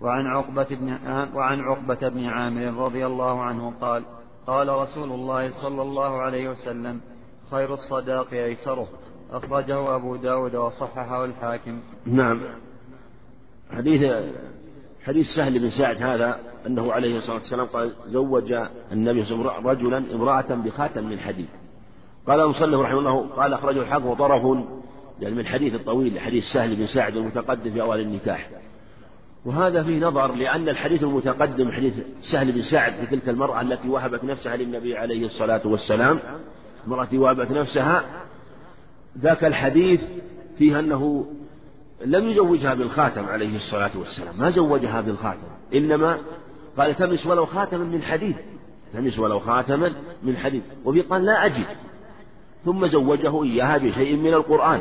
وعن 0.02 0.28
عقبة 0.28 0.68
بن 0.72 0.98
وعن 1.36 1.60
عقبة 1.60 2.10
بن 2.10 2.26
عامر 2.26 2.86
رضي 2.86 3.06
الله 3.06 3.42
عنه 3.42 3.74
قال 3.82 4.04
قال 4.48 4.70
رسول 4.70 5.12
الله 5.12 5.62
صلى 5.62 5.82
الله 5.82 6.22
عليه 6.22 6.50
وسلم 6.50 7.02
خير 7.52 7.74
الصداق 7.74 8.34
أيسره. 8.34 8.88
أخرجه 9.32 9.96
أبو 9.96 10.16
داود 10.16 10.56
وصححه 10.56 11.26
الحاكم. 11.26 11.80
نعم. 12.06 12.42
حديث 13.72 14.14
حديث 15.06 15.28
سهل 15.28 15.60
بن 15.60 15.70
سعد 15.70 16.04
هذا 16.04 16.40
أنه 16.68 16.92
عليه 16.92 17.18
الصلاة 17.18 17.36
والسلام 17.36 17.66
قال 17.66 17.92
زوج 18.06 18.54
النبي 18.92 19.26
صلى 19.26 19.40
الله 19.40 19.52
عليه 19.52 19.60
وسلم 19.60 19.70
رجلا 19.70 20.16
امرأة 20.16 20.56
بخاتم 20.56 21.10
من 21.10 21.20
حديد. 21.20 21.48
قال 22.28 22.40
المصنف 22.40 22.80
رحمه 22.80 23.00
الله 23.00 23.28
قال 23.28 23.54
أخرجه 23.54 23.82
الحاكم 23.82 24.06
وطرف 24.06 24.44
يعني 25.20 25.36
من 25.36 25.40
الحديث 25.40 25.74
الطويل 25.74 26.20
حديث 26.20 26.44
سهل 26.44 26.76
بن 26.76 26.86
سعد 26.86 27.16
المتقدم 27.16 27.72
في 27.72 27.82
أوائل 27.82 28.02
النكاح. 28.02 28.50
وهذا 29.46 29.84
فيه 29.84 30.00
نظر 30.00 30.36
لأن 30.36 30.70
الحديث 30.70 31.04
المتقدم 31.04 31.72
حديث 31.72 31.94
سهل 32.22 32.52
بن 32.52 32.62
سعد 32.62 32.94
في 32.94 33.06
تلك 33.06 33.30
المرأة 33.30 33.62
التي 33.62 33.90
وهبت 33.90 34.24
نفسها 34.24 34.56
للنبي 34.56 34.98
عليه 34.98 35.26
الصلاة 35.26 35.62
والسلام 35.66 36.20
المرأة 36.86 37.08
وهبت 37.14 37.52
نفسها 37.52 38.04
ذاك 39.20 39.44
الحديث 39.44 40.02
فيه 40.58 40.80
أنه 40.80 41.26
لم 42.06 42.30
يزوجها 42.30 42.74
بالخاتم 42.74 43.26
عليه 43.26 43.56
الصلاة 43.56 43.92
والسلام. 43.98 44.40
ما 44.40 44.50
زوجها 44.50 45.02
بالخاتم 45.02 45.48
إنما 45.74 46.18
قال 46.78 46.96
تمس 46.96 47.28
ولو 47.28 47.46
خاتما 47.46 47.84
من 47.84 48.02
حديد 48.02 48.36
تمس 48.94 49.20
ولو 49.20 49.40
خاتما 49.40 49.94
من 50.24 50.38
حديد. 50.38 50.64
وفي 50.86 51.02
قال 51.02 51.26
لا 51.26 51.46
أجد. 51.46 51.66
ثم 52.66 52.88
زوجه 52.88 53.44
إياها 53.44 53.78
بشيء 53.78 54.18
من 54.18 54.34
القرآن. 54.34 54.80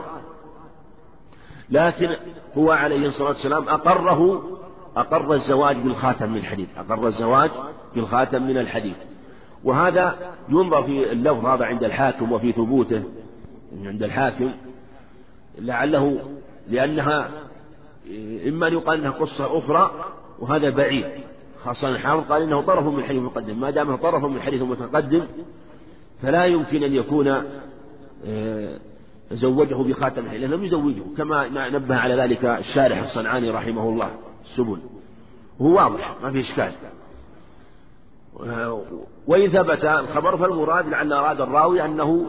لكن 1.70 2.16
هو 2.59 2.70
عليه 2.70 3.06
الصلاة 3.06 3.28
والسلام 3.28 3.69
أقره 3.69 4.51
أقر 4.97 5.35
الزواج 5.35 5.77
بالخاتم 5.77 6.31
من 6.31 6.36
الحديد 6.36 6.69
أقر 6.77 7.06
الزواج 7.06 7.51
بالخاتم 7.94 8.43
من 8.43 8.59
الحديد. 8.59 8.94
وهذا 9.65 10.35
ينظر 10.48 10.82
في 10.82 11.12
اللفظ 11.12 11.47
هذا 11.47 11.65
عند 11.65 11.85
الحاكم 11.85 12.32
وفي 12.32 12.52
ثبوته. 12.52 13.02
عند 13.82 14.02
الحاكم 14.02 14.52
لعله 15.59 16.20
لأنها 16.68 17.30
إما 18.48 18.68
أن 18.68 18.72
يقال 18.72 18.98
أنها 18.98 19.10
قصة 19.10 19.59
أخرى 19.59 19.90
وهذا 20.38 20.70
بعيد 20.70 21.06
خاصة 21.64 21.88
الحافظ 21.88 22.32
قال 22.32 22.42
إنه 22.42 22.62
طرف 22.62 22.86
من 22.86 23.05
حديث 23.05 23.22
متقدم 23.22 23.60
ما 23.60 23.70
دام 23.70 23.96
طرف 23.96 24.24
من 24.24 24.40
حديث 24.40 24.62
متقدم 24.62 25.26
فلا 26.22 26.44
يمكن 26.44 26.82
أن 26.82 26.94
يكون 26.94 27.42
آه، 28.26 28.78
زوجه 29.32 29.74
بخاتم 29.74 30.24
الحديث 30.24 30.51
لم 30.51 30.64
يزوجه 30.64 31.02
كما 31.16 31.48
نبه 31.68 31.96
على 31.96 32.14
ذلك 32.14 32.44
الشارح 32.44 33.02
الصنعاني 33.02 33.51
رحمه 33.51 33.88
الله 33.88 34.10
السبل. 34.44 34.78
وهو 35.59 35.76
واضح 35.76 36.16
ما 36.22 36.32
في 36.32 36.40
إشكال. 36.40 36.72
وإن 39.26 39.51
ثبت 39.51 39.84
الخبر 39.84 40.36
فالمراد 40.36 40.88
لعل 40.88 41.12
أراد 41.12 41.40
الراوي 41.40 41.84
أنه 41.84 42.26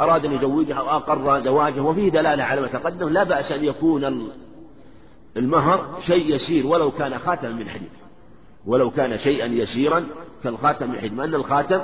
أراد 0.00 0.24
أن 0.24 0.32
يزوجها 0.32 0.76
أو 0.76 0.90
أقر 0.90 1.40
زواجه 1.40 1.80
وفيه 1.80 2.10
دلالة 2.10 2.44
على 2.44 2.60
ما 2.60 2.68
تقدم 2.68 3.08
لا 3.08 3.22
بأس 3.22 3.52
أن 3.52 3.64
يكون 3.64 4.30
المهر 5.36 6.00
شيء 6.00 6.34
يسير 6.34 6.66
ولو 6.66 6.90
كان 6.90 7.18
خاتما 7.18 7.52
من 7.52 7.68
حديد. 7.68 7.88
ولو 8.66 8.90
كان 8.90 9.18
شيئا 9.18 9.46
يسيرا 9.46 10.04
كالخاتم 10.44 10.90
من 10.90 10.98
حديد 10.98 11.20
أن 11.20 11.34
الخاتم 11.34 11.80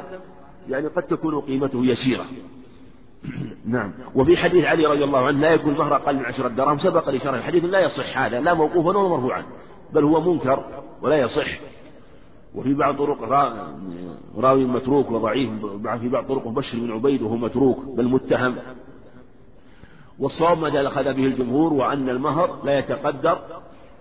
يعني 0.68 0.86
قد 0.86 1.02
تكون 1.02 1.40
قيمته 1.40 1.84
يسيرة. 1.86 2.24
نعم. 3.64 3.92
وفي 4.14 4.36
حديث 4.36 4.64
علي 4.64 4.86
رضي 4.86 5.04
الله 5.04 5.26
عنه 5.26 5.40
لا 5.40 5.50
يكون 5.50 5.74
مهر 5.74 5.96
أقل 5.96 6.16
من 6.16 6.24
عشرة 6.24 6.48
دراهم 6.48 6.78
سبق 6.78 7.10
لشرح 7.10 7.34
الحديث 7.34 7.64
لا 7.64 7.80
يصح 7.80 8.18
هذا 8.18 8.40
لا 8.40 8.54
موقوفا 8.54 8.98
ولا 8.98 9.08
مرفوعا 9.08 9.44
بل 9.92 10.04
هو 10.04 10.32
منكر 10.32 10.64
ولا 11.02 11.16
يصح. 11.16 11.46
وفي 12.54 12.74
بعض 12.74 12.96
طرق 12.96 13.22
راوي 14.36 14.64
متروك 14.64 15.10
وضعيف 15.10 15.50
في 16.00 16.08
بعض 16.08 16.26
طرق 16.26 16.48
بشر 16.48 16.78
بن 16.78 16.92
عبيد 16.92 17.22
وهو 17.22 17.36
متروك 17.36 17.84
بل 17.84 18.08
متهم. 18.08 18.56
والصواب 20.18 20.58
ما 20.58 20.86
أخذ 20.88 21.04
به 21.04 21.24
الجمهور 21.24 21.72
وأن 21.72 22.08
المهر 22.08 22.64
لا 22.64 22.78
يتقدر 22.78 23.38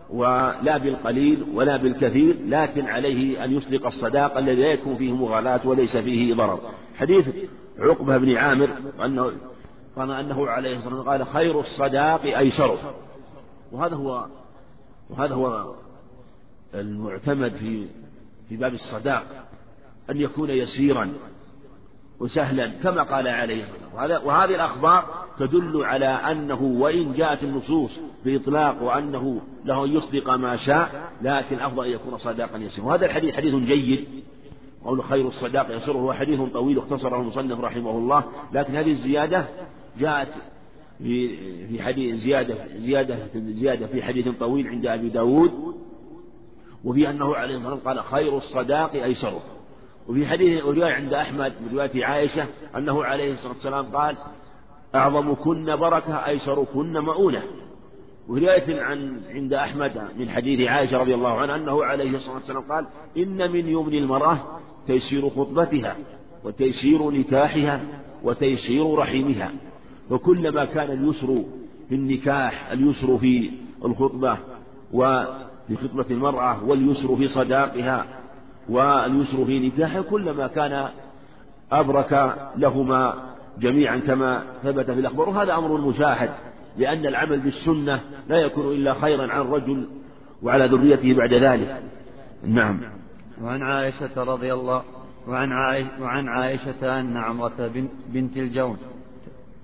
ولا 0.09 0.77
بالقليل 0.77 1.45
ولا 1.53 1.77
بالكثير 1.77 2.37
لكن 2.47 2.85
عليه 2.85 3.43
أن 3.43 3.51
يسلق 3.51 3.85
الصداق 3.85 4.37
الذي 4.37 4.61
لا 4.61 4.67
يكون 4.67 4.95
فيه 4.95 5.15
مغالاة 5.15 5.67
وليس 5.67 5.97
فيه 5.97 6.33
ضرر. 6.33 6.59
حديث 6.95 7.29
عقبة 7.79 8.17
بن 8.17 8.35
عامر 8.35 8.69
أنه 9.05 9.31
قال 9.95 10.11
أنه 10.11 10.47
عليه 10.47 10.77
الصلاة 10.77 10.95
والسلام 10.95 11.19
قال 11.19 11.27
خير 11.27 11.59
الصداق 11.59 12.21
أيسره 12.23 12.77
وهذا 13.71 13.95
هو 13.95 14.25
وهذا 15.09 15.35
هو 15.35 15.73
المعتمد 16.73 17.53
في 17.53 17.87
في 18.49 18.57
باب 18.57 18.73
الصداق 18.73 19.47
أن 20.09 20.17
يكون 20.17 20.49
يسيرا 20.49 21.13
وسهلا 22.19 22.67
كما 22.83 23.03
قال 23.03 23.27
عليه 23.27 23.65
وهذه 23.95 24.55
الأخبار 24.55 25.25
تدل 25.39 25.83
على 25.83 26.05
أنه 26.05 26.61
وإن 26.61 27.13
جاءت 27.13 27.43
النصوص 27.43 27.99
بإطلاق 28.25 28.83
وأنه 28.83 29.41
له 29.65 29.85
أن 29.85 29.91
يصدق 29.91 30.29
ما 30.29 30.55
شاء 30.55 31.11
لكن 31.21 31.59
أفضل 31.59 31.85
أن 31.85 31.91
يكون 31.91 32.17
صداقا 32.17 32.57
يسيرا. 32.57 32.87
وهذا 32.87 33.05
الحديث 33.05 33.35
حديث 33.35 33.55
جيد. 33.55 34.07
قول 34.85 35.03
خير 35.03 35.27
الصداق 35.27 35.75
يسره 35.75 35.97
هو 35.97 36.13
حديث 36.13 36.41
طويل 36.41 36.77
اختصره 36.77 37.21
المصنف 37.21 37.59
رحمه 37.59 37.91
الله. 37.91 38.23
لكن 38.53 38.75
هذه 38.75 38.91
الزيادة 38.91 39.45
جاءت 39.99 40.27
في 40.99 41.79
حديث 41.79 42.15
زيادة 42.15 42.55
زيادة 42.77 43.17
زيادة 43.35 43.87
في 43.87 44.03
حديث 44.03 44.27
طويل 44.39 44.67
عند 44.67 44.85
أبي 44.85 45.09
داود. 45.09 45.75
وفي 46.83 47.09
أنه 47.09 47.35
عليه 47.35 47.55
الصلاة 47.57 47.73
والسلام 47.73 47.97
قال 47.97 48.03
خير 48.03 48.37
الصداق 48.37 48.93
أيسره 48.93 49.41
وفي 50.07 50.27
حديث 50.27 50.63
رواية 50.63 50.93
عند 50.93 51.13
أحمد 51.13 51.53
من 51.61 51.73
رواية 51.77 52.05
عائشة 52.05 52.45
أنه 52.77 53.03
عليه 53.03 53.33
الصلاة 53.33 53.53
والسلام 53.53 53.85
قال 53.85 54.15
أعظمكن 54.95 55.75
بركة 55.75 56.13
أيسركن 56.25 56.97
مؤونة. 56.97 57.43
ورواية 58.27 58.81
عن 58.81 59.21
عند 59.29 59.53
أحمد 59.53 60.01
من 60.17 60.29
حديث 60.29 60.69
عائشة 60.69 60.97
رضي 60.97 61.13
الله 61.15 61.29
عنها 61.39 61.55
أنه 61.55 61.83
عليه 61.83 62.17
الصلاة 62.17 62.35
والسلام 62.35 62.63
قال 62.63 62.85
إن 63.17 63.51
من 63.51 63.67
يمن 63.67 63.93
المرأة 63.93 64.37
تيسير 64.87 65.29
خطبتها 65.29 65.95
وتيسير 66.43 67.11
نكاحها 67.11 67.81
وتيسير 68.23 68.93
رحمها. 68.93 69.51
وكلما 70.11 70.65
كان 70.65 70.91
اليسر 70.91 71.43
في 71.89 71.95
النكاح 71.95 72.71
اليسر 72.71 73.17
في 73.17 73.51
الخطبة 73.85 74.37
وفي 74.93 75.43
خطبة 75.69 76.05
المرأة 76.11 76.63
واليسر 76.63 77.15
في 77.15 77.27
صداقها 77.27 78.05
واليسر 78.69 79.45
في 79.45 79.59
نكاحها 79.59 80.01
كلما 80.01 80.47
كان 80.47 80.89
أبرك 81.71 82.35
لهما 82.57 83.13
جميعا 83.59 83.97
كما 83.97 84.43
ثبت 84.63 84.91
في 84.91 84.99
الأخبار. 84.99 85.29
وهذا 85.29 85.53
أمر 85.53 85.77
مشاهد 85.77 86.29
لأن 86.77 87.05
العمل 87.05 87.39
بالسنة 87.39 88.01
لا 88.29 88.37
يكون 88.37 88.71
إلا 88.71 88.93
خيرا 88.93 89.33
عن 89.33 89.41
الرجل 89.41 89.87
وعلى 90.43 90.65
ذريته 90.65 91.13
بعد 91.13 91.33
ذلك. 91.33 91.83
نعم. 92.47 92.79
وعن 93.41 93.61
عائشة 93.61 94.23
رضي 94.23 94.53
الله 94.53 94.83
وعن 95.27 95.51
عائشة, 95.51 96.01
وعن 96.01 96.27
عائشة 96.27 96.99
أن 96.99 97.17
عمرة 97.17 97.71
بنت 98.07 98.37
الجون 98.37 98.77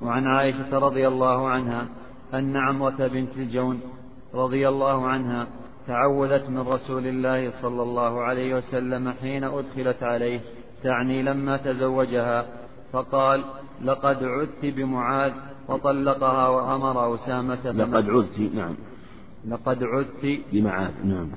وعن 0.02 0.28
عائشة 0.28 0.80
رضي 0.80 1.08
الله 1.08 1.48
عنها 1.50 1.88
أن 2.34 2.58
عمرة 2.58 3.08
بنت 3.08 3.38
الجون 3.38 3.82
رضي 4.34 4.70
الله 4.70 5.08
عنها 5.08 5.48
تعوذت 5.88 6.50
من 6.50 6.60
رسول 6.60 7.08
الله 7.08 7.62
صلى 7.62 7.82
الله 7.82 8.22
عليه 8.22 8.56
وسلم 8.56 9.12
حين 9.12 9.44
أدخلت 9.44 10.04
عليه 10.04 10.40
تعني 10.84 11.24
لما 11.24 11.58
تزوجها 11.58 12.46
فقال 12.92 13.44
لقد 13.84 14.24
عدت 14.24 14.66
بمعاذ. 14.66 15.34
فطلقها 15.68 16.48
وأمر 16.48 17.16
أسامة 17.16 17.72
لقد 17.72 18.10
عدت 18.10 18.40
نعم. 18.40 18.76
لقد 19.48 19.84
عدت 19.84 20.42
بمعاذ 20.52 20.92
نعم. 21.04 21.30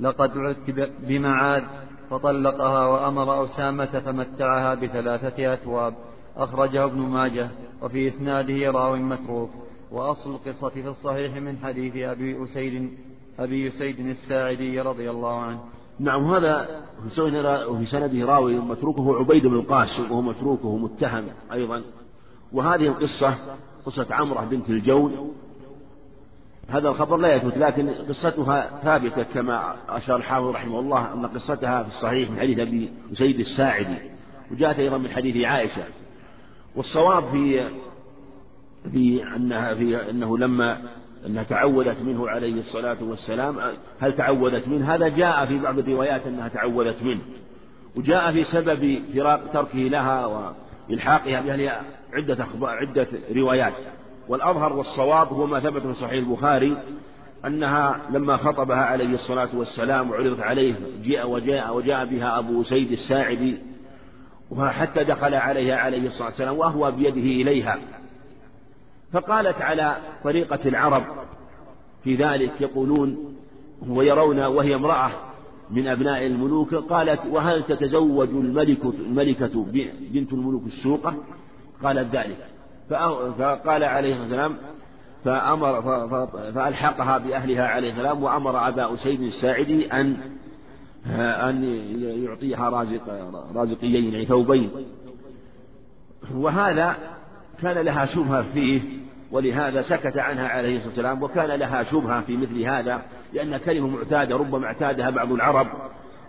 لقد 0.00 0.38
عدت 0.38 0.90
بمعاذ. 1.00 1.62
فطلقها 2.10 2.86
وأمر 2.86 3.44
أسامة 3.44 4.00
فمتعها 4.00 4.74
بثلاثة 4.74 5.54
أثواب. 5.54 5.94
أخرجه 6.36 6.84
ابن 6.84 7.00
ماجه 7.00 7.48
وفي 7.82 8.08
إسناده 8.08 8.70
راو 8.70 8.96
متروك. 8.96 9.50
وأصل 9.90 10.30
القصة 10.30 10.68
في 10.68 10.88
الصحيح 10.88 11.36
من 11.36 11.58
حديث 11.58 11.96
أبي 11.96 12.44
أسيد 12.44 12.90
أبي 13.38 13.68
أسيد 13.68 14.00
الساعدي 14.00 14.80
رضي 14.80 15.10
الله 15.10 15.40
عنه. 15.40 15.60
نعم 16.00 16.24
هذا 16.24 16.82
في 17.08 17.86
سنده 17.86 18.26
راوي 18.26 18.58
متروكه 18.58 19.18
عبيد 19.18 19.46
بن 19.46 19.54
القاسم 19.54 20.10
وهو 20.10 20.22
متروكه 20.22 20.76
متهم 20.76 21.24
أيضا. 21.52 21.82
وهذه 22.52 22.86
القصة 22.86 23.34
قصة 23.86 24.06
عمرة 24.10 24.44
بنت 24.44 24.70
الجون. 24.70 25.34
هذا 26.68 26.88
الخبر 26.88 27.16
لا 27.16 27.34
يثبت 27.34 27.58
لكن 27.58 27.88
قصتها 27.90 28.80
ثابتة 28.84 29.22
كما 29.22 29.76
أشار 29.88 30.16
الحافظ 30.16 30.46
رحمه 30.46 30.80
الله 30.80 31.12
أن 31.12 31.26
قصتها 31.26 31.82
في 31.82 31.88
الصحيح 31.88 32.30
من 32.30 32.38
حديث 32.38 32.58
أبي 32.58 32.90
سيد 33.12 33.40
الساعدي. 33.40 33.96
وجاءت 34.52 34.78
أيضا 34.78 34.98
من 34.98 35.10
حديث 35.10 35.46
عائشة. 35.46 35.84
والصواب 36.76 37.24
في 37.30 37.70
في 38.92 39.36
أنها 39.36 39.74
في 39.74 40.10
أنه 40.10 40.38
لما 40.38 40.78
أنها 41.26 41.42
تعودت 41.42 42.02
منه 42.02 42.28
عليه 42.28 42.60
الصلاة 42.60 42.96
والسلام 43.00 43.56
هل 44.00 44.16
تعودت 44.16 44.68
منه؟ 44.68 44.94
هذا 44.94 45.08
جاء 45.08 45.46
في 45.46 45.58
بعض 45.58 45.78
الروايات 45.78 46.26
أنها 46.26 46.48
تعودت 46.48 47.02
منه. 47.02 47.20
وجاء 47.96 48.32
في 48.32 48.44
سبب 48.44 49.02
فراق 49.14 49.50
تركه 49.52 49.78
لها 49.78 50.26
وإلحاقها 50.90 51.40
بأهلها 51.40 51.82
عدة 52.12 52.44
أخبار 52.44 52.70
عدة 52.70 53.06
روايات. 53.36 53.72
والأظهر 54.28 54.72
والصواب 54.72 55.28
هو 55.28 55.46
ما 55.46 55.60
ثبت 55.60 55.82
في 55.82 55.94
صحيح 55.94 56.12
البخاري 56.12 56.76
أنها 57.46 58.00
لما 58.10 58.36
خطبها 58.36 58.76
عليه 58.76 59.14
الصلاة 59.14 59.48
والسلام 59.54 60.10
وعرضت 60.10 60.40
عليه 60.40 60.74
جاء 61.04 61.30
وجاء 61.30 61.76
وجاء 61.76 62.04
بها 62.04 62.38
أبو 62.38 62.62
سيد 62.62 62.92
الساعدي 62.92 63.58
وحتى 64.50 65.04
دخل 65.04 65.34
عليها 65.34 65.76
عليه 65.76 66.06
الصلاة 66.06 66.28
والسلام 66.28 66.58
وهو 66.58 66.90
بيده 66.90 67.20
إليها. 67.20 67.78
فقالت 69.12 69.62
على 69.62 69.96
طريقة 70.24 70.68
العرب 70.68 71.04
في 72.04 72.14
ذلك 72.14 72.60
يقولون 72.60 73.36
ويرون 73.88 74.40
وهي 74.40 74.74
امرأة 74.74 75.10
من 75.70 75.88
أبناء 75.88 76.26
الملوك 76.26 76.74
قالت 76.74 77.20
وهل 77.30 77.62
تتزوج 77.62 78.28
الملكة, 78.28 78.92
الملكة 78.98 79.66
بنت 80.12 80.32
الملوك 80.32 80.66
السوقة 80.66 81.14
قالت 81.82 82.16
ذلك. 82.16 82.36
فقال 83.38 83.84
عليه 83.84 84.20
والسلام 84.20 84.56
فأمر 85.24 85.82
فألحقها 86.54 87.18
بأهلها 87.18 87.66
عليه 87.66 87.90
السلام 87.90 88.22
وأمر 88.22 88.68
أبا 88.68 88.94
أسيد 88.94 89.22
الساعدي 89.22 89.92
أن 89.92 90.16
أن 91.20 91.64
يعطيها 92.24 92.68
رازق 92.68 93.32
رازقيين 93.54 94.12
يعني 94.12 94.26
ثوبين. 94.26 94.70
وهذا 96.34 97.15
كان 97.62 97.78
لها 97.78 98.06
شبهة 98.06 98.44
فيه 98.54 98.80
ولهذا 99.30 99.82
سكت 99.82 100.18
عنها 100.18 100.48
عليه 100.48 100.76
الصلاة 100.76 100.88
والسلام 100.88 101.22
وكان 101.22 101.50
لها 101.50 101.82
شبهة 101.82 102.20
في 102.20 102.36
مثل 102.36 102.62
هذا 102.62 103.02
لأن 103.32 103.56
كلمة 103.56 103.88
معتادة 103.88 104.36
ربما 104.36 104.66
اعتادها 104.66 105.10
بعض 105.10 105.32
العرب 105.32 105.66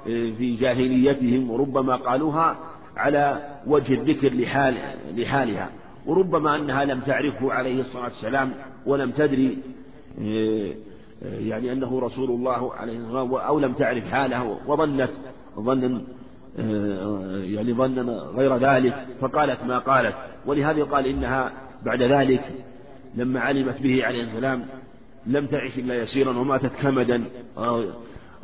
في 0.05 0.57
جاهليتهم 0.59 1.51
وربما 1.51 1.95
قالوها 1.95 2.57
على 2.97 3.41
وجه 3.67 3.93
الذكر 3.93 4.33
لحال 4.33 4.77
لحالها. 5.15 5.69
وربما 6.05 6.55
أنها 6.55 6.85
لم 6.85 6.99
تعرفه 6.99 7.53
عليه 7.53 7.81
الصلاة 7.81 8.03
والسلام 8.03 8.53
ولم 8.85 9.11
تدري 9.11 9.57
آه، 10.21 10.73
يعني 11.21 11.71
أنه 11.71 11.99
رسول 11.99 12.29
الله 12.29 12.73
عليه 12.73 12.97
الصلاة 12.97 13.23
والسلام 13.23 13.47
أو 13.47 13.59
لم 13.59 13.73
تعرف 13.73 14.11
حاله 14.11 14.59
وظنت 14.67 15.09
ظنا 15.59 15.87
آه، 15.87 16.01
يعني 16.57 17.73
ظنا 17.73 18.11
غير 18.11 18.57
ذلك 18.57 19.07
فقالت 19.21 19.63
ما 19.63 19.79
قالت. 19.79 20.15
ولهذا 20.45 20.83
قال 20.83 21.07
إنها 21.07 21.51
بعد 21.85 22.01
ذلك 22.01 22.43
لما 23.15 23.39
علمت 23.39 23.81
به 23.81 24.05
عليه 24.05 24.23
السلام 24.23 24.65
لم 25.25 25.45
تعش 25.45 25.77
إلا 25.77 25.95
يسيرا 25.95 26.37
وماتت 26.37 26.75
كمدا 26.81 27.23
آه، 27.57 27.85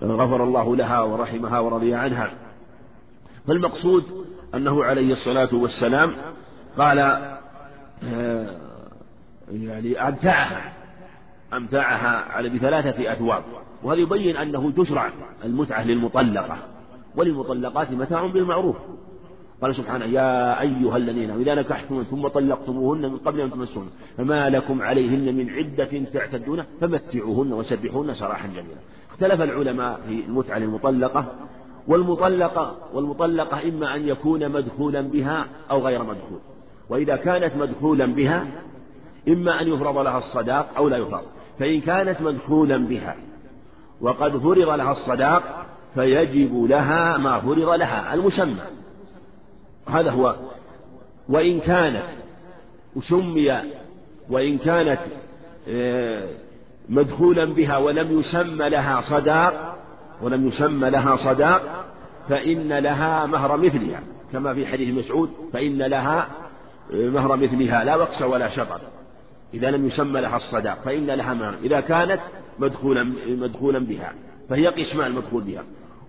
غفر 0.04 0.44
الله 0.44 0.76
لها 0.76 1.02
ورحمها 1.02 1.60
ورضي 1.60 1.94
عنها. 1.94 2.32
فالمقصود 3.48 4.26
أنه 4.56 4.84
عليه 4.84 5.12
الصلاة 5.12 5.56
والسلام 5.56 6.12
قال 6.78 7.00
آه، 8.04 8.48
يعني 9.52 10.08
أمتعها 10.08 10.74
أمتعها 11.54 12.32
على 12.32 12.50
بثلاثة 12.50 13.14
أثواب. 13.14 13.44
وهذا 13.84 14.00
يبين 14.00 14.38
أنه 14.38 14.72
تشرع 14.72 15.10
المتعة 15.44 15.84
للمطلقة. 15.84 16.58
وللمطلقات 17.18 17.92
متاع 17.92 18.26
بالمعروف. 18.26 18.76
قال 19.62 19.76
سبحانه 19.76 20.06
يا 20.06 20.62
أيها 20.62 20.98
الذين 20.98 21.30
إذا 21.30 21.56
نكحتم 21.56 22.04
ثم 22.04 22.28
طلقتموهن 22.28 23.02
من 23.02 23.18
قبل 23.18 23.42
أن 23.42 23.52
تمسون 23.52 23.90
فما 24.18 24.50
لكم 24.50 24.82
عليهن 24.82 25.36
من 25.36 25.50
عدة 25.50 26.00
تعتدون 26.14 26.64
فمتعوهن 26.82 27.54
وسبحوهن 27.54 28.14
سراحا 28.14 28.48
جميلا. 28.48 28.80
اختلف 29.12 29.42
العلماء 29.42 30.00
في 30.08 30.26
المتعة 30.28 30.58
للمطلقة 30.58 31.26
والمطلقة 31.88 32.76
والمطلقة 32.94 33.70
إما 33.70 33.96
أن 33.96 34.08
يكون 34.08 34.50
مدخولا 34.50 35.02
بها 35.02 35.46
أو 35.72 35.80
غير 35.80 36.04
مدخول. 36.04 36.40
وإذا 36.90 37.16
كانت 37.16 37.56
مدخولا 37.56 38.06
بها 38.06 38.48
إما 39.28 39.62
أن 39.62 39.68
يفرض 39.68 39.98
لها 39.98 40.18
الصداق 40.18 40.70
أو 40.78 40.90
لا 40.90 40.98
يفرض. 40.98 41.24
فإن 41.60 41.82
كانت 41.82 42.22
مدخولا 42.22 42.78
بها 42.78 43.16
وقد 44.02 44.38
فرض 44.38 44.70
لها 44.70 44.92
الصداق 44.92 45.63
فيجب 45.96 46.64
لها 46.64 47.18
ما 47.18 47.40
فرض 47.40 47.70
لها 47.70 48.14
المسمى. 48.14 48.62
هذا 49.88 50.12
هو. 50.12 50.36
وإن 51.30 51.60
كانت 51.60 52.04
سمي 53.02 53.62
وإن 54.30 54.58
كانت 54.58 55.00
آه، 55.70 56.28
مدخولا 56.90 57.46
بها 57.46 57.78
ولم 57.78 58.20
يسمى 58.20 58.70
لها 58.70 59.02
صداق 59.02 59.78
ولم 60.22 60.48
يسمى 60.48 60.90
لها 60.90 61.16
صداق 61.16 61.86
فإن 62.30 62.74
لها 62.74 63.26
مهر 63.26 63.58
مثلها. 63.58 64.00
كما 64.34 64.54
في 64.54 64.68
حديث 64.68 64.96
مسعود 65.06 65.30
فإن 65.54 65.78
لها 65.78 66.28
آه، 66.94 67.10
مهر 67.10 67.36
مثلها 67.36 67.84
لا 67.84 67.96
وقس 67.96 68.22
ولا 68.22 68.50
شطر. 68.50 68.82
إذا 69.54 69.72
لم 69.72 69.86
يسمى 69.86 70.22
لها 70.22 70.36
الصداق 70.36 70.82
فإن 70.86 71.06
لها 71.06 71.34
مهر. 71.34 71.56
إذا 71.64 71.80
كانت 71.80 72.20
مدخولا 72.60 73.14
مدخولا 73.28 73.80
بها 73.80 74.14
فهي 74.50 74.68
قسمان 74.68 75.08
المدخول 75.08 75.44
بها. 75.44 75.64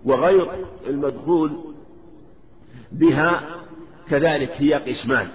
وغير 0.05 0.51
المدخول 0.87 1.51
بها 2.91 3.41
كذلك 4.09 4.51
هي 4.51 4.73
قسمان. 4.73 5.27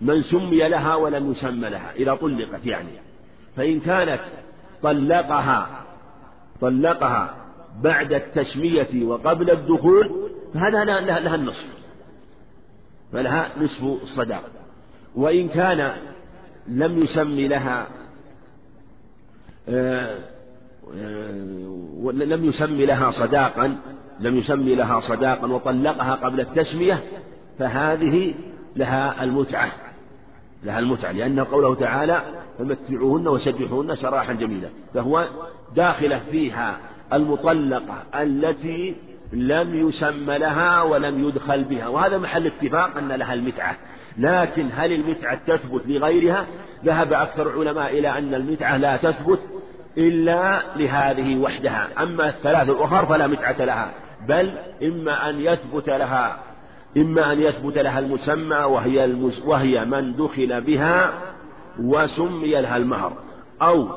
من 0.00 0.22
سمي 0.22 0.68
لها 0.68 0.94
ولم 0.94 1.32
يسمى 1.32 1.68
لها 1.68 1.92
إذا 1.96 2.14
طلقت 2.14 2.66
يعني. 2.66 2.88
فإن 3.56 3.80
كانت 3.80 4.20
طلقها 4.82 5.84
طلقها 6.60 7.34
بعد 7.82 8.12
التسمية 8.12 9.04
وقبل 9.04 9.50
الدخول 9.50 10.30
فهذا 10.54 10.84
لها, 10.84 11.34
النصف. 11.34 11.66
فلها 13.12 13.52
نصف 13.60 13.82
الصداق. 13.82 14.44
وإن 15.14 15.48
كان 15.48 15.92
لم 16.68 16.98
يسمي 16.98 17.48
لها 17.48 17.88
آه، 19.68 20.18
لم 22.12 22.44
يسمي 22.44 22.86
لها 22.86 23.10
صداقا 23.10 23.76
لم 24.20 24.36
يسمي 24.36 24.74
لها 24.74 25.00
صداقا 25.00 25.46
وطلقها 25.46 26.14
قبل 26.14 26.40
التسمية 26.40 27.02
فهذه 27.58 28.34
لها 28.76 29.24
المتعة 29.24 29.72
لها 30.64 30.78
المتعة 30.78 31.12
لأن 31.12 31.40
قوله 31.40 31.74
تعالى 31.74 32.22
فمتعوهن 32.58 33.28
وسبحوهن 33.28 33.94
سراحا 33.94 34.32
جميلا 34.32 34.68
فهو 34.94 35.28
داخلة 35.76 36.20
فيها 36.30 36.78
المطلقة 37.12 38.02
التي 38.14 38.96
لم 39.32 39.88
يسمى 39.88 40.38
لها 40.38 40.82
ولم 40.82 41.28
يدخل 41.28 41.64
بها 41.64 41.88
وهذا 41.88 42.18
محل 42.18 42.46
اتفاق 42.46 42.96
أن 42.98 43.08
لها 43.08 43.34
المتعة. 43.34 43.76
لكن 44.18 44.68
هل 44.74 44.92
المتعة 44.92 45.40
تثبت 45.46 45.82
لغيرها؟ 45.86 46.46
ذهب 46.84 47.12
أكثر 47.12 47.50
العلماء 47.50 47.98
إلى 47.98 48.18
أن 48.18 48.34
المتعة 48.34 48.76
لا 48.76 48.96
تثبت 48.96 49.40
إلا 49.98 50.62
لهذه 50.76 51.36
وحدها. 51.36 51.88
أما 52.02 52.28
الثلاث 52.28 52.68
الأخر 52.68 53.06
فلا 53.06 53.26
متعة 53.26 53.64
لها 53.64 53.90
بل 54.28 54.52
إما 54.82 55.30
أن 55.30 55.40
يثبت 55.40 55.88
لها 55.88 56.38
إما 56.96 57.32
أن 57.32 57.40
يثبت 57.40 57.78
لها 57.78 57.98
المسمى 57.98 58.56
وهي 58.56 59.04
المس 59.04 59.42
وهي 59.46 59.84
من 59.84 60.16
دخل 60.16 60.60
بها 60.60 61.12
وسمي 61.80 62.60
لها 62.60 62.76
المهر. 62.76 63.12
أو 63.62 63.88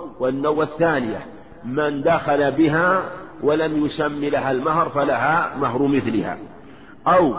والثانية 0.44 1.26
من 1.66 2.02
دخل 2.02 2.52
بها 2.52 3.04
ولم 3.44 3.86
يسم 3.86 4.26
لها 4.26 4.52
المهر 4.52 4.90
فلها 4.90 5.56
مهر 5.58 5.88
مثلها. 5.88 6.38
أو 7.08 7.36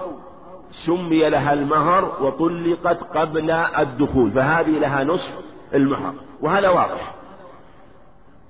سمي 0.86 1.28
لها 1.28 1.52
المهر 1.52 2.24
وطلقت 2.24 3.16
قبل 3.16 3.50
الدخول 3.50 4.30
فهذه 4.30 4.78
لها 4.78 5.04
نصف 5.04 5.30
المهر. 5.74 6.14
وهذا 6.40 6.68
واضح. 6.68 7.21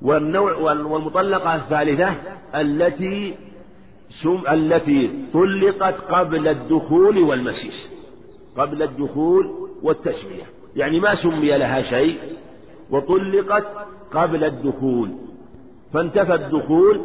والنوع 0.02 0.56
والمطلقة 0.56 1.54
الثالثة 1.54 2.14
التي 2.54 3.34
سم 4.22 4.42
التي 4.52 5.26
طلقت 5.32 5.94
قبل 5.94 6.48
الدخول 6.48 7.18
والمسيس 7.18 7.92
قبل 8.56 8.82
الدخول 8.82 9.68
والتسمية. 9.82 10.42
يعني 10.76 11.00
ما 11.00 11.14
سمي 11.14 11.58
لها 11.58 11.82
شيء 11.82 12.18
وطلقت 12.90 13.66
قبل 14.12 14.44
الدخول. 14.44 15.10
فانتفى 15.92 16.34
الدخول 16.34 17.00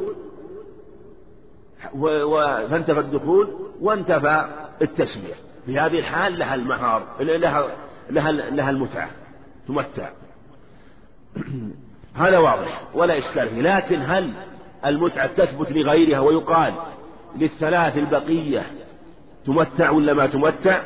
فانتفى 2.69 2.99
الدخول 2.99 3.49
وانتفى 3.81 4.45
التسمية. 4.81 5.33
في 5.65 5.79
هذه 5.79 5.99
الحال 5.99 6.39
لها 6.39 6.55
المهار 6.55 7.03
لها 7.19 7.67
لها 8.09 8.31
لها 8.31 8.69
المتعة 8.69 9.09
تمتع. 9.67 10.09
هذا 12.17 12.37
واضح 12.37 12.81
ولا 12.93 13.17
إشكال 13.17 13.49
فيه. 13.49 13.61
لكن 13.61 14.01
هل 14.01 14.33
المتعة 14.85 15.27
تثبت 15.27 15.71
لغيرها 15.71 16.19
ويقال 16.19 16.73
للثلاث 17.35 17.97
البقية 17.97 18.65
تمتع 19.45 19.89
ولا 19.89 20.13
ما 20.13 20.27
تمتع؟ 20.27 20.81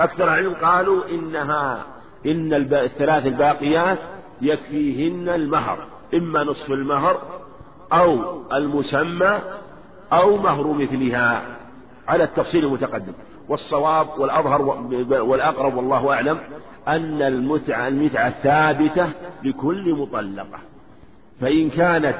أكثر 0.00 0.24
العلم 0.24 0.54
قالوا 0.54 1.08
إنها 1.08 1.86
إن 2.26 2.52
الثلاث 2.72 3.26
الباقيات 3.26 3.98
يكفيهن 4.42 5.28
المهر 5.28 5.78
إما 6.14 6.44
نصف 6.44 6.72
المهر 6.72 7.22
أو 7.92 8.42
المسمى 8.52 9.38
أو 10.12 10.36
مهر 10.36 10.72
مثلها 10.72 11.42
على 12.08 12.24
التفصيل 12.24 12.64
المتقدم. 12.64 13.12
والصواب 13.48 14.08
والأظهر 14.18 14.62
والأقرب 15.22 15.76
والله 15.76 16.12
أعلم 16.12 16.38
أن 16.88 17.22
المتعة 17.22 17.88
المتعة 17.88 18.30
ثابتة 18.30 19.08
لكل 19.44 19.94
مطلقة. 19.94 20.58
فإن 21.40 21.70
كانت 21.70 22.16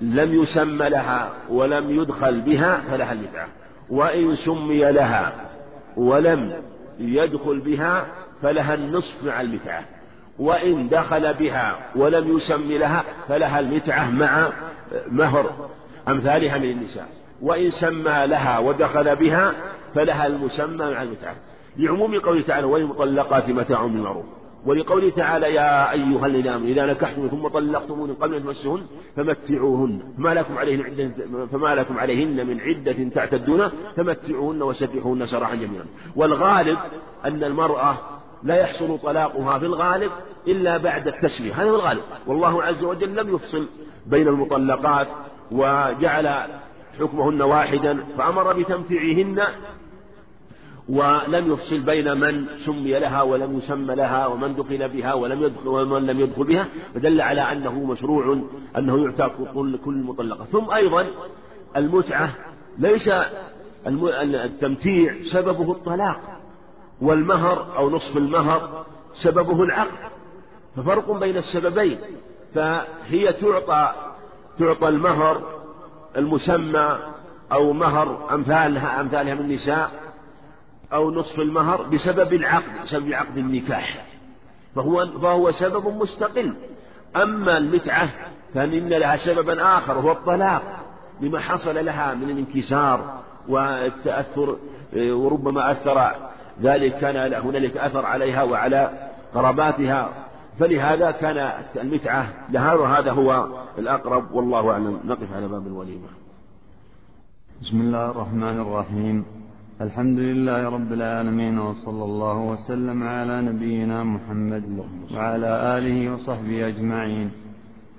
لم 0.00 0.34
يسمى 0.42 0.88
لها 0.88 1.28
ولم 1.50 2.00
يدخل 2.00 2.40
بها 2.40 2.80
فلها 2.90 3.12
المتعة. 3.12 3.48
وإن 3.90 4.34
سمي 4.34 4.92
لها 4.92 5.32
ولم 5.96 6.52
يدخل 6.98 7.60
بها 7.60 8.06
فلها 8.42 8.74
النصف 8.74 9.24
مع 9.24 9.40
المتعة. 9.40 9.84
وإن 10.38 10.88
دخل 10.88 11.34
بها 11.34 11.76
ولم 11.96 12.36
يسم 12.36 12.72
لها 12.72 13.04
فلها 13.28 13.60
المتعة 13.60 14.10
مع 14.10 14.48
مهر 15.10 15.68
أمثالها 16.08 16.58
من 16.58 16.70
النساء. 16.70 17.08
وإن 17.42 17.70
سمى 17.70 18.26
لها 18.26 18.58
ودخل 18.58 19.16
بها 19.16 19.52
فلها 19.94 20.26
المسمى 20.26 20.76
مع 20.76 21.02
المتعة. 21.02 21.36
لعموم 21.76 22.20
قوله 22.20 22.42
تعالى 22.42 22.66
وللمطلقات 22.66 23.48
متاع 23.48 23.82
بالمعروف. 23.82 24.24
ولقوله 24.66 25.10
تعالى 25.10 25.54
يا 25.54 25.92
أيها 25.92 26.26
الذين 26.26 26.52
آمنوا 26.52 26.68
إذا 26.68 26.86
نكحتم 26.86 27.28
ثم 27.28 27.48
طلقتمون 27.48 28.14
قبل 28.14 28.34
أن 28.34 28.44
تمسهن 28.44 28.82
فمتعوهن. 29.16 30.02
فما 30.18 30.34
لكم 30.34 30.58
عليهن 30.58 30.82
عدة 30.82 31.10
فما 31.52 31.74
لكم 31.74 31.98
عليهن 31.98 32.46
من 32.46 32.60
عدة 32.60 33.08
تعتدون 33.14 33.68
فمتعوهن 33.96 34.62
وسبحوهن 34.62 35.26
سراحا 35.26 35.54
جميلا. 35.54 35.84
والغالب 36.16 36.78
أن 37.24 37.44
المرأة 37.44 37.96
لا 38.42 38.56
يحصل 38.56 38.98
طلاقها 38.98 39.58
في 39.58 39.66
الغالب 39.66 40.10
إلا 40.48 40.76
بعد 40.76 41.08
التسمية 41.08 41.52
هذا 41.52 41.70
هو 41.70 41.74
الغالب. 41.74 42.02
والله 42.26 42.62
عز 42.62 42.84
وجل 42.84 43.16
لم 43.16 43.34
يفصل 43.34 43.68
بين 44.06 44.28
المطلقات 44.28 45.08
وجعل 45.52 46.46
حكمهن 47.00 47.42
واحدا 47.42 48.04
فأمر 48.18 48.52
بتمتيعهن 48.52 49.42
ولم 50.88 51.52
يفصل 51.52 51.80
بين 51.80 52.20
من 52.20 52.46
سمي 52.66 52.98
لها 52.98 53.22
ولم 53.22 53.58
يسمى 53.58 53.94
لها 53.94 54.26
ومن 54.26 54.54
دخل 54.54 54.88
بها 54.88 55.14
ولم 55.14 55.42
يدخل 55.42 55.68
ومن 55.68 56.06
لم 56.06 56.20
يدخل 56.20 56.44
بها 56.44 56.68
فدل 56.94 57.20
على 57.20 57.40
أنه 57.40 57.84
مشروع 57.84 58.38
أنه 58.76 59.04
يعتق 59.04 59.52
كل 59.84 59.94
مطلقة. 59.94 60.44
ثم 60.44 60.70
أيضا 60.70 61.06
المتعة 61.76 62.30
ليس 62.78 63.10
التمتيع 63.86 65.14
سببه 65.32 65.72
الطلاق 65.72 66.20
والمهر 67.00 67.76
أو 67.76 67.90
نصف 67.90 68.16
المهر 68.16 68.84
سببه 69.14 69.62
العقد. 69.62 70.10
ففرق 70.76 71.12
بين 71.12 71.36
السببين 71.36 71.98
فهي 72.54 73.32
تعطى 73.32 73.92
تعطى 74.58 74.88
المهر 74.88 75.42
المسمى 76.16 76.98
أو 77.52 77.72
مهر 77.72 78.34
أمثالها 78.34 79.00
أمثالها 79.00 79.34
من 79.34 79.40
النساء 79.40 80.03
أو 80.92 81.10
نصف 81.10 81.40
المهر 81.40 81.82
بسبب 81.82 82.32
العقد 82.32 82.82
بسبب 82.84 83.12
عقد 83.12 83.36
النكاح. 83.36 84.06
فهو 84.74 85.06
فهو 85.06 85.50
سبب 85.50 85.86
مستقل. 85.86 86.54
أما 87.16 87.58
المتعة 87.58 88.08
فإن 88.54 88.88
لها 88.88 89.16
سببا 89.16 89.78
آخر 89.78 89.98
وهو 89.98 90.12
الطلاق. 90.12 90.62
لما 91.20 91.40
حصل 91.40 91.84
لها 91.84 92.14
من 92.14 92.30
الانكسار 92.30 93.22
والتأثر 93.48 94.56
وربما 94.96 95.72
أثر 95.72 96.12
ذلك 96.62 96.98
كان 96.98 97.34
هنالك 97.34 97.76
أثر 97.76 98.06
عليها 98.06 98.42
وعلى 98.42 99.10
قراباتها 99.34 100.08
فلهذا 100.58 101.10
كان 101.10 101.52
المتعة 101.76 102.26
لها 102.50 102.74
وهذا 102.74 103.12
هو 103.12 103.46
الأقرب. 103.78 104.32
والله 104.32 104.70
أعلم. 104.70 105.00
نقف 105.04 105.32
على 105.36 105.48
باب 105.48 105.66
الوليمة. 105.66 106.08
بسم 107.62 107.80
الله 107.80 108.10
الرحمن 108.10 108.60
الرحيم. 108.60 109.43
الحمد 109.80 110.18
لله 110.18 110.68
رب 110.68 110.92
العالمين 110.92 111.58
وصلى 111.58 112.04
الله 112.04 112.38
وسلم 112.38 113.02
على 113.02 113.42
نبينا 113.42 114.04
محمد 114.04 114.64
وعلى 115.14 115.78
آله 115.78 116.14
وصحبه 116.14 116.68
أجمعين. 116.68 117.30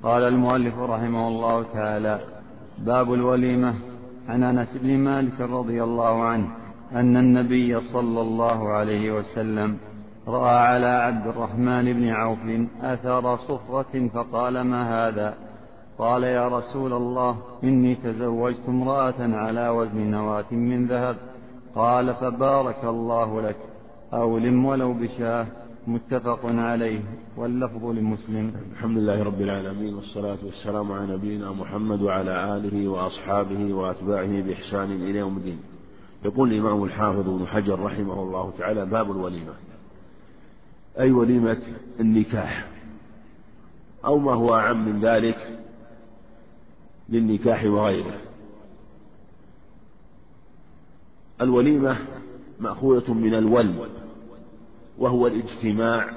قال 0.04 0.24
المؤلف 0.24 0.80
رحمه 0.80 1.28
الله 1.28 1.64
تعالى 1.74 2.20
باب 2.86 3.14
الوليمة 3.14 3.74
عن 4.30 4.44
أنس 4.44 4.78
بن 4.78 4.98
مالك 4.98 5.42
رضي 5.42 5.84
الله 5.84 6.24
عنه 6.24 6.48
أن 6.92 7.18
النبي 7.18 7.80
صلى 7.80 8.22
الله 8.22 8.70
عليه 8.70 9.12
وسلم 9.12 9.78
رأى 10.28 10.58
على 10.58 10.88
عبد 10.88 11.28
الرحمن 11.28 11.94
بن 11.94 12.10
عوف 12.10 12.40
أثر 12.82 13.38
صفرة 13.38 14.08
فقال 14.14 14.62
ما 14.62 15.08
هذا؟ 15.08 15.34
قال 15.98 16.24
يا 16.24 16.48
رسول 16.48 16.94
الله 16.94 17.38
إني 17.64 17.96
تزوجت 17.96 18.66
امرأة 18.68 19.20
على 19.20 19.70
وزن 19.70 20.12
نواة 20.12 20.52
من 20.52 20.88
ذهب. 20.88 21.35
قال 21.76 22.16
فبارك 22.16 22.84
الله 22.84 23.42
لك. 23.42 23.58
أولم 24.14 24.66
ولو 24.66 24.94
بشاه. 24.94 25.48
متفق 25.88 26.40
عليه. 26.46 27.00
واللفظ 27.38 27.86
لمسلم. 27.86 28.54
الحمد 28.72 28.98
لله 28.98 29.24
رب 29.24 29.42
العالمين. 29.42 29.94
والصلاة 29.94 30.38
والسلام 30.44 30.92
على 30.92 31.14
نبينا 31.14 31.52
محمد 31.52 32.02
وعلى 32.02 32.58
آله 32.58 32.88
وأصحابه 32.88 33.74
وأتباعه 33.74 34.42
بإحسان 34.42 34.92
إلى 34.92 35.20
يوم 35.20 35.38
الدين. 35.38 35.60
يقول 36.26 36.54
الإمام 36.54 36.84
الحافظ 36.84 37.30
ابن 37.30 37.48
حجر 37.48 37.80
رحمه 37.80 38.24
الله 38.24 38.54
تعالى 38.58 38.86
باب 38.86 39.12
الوليمة. 39.12 39.54
أي 41.00 41.12
وليمة 41.12 41.62
النكاح؟ 42.00 42.66
أو 44.06 44.18
ما 44.18 44.34
هو 44.34 44.56
أعم 44.56 44.90
من 44.90 45.02
ذلك 45.02 45.60
للنكاح 47.10 47.66
وغيره. 47.66 48.14
الوليمة 51.42 51.98
مأخوذة 52.60 53.14
من 53.14 53.34
الولم 53.34 53.80
وهو 54.98 55.28
الاجتماع 55.28 56.10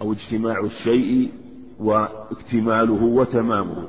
أو 0.00 0.12
اجتماع 0.12 0.60
الشيء 0.60 1.32
واكتماله 1.80 3.02
وتمامه. 3.04 3.88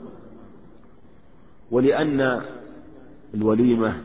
ولأن 1.71 2.41
الوليمة 3.33 4.01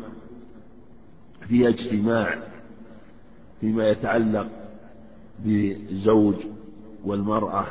فيها 1.48 1.68
اجتماع 1.68 2.38
فيما 3.60 3.88
يتعلق 3.88 4.46
بالزوج 5.44 6.34
والمرأة 7.04 7.66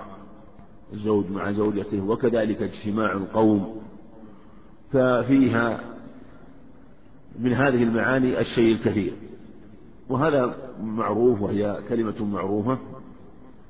الزوج 0.93 1.31
مع 1.31 1.51
زوجته 1.51 2.03
وكذلك 2.05 2.61
اجتماع 2.61 3.11
القوم 3.11 3.81
ففيها 4.91 5.79
من 7.39 7.53
هذه 7.53 7.83
المعاني 7.83 8.39
الشيء 8.39 8.71
الكثير. 8.75 9.13
وهذا 10.09 10.55
معروف 10.83 11.41
وهي 11.41 11.79
كلمة 11.89 12.25
معروفة 12.25 12.75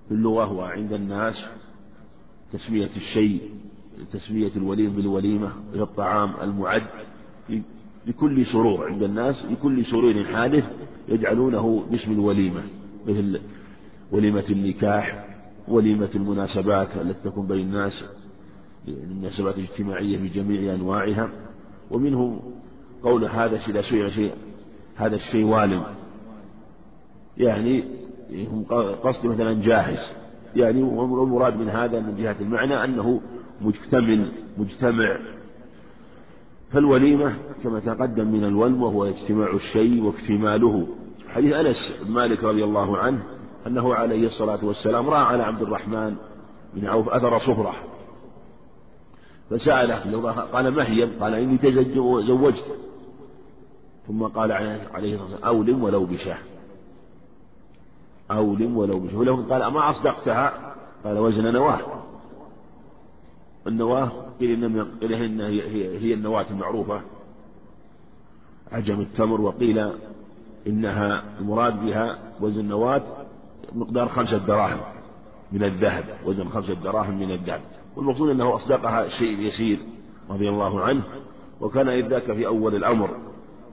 في 0.07 0.11
اللغة 0.13 0.53
وعند 0.53 0.93
الناس 0.93 1.45
تسمية 2.53 2.89
الشيء 2.95 3.41
تسمية 4.11 4.51
الوليم 4.55 4.93
بالوليمة 4.93 5.51
الطعام 5.75 6.33
المعد 6.41 6.83
لكل 8.07 8.45
سرور 8.45 8.91
عند 8.91 9.03
الناس 9.03 9.45
لكل 9.45 9.85
سرور 9.85 10.23
حادث 10.23 10.63
يجعلونه 11.07 11.85
باسم 11.91 12.11
الوليمة 12.11 12.63
مثل 13.07 13.41
وليمة 14.11 14.43
النكاح 14.49 15.25
وليمة 15.67 16.09
المناسبات 16.15 16.87
التي 17.01 17.29
تكون 17.29 17.47
بين 17.47 17.59
الناس 17.67 18.05
المناسبات 18.87 19.57
الاجتماعية 19.57 20.17
بجميع 20.17 20.73
أنواعها 20.75 21.29
ومنه 21.91 22.41
قول 23.03 23.25
هذا 23.25 23.59
إذا 23.67 23.81
سئل 23.81 24.11
شيء 24.11 24.31
هذا 24.95 25.15
الشيء 25.15 25.45
والم 25.45 25.83
يعني 27.37 27.83
هم 28.31 28.65
قصد 29.03 29.25
مثلا 29.25 29.61
جاهز. 29.61 30.15
يعني 30.55 30.83
والمراد 30.83 31.57
من 31.57 31.69
هذا 31.69 31.99
من 31.99 32.17
جهة 32.17 32.35
المعنى 32.41 32.83
أنه 32.83 33.21
مجتمل 33.61 34.31
مجتمع. 34.57 35.17
فالوليمة 36.71 37.35
كما 37.63 37.79
تقدم 37.79 38.27
من 38.27 38.43
الولم 38.43 38.83
وهو 38.83 39.05
اجتماع 39.05 39.53
الشيء 39.53 40.03
واكتماله. 40.03 40.87
حديث 41.27 41.53
أنس 41.53 42.07
مالك 42.09 42.43
رضي 42.43 42.63
الله 42.63 42.97
عنه 42.97 43.23
أنه 43.67 43.93
عليه 43.95 44.27
الصلاة 44.27 44.65
والسلام 44.65 45.09
رأى 45.09 45.25
على 45.25 45.43
عبد 45.43 45.61
الرحمن 45.61 46.15
بن 46.73 46.87
عوف 46.87 47.09
أثر 47.09 47.39
صفرة. 47.39 47.75
فسأله 49.49 50.29
قال 50.53 50.67
ما 50.67 50.87
هي؟ 50.87 51.03
قال 51.03 51.33
إني 51.33 51.57
تزوجت. 51.57 52.63
ثم 54.07 54.23
قال 54.23 54.51
عليه 54.51 54.83
الصلاة 54.93 55.21
والسلام 55.21 55.43
أولم 55.43 55.83
ولو 55.83 56.05
بشاه. 56.05 56.37
أولم 58.31 58.77
ولو 58.77 58.99
بشاه. 58.99 59.17
ولو 59.17 59.35
قال 59.35 59.61
أما 59.61 59.89
أصدقتها؟ 59.89 60.75
قال 61.03 61.17
وزن 61.17 61.53
نواة. 61.53 61.79
النواة 63.67 64.11
قيل 64.39 64.63
إن 64.63 64.85
قيل 65.01 65.13
إن 65.13 65.41
هي, 65.41 65.97
هي 65.97 66.13
النواة 66.13 66.45
المعروفة. 66.49 67.01
عجم 68.71 68.99
التمر 69.01 69.41
وقيل 69.41 69.91
إنها 70.67 71.23
المراد 71.39 71.85
بها 71.85 72.19
وزن 72.41 72.65
نواة 72.65 73.01
مقدار 73.75 74.09
خمسة 74.09 74.37
دراهم 74.37 74.79
من 75.51 75.63
الذهب 75.63 76.05
وزن 76.25 76.49
خمسة 76.49 76.73
دراهم 76.73 77.19
من 77.19 77.31
الذهب. 77.31 77.61
والمقصود 77.95 78.29
أنه 78.29 78.55
أصدقها 78.55 79.07
شيء 79.07 79.39
يسير 79.39 79.79
رضي 80.29 80.49
الله 80.49 80.81
عنه 80.81 81.03
وكان 81.61 81.89
إذ 81.89 82.07
ذاك 82.07 82.33
في 82.33 82.47
أول 82.47 82.75
الأمر. 82.75 83.09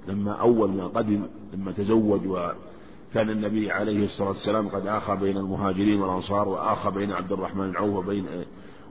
لما 0.09 0.33
أول 0.33 0.71
ما 0.71 0.87
قدم 0.87 1.23
لما 1.55 1.73
تزوج 1.73 2.27
وكان 2.27 3.31
النبي 3.31 3.71
عليه 3.71 4.05
الصلاة 4.05 4.29
والسلام 4.29 4.69
قد 4.69 4.87
آخى 4.87 5.17
بين 5.17 5.37
المهاجرين 5.37 6.03
والأنصار 6.03 6.49
وآخى 6.49 6.91
بين 6.91 7.13
عبد 7.13 7.33
الرحمن 7.33 7.71
بن 7.71 7.77
عوف 7.77 7.97
وبين 7.97 8.27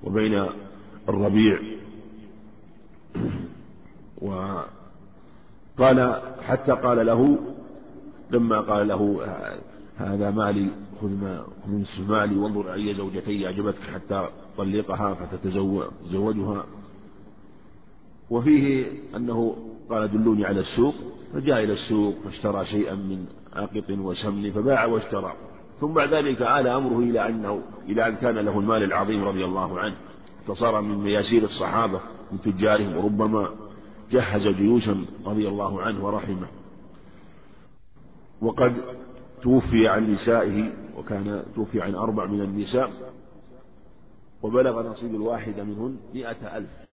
وبين 0.03 0.47
الربيع. 1.09 1.59
وقال 4.21 6.21
حتى 6.41 6.71
قال 6.71 7.05
له 7.05 7.37
لما 8.31 8.59
قال 8.59 8.87
له 8.87 9.27
هذا 9.97 10.31
مالي 10.31 10.69
خذ 11.01 11.09
ما 11.09 11.43
خذ 11.65 11.71
نصف 11.71 12.09
مالي 12.09 12.37
وانظر 12.37 12.73
أي 12.73 12.93
زوجتي 12.93 13.45
أعجبتك 13.45 13.81
حتى 13.81 14.27
طلقها 14.57 15.13
فتتزوجها. 15.13 16.65
وفيه 18.29 18.87
أنه 19.15 19.57
قال 19.89 20.11
دلوني 20.11 20.45
على 20.45 20.59
السوق 20.59 20.95
فجاء 21.33 21.63
إلى 21.63 21.73
السوق 21.73 22.15
فاشترى 22.23 22.65
شيئا 22.65 22.95
من 22.95 23.25
آقط 23.53 23.89
وسمن 23.89 24.51
فباع 24.51 24.85
واشترى 24.85 25.33
ثم 25.81 25.93
بعد 25.93 26.13
ذلك 26.13 26.41
آل 26.41 26.67
أمره 26.67 26.99
إلى 26.99 27.27
أنه 27.29 27.61
إلى 27.89 28.07
أن 28.07 28.15
كان 28.15 28.35
له 28.35 28.59
المال 28.59 28.83
العظيم 28.83 29.23
رضي 29.23 29.45
الله 29.45 29.79
عنه 29.79 29.95
فصار 30.47 30.81
من 30.81 30.97
مياسير 30.97 31.43
الصحابة 31.43 32.01
من 32.31 32.41
تجارهم 32.41 32.97
وربما 32.97 33.49
جهز 34.11 34.47
جيوشا 34.47 35.05
رضي 35.25 35.47
الله 35.47 35.81
عنه 35.81 36.05
ورحمه. 36.05 36.47
وقد 38.41 38.73
توفي 39.41 39.87
عن 39.87 40.11
نسائه 40.11 40.71
وكان 40.97 41.43
توفي 41.55 41.81
عن 41.81 41.95
أربع 41.95 42.25
من 42.25 42.41
النساء 42.41 42.91
وبلغ 44.41 44.89
نصيب 44.89 45.15
الواحدة 45.15 45.63
منهن 45.63 45.97
مئة 46.13 46.57
ألف. 46.57 46.88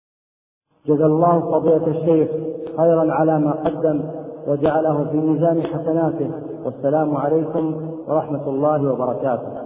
جزا 0.86 1.06
الله 1.06 1.40
فضيلة 1.40 1.86
الشيخ 1.86 2.28
خيرا 2.76 3.12
على 3.12 3.38
ما 3.38 3.50
قدم 3.50 4.00
وجعله 4.48 5.04
في 5.10 5.16
ميزان 5.16 5.62
حسناته. 5.62 6.30
والسلام 6.64 7.16
عليكم 7.16 7.74
ورحمة 8.08 8.48
الله 8.48 8.92
وبركاته. 8.92 9.63